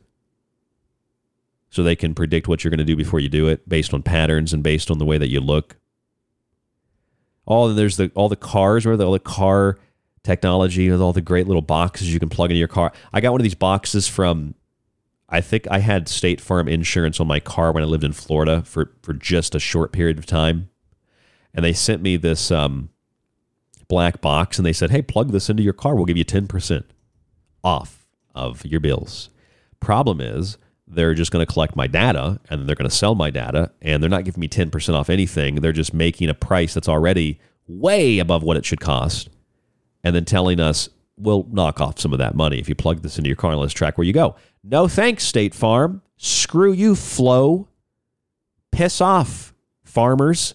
So 1.71 1.83
they 1.83 1.97
can 1.97 2.15
predict 2.15 2.47
what 2.47 2.63
you're 2.63 2.71
going 2.71 2.79
to 2.79 2.85
do 2.85 2.97
before 2.97 3.19
you 3.19 3.29
do 3.29 3.49
it 3.49 3.69
based 3.69 3.93
on 3.95 4.03
patterns 4.03 4.53
and 4.53 4.63
based 4.63 4.91
on 4.91 4.99
the 4.99 5.05
way 5.05 5.19
that 5.19 5.29
you 5.29 5.41
look. 5.41 5.77
All 7.47 7.73
there's 7.73 7.97
the 7.97 8.11
all 8.15 8.29
the 8.29 8.37
cars, 8.37 8.87
where 8.87 9.01
all 9.01 9.13
the 9.13 9.19
car 9.19 9.79
technology 10.23 10.91
with 10.91 11.01
all 11.01 11.13
the 11.13 11.21
great 11.21 11.47
little 11.47 11.63
boxes 11.63 12.13
you 12.13 12.19
can 12.19 12.29
plug 12.29 12.51
into 12.51 12.59
your 12.59 12.69
car. 12.69 12.93
I 13.13 13.21
got 13.21 13.33
one 13.33 13.41
of 13.41 13.45
these 13.45 13.55
boxes 13.55 14.09
from 14.09 14.55
I 15.29 15.41
think 15.41 15.67
I 15.71 15.79
had 15.79 16.09
State 16.09 16.41
Farm 16.41 16.69
insurance 16.69 17.21
on 17.21 17.27
my 17.27 17.41
car 17.41 17.73
when 17.73 17.83
I 17.83 17.87
lived 17.87 18.05
in 18.05 18.13
Florida 18.13 18.63
for 18.65 18.93
for 19.03 19.13
just 19.13 19.55
a 19.55 19.61
short 19.61 19.93
period 19.93 20.19
of 20.19 20.27
time. 20.27 20.71
And 21.53 21.65
they 21.65 21.73
sent 21.73 22.03
me 22.03 22.17
this 22.17 22.51
um, 22.51 22.91
black 23.95 24.21
box 24.21 24.59
and 24.59 24.67
they 24.67 24.73
said, 24.73 24.91
"Hey, 24.91 25.03
plug 25.03 25.31
this 25.31 25.49
into 25.49 25.63
your 25.63 25.73
car. 25.73 25.95
We'll 25.95 26.05
give 26.05 26.17
you 26.17 26.25
10% 26.25 26.85
off 27.63 28.07
of 28.35 28.65
your 28.67 28.81
bills." 28.81 29.31
Problem 29.79 30.21
is, 30.21 30.59
they're 30.87 31.15
just 31.15 31.31
going 31.31 31.45
to 31.45 31.53
collect 31.53 31.77
my 31.77 31.87
data 31.87 32.41
and 32.51 32.67
they're 32.67 32.77
going 32.77 32.89
to 32.89 32.95
sell 32.95 33.15
my 33.15 33.31
data 33.31 33.71
and 33.81 34.03
they're 34.03 34.11
not 34.11 34.25
giving 34.25 34.41
me 34.41 34.49
10% 34.49 34.95
off 34.95 35.09
anything. 35.11 35.57
They're 35.57 35.73
just 35.73 35.95
making 35.95 36.29
a 36.29 36.35
price 36.35 36.75
that's 36.75 36.89
already 36.89 37.41
way 37.67 38.19
above 38.19 38.43
what 38.43 38.57
it 38.57 38.65
should 38.65 38.81
cost 38.81 39.31
and 40.03 40.15
then 40.15 40.25
telling 40.25 40.61
us 40.61 40.89
we'll 41.17 41.47
knock 41.51 41.81
off 41.81 41.99
some 41.99 42.13
of 42.13 42.19
that 42.19 42.35
money 42.35 42.59
if 42.59 42.69
you 42.69 42.75
plug 42.75 43.03
this 43.03 43.19
into 43.19 43.29
your 43.29 43.37
car 43.37 43.53
and 43.53 43.61
let's 43.61 43.73
track 43.73 43.97
where 43.97 44.07
you 44.07 44.13
go. 44.13 44.37
No 44.63 44.89
thanks, 44.89 45.25
State 45.25 45.55
Farm. 45.55 46.03
Screw 46.17 46.73
you, 46.73 46.95
Flo. 46.95 47.69
Piss 48.71 49.01
off, 49.01 49.55
farmers. 49.85 50.55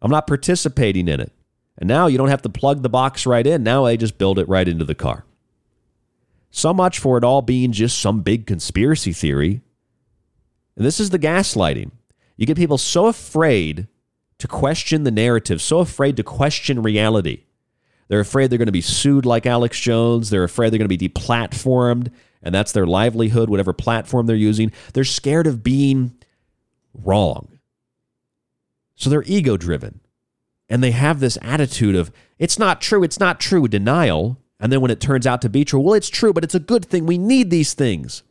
I'm 0.00 0.10
not 0.10 0.26
participating 0.26 1.08
in 1.08 1.20
it. 1.20 1.32
And 1.78 1.88
now 1.88 2.06
you 2.06 2.18
don't 2.18 2.28
have 2.28 2.42
to 2.42 2.48
plug 2.48 2.82
the 2.82 2.88
box 2.88 3.26
right 3.26 3.46
in. 3.46 3.62
Now 3.62 3.84
they 3.84 3.96
just 3.96 4.18
build 4.18 4.38
it 4.38 4.48
right 4.48 4.68
into 4.68 4.84
the 4.84 4.94
car. 4.94 5.24
So 6.50 6.72
much 6.72 6.98
for 6.98 7.18
it 7.18 7.24
all 7.24 7.42
being 7.42 7.72
just 7.72 7.98
some 7.98 8.20
big 8.20 8.46
conspiracy 8.46 9.12
theory. 9.12 9.62
And 10.76 10.86
this 10.86 11.00
is 11.00 11.10
the 11.10 11.18
gaslighting. 11.18 11.90
You 12.36 12.46
get 12.46 12.56
people 12.56 12.78
so 12.78 13.06
afraid 13.06 13.88
to 14.38 14.48
question 14.48 15.04
the 15.04 15.10
narrative, 15.10 15.60
so 15.60 15.78
afraid 15.80 16.16
to 16.16 16.22
question 16.22 16.82
reality 16.82 17.44
they're 18.08 18.20
afraid 18.20 18.50
they're 18.50 18.58
going 18.58 18.66
to 18.66 18.72
be 18.72 18.80
sued 18.80 19.24
like 19.24 19.46
Alex 19.46 19.80
Jones. 19.80 20.30
They're 20.30 20.44
afraid 20.44 20.70
they're 20.70 20.78
going 20.78 20.88
to 20.88 20.96
be 20.96 21.08
deplatformed, 21.08 22.12
and 22.42 22.54
that's 22.54 22.72
their 22.72 22.86
livelihood, 22.86 23.48
whatever 23.48 23.72
platform 23.72 24.26
they're 24.26 24.36
using. 24.36 24.72
They're 24.92 25.04
scared 25.04 25.46
of 25.46 25.62
being 25.62 26.14
wrong. 26.92 27.58
So 28.96 29.10
they're 29.10 29.24
ego 29.24 29.56
driven. 29.56 30.00
And 30.68 30.82
they 30.82 30.92
have 30.92 31.20
this 31.20 31.38
attitude 31.42 31.94
of, 31.94 32.10
it's 32.38 32.58
not 32.58 32.80
true, 32.80 33.02
it's 33.02 33.20
not 33.20 33.40
true, 33.40 33.68
denial. 33.68 34.38
And 34.58 34.72
then 34.72 34.80
when 34.80 34.90
it 34.90 35.00
turns 35.00 35.26
out 35.26 35.42
to 35.42 35.48
be 35.48 35.64
true, 35.64 35.80
well, 35.80 35.94
it's 35.94 36.08
true, 36.08 36.32
but 36.32 36.44
it's 36.44 36.54
a 36.54 36.60
good 36.60 36.84
thing. 36.84 37.06
We 37.06 37.18
need 37.18 37.50
these 37.50 37.74
things. 37.74 38.22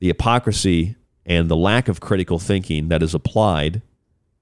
The 0.00 0.08
hypocrisy 0.08 0.96
and 1.26 1.48
the 1.48 1.56
lack 1.56 1.88
of 1.88 2.00
critical 2.00 2.38
thinking 2.38 2.88
that 2.88 3.02
is 3.02 3.14
applied, 3.14 3.82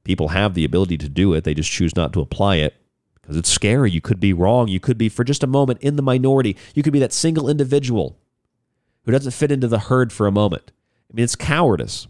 people 0.04 0.28
have 0.28 0.54
the 0.54 0.64
ability 0.64 0.98
to 0.98 1.08
do 1.08 1.32
it, 1.32 1.44
they 1.44 1.54
just 1.54 1.70
choose 1.70 1.96
not 1.96 2.12
to 2.12 2.20
apply 2.20 2.56
it 2.56 2.74
because 3.22 3.36
it's 3.36 3.48
scary. 3.48 3.90
You 3.90 4.00
could 4.00 4.20
be 4.20 4.32
wrong. 4.32 4.68
You 4.68 4.80
could 4.80 4.98
be, 4.98 5.08
for 5.08 5.24
just 5.24 5.44
a 5.44 5.46
moment, 5.46 5.80
in 5.80 5.96
the 5.96 6.02
minority. 6.02 6.56
You 6.74 6.82
could 6.82 6.92
be 6.92 6.98
that 6.98 7.12
single 7.12 7.48
individual 7.48 8.18
who 9.04 9.12
doesn't 9.12 9.32
fit 9.32 9.52
into 9.52 9.68
the 9.68 9.78
herd 9.78 10.12
for 10.12 10.26
a 10.26 10.32
moment. 10.32 10.72
I 11.10 11.14
mean, 11.14 11.24
it's 11.24 11.36
cowardice. 11.36 12.08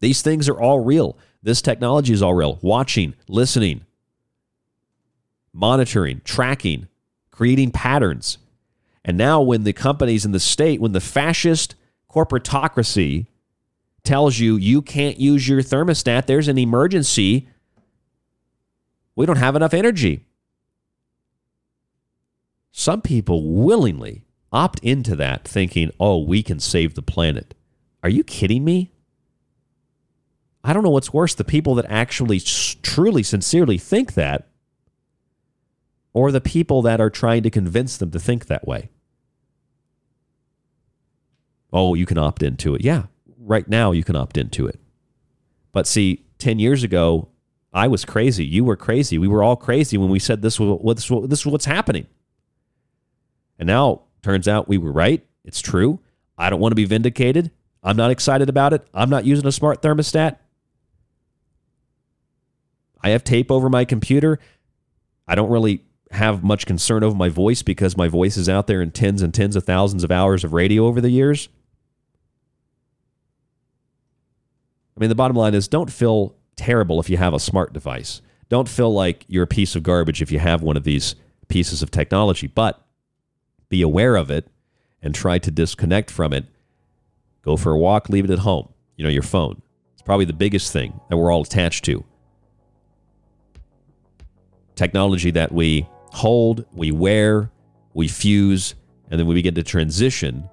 These 0.00 0.22
things 0.22 0.48
are 0.48 0.58
all 0.58 0.80
real. 0.80 1.18
This 1.42 1.62
technology 1.62 2.12
is 2.12 2.22
all 2.22 2.34
real. 2.34 2.58
Watching, 2.62 3.14
listening. 3.28 3.82
monitoring, 5.52 6.20
tracking, 6.24 6.88
creating 7.30 7.70
patterns. 7.72 8.38
And 9.04 9.16
now, 9.16 9.40
when 9.40 9.64
the 9.64 9.72
companies 9.72 10.24
in 10.24 10.32
the 10.32 10.40
state, 10.40 10.80
when 10.80 10.92
the 10.92 11.00
fascist 11.00 11.74
corporatocracy 12.12 13.26
tells 14.04 14.38
you 14.38 14.56
you 14.56 14.82
can't 14.82 15.18
use 15.18 15.48
your 15.48 15.60
thermostat, 15.62 16.26
there's 16.26 16.48
an 16.48 16.58
emergency, 16.58 17.48
we 19.16 19.26
don't 19.26 19.36
have 19.36 19.56
enough 19.56 19.74
energy. 19.74 20.24
Some 22.70 23.00
people 23.02 23.50
willingly 23.50 24.24
opt 24.52 24.80
into 24.80 25.16
that 25.16 25.46
thinking, 25.46 25.90
oh, 25.98 26.22
we 26.22 26.42
can 26.42 26.60
save 26.60 26.94
the 26.94 27.02
planet. 27.02 27.54
Are 28.02 28.10
you 28.10 28.22
kidding 28.24 28.64
me? 28.64 28.92
I 30.68 30.74
don't 30.74 30.82
know 30.82 30.90
what's 30.90 31.14
worse 31.14 31.34
the 31.34 31.44
people 31.44 31.74
that 31.76 31.86
actually 31.88 32.40
truly, 32.40 33.22
sincerely 33.22 33.78
think 33.78 34.12
that, 34.12 34.48
or 36.12 36.30
the 36.30 36.42
people 36.42 36.82
that 36.82 37.00
are 37.00 37.08
trying 37.08 37.42
to 37.44 37.50
convince 37.50 37.96
them 37.96 38.10
to 38.10 38.18
think 38.18 38.48
that 38.48 38.68
way. 38.68 38.90
Oh, 41.72 41.94
you 41.94 42.04
can 42.04 42.18
opt 42.18 42.42
into 42.42 42.74
it. 42.74 42.82
Yeah, 42.82 43.04
right 43.38 43.66
now 43.66 43.92
you 43.92 44.04
can 44.04 44.14
opt 44.14 44.36
into 44.36 44.66
it. 44.66 44.78
But 45.72 45.86
see, 45.86 46.26
10 46.36 46.58
years 46.58 46.82
ago, 46.82 47.30
I 47.72 47.88
was 47.88 48.04
crazy. 48.04 48.44
You 48.44 48.62
were 48.62 48.76
crazy. 48.76 49.16
We 49.16 49.26
were 49.26 49.42
all 49.42 49.56
crazy 49.56 49.96
when 49.96 50.10
we 50.10 50.18
said 50.18 50.42
this 50.42 50.60
was, 50.60 50.78
this 50.96 51.10
was, 51.10 51.30
this 51.30 51.46
was 51.46 51.52
what's 51.52 51.64
happening. 51.64 52.06
And 53.58 53.68
now, 53.68 54.02
turns 54.20 54.46
out 54.46 54.68
we 54.68 54.76
were 54.76 54.92
right. 54.92 55.24
It's 55.46 55.62
true. 55.62 56.00
I 56.36 56.50
don't 56.50 56.60
want 56.60 56.72
to 56.72 56.76
be 56.76 56.84
vindicated. 56.84 57.52
I'm 57.82 57.96
not 57.96 58.10
excited 58.10 58.50
about 58.50 58.74
it. 58.74 58.86
I'm 58.92 59.08
not 59.08 59.24
using 59.24 59.46
a 59.46 59.52
smart 59.52 59.80
thermostat. 59.80 60.36
I 63.02 63.10
have 63.10 63.24
tape 63.24 63.50
over 63.50 63.68
my 63.68 63.84
computer. 63.84 64.38
I 65.26 65.34
don't 65.34 65.50
really 65.50 65.84
have 66.10 66.42
much 66.42 66.66
concern 66.66 67.04
over 67.04 67.14
my 67.14 67.28
voice 67.28 67.62
because 67.62 67.96
my 67.96 68.08
voice 68.08 68.36
is 68.36 68.48
out 68.48 68.66
there 68.66 68.80
in 68.80 68.90
tens 68.90 69.22
and 69.22 69.32
tens 69.32 69.56
of 69.56 69.64
thousands 69.64 70.04
of 70.04 70.10
hours 70.10 70.44
of 70.44 70.52
radio 70.52 70.86
over 70.86 71.00
the 71.00 71.10
years. 71.10 71.48
I 74.96 75.00
mean, 75.00 75.10
the 75.10 75.14
bottom 75.14 75.36
line 75.36 75.54
is 75.54 75.68
don't 75.68 75.92
feel 75.92 76.34
terrible 76.56 76.98
if 76.98 77.08
you 77.08 77.16
have 77.18 77.34
a 77.34 77.38
smart 77.38 77.72
device. 77.72 78.20
Don't 78.48 78.68
feel 78.68 78.92
like 78.92 79.24
you're 79.28 79.44
a 79.44 79.46
piece 79.46 79.76
of 79.76 79.82
garbage 79.82 80.22
if 80.22 80.32
you 80.32 80.38
have 80.38 80.62
one 80.62 80.76
of 80.76 80.84
these 80.84 81.14
pieces 81.48 81.82
of 81.82 81.90
technology, 81.90 82.46
but 82.46 82.84
be 83.68 83.82
aware 83.82 84.16
of 84.16 84.30
it 84.30 84.48
and 85.02 85.14
try 85.14 85.38
to 85.38 85.50
disconnect 85.50 86.10
from 86.10 86.32
it. 86.32 86.46
Go 87.42 87.56
for 87.56 87.72
a 87.72 87.78
walk, 87.78 88.08
leave 88.08 88.24
it 88.24 88.30
at 88.30 88.40
home. 88.40 88.68
You 88.96 89.04
know, 89.04 89.10
your 89.10 89.22
phone. 89.22 89.62
It's 89.92 90.02
probably 90.02 90.24
the 90.24 90.32
biggest 90.32 90.72
thing 90.72 91.00
that 91.08 91.16
we're 91.16 91.32
all 91.32 91.42
attached 91.42 91.84
to. 91.84 92.04
Technology 94.78 95.32
that 95.32 95.50
we 95.50 95.88
hold, 96.12 96.64
we 96.72 96.92
wear, 96.92 97.50
we 97.94 98.06
fuse, 98.06 98.76
and 99.10 99.18
then 99.18 99.26
we 99.26 99.34
begin 99.34 99.56
to 99.56 99.64
transition 99.64 100.48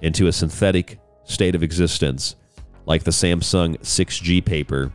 into 0.00 0.26
a 0.26 0.32
synthetic 0.32 1.00
state 1.24 1.54
of 1.54 1.62
existence 1.62 2.36
like 2.84 3.04
the 3.04 3.10
Samsung 3.10 3.78
6G 3.78 4.44
paper, 4.44 4.92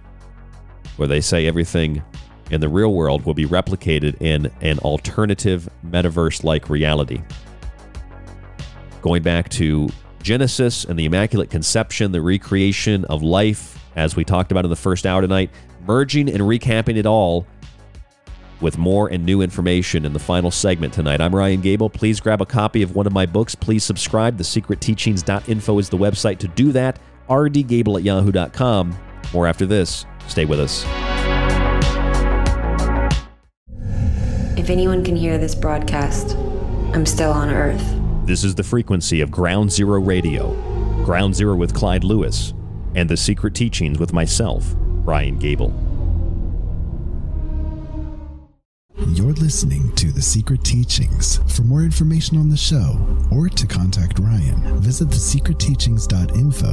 where 0.97 1.07
they 1.07 1.19
say 1.19 1.47
everything 1.47 2.03
in 2.51 2.61
the 2.61 2.69
real 2.69 2.93
world 2.93 3.25
will 3.25 3.33
be 3.33 3.47
replicated 3.47 4.21
in 4.21 4.51
an 4.61 4.77
alternative 4.79 5.67
metaverse 5.83 6.43
like 6.43 6.69
reality. 6.69 7.23
Going 9.01 9.23
back 9.23 9.49
to 9.49 9.89
Genesis 10.21 10.85
and 10.85 10.99
the 10.99 11.05
Immaculate 11.05 11.49
Conception, 11.49 12.11
the 12.11 12.21
recreation 12.21 13.03
of 13.05 13.23
life, 13.23 13.83
as 13.95 14.15
we 14.15 14.23
talked 14.23 14.51
about 14.51 14.63
in 14.63 14.69
the 14.69 14.75
first 14.75 15.07
hour 15.07 15.21
tonight, 15.21 15.49
merging 15.87 16.29
and 16.29 16.41
recapping 16.41 16.97
it 16.97 17.07
all 17.07 17.47
with 18.63 18.79
more 18.79 19.09
and 19.09 19.23
new 19.23 19.41
information 19.41 20.05
in 20.05 20.13
the 20.13 20.19
final 20.19 20.49
segment 20.49 20.93
tonight. 20.93 21.21
I'm 21.21 21.35
Ryan 21.35 21.61
Gable. 21.61 21.89
Please 21.89 22.19
grab 22.19 22.41
a 22.41 22.45
copy 22.45 22.81
of 22.81 22.95
one 22.95 23.05
of 23.05 23.13
my 23.13 23.27
books. 23.27 23.53
Please 23.53 23.83
subscribe. 23.83 24.37
TheSecretTeachings.info 24.39 25.77
is 25.77 25.89
the 25.89 25.97
website 25.97 26.39
to 26.39 26.47
do 26.47 26.71
that. 26.71 26.97
rdgable 27.29 27.97
at 27.97 28.03
yahoo.com. 28.03 28.97
More 29.33 29.45
after 29.45 29.65
this. 29.67 30.05
Stay 30.27 30.45
with 30.45 30.59
us. 30.59 30.85
If 34.57 34.69
anyone 34.69 35.03
can 35.03 35.15
hear 35.15 35.37
this 35.37 35.53
broadcast, 35.53 36.35
I'm 36.93 37.05
still 37.05 37.31
on 37.31 37.49
Earth. 37.49 37.83
This 38.25 38.45
is 38.45 38.55
the 38.55 38.63
frequency 38.63 39.19
of 39.19 39.29
Ground 39.29 39.71
Zero 39.71 39.99
Radio, 39.99 40.53
Ground 41.03 41.35
Zero 41.35 41.55
with 41.55 41.73
Clyde 41.73 42.05
Lewis, 42.05 42.53
and 42.95 43.09
The 43.09 43.17
Secret 43.17 43.55
Teachings 43.55 43.99
with 43.99 44.13
myself, 44.13 44.73
Ryan 44.77 45.37
Gable. 45.37 45.92
You're 49.13 49.33
listening 49.33 49.91
to 49.97 50.11
The 50.11 50.23
Secret 50.23 50.63
Teachings. 50.63 51.37
For 51.55 51.61
more 51.61 51.83
information 51.83 52.35
on 52.35 52.49
the 52.49 52.57
show 52.57 52.97
or 53.31 53.47
to 53.47 53.67
contact 53.67 54.17
Ryan, 54.17 54.79
visit 54.79 55.09
thesecretteachings.info 55.09 56.71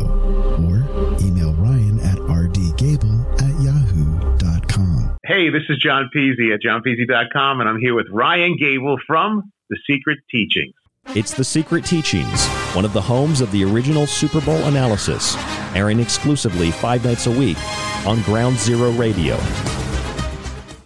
or 0.65 0.77
email 1.21 1.53
Ryan 1.53 2.01
at 2.01 2.17
rdgable 2.17 3.43
at 3.43 3.61
yahoo.com. 3.63 5.19
Hey, 5.23 5.51
this 5.51 5.65
is 5.69 5.77
John 5.83 6.09
Peasy 6.17 6.55
at 6.55 6.63
johnpeasy.com, 6.63 7.61
and 7.61 7.69
I'm 7.69 7.79
here 7.79 7.95
with 7.95 8.07
Ryan 8.11 8.57
Gable 8.59 8.97
from 9.07 9.53
The 9.69 9.77
Secret 9.87 10.21
Teachings. 10.31 10.73
It's 11.15 11.35
The 11.35 11.45
Secret 11.45 11.85
Teachings, 11.85 12.47
one 12.75 12.87
of 12.87 12.95
the 12.95 13.03
homes 13.03 13.43
of 13.43 13.53
the 13.53 13.65
original 13.65 14.07
Super 14.07 14.41
Bowl 14.41 14.65
analysis, 14.65 15.37
airing 15.75 16.01
exclusively 16.01 16.71
five 16.71 17.05
nights 17.05 17.27
a 17.27 17.31
week 17.31 17.59
on 18.07 18.23
Ground 18.23 18.57
Zero 18.57 18.93
Radio. 18.93 19.37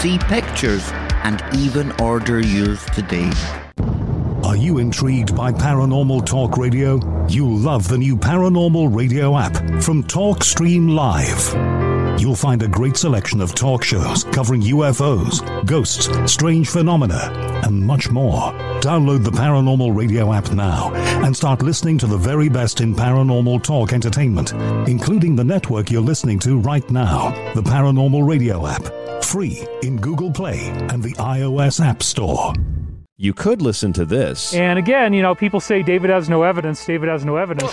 see 0.00 0.18
pictures, 0.18 0.90
and 1.24 1.42
even 1.54 1.92
order 2.00 2.40
yours 2.40 2.84
today. 2.86 3.30
Are 4.44 4.56
you 4.56 4.78
intrigued 4.78 5.34
by 5.34 5.52
Paranormal 5.52 6.24
Talk 6.24 6.56
Radio? 6.56 7.00
You'll 7.28 7.56
love 7.56 7.88
the 7.88 7.98
new 7.98 8.16
Paranormal 8.16 8.94
Radio 8.94 9.36
app 9.36 9.56
from 9.82 10.04
TalkStream 10.04 10.94
Live. 10.94 11.85
You'll 12.18 12.34
find 12.34 12.62
a 12.62 12.68
great 12.68 12.96
selection 12.96 13.40
of 13.42 13.54
talk 13.54 13.84
shows 13.84 14.24
covering 14.24 14.62
UFOs, 14.62 15.66
ghosts, 15.66 16.08
strange 16.32 16.70
phenomena, 16.70 17.30
and 17.64 17.86
much 17.86 18.10
more. 18.10 18.52
Download 18.80 19.22
the 19.22 19.30
Paranormal 19.30 19.94
Radio 19.94 20.32
app 20.32 20.50
now 20.52 20.94
and 21.24 21.36
start 21.36 21.62
listening 21.62 21.98
to 21.98 22.06
the 22.06 22.16
very 22.16 22.48
best 22.48 22.80
in 22.80 22.94
paranormal 22.94 23.62
talk 23.62 23.92
entertainment, 23.92 24.52
including 24.88 25.36
the 25.36 25.44
network 25.44 25.90
you're 25.90 26.00
listening 26.00 26.38
to 26.38 26.58
right 26.58 26.88
now, 26.90 27.30
the 27.54 27.62
Paranormal 27.62 28.26
Radio 28.26 28.66
app. 28.66 29.22
Free 29.22 29.66
in 29.82 29.96
Google 29.98 30.32
Play 30.32 30.68
and 30.90 31.02
the 31.02 31.12
iOS 31.14 31.84
App 31.84 32.02
Store. 32.02 32.54
You 33.18 33.34
could 33.34 33.62
listen 33.62 33.92
to 33.94 34.04
this. 34.04 34.54
And 34.54 34.78
again, 34.78 35.12
you 35.12 35.22
know, 35.22 35.34
people 35.34 35.60
say 35.60 35.82
David 35.82 36.10
has 36.10 36.28
no 36.28 36.42
evidence. 36.42 36.84
David 36.84 37.08
has 37.08 37.24
no 37.24 37.36
evidence. 37.36 37.72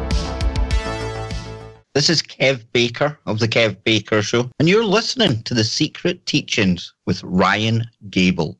This 1.93 2.09
is 2.09 2.21
Kev 2.21 2.63
Baker 2.71 3.19
of 3.25 3.39
The 3.39 3.49
Kev 3.49 3.83
Baker 3.83 4.21
Show, 4.21 4.49
and 4.59 4.69
you're 4.69 4.85
listening 4.85 5.43
to 5.43 5.53
The 5.53 5.65
Secret 5.65 6.25
Teachings 6.25 6.93
with 7.05 7.21
Ryan 7.21 7.83
Gable. 8.09 8.57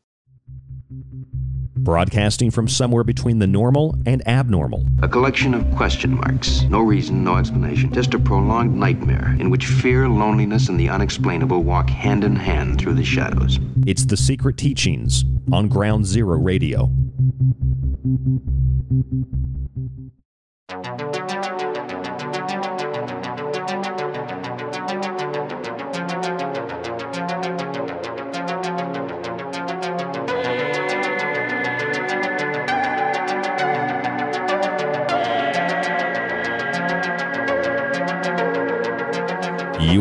Broadcasting 1.78 2.52
from 2.52 2.68
somewhere 2.68 3.06
between 3.06 3.40
the 3.40 3.48
normal 3.48 3.96
and 4.06 4.22
abnormal. 4.28 4.86
A 5.02 5.08
collection 5.08 5.54
of 5.54 5.66
question 5.78 6.14
marks. 6.14 6.64
No 6.64 6.82
reason, 6.82 7.24
no 7.24 7.38
explanation. 7.38 7.94
Just 7.94 8.14
a 8.14 8.20
prolonged 8.20 8.76
nightmare 8.76 9.34
in 9.40 9.50
which 9.50 9.66
fear, 9.66 10.10
loneliness, 10.10 10.68
and 10.68 10.78
the 10.78 10.90
unexplainable 10.90 11.64
walk 11.64 11.90
hand 11.90 12.26
in 12.26 12.36
hand 12.36 12.80
through 12.80 12.96
the 12.96 13.06
shadows. 13.06 13.60
It's 13.88 14.04
The 14.04 14.18
Secret 14.18 14.58
Teachings 14.58 15.24
on 15.54 15.70
Ground 15.70 16.06
Zero 16.06 16.38
Radio. 16.38 16.92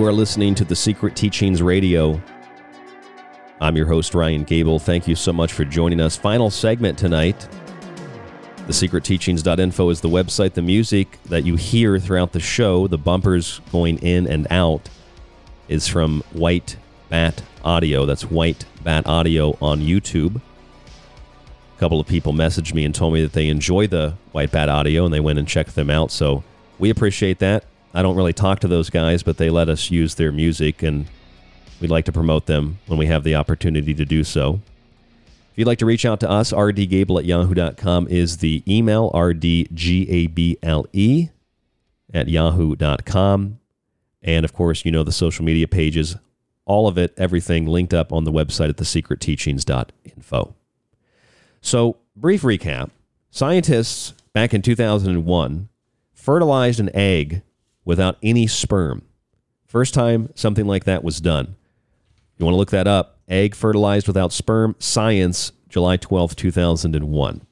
You 0.01 0.07
are 0.07 0.13
listening 0.15 0.55
to 0.55 0.65
The 0.65 0.75
Secret 0.75 1.15
Teachings 1.15 1.61
Radio. 1.61 2.23
I'm 3.61 3.77
your 3.77 3.85
host, 3.85 4.15
Ryan 4.15 4.45
Gable. 4.45 4.79
Thank 4.79 5.07
you 5.07 5.15
so 5.15 5.31
much 5.31 5.53
for 5.53 5.67
joining 5.67 6.01
us. 6.01 6.17
Final 6.17 6.49
segment 6.49 6.97
tonight. 6.97 7.47
The 8.67 8.73
TheSecretTeachings.info 8.73 9.91
is 9.91 10.01
the 10.01 10.09
website. 10.09 10.55
The 10.55 10.63
music 10.63 11.19
that 11.25 11.45
you 11.45 11.57
hear 11.57 11.99
throughout 11.99 12.33
the 12.33 12.41
show, 12.41 12.87
the 12.87 12.97
bumpers 12.97 13.61
going 13.71 13.99
in 13.99 14.27
and 14.27 14.47
out, 14.51 14.89
is 15.69 15.87
from 15.87 16.23
White 16.33 16.79
Bat 17.11 17.43
Audio. 17.63 18.07
That's 18.07 18.25
White 18.25 18.65
Bat 18.83 19.07
Audio 19.07 19.59
on 19.61 19.81
YouTube. 19.81 20.37
A 21.77 21.79
couple 21.79 22.01
of 22.01 22.07
people 22.07 22.33
messaged 22.33 22.73
me 22.73 22.87
and 22.87 22.95
told 22.95 23.13
me 23.13 23.21
that 23.21 23.35
they 23.35 23.49
enjoy 23.49 23.87
the 23.87 24.15
White 24.33 24.51
Bat 24.51 24.71
Audio 24.71 25.05
and 25.05 25.13
they 25.13 25.21
went 25.21 25.39
and 25.39 25.47
checked 25.47 25.75
them 25.75 25.91
out. 25.91 26.11
So 26.11 26.43
we 26.79 26.89
appreciate 26.89 27.39
that. 27.41 27.67
I 27.93 28.03
don't 28.03 28.17
really 28.17 28.33
talk 28.33 28.61
to 28.61 28.69
those 28.69 28.91
guys, 28.91 29.23
but 29.23 29.37
they 29.37 29.51
let 29.51 29.69
us 29.69 29.91
use 29.91 30.15
their 30.15 30.31
music, 30.33 30.83
and 30.83 31.07
we'd 31.81 31.91
like 31.91 32.05
to 32.05 32.13
promote 32.13 32.47
them 32.47 32.79
when 32.87 32.99
we 32.99 33.07
have 33.07 33.25
the 33.25 33.35
opportunity 33.35 33.95
to 33.95 34.05
do 34.05 34.23
so. 34.23 34.61
If 35.53 35.59
you'd 35.59 35.67
like 35.67 35.79
to 35.79 35.87
reach 35.87 36.07
out 36.07 36.21
to 36.21 36.31
us, 36.31 36.53
rdgable 36.53 37.19
at 37.19 37.25
yahoo.com 37.25 38.07
is 38.09 38.37
the 38.37 38.63
email, 38.69 39.11
rdgable 39.11 40.59
at 42.15 42.29
yahoo.com. 42.29 43.59
And 44.23 44.45
of 44.45 44.53
course, 44.53 44.85
you 44.85 44.93
know 44.93 45.03
the 45.03 45.13
social 45.13 45.45
media 45.45 45.67
pages, 45.67 46.17
all 46.67 46.87
of 46.87 46.97
it, 46.99 47.13
everything 47.17 47.67
linked 47.67 47.95
up 47.95 48.13
on 48.13 48.23
the 48.25 48.33
website 48.33 48.69
at 48.69 48.77
thesecretteachings.info. 48.77 50.55
So, 51.63 51.97
brief 52.15 52.43
recap 52.43 52.91
scientists 53.31 54.15
back 54.33 54.55
in 54.55 54.63
2001 54.63 55.69
fertilized 56.15 56.81
an 56.81 56.91
egg 56.95 57.43
without 57.85 58.17
any 58.23 58.47
sperm. 58.47 59.03
First 59.67 59.95
time 59.95 60.31
something 60.35 60.67
like 60.67 60.85
that 60.85 61.05
was 61.05 61.21
done. 61.21 61.57
You 62.39 62.47
want 62.47 62.55
to 62.55 62.59
look 62.59 62.71
that 62.71 62.87
up. 62.87 63.19
Egg 63.29 63.55
fertilized 63.55 64.07
without 64.07 64.33
sperm, 64.33 64.75
Science, 64.79 65.53
July 65.69 65.97
12, 65.97 66.35
2001. 66.35 67.47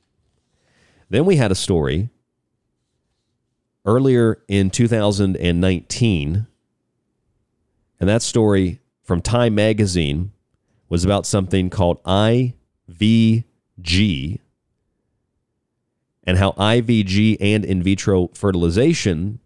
Then 1.10 1.24
we 1.24 1.36
had 1.36 1.52
a 1.52 1.54
story 1.54 2.10
earlier 3.84 4.42
in 4.48 4.70
2019, 4.70 6.46
and 8.00 8.08
that 8.08 8.22
story 8.22 8.80
from 9.02 9.22
Time 9.22 9.54
Magazine 9.54 10.32
was 10.88 11.04
about 11.04 11.26
something 11.26 11.70
called 11.70 12.02
IVG 12.04 12.52
and 16.24 16.38
how 16.38 16.52
IVG 16.52 17.36
and 17.40 17.64
in 17.64 17.82
vitro 17.82 18.28
fertilization 18.34 19.40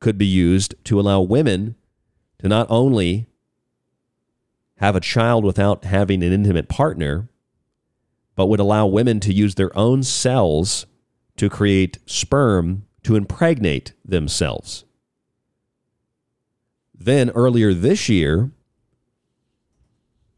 could 0.00 0.18
be 0.18 0.26
used 0.26 0.74
to 0.84 1.00
allow 1.00 1.20
women 1.20 1.74
to 2.38 2.48
not 2.48 2.66
only 2.70 3.26
have 4.76 4.94
a 4.94 5.00
child 5.00 5.44
without 5.44 5.84
having 5.84 6.22
an 6.22 6.32
intimate 6.32 6.68
partner, 6.68 7.28
but 8.36 8.46
would 8.46 8.60
allow 8.60 8.86
women 8.86 9.18
to 9.18 9.32
use 9.32 9.56
their 9.56 9.76
own 9.76 10.02
cells 10.02 10.86
to 11.36 11.50
create 11.50 11.98
sperm 12.06 12.84
to 13.02 13.16
impregnate 13.16 13.92
themselves. 14.04 14.84
Then 16.94 17.30
earlier 17.30 17.74
this 17.74 18.08
year, 18.08 18.50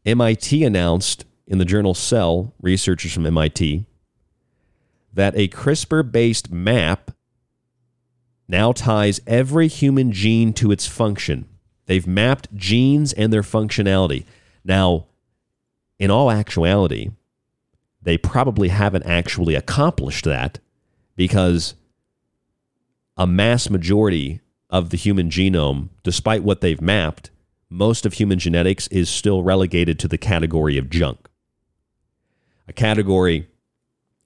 MIT 0.05 0.63
announced 0.63 1.25
in 1.45 1.57
the 1.57 1.65
journal 1.65 1.93
Cell, 1.93 2.53
researchers 2.61 3.13
from 3.13 3.25
MIT, 3.25 3.85
that 5.13 5.35
a 5.35 5.47
CRISPR 5.47 6.11
based 6.11 6.51
map 6.51 7.11
now 8.47 8.71
ties 8.71 9.21
every 9.25 9.67
human 9.67 10.11
gene 10.11 10.53
to 10.53 10.71
its 10.71 10.87
function. 10.87 11.47
They've 11.85 12.07
mapped 12.07 12.53
genes 12.55 13.13
and 13.13 13.31
their 13.31 13.41
functionality. 13.41 14.25
Now, 14.63 15.07
in 15.99 16.11
all 16.11 16.31
actuality, 16.31 17.11
they 18.01 18.17
probably 18.17 18.69
haven't 18.69 19.05
actually 19.05 19.55
accomplished 19.55 20.25
that 20.25 20.59
because 21.15 21.75
a 23.17 23.27
mass 23.27 23.69
majority 23.69 24.41
of 24.69 24.89
the 24.89 24.97
human 24.97 25.29
genome, 25.29 25.89
despite 26.03 26.43
what 26.43 26.61
they've 26.61 26.81
mapped, 26.81 27.29
most 27.69 28.05
of 28.05 28.13
human 28.13 28.39
genetics 28.39 28.87
is 28.87 29.09
still 29.09 29.43
relegated 29.43 29.99
to 29.99 30.07
the 30.07 30.17
category 30.17 30.77
of 30.77 30.89
junk. 30.89 31.29
A 32.67 32.73
category 32.73 33.47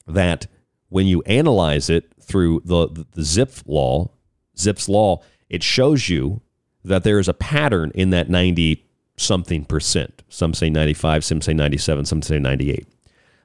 that, 0.07 0.47
when 0.89 1.07
you 1.07 1.21
analyze 1.23 1.89
it 1.89 2.11
through 2.26 2.61
the, 2.65 2.88
the, 2.88 3.06
the 3.11 3.22
Zipf 3.22 3.64
law, 3.65 4.11
Zipf's 4.57 4.89
law, 4.89 5.22
it 5.49 5.64
shows 5.64 6.10
you 6.10 6.41
that 6.84 7.03
there 7.03 7.19
is 7.19 7.27
a 7.27 7.34
pattern 7.34 7.91
in 7.95 8.10
that 8.11 8.30
90 8.30 8.85
something 9.18 9.65
percent. 9.65 10.23
Some 10.30 10.53
say 10.53 10.69
95, 10.69 11.23
some 11.23 11.41
say 11.41 11.53
97, 11.53 12.06
some 12.06 12.22
say 12.22 12.39
98. 12.39 12.88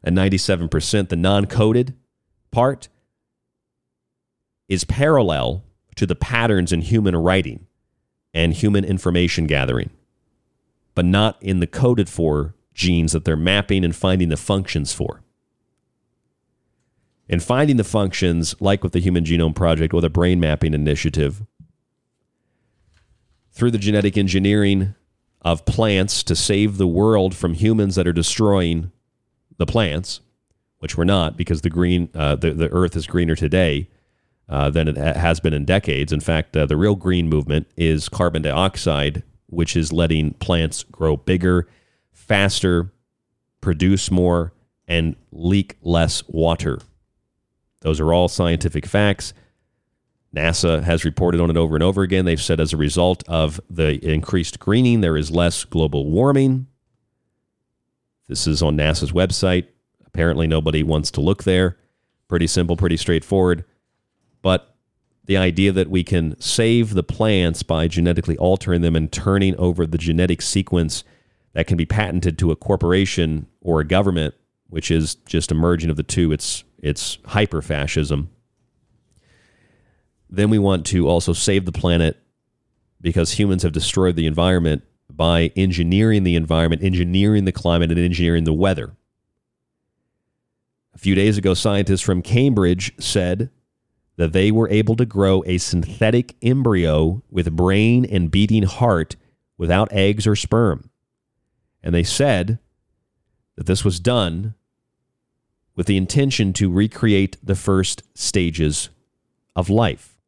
And 0.02 0.16
97%, 0.16 1.08
the 1.08 1.16
non 1.16 1.46
coded 1.46 1.94
part, 2.50 2.88
is 4.68 4.84
parallel 4.84 5.64
to 5.96 6.06
the 6.06 6.14
patterns 6.14 6.72
in 6.72 6.80
human 6.80 7.16
writing 7.16 7.66
and 8.32 8.54
human 8.54 8.84
information 8.84 9.46
gathering, 9.46 9.90
but 10.94 11.04
not 11.04 11.42
in 11.42 11.60
the 11.60 11.66
coded 11.66 12.08
for 12.08 12.54
genes 12.72 13.12
that 13.12 13.24
they're 13.24 13.36
mapping 13.36 13.84
and 13.84 13.94
finding 13.94 14.28
the 14.28 14.36
functions 14.36 14.92
for. 14.92 15.22
And 17.30 17.40
finding 17.40 17.76
the 17.76 17.84
functions, 17.84 18.56
like 18.60 18.82
with 18.82 18.92
the 18.92 18.98
Human 18.98 19.24
Genome 19.24 19.54
Project 19.54 19.94
or 19.94 20.00
the 20.00 20.10
Brain 20.10 20.40
Mapping 20.40 20.74
Initiative, 20.74 21.42
through 23.52 23.70
the 23.70 23.78
genetic 23.78 24.18
engineering 24.18 24.96
of 25.42 25.64
plants 25.64 26.24
to 26.24 26.34
save 26.34 26.76
the 26.76 26.88
world 26.88 27.36
from 27.36 27.54
humans 27.54 27.94
that 27.94 28.08
are 28.08 28.12
destroying 28.12 28.90
the 29.58 29.64
plants, 29.64 30.20
which 30.80 30.96
we're 30.96 31.04
not 31.04 31.36
because 31.36 31.60
the 31.60 31.70
green 31.70 32.10
uh, 32.16 32.34
the, 32.34 32.52
the 32.52 32.68
earth 32.72 32.96
is 32.96 33.06
greener 33.06 33.36
today 33.36 33.88
uh, 34.48 34.68
than 34.68 34.88
it 34.88 34.96
has 34.96 35.38
been 35.38 35.54
in 35.54 35.64
decades. 35.64 36.12
In 36.12 36.20
fact, 36.20 36.56
uh, 36.56 36.66
the 36.66 36.76
real 36.76 36.96
green 36.96 37.28
movement 37.28 37.68
is 37.76 38.08
carbon 38.08 38.42
dioxide, 38.42 39.22
which 39.46 39.76
is 39.76 39.92
letting 39.92 40.32
plants 40.34 40.82
grow 40.82 41.16
bigger, 41.16 41.68
faster, 42.10 42.92
produce 43.60 44.10
more, 44.10 44.52
and 44.88 45.14
leak 45.30 45.76
less 45.82 46.26
water. 46.26 46.80
Those 47.80 48.00
are 48.00 48.12
all 48.12 48.28
scientific 48.28 48.86
facts. 48.86 49.32
NASA 50.34 50.82
has 50.82 51.04
reported 51.04 51.40
on 51.40 51.50
it 51.50 51.56
over 51.56 51.74
and 51.74 51.82
over 51.82 52.02
again. 52.02 52.24
They've 52.24 52.40
said 52.40 52.60
as 52.60 52.72
a 52.72 52.76
result 52.76 53.24
of 53.28 53.60
the 53.68 54.04
increased 54.06 54.60
greening, 54.60 55.00
there 55.00 55.16
is 55.16 55.30
less 55.30 55.64
global 55.64 56.08
warming. 56.08 56.66
This 58.28 58.46
is 58.46 58.62
on 58.62 58.76
NASA's 58.76 59.12
website. 59.12 59.66
Apparently, 60.06 60.46
nobody 60.46 60.82
wants 60.82 61.10
to 61.12 61.20
look 61.20 61.42
there. 61.44 61.78
Pretty 62.28 62.46
simple, 62.46 62.76
pretty 62.76 62.96
straightforward. 62.96 63.64
But 64.40 64.76
the 65.24 65.36
idea 65.36 65.72
that 65.72 65.90
we 65.90 66.04
can 66.04 66.40
save 66.40 66.94
the 66.94 67.02
plants 67.02 67.62
by 67.62 67.88
genetically 67.88 68.36
altering 68.38 68.82
them 68.82 68.94
and 68.94 69.10
turning 69.10 69.56
over 69.56 69.86
the 69.86 69.98
genetic 69.98 70.42
sequence 70.42 71.02
that 71.54 71.66
can 71.66 71.76
be 71.76 71.86
patented 71.86 72.38
to 72.38 72.52
a 72.52 72.56
corporation 72.56 73.46
or 73.60 73.80
a 73.80 73.84
government, 73.84 74.34
which 74.68 74.90
is 74.90 75.16
just 75.26 75.50
a 75.50 75.54
merging 75.54 75.90
of 75.90 75.96
the 75.96 76.02
two, 76.02 76.30
it's, 76.30 76.62
it's 76.80 77.18
hyper 77.26 77.62
fascism 77.62 78.30
then 80.30 80.48
we 80.48 80.58
want 80.58 80.86
to 80.86 81.08
also 81.08 81.32
save 81.32 81.64
the 81.64 81.72
planet 81.72 82.16
because 83.00 83.32
humans 83.32 83.64
have 83.64 83.72
destroyed 83.72 84.14
the 84.14 84.26
environment 84.26 84.84
by 85.10 85.50
engineering 85.56 86.22
the 86.22 86.36
environment, 86.36 86.82
engineering 86.82 87.44
the 87.44 87.52
climate, 87.52 87.90
and 87.90 87.98
engineering 87.98 88.44
the 88.44 88.52
weather. 88.52 88.92
A 90.94 90.98
few 90.98 91.14
days 91.14 91.36
ago, 91.36 91.54
scientists 91.54 92.00
from 92.00 92.22
Cambridge 92.22 92.92
said 93.02 93.50
that 94.16 94.32
they 94.32 94.50
were 94.50 94.68
able 94.68 94.96
to 94.96 95.04
grow 95.04 95.42
a 95.46 95.58
synthetic 95.58 96.36
embryo 96.42 97.22
with 97.30 97.56
brain 97.56 98.04
and 98.04 98.30
beating 98.30 98.64
heart 98.64 99.16
without 99.58 99.92
eggs 99.92 100.26
or 100.26 100.36
sperm. 100.36 100.90
And 101.82 101.94
they 101.94 102.02
said 102.02 102.58
that 103.56 103.66
this 103.66 103.84
was 103.84 103.98
done 103.98 104.54
with 105.76 105.86
the 105.86 105.96
intention 105.96 106.52
to 106.54 106.70
recreate 106.70 107.36
the 107.42 107.54
first 107.54 108.02
stages 108.14 108.90
of 109.56 109.70
life. 109.70 110.18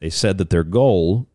They 0.00 0.10
said 0.10 0.38
that 0.38 0.50
their 0.50 0.64
goal 0.64 1.28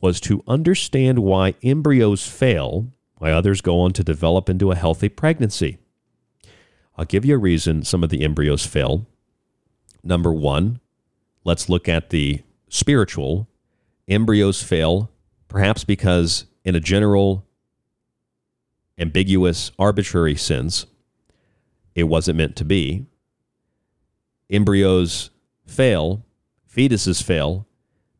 was 0.00 0.20
to 0.20 0.42
understand 0.48 1.20
why 1.20 1.54
embryos 1.62 2.26
fail, 2.26 2.92
why 3.18 3.30
others 3.30 3.60
go 3.60 3.80
on 3.80 3.92
to 3.92 4.02
develop 4.02 4.50
into 4.50 4.72
a 4.72 4.76
healthy 4.76 5.08
pregnancy. 5.08 5.78
I'll 6.96 7.04
give 7.04 7.24
you 7.24 7.36
a 7.36 7.38
reason 7.38 7.84
some 7.84 8.02
of 8.02 8.10
the 8.10 8.24
embryos 8.24 8.66
fail. 8.66 9.06
Number 10.02 10.32
one, 10.32 10.80
let's 11.44 11.68
look 11.68 11.88
at 11.88 12.10
the 12.10 12.42
spiritual. 12.68 13.48
Embryos 14.08 14.62
fail, 14.62 15.10
perhaps 15.48 15.84
because, 15.84 16.46
in 16.64 16.74
a 16.74 16.80
general, 16.80 17.46
ambiguous, 18.98 19.72
arbitrary 19.78 20.36
sense, 20.36 20.86
it 21.94 22.04
wasn't 22.04 22.38
meant 22.38 22.56
to 22.56 22.64
be. 22.64 23.06
Embryos 24.50 25.30
fail, 25.66 26.24
fetuses 26.68 27.22
fail, 27.22 27.66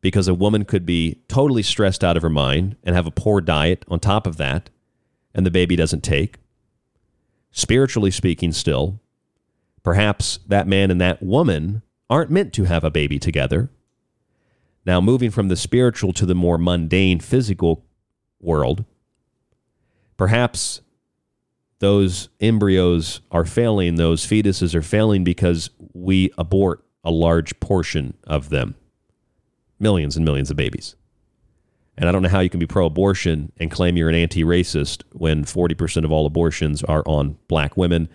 because 0.01 0.27
a 0.27 0.33
woman 0.33 0.65
could 0.65 0.85
be 0.85 1.21
totally 1.27 1.63
stressed 1.63 2.03
out 2.03 2.17
of 2.17 2.23
her 2.23 2.29
mind 2.29 2.75
and 2.83 2.95
have 2.95 3.07
a 3.07 3.11
poor 3.11 3.39
diet 3.39 3.85
on 3.87 3.99
top 3.99 4.27
of 4.27 4.37
that, 4.37 4.69
and 5.33 5.45
the 5.45 5.51
baby 5.51 5.75
doesn't 5.75 6.03
take. 6.03 6.37
Spiritually 7.51 8.11
speaking, 8.11 8.51
still, 8.51 8.99
perhaps 9.83 10.39
that 10.47 10.67
man 10.67 10.91
and 10.91 10.99
that 10.99 11.23
woman 11.23 11.81
aren't 12.09 12.31
meant 12.31 12.53
to 12.53 12.65
have 12.65 12.83
a 12.83 12.91
baby 12.91 13.17
together. 13.17 13.69
Now, 14.85 14.99
moving 14.99 15.31
from 15.31 15.47
the 15.47 15.55
spiritual 15.55 16.11
to 16.13 16.25
the 16.25 16.35
more 16.35 16.57
mundane 16.57 17.19
physical 17.19 17.85
world, 18.41 18.83
perhaps 20.23 20.79
those 21.79 22.29
embryos 22.39 23.19
are 23.29 23.43
failing, 23.43 23.95
those 23.95 24.25
fetuses 24.25 24.73
are 24.73 24.81
failing 24.81 25.25
because 25.25 25.69
we 25.91 26.31
abort 26.37 26.81
a 27.03 27.11
large 27.11 27.59
portion 27.59 28.13
of 28.23 28.47
them 28.47 28.73
millions 29.81 30.15
and 30.15 30.23
millions 30.23 30.49
of 30.49 30.55
babies. 30.55 30.95
And 31.97 32.07
I 32.07 32.13
don't 32.13 32.21
know 32.21 32.29
how 32.29 32.39
you 32.39 32.49
can 32.49 32.61
be 32.61 32.65
pro 32.65 32.85
abortion 32.85 33.51
and 33.57 33.69
claim 33.69 33.97
you're 33.97 34.07
an 34.07 34.15
anti 34.15 34.45
racist 34.45 35.03
when 35.11 35.43
40% 35.43 36.05
of 36.05 36.11
all 36.13 36.25
abortions 36.25 36.83
are 36.83 37.03
on 37.05 37.37
black 37.49 37.75
women, 37.75 38.07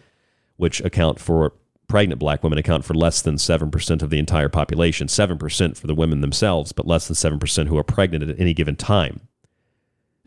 which 0.56 0.80
account 0.80 1.20
for 1.20 1.52
pregnant 1.88 2.18
black 2.18 2.42
women 2.42 2.58
account 2.58 2.86
for 2.86 2.94
less 2.94 3.20
than 3.20 3.34
7% 3.34 4.02
of 4.02 4.08
the 4.08 4.18
entire 4.18 4.48
population. 4.48 5.08
7% 5.08 5.76
for 5.76 5.86
the 5.86 5.94
women 5.94 6.22
themselves, 6.22 6.72
but 6.72 6.86
less 6.86 7.06
than 7.06 7.38
7% 7.38 7.66
who 7.66 7.76
are 7.76 7.84
pregnant 7.84 8.30
at 8.30 8.40
any 8.40 8.54
given 8.54 8.76
time. 8.76 9.28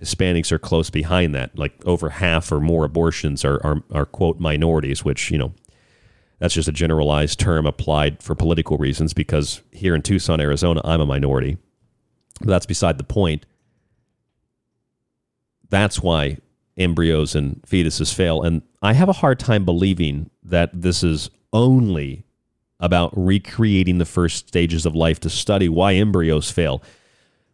Hispanics 0.02 0.52
are 0.52 0.60
close 0.60 0.90
behind 0.90 1.36
that. 1.36 1.57
Like 1.57 1.73
over 1.86 2.10
half 2.10 2.52
or 2.52 2.60
more 2.60 2.86
abortions 2.86 3.45
are, 3.45 3.64
are, 3.65 3.84
are 3.91 4.06
quote, 4.06 4.40
minorities, 4.40 5.06
which, 5.06 5.30
you 5.32 5.38
know, 5.38 5.53
that's 6.40 6.56
just 6.56 6.68
a 6.68 6.72
generalized 6.73 7.40
term 7.40 7.68
applied 7.68 8.23
for 8.23 8.34
political 8.34 8.78
reasons 8.78 9.14
because 9.14 9.61
here 9.72 9.94
in 9.94 10.02
Tucson, 10.02 10.41
Arizona, 10.41 10.82
I'm 10.84 11.02
a 11.02 11.06
minority. 11.06 11.57
But 12.40 12.48
that's 12.48 12.65
beside 12.65 12.98
the 12.98 13.03
point. 13.03 13.45
That's 15.69 16.02
why 16.02 16.40
embryos 16.78 17.36
and 17.36 17.61
fetuses 17.61 18.11
fail. 18.11 18.41
And 18.41 18.64
I 18.82 18.94
have 18.94 19.10
a 19.10 19.14
hard 19.14 19.40
time 19.40 19.65
believing 19.65 20.32
that 20.44 20.69
this 20.73 21.03
is 21.03 21.30
only 21.53 22.26
about 22.80 23.14
recreating 23.15 23.99
the 23.99 24.06
first 24.06 24.48
stages 24.48 24.88
of 24.88 24.95
life 24.95 25.19
to 25.19 25.30
study 25.30 25.69
why 25.69 25.94
embryos 25.94 26.49
fail. 26.49 26.82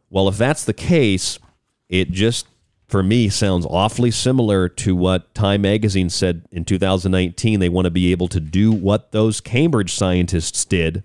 Well, 0.10 0.30
if 0.30 0.38
that's 0.38 0.64
the 0.64 0.74
case, 0.74 1.40
it 1.90 2.12
just 2.12 2.48
for 2.88 3.04
me 3.04 3.30
sounds 3.30 3.66
awfully 3.70 4.12
similar 4.12 4.70
to 4.70 4.96
what 4.96 5.34
Time 5.34 5.62
magazine 5.62 6.10
said 6.10 6.46
in 6.52 6.64
2019 6.66 7.60
they 7.60 7.70
want 7.70 7.86
to 7.86 7.92
be 7.92 8.12
able 8.12 8.28
to 8.30 8.40
do 8.40 8.72
what 8.72 9.12
those 9.12 9.42
Cambridge 9.42 9.94
scientists 9.94 10.64
did 10.66 11.04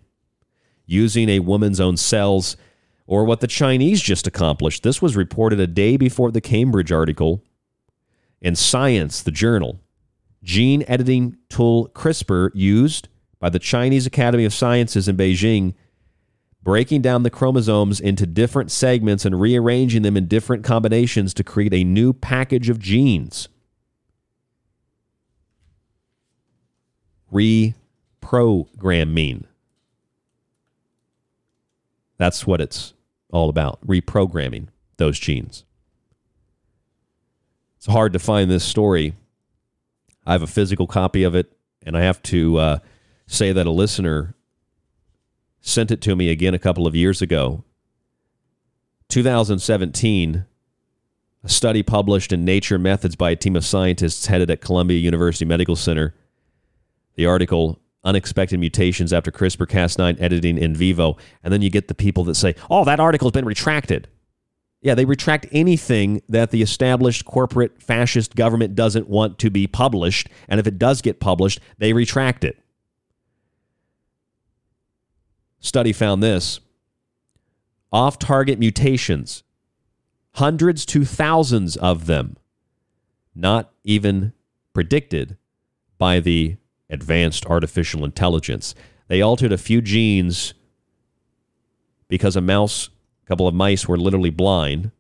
using 0.86 1.28
a 1.28 1.40
woman's 1.40 1.80
own 1.80 1.96
cells 1.96 2.56
or 3.06 3.24
what 3.24 3.40
the 3.40 3.46
Chinese 3.46 4.00
just 4.00 4.26
accomplished. 4.26 4.82
This 4.82 5.02
was 5.02 5.16
reported 5.16 5.60
a 5.60 5.66
day 5.66 5.96
before 5.96 6.30
the 6.30 6.40
Cambridge 6.40 6.92
article 6.92 7.42
in 8.40 8.56
Science, 8.56 9.22
the 9.22 9.30
journal. 9.30 9.80
Gene 10.42 10.84
editing 10.88 11.36
tool 11.48 11.88
CRISPR 11.94 12.50
used 12.54 13.08
by 13.38 13.48
the 13.48 13.58
Chinese 13.58 14.06
Academy 14.06 14.44
of 14.44 14.54
Sciences 14.54 15.08
in 15.08 15.16
Beijing 15.16 15.74
breaking 16.62 17.02
down 17.02 17.22
the 17.22 17.30
chromosomes 17.30 18.00
into 18.00 18.26
different 18.26 18.70
segments 18.70 19.24
and 19.24 19.40
rearranging 19.40 20.02
them 20.02 20.16
in 20.16 20.28
different 20.28 20.64
combinations 20.64 21.34
to 21.34 21.42
create 21.42 21.74
a 21.74 21.84
new 21.84 22.12
package 22.12 22.68
of 22.68 22.78
genes. 22.78 23.48
Reprogramming. 27.32 29.46
That's 32.18 32.46
what 32.46 32.60
it's 32.60 32.92
all 33.32 33.48
about 33.48 33.84
reprogramming 33.84 34.68
those 34.98 35.18
genes. 35.18 35.64
It's 37.78 37.86
hard 37.86 38.12
to 38.12 38.20
find 38.20 38.48
this 38.48 38.62
story. 38.62 39.16
I 40.24 40.32
have 40.32 40.42
a 40.42 40.46
physical 40.46 40.86
copy 40.86 41.24
of 41.24 41.34
it, 41.34 41.52
and 41.84 41.96
I 41.96 42.02
have 42.02 42.22
to 42.24 42.58
uh, 42.58 42.78
say 43.26 43.50
that 43.50 43.66
a 43.66 43.72
listener 43.72 44.36
sent 45.62 45.90
it 45.90 46.02
to 46.02 46.14
me 46.14 46.28
again 46.28 46.52
a 46.52 46.58
couple 46.58 46.86
of 46.86 46.94
years 46.94 47.22
ago. 47.22 47.64
2017, 49.08 50.44
a 51.44 51.48
study 51.48 51.82
published 51.82 52.32
in 52.32 52.44
Nature 52.44 52.78
Methods 52.78 53.16
by 53.16 53.30
a 53.30 53.36
team 53.36 53.56
of 53.56 53.64
scientists 53.64 54.26
headed 54.26 54.50
at 54.50 54.60
Columbia 54.60 54.98
University 54.98 55.44
Medical 55.44 55.76
Center. 55.76 56.14
The 57.14 57.26
article, 57.26 57.80
Unexpected 58.04 58.58
Mutations 58.58 59.12
After 59.12 59.30
CRISPR 59.30 59.66
Cas9 59.66 60.20
Editing 60.20 60.58
in 60.58 60.74
Vivo. 60.74 61.16
And 61.44 61.52
then 61.52 61.62
you 61.62 61.70
get 61.70 61.88
the 61.88 61.94
people 61.94 62.24
that 62.24 62.34
say, 62.34 62.54
oh, 62.68 62.84
that 62.84 63.00
article's 63.00 63.32
been 63.32 63.44
retracted. 63.44 64.08
Yeah, 64.80 64.94
they 64.96 65.04
retract 65.04 65.46
anything 65.52 66.22
that 66.28 66.50
the 66.50 66.62
established 66.62 67.24
corporate 67.24 67.80
fascist 67.80 68.34
government 68.34 68.74
doesn't 68.74 69.08
want 69.08 69.38
to 69.40 69.50
be 69.50 69.68
published. 69.68 70.28
And 70.48 70.58
if 70.58 70.66
it 70.66 70.78
does 70.78 71.02
get 71.02 71.20
published, 71.20 71.60
they 71.78 71.92
retract 71.92 72.42
it. 72.42 72.61
Study 75.62 75.92
found 75.92 76.22
this 76.22 76.58
off 77.92 78.18
target 78.18 78.58
mutations, 78.58 79.44
hundreds 80.34 80.84
to 80.86 81.04
thousands 81.04 81.76
of 81.76 82.06
them, 82.06 82.36
not 83.34 83.72
even 83.84 84.32
predicted 84.74 85.36
by 85.98 86.18
the 86.18 86.56
advanced 86.90 87.46
artificial 87.46 88.04
intelligence. 88.04 88.74
They 89.06 89.22
altered 89.22 89.52
a 89.52 89.58
few 89.58 89.80
genes 89.80 90.52
because 92.08 92.34
a 92.34 92.40
mouse, 92.40 92.90
a 93.24 93.26
couple 93.28 93.46
of 93.46 93.54
mice 93.54 93.86
were 93.86 93.96
literally 93.96 94.30
blind. 94.30 94.90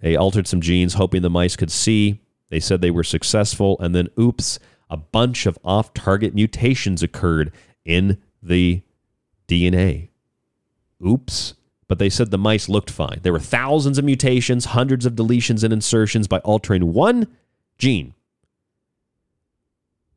They 0.00 0.16
altered 0.16 0.48
some 0.48 0.60
genes 0.60 0.94
hoping 0.94 1.22
the 1.22 1.30
mice 1.30 1.54
could 1.54 1.70
see. 1.70 2.20
They 2.50 2.58
said 2.60 2.80
they 2.80 2.90
were 2.90 3.04
successful, 3.04 3.78
and 3.78 3.94
then 3.94 4.08
oops, 4.18 4.58
a 4.90 4.96
bunch 4.96 5.46
of 5.46 5.58
off 5.64 5.94
target 5.94 6.34
mutations 6.34 7.04
occurred 7.04 7.52
in 7.84 8.20
the 8.42 8.82
DNA. 9.52 10.08
Oops. 11.06 11.54
But 11.88 11.98
they 11.98 12.08
said 12.08 12.30
the 12.30 12.38
mice 12.38 12.68
looked 12.70 12.90
fine. 12.90 13.20
There 13.22 13.32
were 13.32 13.38
thousands 13.38 13.98
of 13.98 14.04
mutations, 14.04 14.66
hundreds 14.66 15.04
of 15.04 15.14
deletions 15.14 15.62
and 15.62 15.72
insertions 15.72 16.26
by 16.26 16.38
altering 16.38 16.94
one 16.94 17.26
gene. 17.76 18.14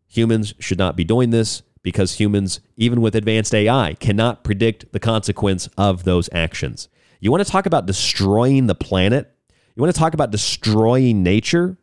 Humans 0.08 0.54
should 0.60 0.78
not 0.78 0.96
be 0.96 1.04
doing 1.04 1.32
this 1.32 1.64
because 1.82 2.14
humans, 2.14 2.62
even 2.78 3.02
with 3.02 3.14
advanced 3.14 3.54
AI, 3.54 3.96
cannot 3.96 4.44
predict 4.44 4.92
the 4.94 5.00
consequence 5.00 5.68
of 5.78 6.06
those 6.06 6.30
actions. 6.32 6.88
You 7.20 7.30
want 7.30 7.46
to 7.46 7.52
talk 7.52 7.66
about 7.66 7.86
destroying 7.86 8.68
the 8.68 8.76
planet? 8.76 9.36
You 9.76 9.82
want 9.82 9.94
to 9.94 10.00
talk 10.00 10.14
about 10.14 10.32
destroying 10.32 11.24
nature? 11.24 11.78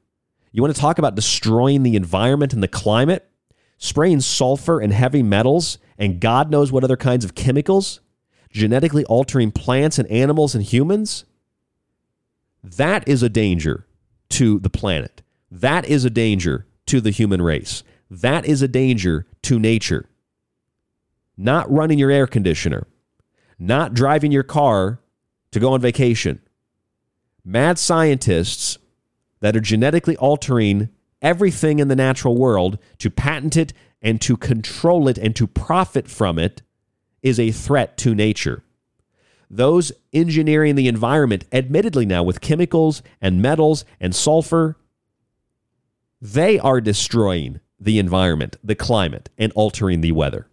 You 0.52 0.62
want 0.62 0.74
to 0.74 0.80
talk 0.80 0.98
about 0.98 1.14
destroying 1.14 1.82
the 1.82 1.96
environment 1.96 2.54
and 2.54 2.62
the 2.62 2.68
climate? 2.68 3.28
Spraying 3.82 4.20
sulfur 4.20 4.78
and 4.78 4.92
heavy 4.92 5.24
metals 5.24 5.76
and 5.98 6.20
God 6.20 6.52
knows 6.52 6.70
what 6.70 6.84
other 6.84 6.96
kinds 6.96 7.24
of 7.24 7.34
chemicals, 7.34 7.98
genetically 8.48 9.04
altering 9.06 9.50
plants 9.50 9.98
and 9.98 10.08
animals 10.08 10.54
and 10.54 10.62
humans, 10.62 11.24
that 12.62 13.08
is 13.08 13.24
a 13.24 13.28
danger 13.28 13.84
to 14.28 14.60
the 14.60 14.70
planet. 14.70 15.22
That 15.50 15.84
is 15.84 16.04
a 16.04 16.10
danger 16.10 16.64
to 16.86 17.00
the 17.00 17.10
human 17.10 17.42
race. 17.42 17.82
That 18.08 18.46
is 18.46 18.62
a 18.62 18.68
danger 18.68 19.26
to 19.42 19.58
nature. 19.58 20.08
Not 21.36 21.68
running 21.68 21.98
your 21.98 22.12
air 22.12 22.28
conditioner, 22.28 22.86
not 23.58 23.94
driving 23.94 24.30
your 24.30 24.44
car 24.44 25.00
to 25.50 25.58
go 25.58 25.72
on 25.72 25.80
vacation. 25.80 26.38
Mad 27.44 27.80
scientists 27.80 28.78
that 29.40 29.56
are 29.56 29.60
genetically 29.60 30.16
altering 30.18 30.88
everything 31.22 31.78
in 31.78 31.88
the 31.88 31.96
natural 31.96 32.36
world 32.36 32.78
to 32.98 33.10
patent 33.10 33.56
it 33.56 33.72
and 34.02 34.20
to 34.20 34.36
control 34.36 35.08
it 35.08 35.16
and 35.16 35.34
to 35.36 35.46
profit 35.46 36.08
from 36.08 36.38
it 36.38 36.62
is 37.22 37.38
a 37.38 37.52
threat 37.52 37.96
to 37.96 38.14
nature. 38.14 38.62
Those 39.48 39.92
engineering 40.12 40.74
the 40.74 40.88
environment, 40.88 41.44
admittedly 41.52 42.04
now 42.04 42.22
with 42.22 42.40
chemicals 42.40 43.02
and 43.20 43.40
metals 43.40 43.84
and 44.00 44.14
sulfur, 44.14 44.76
they 46.20 46.58
are 46.58 46.80
destroying 46.80 47.60
the 47.78 47.98
environment, 47.98 48.56
the 48.62 48.74
climate, 48.74 49.28
and 49.38 49.52
altering 49.54 50.00
the 50.00 50.12
weather 50.12 50.48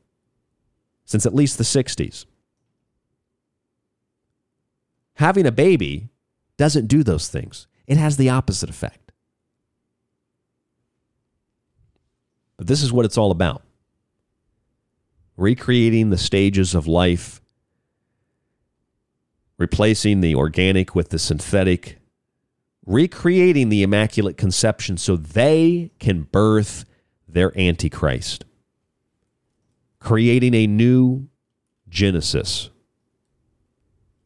since 1.09 1.25
at 1.25 1.33
least 1.33 1.57
the 1.57 1.63
60s. 1.63 2.25
Having 5.15 5.47
a 5.47 5.51
baby 5.51 6.09
doesn't 6.55 6.85
do 6.85 7.01
those 7.01 7.27
things, 7.27 7.65
it 7.87 7.97
has 7.97 8.17
the 8.17 8.29
opposite 8.29 8.69
effect. 8.69 9.08
But 12.59 12.67
this 12.67 12.83
is 12.83 12.91
what 12.91 13.05
it's 13.05 13.17
all 13.17 13.31
about 13.31 13.63
recreating 15.37 16.09
the 16.09 16.17
stages 16.17 16.75
of 16.75 16.85
life, 16.85 17.39
replacing 19.57 20.19
the 20.19 20.35
organic 20.35 20.93
with 20.93 21.07
the 21.07 21.19
synthetic, 21.19 21.99
recreating 22.85 23.69
the 23.69 23.81
Immaculate 23.81 24.35
Conception 24.35 24.97
so 24.97 25.15
they 25.15 25.91
can 25.99 26.23
birth 26.23 26.83
their 27.29 27.57
Antichrist, 27.57 28.43
creating 30.01 30.53
a 30.53 30.67
new 30.67 31.29
Genesis 31.87 32.69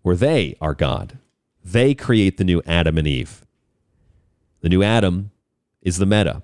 where 0.02 0.16
they 0.16 0.56
are 0.60 0.74
God. 0.74 1.20
They 1.64 1.94
create 1.94 2.38
the 2.38 2.44
new 2.44 2.64
Adam 2.66 2.98
and 2.98 3.08
Eve. 3.08 3.46
The 4.62 4.70
new 4.70 4.82
Adam 4.82 5.30
is 5.84 6.00
the 6.00 6.08
meta, 6.08 6.42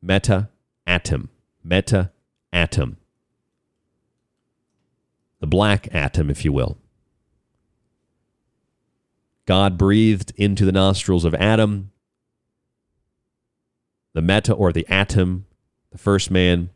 meta 0.00 0.50
atom, 0.86 1.30
meta 1.62 2.12
atom. 2.52 2.96
The 5.40 5.46
black 5.46 5.88
atom, 5.94 6.30
if 6.30 6.44
you 6.44 6.52
will. 6.52 6.78
God 9.46 9.76
breathed 9.76 10.32
into 10.36 10.64
the 10.64 10.72
nostrils 10.72 11.24
of 11.24 11.34
Adam 11.34 11.90
the 14.14 14.22
meta 14.22 14.54
or 14.54 14.72
the 14.72 14.86
atom, 14.88 15.44
the 15.90 15.98
first 15.98 16.30
man, 16.30 16.70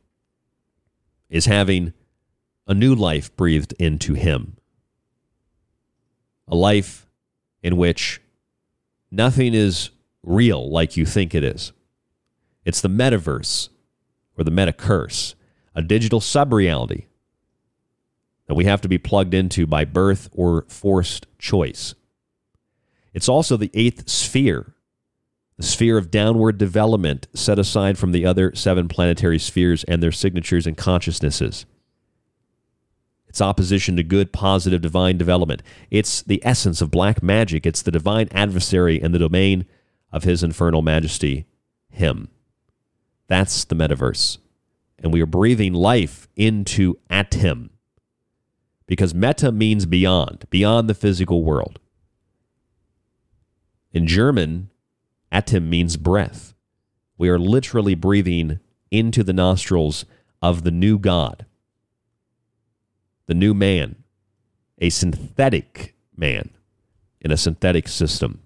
is 1.30 1.46
having 1.46 1.92
a 2.66 2.74
new 2.74 2.94
life 2.94 3.34
breathed 3.36 3.72
into 3.78 4.14
him. 4.14 4.56
A 6.48 6.56
life 6.56 7.06
in 7.62 7.76
which 7.76 8.20
nothing 9.10 9.54
is 9.54 9.90
real 10.22 10.70
like 10.70 10.96
you 10.96 11.06
think 11.06 11.34
it 11.34 11.44
is. 11.44 11.72
It's 12.64 12.80
the 12.80 12.88
metaverse 12.88 13.68
or 14.38 14.44
the 14.44 14.50
meta 14.50 14.72
curse, 14.72 15.34
a 15.74 15.82
digital 15.82 16.20
sub 16.20 16.52
reality 16.52 17.06
that 18.46 18.54
we 18.54 18.64
have 18.64 18.80
to 18.80 18.88
be 18.88 18.98
plugged 18.98 19.34
into 19.34 19.66
by 19.66 19.84
birth 19.84 20.28
or 20.32 20.64
forced 20.68 21.26
choice. 21.38 21.94
It's 23.12 23.28
also 23.28 23.56
the 23.56 23.70
eighth 23.74 24.08
sphere, 24.08 24.74
the 25.56 25.64
sphere 25.64 25.98
of 25.98 26.10
downward 26.10 26.56
development 26.56 27.26
set 27.34 27.58
aside 27.58 27.98
from 27.98 28.12
the 28.12 28.24
other 28.24 28.54
seven 28.54 28.88
planetary 28.88 29.38
spheres 29.38 29.84
and 29.84 30.02
their 30.02 30.12
signatures 30.12 30.66
and 30.66 30.76
consciousnesses. 30.76 31.66
It's 33.28 33.40
opposition 33.40 33.96
to 33.96 34.02
good, 34.02 34.32
positive, 34.32 34.80
divine 34.80 35.18
development. 35.18 35.62
It's 35.90 36.22
the 36.22 36.40
essence 36.44 36.80
of 36.80 36.90
black 36.90 37.22
magic. 37.22 37.66
It's 37.66 37.82
the 37.82 37.90
divine 37.90 38.28
adversary 38.32 39.00
in 39.00 39.12
the 39.12 39.18
domain 39.18 39.66
of 40.10 40.24
his 40.24 40.42
infernal 40.42 40.80
majesty, 40.80 41.46
him. 41.90 42.28
That's 43.28 43.64
the 43.64 43.74
metaverse. 43.74 44.38
And 44.98 45.12
we 45.12 45.22
are 45.22 45.26
breathing 45.26 45.74
life 45.74 46.28
into 46.34 46.98
atom 47.08 47.70
because 48.86 49.14
meta 49.14 49.52
means 49.52 49.86
beyond, 49.86 50.46
beyond 50.50 50.88
the 50.88 50.94
physical 50.94 51.44
world. 51.44 51.78
In 53.92 54.06
German, 54.06 54.70
atem 55.32 55.68
means 55.68 55.96
breath. 55.96 56.54
We 57.16 57.28
are 57.28 57.38
literally 57.38 57.94
breathing 57.94 58.60
into 58.90 59.22
the 59.22 59.32
nostrils 59.32 60.04
of 60.42 60.64
the 60.64 60.70
new 60.70 60.98
God 60.98 61.44
the 63.28 63.34
new 63.34 63.54
man, 63.54 63.94
a 64.78 64.90
synthetic 64.90 65.94
man 66.16 66.50
in 67.20 67.30
a 67.30 67.36
synthetic 67.36 67.86
system. 67.86 68.42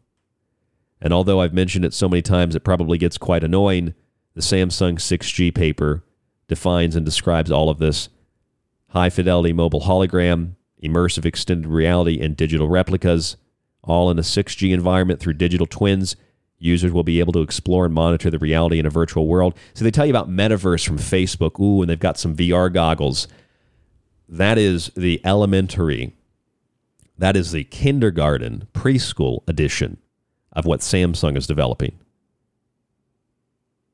And 1.00 1.12
although 1.12 1.40
I've 1.40 1.54
mentioned 1.54 1.84
it 1.84 1.94
so 1.94 2.08
many 2.08 2.20
times, 2.20 2.54
it 2.54 2.64
probably 2.64 2.98
gets 2.98 3.16
quite 3.16 3.44
annoying. 3.44 3.94
The 4.34 4.40
Samsung 4.40 4.94
6G 4.94 5.54
paper 5.54 6.04
defines 6.48 6.96
and 6.96 7.04
describes 7.04 7.50
all 7.50 7.68
of 7.68 7.78
this 7.78 8.08
high 8.88 9.10
fidelity 9.10 9.52
mobile 9.52 9.82
hologram, 9.82 10.56
immersive 10.82 11.24
extended 11.24 11.68
reality, 11.68 12.20
and 12.20 12.36
digital 12.36 12.68
replicas, 12.68 13.36
all 13.82 14.10
in 14.10 14.18
a 14.18 14.22
6G 14.22 14.72
environment 14.72 15.20
through 15.20 15.34
digital 15.34 15.66
twins. 15.66 16.16
Users 16.58 16.92
will 16.92 17.02
be 17.02 17.18
able 17.18 17.32
to 17.32 17.40
explore 17.40 17.84
and 17.84 17.94
monitor 17.94 18.30
the 18.30 18.38
reality 18.38 18.78
in 18.78 18.86
a 18.86 18.90
virtual 18.90 19.26
world. 19.26 19.54
So 19.74 19.84
they 19.84 19.90
tell 19.90 20.06
you 20.06 20.12
about 20.12 20.30
metaverse 20.30 20.86
from 20.86 20.98
Facebook. 20.98 21.58
Ooh, 21.60 21.82
and 21.82 21.90
they've 21.90 21.98
got 21.98 22.18
some 22.18 22.36
VR 22.36 22.72
goggles 22.72 23.26
that 24.32 24.56
is 24.56 24.90
the 24.96 25.20
elementary, 25.26 26.16
that 27.18 27.36
is 27.36 27.52
the 27.52 27.64
kindergarten, 27.64 28.66
preschool 28.72 29.46
edition 29.46 29.98
of 30.52 30.64
what 30.64 30.80
Samsung 30.80 31.36
is 31.36 31.46
developing. 31.46 31.98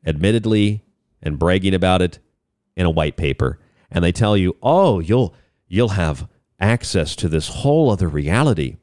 Admittedly, 0.08 0.82
and 1.22 1.38
bragging 1.38 1.74
about 1.74 2.02
it 2.02 2.18
in 2.76 2.86
a 2.86 2.90
white 2.90 3.16
paper. 3.16 3.58
And 3.90 4.02
they 4.02 4.12
tell 4.12 4.36
you, 4.36 4.56
oh, 4.62 5.00
you'll 5.00 5.34
you'll 5.66 5.90
have 5.90 6.28
access 6.58 7.14
to 7.16 7.28
this 7.28 7.48
whole 7.48 7.90
other 7.90 8.08
reality. 8.08 8.76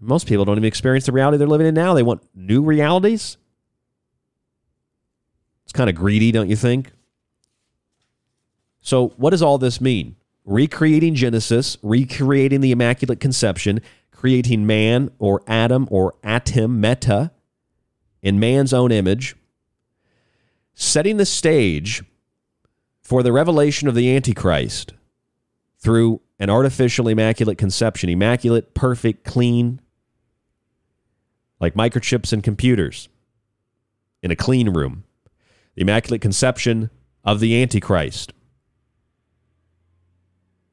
Most 0.00 0.26
people 0.26 0.44
don't 0.44 0.56
even 0.56 0.66
experience 0.66 1.06
the 1.06 1.12
reality 1.12 1.36
they're 1.36 1.46
living 1.46 1.66
in 1.66 1.74
now. 1.74 1.94
They 1.94 2.02
want 2.02 2.22
new 2.34 2.62
realities. 2.62 3.36
It's 5.64 5.72
kind 5.72 5.88
of 5.88 5.96
greedy, 5.96 6.32
don't 6.32 6.48
you 6.50 6.56
think? 6.56 6.92
So, 8.80 9.08
what 9.16 9.30
does 9.30 9.42
all 9.42 9.58
this 9.58 9.80
mean? 9.80 10.16
Recreating 10.44 11.14
Genesis, 11.14 11.78
recreating 11.82 12.60
the 12.60 12.72
Immaculate 12.72 13.20
Conception, 13.20 13.80
creating 14.10 14.66
man 14.66 15.10
or 15.18 15.42
Adam 15.46 15.86
or 15.90 16.14
atom 16.24 16.80
meta 16.80 17.30
in 18.22 18.40
man's 18.40 18.72
own 18.72 18.90
image, 18.90 19.36
setting 20.74 21.16
the 21.16 21.26
stage 21.26 22.02
for 23.00 23.22
the 23.22 23.32
revelation 23.32 23.88
of 23.88 23.94
the 23.94 24.14
Antichrist 24.14 24.92
through 25.78 26.20
an 26.38 26.50
artificial 26.50 27.08
Immaculate 27.08 27.58
Conception, 27.58 28.08
immaculate, 28.08 28.74
perfect, 28.74 29.24
clean, 29.24 29.80
like 31.60 31.74
microchips 31.74 32.32
and 32.32 32.42
computers 32.42 33.08
in 34.22 34.30
a 34.30 34.36
clean 34.36 34.70
room. 34.70 35.04
The 35.74 35.82
Immaculate 35.82 36.20
Conception 36.20 36.90
of 37.24 37.40
the 37.40 37.60
Antichrist 37.60 38.32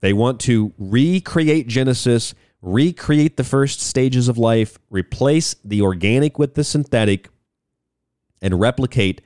they 0.01 0.13
want 0.13 0.39
to 0.41 0.73
recreate 0.77 1.67
Genesis, 1.67 2.33
recreate 2.61 3.37
the 3.37 3.43
first 3.43 3.81
stages 3.81 4.27
of 4.27 4.37
life, 4.37 4.79
replace 4.89 5.55
the 5.63 5.81
organic 5.81 6.39
with 6.39 6.55
the 6.55 6.63
synthetic, 6.63 7.29
and 8.41 8.59
replicate 8.59 9.21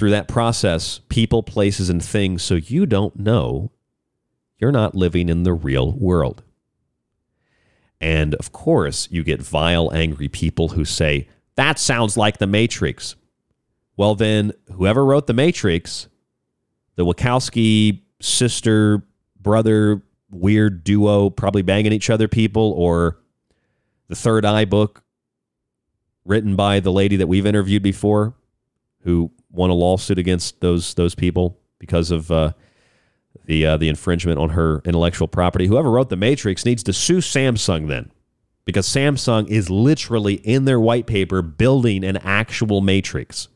through 0.00 0.08
that 0.08 0.28
process 0.28 1.02
people, 1.10 1.42
places, 1.42 1.90
and 1.90 2.02
things 2.02 2.42
so 2.42 2.54
you 2.54 2.86
don't 2.86 3.18
know 3.18 3.70
you're 4.56 4.72
not 4.72 4.94
living 4.94 5.28
in 5.28 5.42
the 5.42 5.52
real 5.52 5.92
world. 5.92 6.42
And 8.00 8.34
of 8.36 8.50
course, 8.50 9.08
you 9.10 9.22
get 9.22 9.42
vile, 9.42 9.92
angry 9.92 10.28
people 10.28 10.68
who 10.68 10.86
say, 10.86 11.28
That 11.56 11.78
sounds 11.78 12.16
like 12.16 12.38
the 12.38 12.46
Matrix. 12.46 13.14
Well, 13.94 14.14
then, 14.14 14.52
whoever 14.72 15.04
wrote 15.04 15.26
the 15.26 15.34
Matrix, 15.34 16.08
the 16.96 17.04
Wachowski 17.04 18.00
sister 18.22 19.02
brother 19.38 20.00
weird 20.30 20.82
duo 20.82 21.28
probably 21.28 21.60
banging 21.60 21.92
each 21.92 22.08
other 22.08 22.26
people 22.26 22.72
or 22.74 23.18
the 24.08 24.16
third 24.16 24.46
eye 24.46 24.64
book 24.64 25.02
written 26.24 26.56
by 26.56 26.80
the 26.80 26.90
lady 26.90 27.16
that 27.16 27.26
we've 27.26 27.44
interviewed 27.44 27.82
before 27.82 28.32
who 29.02 29.30
won 29.50 29.70
a 29.70 29.74
lawsuit 29.74 30.18
against 30.18 30.60
those 30.60 30.94
those 30.94 31.14
people 31.14 31.58
because 31.78 32.10
of 32.10 32.30
uh, 32.30 32.52
the 33.46 33.66
uh, 33.66 33.76
the 33.76 33.88
infringement 33.88 34.38
on 34.38 34.50
her 34.50 34.80
intellectual 34.84 35.28
property 35.28 35.66
whoever 35.66 35.90
wrote 35.90 36.08
the 36.08 36.16
matrix 36.16 36.64
needs 36.64 36.82
to 36.82 36.92
sue 36.92 37.18
samsung 37.18 37.88
then 37.88 38.10
because 38.64 38.86
samsung 38.86 39.48
is 39.48 39.70
literally 39.70 40.34
in 40.34 40.64
their 40.64 40.80
white 40.80 41.06
paper 41.06 41.42
building 41.42 42.04
an 42.04 42.16
actual 42.18 42.80
matrix 42.80 43.48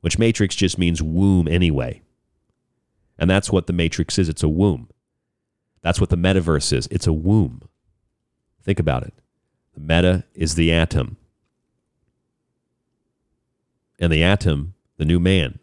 which 0.00 0.18
matrix 0.18 0.54
just 0.54 0.78
means 0.78 1.02
womb 1.02 1.48
anyway 1.48 2.00
and 3.18 3.30
that's 3.30 3.50
what 3.50 3.66
the 3.66 3.72
matrix 3.72 4.18
is 4.18 4.28
it's 4.28 4.42
a 4.42 4.48
womb. 4.48 4.88
That's 5.82 6.00
what 6.00 6.10
the 6.10 6.16
metaverse 6.16 6.72
is 6.72 6.86
it's 6.90 7.06
a 7.06 7.12
womb 7.12 7.62
Think 8.64 8.80
about 8.80 9.02
it. 9.02 9.12
The 9.74 9.80
meta 9.80 10.24
is 10.34 10.54
the 10.54 10.72
atom. 10.72 11.18
And 13.98 14.12
the 14.12 14.22
atom, 14.22 14.73
the 14.96 15.04
new 15.04 15.20
man. 15.20 15.58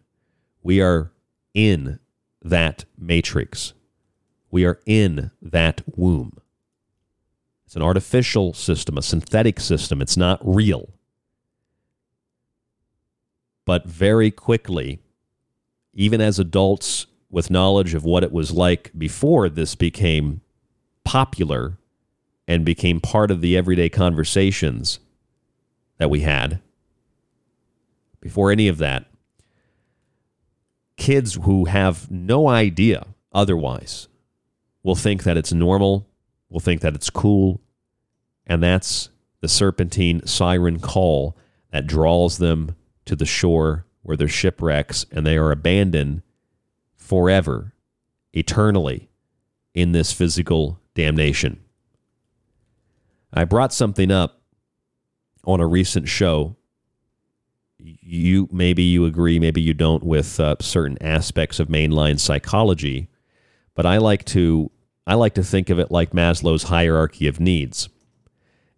We 0.64 0.82
are 0.82 1.12
in 1.54 2.00
that 2.42 2.86
matrix. 2.98 3.74
We 4.50 4.66
are 4.66 4.80
in 4.86 5.32
that 5.42 5.82
womb. 5.86 6.38
It's 7.66 7.76
an 7.76 7.82
artificial 7.82 8.54
system, 8.54 8.98
a 8.98 9.02
synthetic 9.02 9.60
system. 9.60 10.02
It's 10.02 10.18
not 10.18 10.40
real. 10.44 10.90
But 13.66 13.86
very 13.86 14.32
quickly, 14.32 15.00
even 15.94 16.20
as 16.20 16.38
adults 16.38 17.06
with 17.30 17.50
knowledge 17.50 17.94
of 17.94 18.04
what 18.04 18.24
it 18.24 18.32
was 18.32 18.52
like 18.52 18.92
before 18.98 19.48
this 19.48 19.76
became 19.76 20.42
popular 21.06 21.78
and 22.48 22.66
became 22.66 23.00
part 23.00 23.32
of 23.32 23.40
the 23.40 23.56
everyday 23.56 23.88
conversations 23.88 25.00
that 25.98 26.10
we 26.10 26.22
had, 26.22 26.60
before 28.20 28.52
any 28.52 28.68
of 28.68 28.78
that, 28.80 29.06
kids 30.98 31.40
who 31.44 31.66
have 31.66 32.10
no 32.12 32.48
idea 32.48 33.08
otherwise 33.34 34.08
will 34.84 34.96
think 34.96 35.24
that 35.24 35.38
it's 35.38 35.54
normal, 35.54 36.08
will 36.50 36.60
think 36.60 36.82
that 36.82 36.96
it's 36.96 37.10
cool, 37.10 37.62
and 38.46 38.62
that's 38.62 39.10
the 39.42 39.48
serpentine 39.48 40.26
siren 40.26 40.80
call 40.80 41.36
that 41.72 41.88
draws 41.88 42.38
them 42.38 42.76
to 43.06 43.16
the 43.16 43.26
shore 43.26 43.86
where 44.04 44.18
they're 44.18 44.28
shipwrecks 44.28 45.06
and 45.12 45.26
they 45.26 45.38
are 45.38 45.52
abandoned 45.52 46.22
forever, 46.96 47.74
eternally, 48.34 49.10
in 49.74 49.92
this 49.92 50.12
physical 50.12 50.80
damnation. 50.94 51.60
I 53.34 53.46
brought 53.46 53.74
something 53.74 54.12
up 54.12 54.42
on 55.46 55.60
a 55.60 55.68
recent 55.68 56.08
show. 56.08 56.56
You 57.84 58.48
maybe 58.52 58.84
you 58.84 59.06
agree, 59.06 59.40
maybe 59.40 59.62
you 59.62 59.74
don't 59.74 60.04
with 60.04 60.40
uh, 60.40 60.56
certain 60.60 60.98
aspects 61.02 61.60
of 61.60 61.68
mainline 61.68 62.20
psychology, 62.20 63.10
but 63.76 63.86
I 63.86 63.98
like 63.98 64.26
to 64.26 64.70
I 65.08 65.16
like 65.16 65.34
to 65.36 65.44
think 65.44 65.70
of 65.70 65.80
it 65.80 65.92
like 65.92 66.12
Maslow's 66.12 66.64
hierarchy 66.64 67.28
of 67.28 67.40
needs. 67.40 67.90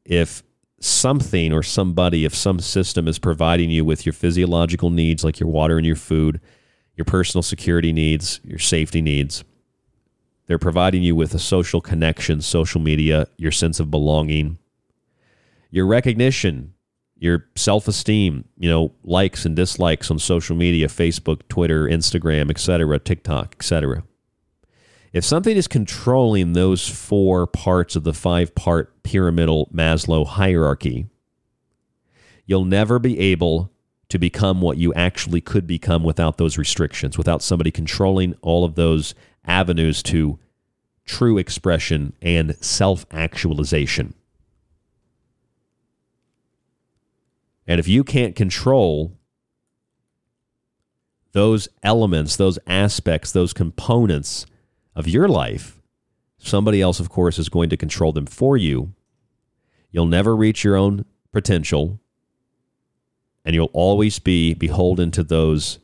If 0.05 0.43
something 0.79 1.53
or 1.53 1.63
somebody, 1.63 2.25
if 2.25 2.35
some 2.35 2.59
system 2.59 3.07
is 3.07 3.19
providing 3.19 3.69
you 3.69 3.85
with 3.85 4.05
your 4.05 4.13
physiological 4.13 4.89
needs, 4.89 5.23
like 5.23 5.39
your 5.39 5.49
water 5.49 5.77
and 5.77 5.85
your 5.85 5.95
food, 5.95 6.39
your 6.95 7.05
personal 7.05 7.43
security 7.43 7.93
needs, 7.93 8.39
your 8.43 8.59
safety 8.59 9.01
needs, 9.01 9.43
they're 10.47 10.59
providing 10.59 11.01
you 11.01 11.15
with 11.15 11.33
a 11.33 11.39
social 11.39 11.81
connection, 11.81 12.41
social 12.41 12.81
media, 12.81 13.27
your 13.37 13.51
sense 13.51 13.79
of 13.79 13.89
belonging, 13.89 14.57
your 15.71 15.87
recognition, 15.87 16.72
your 17.23 17.47
self 17.55 17.87
esteem, 17.87 18.43
you 18.57 18.69
know, 18.69 18.91
likes 19.05 19.45
and 19.45 19.55
dislikes 19.55 20.11
on 20.11 20.19
social 20.19 20.57
media, 20.57 20.89
Facebook, 20.89 21.47
Twitter, 21.47 21.85
Instagram, 21.85 22.49
etc., 22.49 22.99
TikTok, 22.99 23.55
etc. 23.57 24.03
If 25.13 25.23
something 25.23 25.55
is 25.55 25.69
controlling 25.69 26.51
those 26.51 26.85
four 26.89 27.47
parts 27.47 27.95
of 27.95 28.03
the 28.03 28.13
five 28.13 28.53
part 28.55 29.03
pyramidal 29.03 29.69
Maslow 29.73 30.27
hierarchy, 30.27 31.07
you'll 32.45 32.65
never 32.65 32.99
be 32.99 33.17
able 33.17 33.71
to 34.09 34.19
become 34.19 34.59
what 34.59 34.77
you 34.77 34.93
actually 34.93 35.39
could 35.39 35.65
become 35.65 36.03
without 36.03 36.37
those 36.37 36.57
restrictions, 36.57 37.17
without 37.17 37.41
somebody 37.41 37.71
controlling 37.71 38.33
all 38.41 38.65
of 38.65 38.75
those 38.75 39.15
avenues 39.45 40.03
to 40.03 40.39
true 41.05 41.37
expression 41.37 42.11
and 42.21 42.57
self 42.59 43.05
actualization. 43.11 44.13
And 47.67 47.79
if 47.79 47.87
you 47.87 48.03
can't 48.03 48.35
control 48.35 49.17
those 51.31 51.67
elements, 51.81 52.35
those 52.35 52.59
aspects, 52.67 53.31
those 53.31 53.53
components 53.53 54.45
of 54.95 55.07
your 55.07 55.27
life, 55.27 55.79
somebody 56.37 56.81
else, 56.81 56.99
of 56.99 57.09
course, 57.09 57.39
is 57.39 57.49
going 57.49 57.69
to 57.69 57.77
control 57.77 58.11
them 58.11 58.25
for 58.25 58.55
you. 58.57 58.93
You'll 59.91 60.05
never 60.05 60.35
reach 60.35 60.63
your 60.63 60.75
own 60.75 61.05
potential, 61.31 61.99
and 63.43 63.55
you'll 63.55 63.69
always 63.73 64.19
be 64.19 64.53
beholden 64.53 65.11
to 65.11 65.23
those 65.23 65.79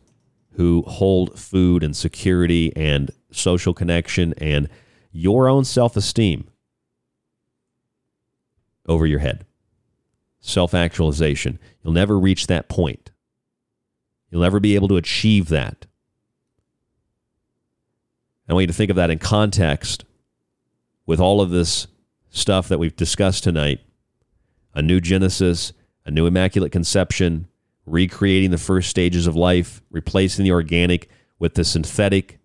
who 0.53 0.83
hold 0.83 1.39
food 1.39 1.83
and 1.83 1.95
security 1.95 2.75
and 2.75 3.11
social 3.31 3.73
connection 3.73 4.33
and 4.37 4.67
your 5.11 5.47
own 5.47 5.63
self 5.63 5.95
esteem 5.95 6.47
over 8.87 9.05
your 9.05 9.19
head. 9.19 9.45
Self 10.41 10.73
actualization. 10.73 11.59
You'll 11.83 11.93
never 11.93 12.17
reach 12.17 12.47
that 12.47 12.69
point. 12.69 13.11
You'll 14.31 14.41
never 14.41 14.59
be 14.59 14.75
able 14.75 14.87
to 14.89 14.97
achieve 14.97 15.49
that. 15.49 15.85
I 18.47 18.53
want 18.53 18.63
you 18.63 18.67
to 18.67 18.73
think 18.73 18.89
of 18.89 18.95
that 18.95 19.11
in 19.11 19.19
context 19.19 20.05
with 21.05 21.19
all 21.19 21.39
of 21.39 21.51
this 21.51 21.87
stuff 22.29 22.67
that 22.67 22.79
we've 22.79 22.95
discussed 22.95 23.43
tonight 23.43 23.79
a 24.75 24.81
new 24.81 25.01
Genesis, 25.01 25.73
a 26.05 26.11
new 26.11 26.25
Immaculate 26.27 26.71
Conception, 26.71 27.47
recreating 27.85 28.51
the 28.51 28.57
first 28.57 28.89
stages 28.89 29.27
of 29.27 29.35
life, 29.35 29.81
replacing 29.89 30.45
the 30.45 30.51
organic 30.51 31.09
with 31.39 31.55
the 31.55 31.63
synthetic. 31.63 32.39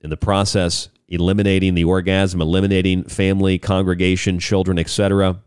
In 0.00 0.10
the 0.10 0.16
process, 0.16 0.88
eliminating 1.08 1.74
the 1.74 1.84
orgasm, 1.84 2.40
eliminating 2.40 3.04
family, 3.04 3.58
congregation, 3.58 4.38
children, 4.38 4.78
etc. 4.78 5.40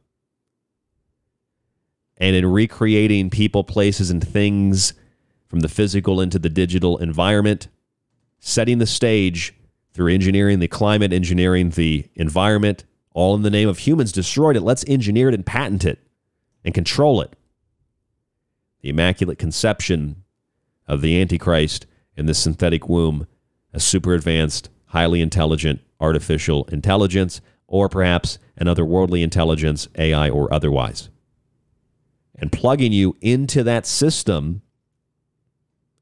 And 2.18 2.36
in 2.36 2.52
recreating 2.52 3.30
people, 3.30 3.64
places, 3.64 4.10
and 4.10 4.26
things 4.26 4.94
from 5.48 5.60
the 5.60 5.70
physical 5.70 6.20
into 6.20 6.40
the 6.40 6.50
digital 6.50 6.98
environment, 6.98 7.68
setting 8.40 8.80
the 8.80 8.88
stage 8.88 9.54
through 9.94 10.14
engineering 10.14 10.60
the 10.60 10.68
climate, 10.68 11.14
engineering 11.14 11.72
the 11.72 12.08
environment, 12.16 12.86
all 13.14 13.36
in 13.36 13.42
the 13.42 13.50
name 13.50 13.68
of 13.68 13.80
humans 13.80 14.12
destroyed 14.12 14.56
it. 14.56 14.62
Let's 14.62 14.86
engineer 14.88 15.30
it 15.30 15.36
and 15.36 15.46
patent 15.46 15.86
it 15.86 16.00
and 16.64 16.74
control 16.74 17.22
it. 17.22 17.36
The 18.82 18.90
immaculate 18.90 19.38
conception 19.38 20.24
of 20.88 21.02
the 21.02 21.22
Antichrist 21.22 21.86
in 22.16 22.26
the 22.26 22.34
synthetic 22.34 22.88
womb, 22.90 23.28
a 23.74 23.80
super 23.80 24.14
advanced, 24.14 24.70
highly 24.92 25.22
intelligent 25.22 25.82
artificial 26.00 26.66
intelligence, 26.66 27.42
or 27.68 27.88
perhaps 27.88 28.38
an 28.58 28.68
otherworldly 28.68 29.24
intelligence, 29.24 29.88
AI 29.98 30.30
or 30.30 30.54
otherwise. 30.54 31.10
And 32.36 32.52
plugging 32.52 32.92
you 32.92 33.16
into 33.22 33.64
that 33.64 33.86
system, 33.86 34.62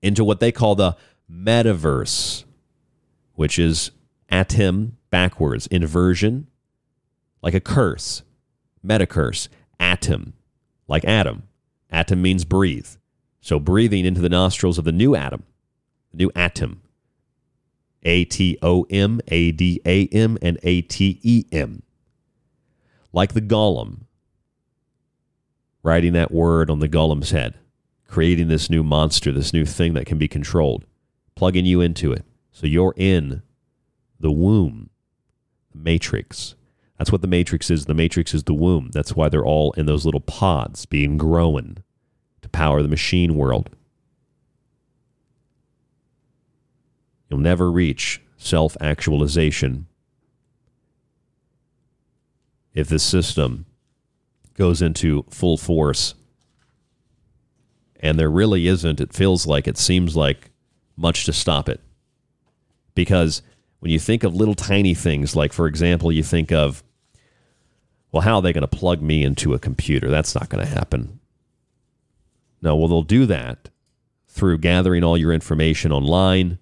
into 0.01 0.23
what 0.23 0.39
they 0.39 0.51
call 0.51 0.75
the 0.75 0.95
metaverse, 1.31 2.45
which 3.33 3.59
is 3.59 3.91
atom 4.29 4.97
backwards, 5.09 5.67
inversion, 5.67 6.47
like 7.41 7.53
a 7.53 7.59
curse, 7.59 8.23
metacurse, 8.85 9.47
atom, 9.79 10.33
like 10.87 11.05
Adam. 11.05 11.43
Atom 11.91 12.21
means 12.21 12.45
breathe. 12.45 12.87
So 13.41 13.59
breathing 13.59 14.05
into 14.05 14.21
the 14.21 14.29
nostrils 14.29 14.77
of 14.77 14.85
the 14.85 14.91
new 14.91 15.15
atom, 15.15 15.43
the 16.11 16.17
new 16.17 16.31
atom. 16.35 16.81
A 18.03 18.25
T 18.25 18.57
O 18.61 18.85
M, 18.89 19.21
A 19.27 19.51
D 19.51 19.81
A 19.85 20.07
M, 20.07 20.37
and 20.41 20.57
A 20.63 20.81
T 20.81 21.19
E 21.23 21.45
M. 21.51 21.83
Like 23.11 23.33
the 23.33 23.41
golem, 23.41 24.01
writing 25.83 26.13
that 26.13 26.31
word 26.31 26.69
on 26.69 26.79
the 26.79 26.89
golem's 26.89 27.31
head, 27.31 27.55
creating 28.07 28.47
this 28.47 28.69
new 28.69 28.83
monster, 28.83 29.31
this 29.31 29.53
new 29.53 29.65
thing 29.65 29.93
that 29.95 30.05
can 30.05 30.17
be 30.17 30.27
controlled 30.27 30.85
plugging 31.39 31.65
you 31.65 31.79
into 31.79 32.11
it. 32.11 32.25
So 32.51 32.67
you're 32.67 32.93
in 32.97 33.41
the 34.19 34.29
womb, 34.29 34.89
the 35.71 35.77
matrix. 35.77 36.55
That's 36.97 37.13
what 37.13 37.21
the 37.21 37.27
matrix 37.27 37.71
is. 37.71 37.85
The 37.85 37.93
matrix 37.93 38.33
is 38.33 38.43
the 38.43 38.53
womb. 38.53 38.89
That's 38.91 39.15
why 39.15 39.29
they're 39.29 39.45
all 39.45 39.71
in 39.77 39.85
those 39.85 40.03
little 40.03 40.19
pods 40.19 40.85
being 40.85 41.17
grown 41.17 41.77
to 42.41 42.49
power 42.49 42.81
the 42.81 42.89
machine 42.89 43.35
world. 43.35 43.69
You'll 47.29 47.39
never 47.39 47.71
reach 47.71 48.21
self 48.37 48.75
actualization 48.81 49.87
if 52.73 52.87
this 52.87 53.03
system 53.03 53.65
goes 54.55 54.81
into 54.81 55.25
full 55.29 55.57
force. 55.57 56.15
And 58.01 58.17
there 58.17 58.29
really 58.29 58.67
isn't, 58.67 59.01
it 59.01 59.13
feels 59.13 59.45
like, 59.45 59.67
it 59.67 59.77
seems 59.77 60.15
like 60.15 60.51
much 60.95 61.25
to 61.25 61.33
stop 61.33 61.67
it. 61.67 61.81
Because 62.95 63.41
when 63.79 63.91
you 63.91 63.99
think 63.99 64.23
of 64.23 64.35
little 64.35 64.55
tiny 64.55 64.93
things, 64.93 65.35
like, 65.35 65.53
for 65.53 65.67
example, 65.67 66.11
you 66.11 66.23
think 66.23 66.51
of, 66.51 66.83
well, 68.11 68.21
how 68.21 68.35
are 68.35 68.41
they 68.41 68.53
going 68.53 68.61
to 68.61 68.67
plug 68.67 69.01
me 69.01 69.23
into 69.23 69.53
a 69.53 69.59
computer? 69.59 70.09
That's 70.09 70.33
not 70.33 70.49
going 70.49 70.65
to 70.65 70.71
happen. 70.71 71.19
No, 72.61 72.75
well, 72.75 72.87
they'll 72.87 73.03
do 73.03 73.25
that 73.25 73.69
through 74.27 74.59
gathering 74.59 75.03
all 75.03 75.17
your 75.17 75.33
information 75.33 75.91
online, 75.91 76.59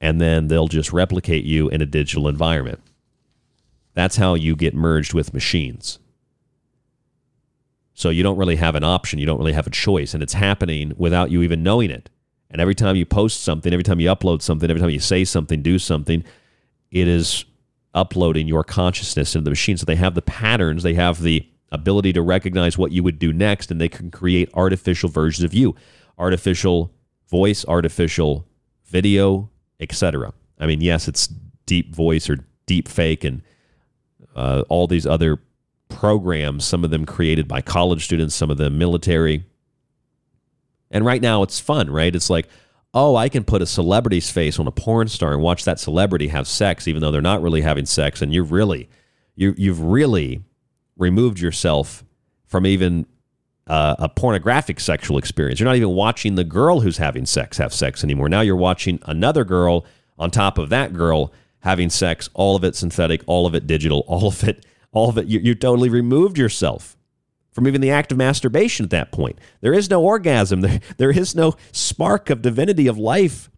and 0.00 0.20
then 0.20 0.48
they'll 0.48 0.68
just 0.68 0.92
replicate 0.92 1.44
you 1.44 1.68
in 1.68 1.82
a 1.82 1.86
digital 1.86 2.28
environment. 2.28 2.80
That's 3.94 4.16
how 4.16 4.34
you 4.34 4.56
get 4.56 4.74
merged 4.74 5.12
with 5.12 5.34
machines. 5.34 5.98
So 7.94 8.08
you 8.08 8.22
don't 8.22 8.38
really 8.38 8.56
have 8.56 8.76
an 8.76 8.84
option. 8.84 9.18
You 9.18 9.26
don't 9.26 9.38
really 9.38 9.52
have 9.52 9.66
a 9.66 9.70
choice. 9.70 10.14
And 10.14 10.22
it's 10.22 10.32
happening 10.32 10.94
without 10.96 11.30
you 11.30 11.42
even 11.42 11.62
knowing 11.62 11.90
it. 11.90 12.08
And 12.50 12.60
every 12.60 12.74
time 12.74 12.96
you 12.96 13.04
post 13.04 13.42
something, 13.42 13.72
every 13.72 13.84
time 13.84 14.00
you 14.00 14.08
upload 14.08 14.42
something, 14.42 14.70
every 14.70 14.80
time 14.80 14.90
you 14.90 15.00
say 15.00 15.24
something, 15.24 15.60
do 15.60 15.78
something, 15.78 16.24
it 16.90 17.06
is 17.06 17.44
uploading 17.92 18.48
your 18.48 18.64
consciousness 18.64 19.34
into 19.34 19.44
the 19.44 19.50
machine. 19.50 19.76
So 19.76 19.84
they 19.84 19.96
have 19.96 20.14
the 20.14 20.22
patterns, 20.22 20.82
they 20.82 20.94
have 20.94 21.20
the 21.20 21.46
ability 21.70 22.12
to 22.14 22.22
recognize 22.22 22.78
what 22.78 22.90
you 22.90 23.02
would 23.02 23.18
do 23.18 23.32
next, 23.32 23.70
and 23.70 23.80
they 23.80 23.88
can 23.88 24.10
create 24.10 24.48
artificial 24.54 25.08
versions 25.08 25.44
of 25.44 25.54
you, 25.54 25.76
artificial 26.18 26.92
voice, 27.28 27.64
artificial 27.66 28.46
video, 28.86 29.50
etc. 29.80 30.32
I 30.58 30.66
mean, 30.66 30.80
yes, 30.80 31.08
it's 31.08 31.28
deep 31.66 31.94
voice 31.94 32.28
or 32.28 32.44
deep 32.66 32.88
fake 32.88 33.24
and 33.24 33.42
uh, 34.36 34.62
all 34.68 34.86
these 34.86 35.06
other 35.06 35.40
programs, 35.88 36.64
some 36.64 36.84
of 36.84 36.90
them 36.90 37.04
created 37.04 37.48
by 37.48 37.60
college 37.60 38.04
students, 38.04 38.34
some 38.34 38.50
of 38.50 38.56
them 38.56 38.78
military. 38.78 39.44
And 40.90 41.04
right 41.04 41.20
now 41.20 41.42
it's 41.42 41.60
fun, 41.60 41.90
right? 41.90 42.14
It's 42.14 42.30
like, 42.30 42.48
oh, 42.94 43.16
I 43.16 43.28
can 43.28 43.44
put 43.44 43.62
a 43.62 43.66
celebrity's 43.66 44.30
face 44.30 44.58
on 44.58 44.66
a 44.66 44.72
porn 44.72 45.08
star 45.08 45.32
and 45.32 45.42
watch 45.42 45.64
that 45.64 45.78
celebrity 45.78 46.28
have 46.28 46.48
sex, 46.48 46.88
even 46.88 47.00
though 47.00 47.10
they're 47.10 47.20
not 47.20 47.42
really 47.42 47.60
having 47.60 47.86
sex. 47.86 48.22
And 48.22 48.32
you're 48.32 48.44
really, 48.44 48.88
you, 49.36 49.54
you've 49.56 49.80
really 49.80 50.42
removed 50.96 51.40
yourself 51.40 52.04
from 52.46 52.66
even 52.66 53.06
uh, 53.66 53.96
a 53.98 54.08
pornographic 54.08 54.80
sexual 54.80 55.18
experience. 55.18 55.60
You're 55.60 55.68
not 55.68 55.76
even 55.76 55.90
watching 55.90 56.34
the 56.34 56.44
girl 56.44 56.80
who's 56.80 56.98
having 56.98 57.26
sex 57.26 57.58
have 57.58 57.72
sex 57.72 58.02
anymore. 58.02 58.28
Now 58.28 58.40
you're 58.40 58.56
watching 58.56 58.98
another 59.04 59.44
girl 59.44 59.86
on 60.18 60.30
top 60.30 60.58
of 60.58 60.68
that 60.70 60.92
girl 60.92 61.32
having 61.60 61.90
sex, 61.90 62.28
all 62.34 62.56
of 62.56 62.64
it 62.64 62.74
synthetic, 62.74 63.22
all 63.26 63.46
of 63.46 63.54
it 63.54 63.66
digital, 63.66 64.00
all 64.06 64.28
of 64.28 64.44
it, 64.44 64.66
all 64.92 65.08
of 65.08 65.18
it. 65.18 65.26
You, 65.26 65.40
you 65.40 65.54
totally 65.54 65.88
removed 65.88 66.38
yourself 66.38 66.96
from 67.52 67.66
even 67.66 67.80
the 67.80 67.90
act 67.90 68.12
of 68.12 68.18
masturbation 68.18 68.84
at 68.84 68.90
that 68.90 69.12
point. 69.12 69.38
There 69.60 69.74
is 69.74 69.90
no 69.90 70.02
orgasm. 70.02 70.60
There, 70.70 70.80
there 70.98 71.10
is 71.10 71.34
no 71.34 71.54
spark 71.72 72.30
of 72.30 72.42
divinity 72.42 72.86
of 72.86 72.98
life. 72.98 73.50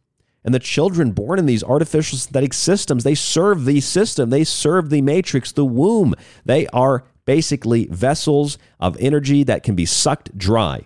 And 0.45 0.53
the 0.53 0.59
children 0.59 1.13
born 1.13 1.39
in 1.39 1.47
these 1.47 1.63
artificial 1.63 2.19
synthetic 2.19 2.53
systems, 2.53 3.05
they 3.05 3.15
serve 3.15 3.65
the 3.65 3.81
system. 3.81 4.31
They 4.31 4.43
serve 4.43 4.91
the 4.91 5.01
matrix, 5.01 5.53
the 5.53 5.65
womb. 5.65 6.15
They 6.45 6.67
are 6.69 7.05
basically 7.33 7.87
vessels 7.87 8.59
of 8.79 8.95
energy 9.01 9.43
that 9.43 9.63
can 9.63 9.75
be 9.75 9.87
sucked 9.87 10.37
dry 10.37 10.83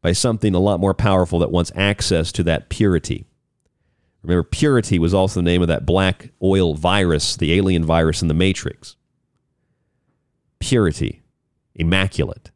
by 0.00 0.10
something 0.10 0.52
a 0.52 0.58
lot 0.58 0.80
more 0.80 0.94
powerful 0.94 1.38
that 1.38 1.52
wants 1.52 1.70
access 1.76 2.32
to 2.32 2.42
that 2.42 2.68
purity. 2.68 3.24
Remember, 4.24 4.42
purity 4.42 4.98
was 4.98 5.14
also 5.14 5.38
the 5.38 5.44
name 5.44 5.62
of 5.62 5.68
that 5.68 5.86
black 5.86 6.30
oil 6.42 6.74
virus, 6.74 7.36
the 7.36 7.52
alien 7.52 7.84
virus 7.84 8.20
in 8.20 8.26
the 8.26 8.34
Matrix 8.34 8.96
purity, 10.58 11.22
immaculate. 11.76 12.50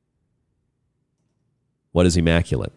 What 1.93 2.05
is 2.05 2.17
immaculate? 2.17 2.73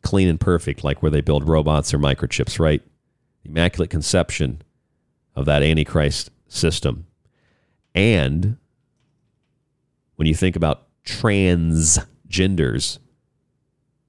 Clean 0.00 0.28
and 0.28 0.40
perfect, 0.40 0.82
like 0.82 1.02
where 1.02 1.10
they 1.10 1.20
build 1.20 1.46
robots 1.46 1.92
or 1.92 1.98
microchips, 1.98 2.58
right? 2.58 2.80
Immaculate 3.44 3.90
conception 3.90 4.62
of 5.36 5.44
that 5.44 5.62
Antichrist 5.62 6.30
system. 6.48 7.06
And 7.94 8.56
when 10.16 10.26
you 10.26 10.34
think 10.34 10.56
about 10.56 10.86
transgenders, 11.04 12.98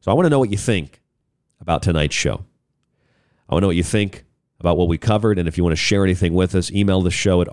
So 0.00 0.10
I 0.10 0.14
want 0.14 0.26
to 0.26 0.30
know 0.30 0.38
what 0.38 0.50
you 0.50 0.58
think 0.58 1.00
about 1.60 1.82
tonight's 1.82 2.14
show. 2.14 2.44
I 3.48 3.54
want 3.54 3.62
to 3.62 3.62
know 3.62 3.68
what 3.68 3.76
you 3.76 3.82
think 3.82 4.26
about 4.60 4.76
what 4.76 4.88
we 4.88 4.98
covered. 4.98 5.38
And 5.38 5.48
if 5.48 5.56
you 5.56 5.64
want 5.64 5.72
to 5.72 5.76
share 5.76 6.04
anything 6.04 6.34
with 6.34 6.54
us, 6.54 6.70
email 6.70 7.00
the 7.00 7.10
show 7.10 7.40
at 7.40 7.48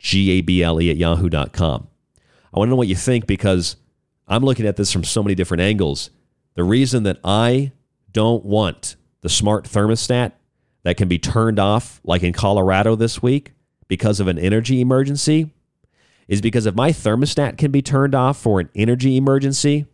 rdgable 0.00 0.90
at 0.90 0.96
yahoo.com. 0.96 1.88
I 2.52 2.58
want 2.58 2.68
to 2.68 2.70
know 2.70 2.76
what 2.76 2.88
you 2.88 2.96
think 2.96 3.26
because 3.26 3.76
I'm 4.28 4.44
looking 4.44 4.66
at 4.66 4.76
this 4.76 4.92
from 4.92 5.04
so 5.04 5.22
many 5.22 5.34
different 5.34 5.60
angles. 5.60 6.10
The 6.54 6.64
reason 6.64 7.02
that 7.04 7.18
I 7.24 7.72
don't 8.12 8.44
want 8.44 8.96
the 9.20 9.28
smart 9.28 9.64
thermostat 9.64 10.32
that 10.84 10.96
can 10.96 11.08
be 11.08 11.18
turned 11.18 11.58
off, 11.58 12.00
like 12.04 12.22
in 12.22 12.32
Colorado 12.32 12.96
this 12.96 13.22
week, 13.22 13.52
because 13.88 14.20
of 14.20 14.28
an 14.28 14.38
energy 14.38 14.80
emergency 14.80 15.50
is 16.28 16.40
because 16.40 16.66
if 16.66 16.74
my 16.74 16.90
thermostat 16.90 17.58
can 17.58 17.70
be 17.70 17.82
turned 17.82 18.14
off 18.14 18.38
for 18.38 18.60
an 18.60 18.68
energy 18.74 19.16
emergency, 19.16 19.86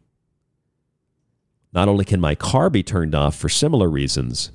not 1.72 1.88
only 1.88 2.04
can 2.04 2.20
my 2.20 2.34
car 2.34 2.70
be 2.70 2.82
turned 2.82 3.14
off 3.14 3.34
for 3.34 3.48
similar 3.48 3.88
reasons, 3.88 4.50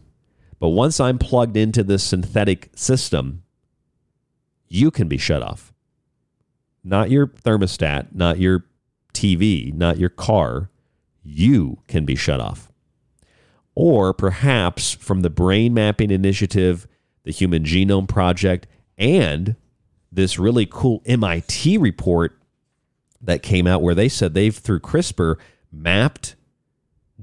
but 0.60 0.70
once 0.70 1.00
I'm 1.00 1.20
plugged 1.20 1.58
into 1.58 1.84
this 1.84 2.04
synthetic 2.04 2.70
system, 2.76 3.44
you 4.68 4.92
can 4.92 5.08
be 5.08 5.18
shut 5.18 5.42
off. 5.42 5.74
Not 6.84 7.10
your 7.10 7.28
thermostat, 7.28 8.14
not 8.14 8.40
your 8.40 8.66
TV, 9.14 9.74
not 9.74 9.98
your 9.98 10.10
car. 10.10 10.70
You 11.24 11.80
can 11.88 12.06
be 12.06 12.16
shut 12.16 12.40
off. 12.40 12.72
Or 13.76 14.14
perhaps 14.14 14.94
from 14.94 15.22
the 15.22 15.30
Brain 15.30 15.74
Mapping 15.74 16.12
Initiative, 16.12 16.88
the 17.24 17.32
Human 17.32 17.64
Genome 17.64 18.08
Project, 18.08 18.68
and 18.98 19.56
this 20.12 20.40
really 20.40 20.66
cool 20.66 21.02
MIT 21.06 21.78
report 21.78 22.40
that 23.22 23.44
came 23.44 23.68
out 23.68 23.82
where 23.82 23.96
they 23.96 24.10
said 24.10 24.34
they've, 24.34 24.56
through 24.56 24.80
CRISPR, 24.80 25.36
mapped 25.72 26.36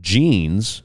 genes 0.01 0.83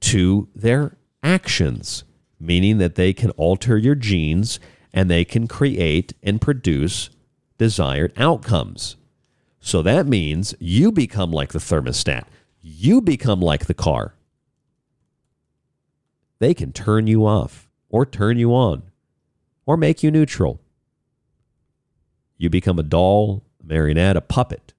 to 0.00 0.48
their 0.54 0.96
actions, 1.22 2.04
meaning 2.38 2.78
that 2.78 2.96
they 2.96 3.12
can 3.12 3.30
alter 3.30 3.78
your 3.78 3.94
genes 3.94 4.60
and 4.94 5.10
they 5.10 5.26
can 5.26 5.48
create 5.48 6.14
and 6.22 6.40
produce 6.40 7.10
desired 7.58 8.14
outcomes. 8.16 8.96
So 9.60 9.82
that 9.82 10.06
means 10.06 10.54
you 10.60 10.92
become 10.92 11.32
like 11.32 11.52
the 11.52 11.58
thermostat, 11.58 12.24
you 12.62 13.02
become 13.02 13.40
like 13.40 13.66
the 13.66 13.74
car. 13.74 14.14
They 16.38 16.54
can 16.54 16.72
turn 16.72 17.06
you 17.08 17.26
off 17.26 17.68
or 17.90 18.06
turn 18.06 18.38
you 18.38 18.54
on 18.54 18.84
or 19.66 19.76
make 19.76 20.02
you 20.02 20.10
neutral. 20.10 20.60
You 22.38 22.50
become 22.50 22.78
a 22.78 22.84
doll, 22.84 23.44
a 23.62 23.66
marionette, 23.66 24.16
a 24.16 24.20
puppet 24.20 24.74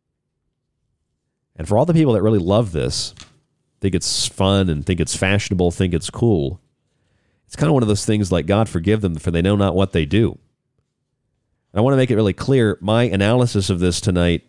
And 1.55 1.67
for 1.67 1.77
all 1.77 1.85
the 1.85 1.93
people 1.93 2.13
that 2.13 2.21
really 2.21 2.39
love 2.39 2.71
this, 2.71 3.13
think 3.81 3.95
it's 3.95 4.27
fun 4.27 4.69
and 4.69 4.85
think 4.85 4.99
it's 4.99 5.15
fashionable, 5.15 5.71
think 5.71 5.93
it's 5.93 6.09
cool, 6.09 6.61
it's 7.45 7.55
kind 7.55 7.67
of 7.67 7.73
one 7.73 7.83
of 7.83 7.87
those 7.87 8.05
things 8.05 8.31
like 8.31 8.45
God 8.45 8.67
forgive 8.69 9.01
them 9.01 9.15
for 9.15 9.31
they 9.31 9.41
know 9.41 9.55
not 9.55 9.75
what 9.75 9.91
they 9.91 10.05
do. 10.05 10.31
And 11.71 11.79
I 11.79 11.81
want 11.81 11.93
to 11.93 11.97
make 11.97 12.11
it 12.11 12.15
really 12.15 12.33
clear 12.33 12.77
my 12.81 13.03
analysis 13.03 13.69
of 13.69 13.79
this 13.79 14.01
tonight. 14.01 14.43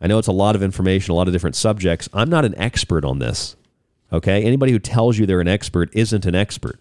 I 0.00 0.06
know 0.06 0.18
it's 0.18 0.28
a 0.28 0.32
lot 0.32 0.54
of 0.54 0.62
information, 0.62 1.12
a 1.12 1.14
lot 1.14 1.28
of 1.28 1.32
different 1.32 1.56
subjects. 1.56 2.08
I'm 2.12 2.28
not 2.28 2.44
an 2.44 2.56
expert 2.58 3.04
on 3.04 3.18
this. 3.18 3.56
Okay? 4.12 4.44
Anybody 4.44 4.72
who 4.72 4.78
tells 4.78 5.18
you 5.18 5.26
they're 5.26 5.40
an 5.40 5.48
expert 5.48 5.90
isn't 5.92 6.26
an 6.26 6.34
expert. 6.34 6.78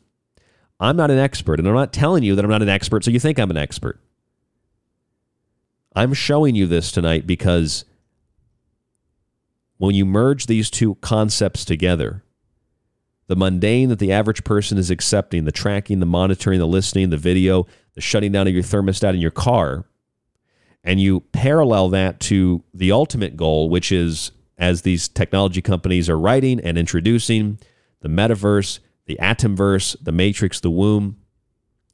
I'm 0.80 0.98
not 0.98 1.12
an 1.12 1.18
expert, 1.18 1.60
and 1.60 1.68
I'm 1.68 1.74
not 1.74 1.94
telling 1.94 2.24
you 2.24 2.36
that 2.36 2.44
I'm 2.44 2.52
not 2.52 2.62
an 2.62 2.70
expert 2.70 3.04
so 3.04 3.12
you 3.12 3.20
think 3.20 3.40
I'm 3.40 3.52
an 3.52 3.58
expert. 3.58 4.00
I'm 5.96 6.14
showing 6.14 6.56
you 6.56 6.68
this 6.68 6.92
tonight 6.92 7.26
because 7.26 7.86
when 9.78 9.96
you 9.96 10.06
merge 10.06 10.48
these 10.48 10.70
two 10.70 10.96
concepts 10.96 11.64
together, 11.64 12.25
the 13.28 13.36
mundane 13.36 13.90
that 13.90 14.00
the 14.00 14.12
average 14.12 14.44
person 14.44 14.78
is 14.78 14.92
accepting, 14.92 15.46
the 15.46 15.52
tracking, 15.52 16.00
the 16.00 16.06
monitoring, 16.06 16.60
the 16.60 16.68
listening, 16.68 17.10
the 17.10 17.18
video, 17.18 17.66
the 17.94 18.02
shutting 18.02 18.32
down 18.32 18.48
of 18.48 18.54
your 18.54 18.64
thermostat 18.64 19.14
in 19.14 19.22
your 19.22 19.32
car, 19.32 19.86
and 20.84 21.00
you 21.00 21.22
parallel 21.32 21.90
that 21.90 22.20
to 22.20 22.64
the 22.74 22.92
ultimate 22.92 23.36
goal, 23.36 23.70
which 23.70 23.92
is 23.92 24.32
as 24.58 24.84
these 24.84 25.08
technology 25.08 25.62
companies 25.62 26.10
are 26.10 26.18
writing 26.18 26.60
and 26.60 26.78
introducing 26.78 27.58
the 28.02 28.10
metaverse, 28.10 28.80
the 29.06 29.18
atomverse, 29.22 29.96
the 30.02 30.12
matrix, 30.12 30.60
the 30.60 30.70
womb, 30.70 31.18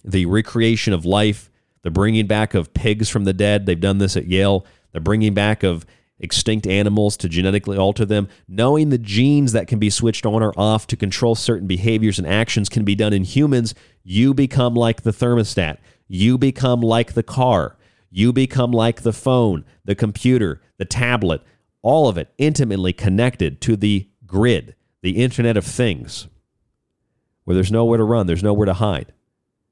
the 0.04 0.26
recreation 0.26 0.94
of 0.94 1.06
life, 1.06 1.50
the 1.84 1.92
bringing 1.92 2.28
back 2.28 2.54
of 2.54 2.74
pigs 2.74 3.10
from 3.10 3.24
the 3.24 3.34
dead. 3.34 3.66
They've 3.66 3.80
done 3.80 3.98
this 3.98 4.18
at 4.18 4.28
Yale. 4.28 4.66
The 4.92 5.00
bringing 5.00 5.34
back 5.34 5.64
of 5.64 5.86
extinct 6.22 6.66
animals 6.66 7.18
to 7.18 7.28
genetically 7.28 7.78
alter 7.78 8.06
them. 8.06 8.30
Knowing 8.48 8.90
the 8.90 8.98
genes 8.98 9.52
that 9.52 9.68
can 9.68 9.80
be 9.80 9.90
switched 9.90 10.26
on 10.26 10.42
or 10.42 10.54
off 10.58 10.88
to 10.88 10.96
control 10.96 11.36
certain 11.36 11.68
behaviors 11.68 12.18
and 12.18 12.28
actions 12.28 12.70
can 12.70 12.86
be 12.86 12.96
done 12.96 13.12
in 13.12 13.26
humans, 13.26 13.76
you 14.04 14.34
become 14.34 14.74
like 14.74 15.02
the 15.02 15.12
thermostat. 15.12 15.78
You 16.08 16.38
become 16.38 16.82
like 16.82 17.14
the 17.14 17.24
car. 17.24 17.76
You 18.12 18.34
become 18.34 18.72
like 18.72 19.02
the 19.02 19.14
phone, 19.14 19.64
the 19.86 19.96
computer, 19.96 20.62
the 20.78 20.86
tablet, 20.86 21.42
all 21.82 22.10
of 22.10 22.18
it 22.18 22.34
intimately 22.38 22.92
connected 22.92 23.62
to 23.62 23.78
the 23.78 24.10
grid, 24.26 24.76
the 25.02 25.24
Internet 25.24 25.58
of 25.58 25.66
Things, 25.66 26.28
where 27.46 27.56
there's 27.56 27.72
nowhere 27.72 27.98
to 27.98 28.04
run, 28.04 28.28
there's 28.28 28.44
nowhere 28.44 28.66
to 28.66 28.74
hide. 28.74 29.14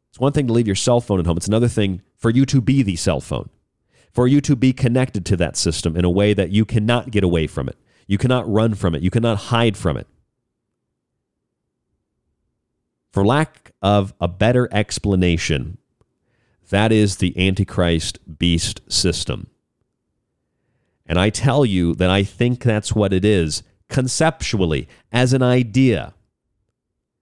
It's 0.10 0.20
one 0.20 0.32
thing 0.32 0.48
to 0.48 0.54
leave 0.54 0.68
your 0.68 0.76
cell 0.76 1.02
phone 1.02 1.20
at 1.20 1.26
home, 1.26 1.38
it's 1.38 1.48
another 1.48 1.68
thing 1.68 2.02
for 2.16 2.30
you 2.30 2.46
to 2.48 2.62
be 2.62 2.82
the 2.82 2.96
cell 2.96 3.20
phone, 3.20 3.50
for 4.12 4.28
you 4.28 4.42
to 4.42 4.56
be 4.56 4.74
connected 4.74 5.26
to 5.28 5.38
that 5.38 5.58
system 5.58 5.96
in 5.96 6.06
a 6.06 6.10
way 6.10 6.34
that 6.34 6.50
you 6.50 6.66
cannot 6.66 7.12
get 7.12 7.24
away 7.24 7.48
from 7.48 7.70
it. 7.70 7.78
You 8.08 8.18
cannot 8.18 8.52
run 8.52 8.74
from 8.74 8.96
it, 8.96 9.02
you 9.02 9.12
cannot 9.12 9.38
hide 9.38 9.78
from 9.78 9.98
it. 9.98 10.08
For 13.12 13.26
lack 13.26 13.72
of 13.82 14.14
a 14.20 14.28
better 14.28 14.70
explanation, 14.72 15.78
that 16.70 16.92
is 16.92 17.18
the 17.18 17.48
Antichrist 17.48 18.20
beast 18.38 18.82
system. 18.88 19.48
And 21.06 21.20
I 21.20 21.32
tell 21.32 21.66
you 21.66 21.96
that 21.96 22.10
I 22.10 22.24
think 22.24 22.64
that's 22.64 22.94
what 22.94 23.14
it 23.14 23.26
is 23.26 23.64
conceptually, 23.90 24.88
as 25.12 25.34
an 25.34 25.42
idea. 25.42 26.14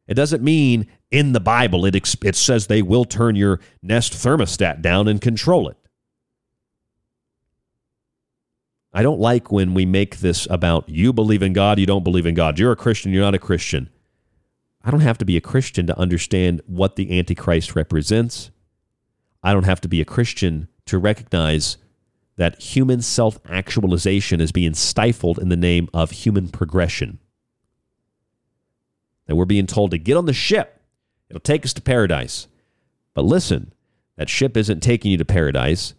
It 0.08 0.16
doesn't 0.16 0.44
mean 0.44 0.88
in 1.10 1.32
the 1.32 1.40
Bible 1.40 1.86
it, 1.86 1.96
it 2.24 2.36
says 2.36 2.68
they 2.68 2.82
will 2.82 3.06
turn 3.06 3.36
your 3.36 3.62
Nest 3.82 4.14
thermostat 4.14 4.82
down 4.82 5.08
and 5.08 5.22
control 5.22 5.70
it. 5.70 5.77
I 8.98 9.04
don't 9.04 9.20
like 9.20 9.52
when 9.52 9.76
we 9.76 9.86
make 9.86 10.18
this 10.18 10.48
about 10.50 10.90
you 10.90 11.14
believe 11.14 11.44
in 11.44 11.54
God, 11.54 11.78
you 11.78 11.86
don't 11.86 12.04
believe 12.04 12.26
in 12.26 12.34
God. 12.34 12.58
You're 12.58 12.72
a 12.72 12.76
Christian, 12.76 13.12
you're 13.12 13.22
not 13.22 13.36
a 13.36 13.40
Christian. 13.40 13.92
I 14.84 14.90
don't 14.90 15.02
have 15.02 15.20
to 15.20 15.26
be 15.26 15.38
a 15.38 15.42
Christian 15.42 15.86
to 15.86 16.00
understand 16.00 16.64
what 16.66 16.96
the 16.96 17.16
Antichrist 17.20 17.76
represents. 17.76 18.50
I 19.44 19.54
don't 19.54 19.66
have 19.66 19.82
to 19.82 19.88
be 19.88 20.02
a 20.02 20.06
Christian 20.06 20.68
to 20.88 20.98
recognize 20.98 21.78
that 22.38 22.60
human 22.60 23.04
self 23.04 23.38
actualization 23.48 24.42
is 24.42 24.52
being 24.52 24.74
stifled 24.74 25.38
in 25.38 25.50
the 25.50 25.56
name 25.56 25.90
of 25.94 26.10
human 26.10 26.50
progression. 26.50 27.20
That 29.28 29.36
we're 29.36 29.46
being 29.46 29.68
told 29.68 29.92
to 29.92 30.00
get 30.00 30.18
on 30.18 30.26
the 30.26 30.34
ship, 30.34 30.82
it'll 31.30 31.40
take 31.40 31.66
us 31.66 31.74
to 31.74 31.84
paradise. 31.84 32.48
But 33.14 33.26
listen, 33.26 33.74
that 34.16 34.28
ship 34.28 34.58
isn't 34.58 34.80
taking 34.82 35.12
you 35.12 35.20
to 35.20 35.26
paradise. 35.26 35.94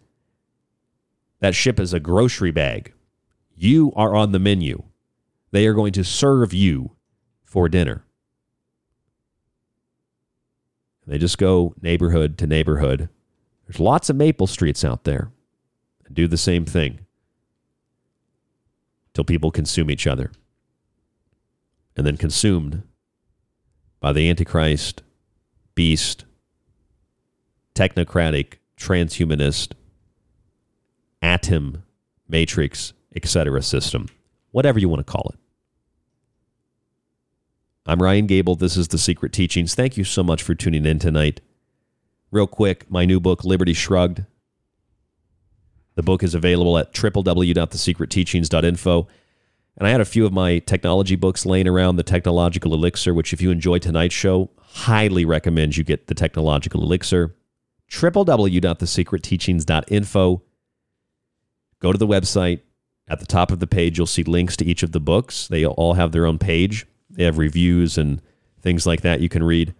That 1.39 1.55
ship 1.55 1.79
is 1.79 1.93
a 1.93 1.99
grocery 1.99 2.51
bag. 2.51 2.93
You 3.55 3.91
are 3.95 4.15
on 4.15 4.31
the 4.31 4.39
menu. 4.39 4.83
They 5.51 5.65
are 5.67 5.73
going 5.73 5.93
to 5.93 6.03
serve 6.03 6.53
you 6.53 6.95
for 7.43 7.69
dinner. 7.69 8.03
They 11.07 11.17
just 11.17 11.37
go 11.37 11.73
neighborhood 11.81 12.37
to 12.37 12.47
neighborhood. 12.47 13.09
There's 13.65 13.79
lots 13.79 14.09
of 14.09 14.15
Maple 14.15 14.47
Streets 14.47 14.83
out 14.83 15.05
there 15.05 15.31
and 16.05 16.15
do 16.15 16.27
the 16.27 16.37
same 16.37 16.65
thing 16.65 16.99
till 19.13 19.23
people 19.23 19.49
consume 19.49 19.89
each 19.89 20.05
other. 20.05 20.31
And 21.97 22.05
then 22.05 22.15
consumed 22.15 22.83
by 23.99 24.13
the 24.13 24.29
Antichrist, 24.29 25.03
beast, 25.73 26.25
technocratic, 27.75 28.55
transhumanist, 28.77 29.73
atom, 31.21 31.83
matrix, 32.27 32.93
etc. 33.15 33.61
system, 33.61 34.07
whatever 34.51 34.79
you 34.79 34.89
want 34.89 35.05
to 35.05 35.11
call 35.11 35.31
it. 35.33 35.39
I'm 37.85 38.01
Ryan 38.01 38.27
Gable. 38.27 38.55
This 38.55 38.77
is 38.77 38.89
The 38.89 38.97
Secret 38.97 39.33
Teachings. 39.33 39.73
Thank 39.73 39.97
you 39.97 40.03
so 40.03 40.23
much 40.23 40.43
for 40.43 40.53
tuning 40.53 40.85
in 40.85 40.99
tonight. 40.99 41.41
Real 42.31 42.45
quick, 42.45 42.89
my 42.89 43.05
new 43.05 43.19
book, 43.19 43.43
Liberty 43.43 43.73
Shrugged, 43.73 44.25
the 45.99 46.03
book 46.03 46.23
is 46.23 46.33
available 46.33 46.77
at 46.77 46.93
www.thesecretteachings.info. 46.93 49.07
And 49.75 49.87
I 49.87 49.91
had 49.91 49.99
a 49.99 50.05
few 50.05 50.25
of 50.25 50.31
my 50.31 50.59
technology 50.59 51.17
books 51.17 51.45
laying 51.45 51.67
around, 51.67 51.97
the 51.97 52.03
Technological 52.03 52.73
Elixir, 52.73 53.13
which, 53.13 53.33
if 53.33 53.41
you 53.41 53.51
enjoy 53.51 53.79
tonight's 53.79 54.15
show, 54.15 54.49
highly 54.59 55.25
recommend 55.25 55.75
you 55.75 55.83
get 55.83 56.07
the 56.07 56.13
Technological 56.13 56.81
Elixir. 56.83 57.35
www.thesecretteachings.info. 57.89 60.41
Go 61.79 61.91
to 61.91 61.97
the 61.97 62.07
website. 62.07 62.61
At 63.07 63.19
the 63.19 63.25
top 63.25 63.51
of 63.51 63.59
the 63.59 63.67
page, 63.67 63.97
you'll 63.97 64.05
see 64.05 64.23
links 64.23 64.55
to 64.57 64.65
each 64.65 64.83
of 64.83 64.91
the 64.91 64.99
books. 64.99 65.47
They 65.47 65.65
all 65.65 65.93
have 65.93 66.11
their 66.11 66.27
own 66.27 66.37
page. 66.37 66.85
They 67.09 67.23
have 67.23 67.39
reviews 67.39 67.97
and 67.97 68.21
things 68.61 68.85
like 68.85 69.01
that 69.01 69.19
you 69.19 69.29
can 69.29 69.43
read. 69.43 69.73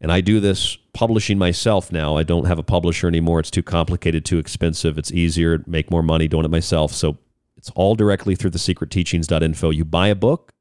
And 0.00 0.12
I 0.12 0.20
do 0.20 0.38
this 0.38 0.76
publishing 0.92 1.38
myself 1.38 1.90
now. 1.90 2.16
I 2.16 2.22
don't 2.22 2.46
have 2.46 2.58
a 2.58 2.62
publisher 2.62 3.08
anymore. 3.08 3.40
It's 3.40 3.50
too 3.50 3.62
complicated, 3.62 4.24
too 4.24 4.38
expensive. 4.38 4.98
It's 4.98 5.10
easier, 5.10 5.64
make 5.66 5.90
more 5.90 6.02
money 6.02 6.28
doing 6.28 6.44
it 6.44 6.50
myself. 6.50 6.92
So 6.92 7.16
it's 7.56 7.70
all 7.70 7.94
directly 7.94 8.36
through 8.36 8.50
the 8.50 8.58
secretteachings.info. 8.58 9.70
You 9.70 9.84
buy 9.84 10.08
a 10.08 10.14
book, 10.14 10.52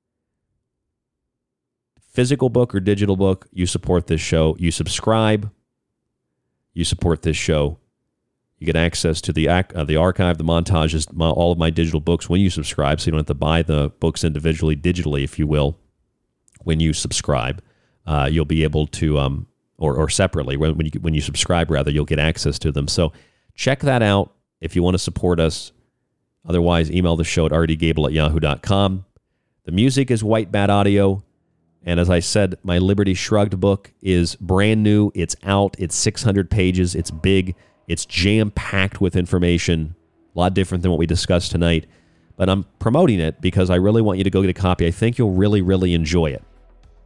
physical 2.00 2.50
book 2.50 2.74
or 2.74 2.80
digital 2.80 3.16
book, 3.16 3.48
you 3.52 3.68
support 3.68 4.08
this 4.08 4.22
show. 4.22 4.56
You 4.58 4.72
subscribe, 4.72 5.52
you 6.74 6.84
support 6.84 7.22
this 7.22 7.38
show. 7.38 7.78
You 8.60 8.66
get 8.66 8.76
access 8.76 9.22
to 9.22 9.34
the 9.34 9.48
uh, 9.48 9.84
the 9.86 9.98
archive, 9.98 10.38
the 10.38 10.44
montages, 10.44 11.12
my, 11.14 11.30
all 11.30 11.52
of 11.52 11.58
my 11.60 11.70
digital 11.70 12.00
books 12.00 12.28
when 12.28 12.42
you 12.42 12.50
subscribe. 12.50 13.00
So 13.00 13.08
you 13.08 13.12
don't 13.12 13.20
have 13.20 13.28
to 13.28 13.34
buy 13.36 13.62
the 13.62 13.92
books 14.00 14.24
individually, 14.24 14.76
digitally, 14.76 15.24
if 15.24 15.38
you 15.38 15.46
will, 15.46 15.78
when 16.64 16.80
you 16.80 16.94
subscribe 16.94 17.62
uh, 18.08 18.30
you'll 18.32 18.46
be 18.46 18.64
able 18.64 18.88
to, 18.88 19.20
um, 19.20 19.48
or, 19.78 19.96
or 19.96 20.10
separately, 20.10 20.58
when, 20.58 20.76
when, 20.78 20.86
you, 20.86 21.00
when 21.02 21.14
you 21.14 21.22
subscribe, 21.22 21.70
rather, 21.70 21.92
you'll 21.92 22.06
get 22.06 22.20
access 22.20 22.58
to 22.60 22.72
them. 22.72 22.88
So 22.88 23.12
check 23.54 23.82
that 23.82 24.02
out 24.02 24.34
if 24.62 24.76
you 24.76 24.82
want 24.82 24.96
to 24.96 25.00
support 25.00 25.40
us. 25.40 25.74
Otherwise, 26.48 26.90
email 26.90 27.18
the 27.18 27.26
show 27.26 27.46
at 27.46 27.52
rdgable 27.52 28.08
at 28.08 28.14
yahoo.com. 28.14 29.06
The 29.66 29.72
music 29.74 30.10
is 30.10 30.24
White 30.24 30.52
Bat 30.52 30.70
Audio. 30.70 31.24
And 31.84 32.00
as 32.00 32.10
I 32.10 32.20
said, 32.20 32.56
my 32.64 32.78
Liberty 32.80 33.14
Shrugged 33.14 33.60
book 33.60 33.94
is 34.02 34.36
brand 34.38 34.82
new. 34.82 35.12
It's 35.14 35.36
out. 35.44 35.76
It's 35.78 35.96
600 35.96 36.50
pages. 36.50 36.96
It's 36.96 37.12
big. 37.12 37.56
It's 37.88 38.06
jam 38.06 38.52
packed 38.52 39.02
with 39.02 39.16
information. 39.16 39.96
A 40.36 40.40
lot 40.40 40.54
different 40.54 40.84
than 40.84 40.92
what 40.92 41.00
we 41.00 41.06
discussed 41.06 41.52
tonight. 41.52 41.88
But 42.36 42.50
I'm 42.50 42.66
promoting 42.80 43.20
it 43.20 43.40
because 43.42 43.70
I 43.70 43.76
really 43.76 44.02
want 44.02 44.18
you 44.18 44.26
to 44.26 44.30
go 44.30 44.42
get 44.42 44.50
a 44.50 44.54
copy. 44.54 44.86
I 44.86 44.92
think 44.92 45.18
you'll 45.18 45.32
really, 45.32 45.62
really 45.62 45.94
enjoy 45.94 46.28
it 46.28 46.44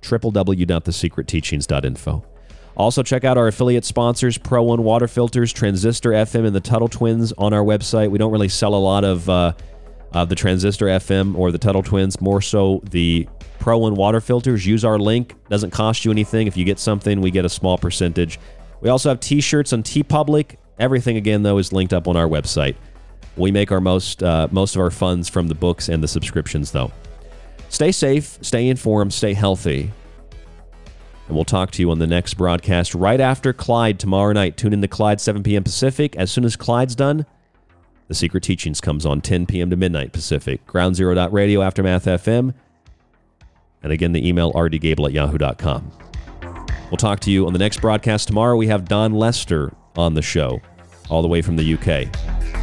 www.thesecretteachings.info. 0.02 2.26
Also, 2.76 3.04
check 3.04 3.24
out 3.24 3.38
our 3.38 3.48
affiliate 3.48 3.86
sponsors, 3.86 4.40
Pro 4.40 4.64
One 4.64 4.84
Water 4.84 5.08
Filters, 5.08 5.54
Transistor 5.54 6.10
FM, 6.12 6.48
and 6.48 6.56
the 6.56 6.60
Tuttle 6.60 6.88
Twins 6.88 7.32
on 7.34 7.54
our 7.54 7.64
website. 7.64 8.10
We 8.10 8.18
don't 8.18 8.32
really 8.32 8.50
sell 8.50 8.74
a 8.74 8.80
lot 8.80 9.04
of 9.04 9.30
uh, 9.30 9.54
uh, 10.14 10.26
the 10.26 10.34
Transistor 10.36 10.88
FM 10.88 11.38
or 11.38 11.52
the 11.52 11.60
Tuttle 11.60 11.84
Twins, 11.84 12.20
more 12.22 12.42
so 12.42 12.82
the 12.90 13.28
Pro 13.60 13.78
One 13.78 13.94
Water 13.96 14.22
Filters. 14.22 14.66
Use 14.66 14.84
our 14.84 14.98
link, 14.98 15.36
doesn't 15.50 15.70
cost 15.72 16.06
you 16.06 16.12
anything. 16.12 16.48
If 16.48 16.58
you 16.58 16.66
get 16.66 16.80
something, 16.80 17.22
we 17.22 17.30
get 17.30 17.46
a 17.46 17.50
small 17.50 17.78
percentage. 17.78 18.40
We 18.80 18.90
also 18.90 19.10
have 19.10 19.20
t 19.20 19.42
shirts 19.42 19.74
on 19.74 19.84
TeePublic. 19.84 20.56
Everything, 20.80 21.18
again, 21.18 21.44
though, 21.44 21.58
is 21.58 21.72
linked 21.72 21.94
up 21.94 22.08
on 22.08 22.18
our 22.18 22.28
website. 22.28 22.76
We 23.38 23.52
make 23.52 23.72
our 23.72 23.82
most 23.82 24.22
uh, 24.24 24.48
most 24.52 24.76
of 24.76 24.82
our 24.82 24.92
funds 24.92 25.30
from 25.30 25.48
the 25.48 25.56
books 25.56 25.90
and 25.90 26.04
the 26.04 26.08
subscriptions, 26.08 26.72
though. 26.72 26.92
Stay 27.70 27.92
safe, 27.92 28.38
stay 28.42 28.68
informed, 28.68 29.14
stay 29.14 29.34
healthy. 29.34 29.92
And 31.28 31.36
we'll 31.38 31.46
talk 31.46 31.72
to 31.72 31.82
you 31.82 31.90
on 31.92 32.00
the 32.00 32.08
next 32.08 32.34
broadcast 32.34 32.94
right 32.94 33.22
after 33.22 33.54
Clyde 33.54 34.00
tomorrow 34.00 34.34
night. 34.34 34.58
Tune 34.58 34.74
in 34.74 34.82
to 34.82 34.88
Clyde, 34.90 35.22
7 35.22 35.44
p.m. 35.44 35.64
Pacific. 35.64 36.14
As 36.18 36.30
soon 36.30 36.44
as 36.44 36.58
Clyde's 36.58 36.96
done, 36.96 37.26
The 38.10 38.14
Secret 38.14 38.44
Teachings 38.44 38.82
comes 38.82 39.06
on 39.06 39.22
10 39.22 39.46
p.m. 39.46 39.70
to 39.70 39.78
midnight 39.78 40.12
Pacific. 40.12 40.66
Ground 40.68 40.98
Zero 40.98 41.16
Radio, 41.30 41.62
Aftermath 41.62 42.04
FM. 42.04 42.54
And 43.82 43.94
again, 43.94 44.12
the 44.12 44.28
email 44.28 44.52
rdgable 44.52 45.06
at 45.06 45.14
yahoo.com. 45.14 45.90
We'll 46.90 46.98
talk 46.98 47.22
to 47.22 47.32
you 47.32 47.48
on 47.48 47.54
the 47.54 47.60
next 47.60 47.80
broadcast 47.80 48.28
tomorrow. 48.28 48.58
We 48.58 48.68
have 48.68 48.90
Don 48.90 49.14
Lester 49.14 49.72
on 49.96 50.14
the 50.14 50.22
show, 50.22 50.62
all 51.10 51.22
the 51.22 51.28
way 51.28 51.42
from 51.42 51.56
the 51.56 51.74
UK. 51.74 52.61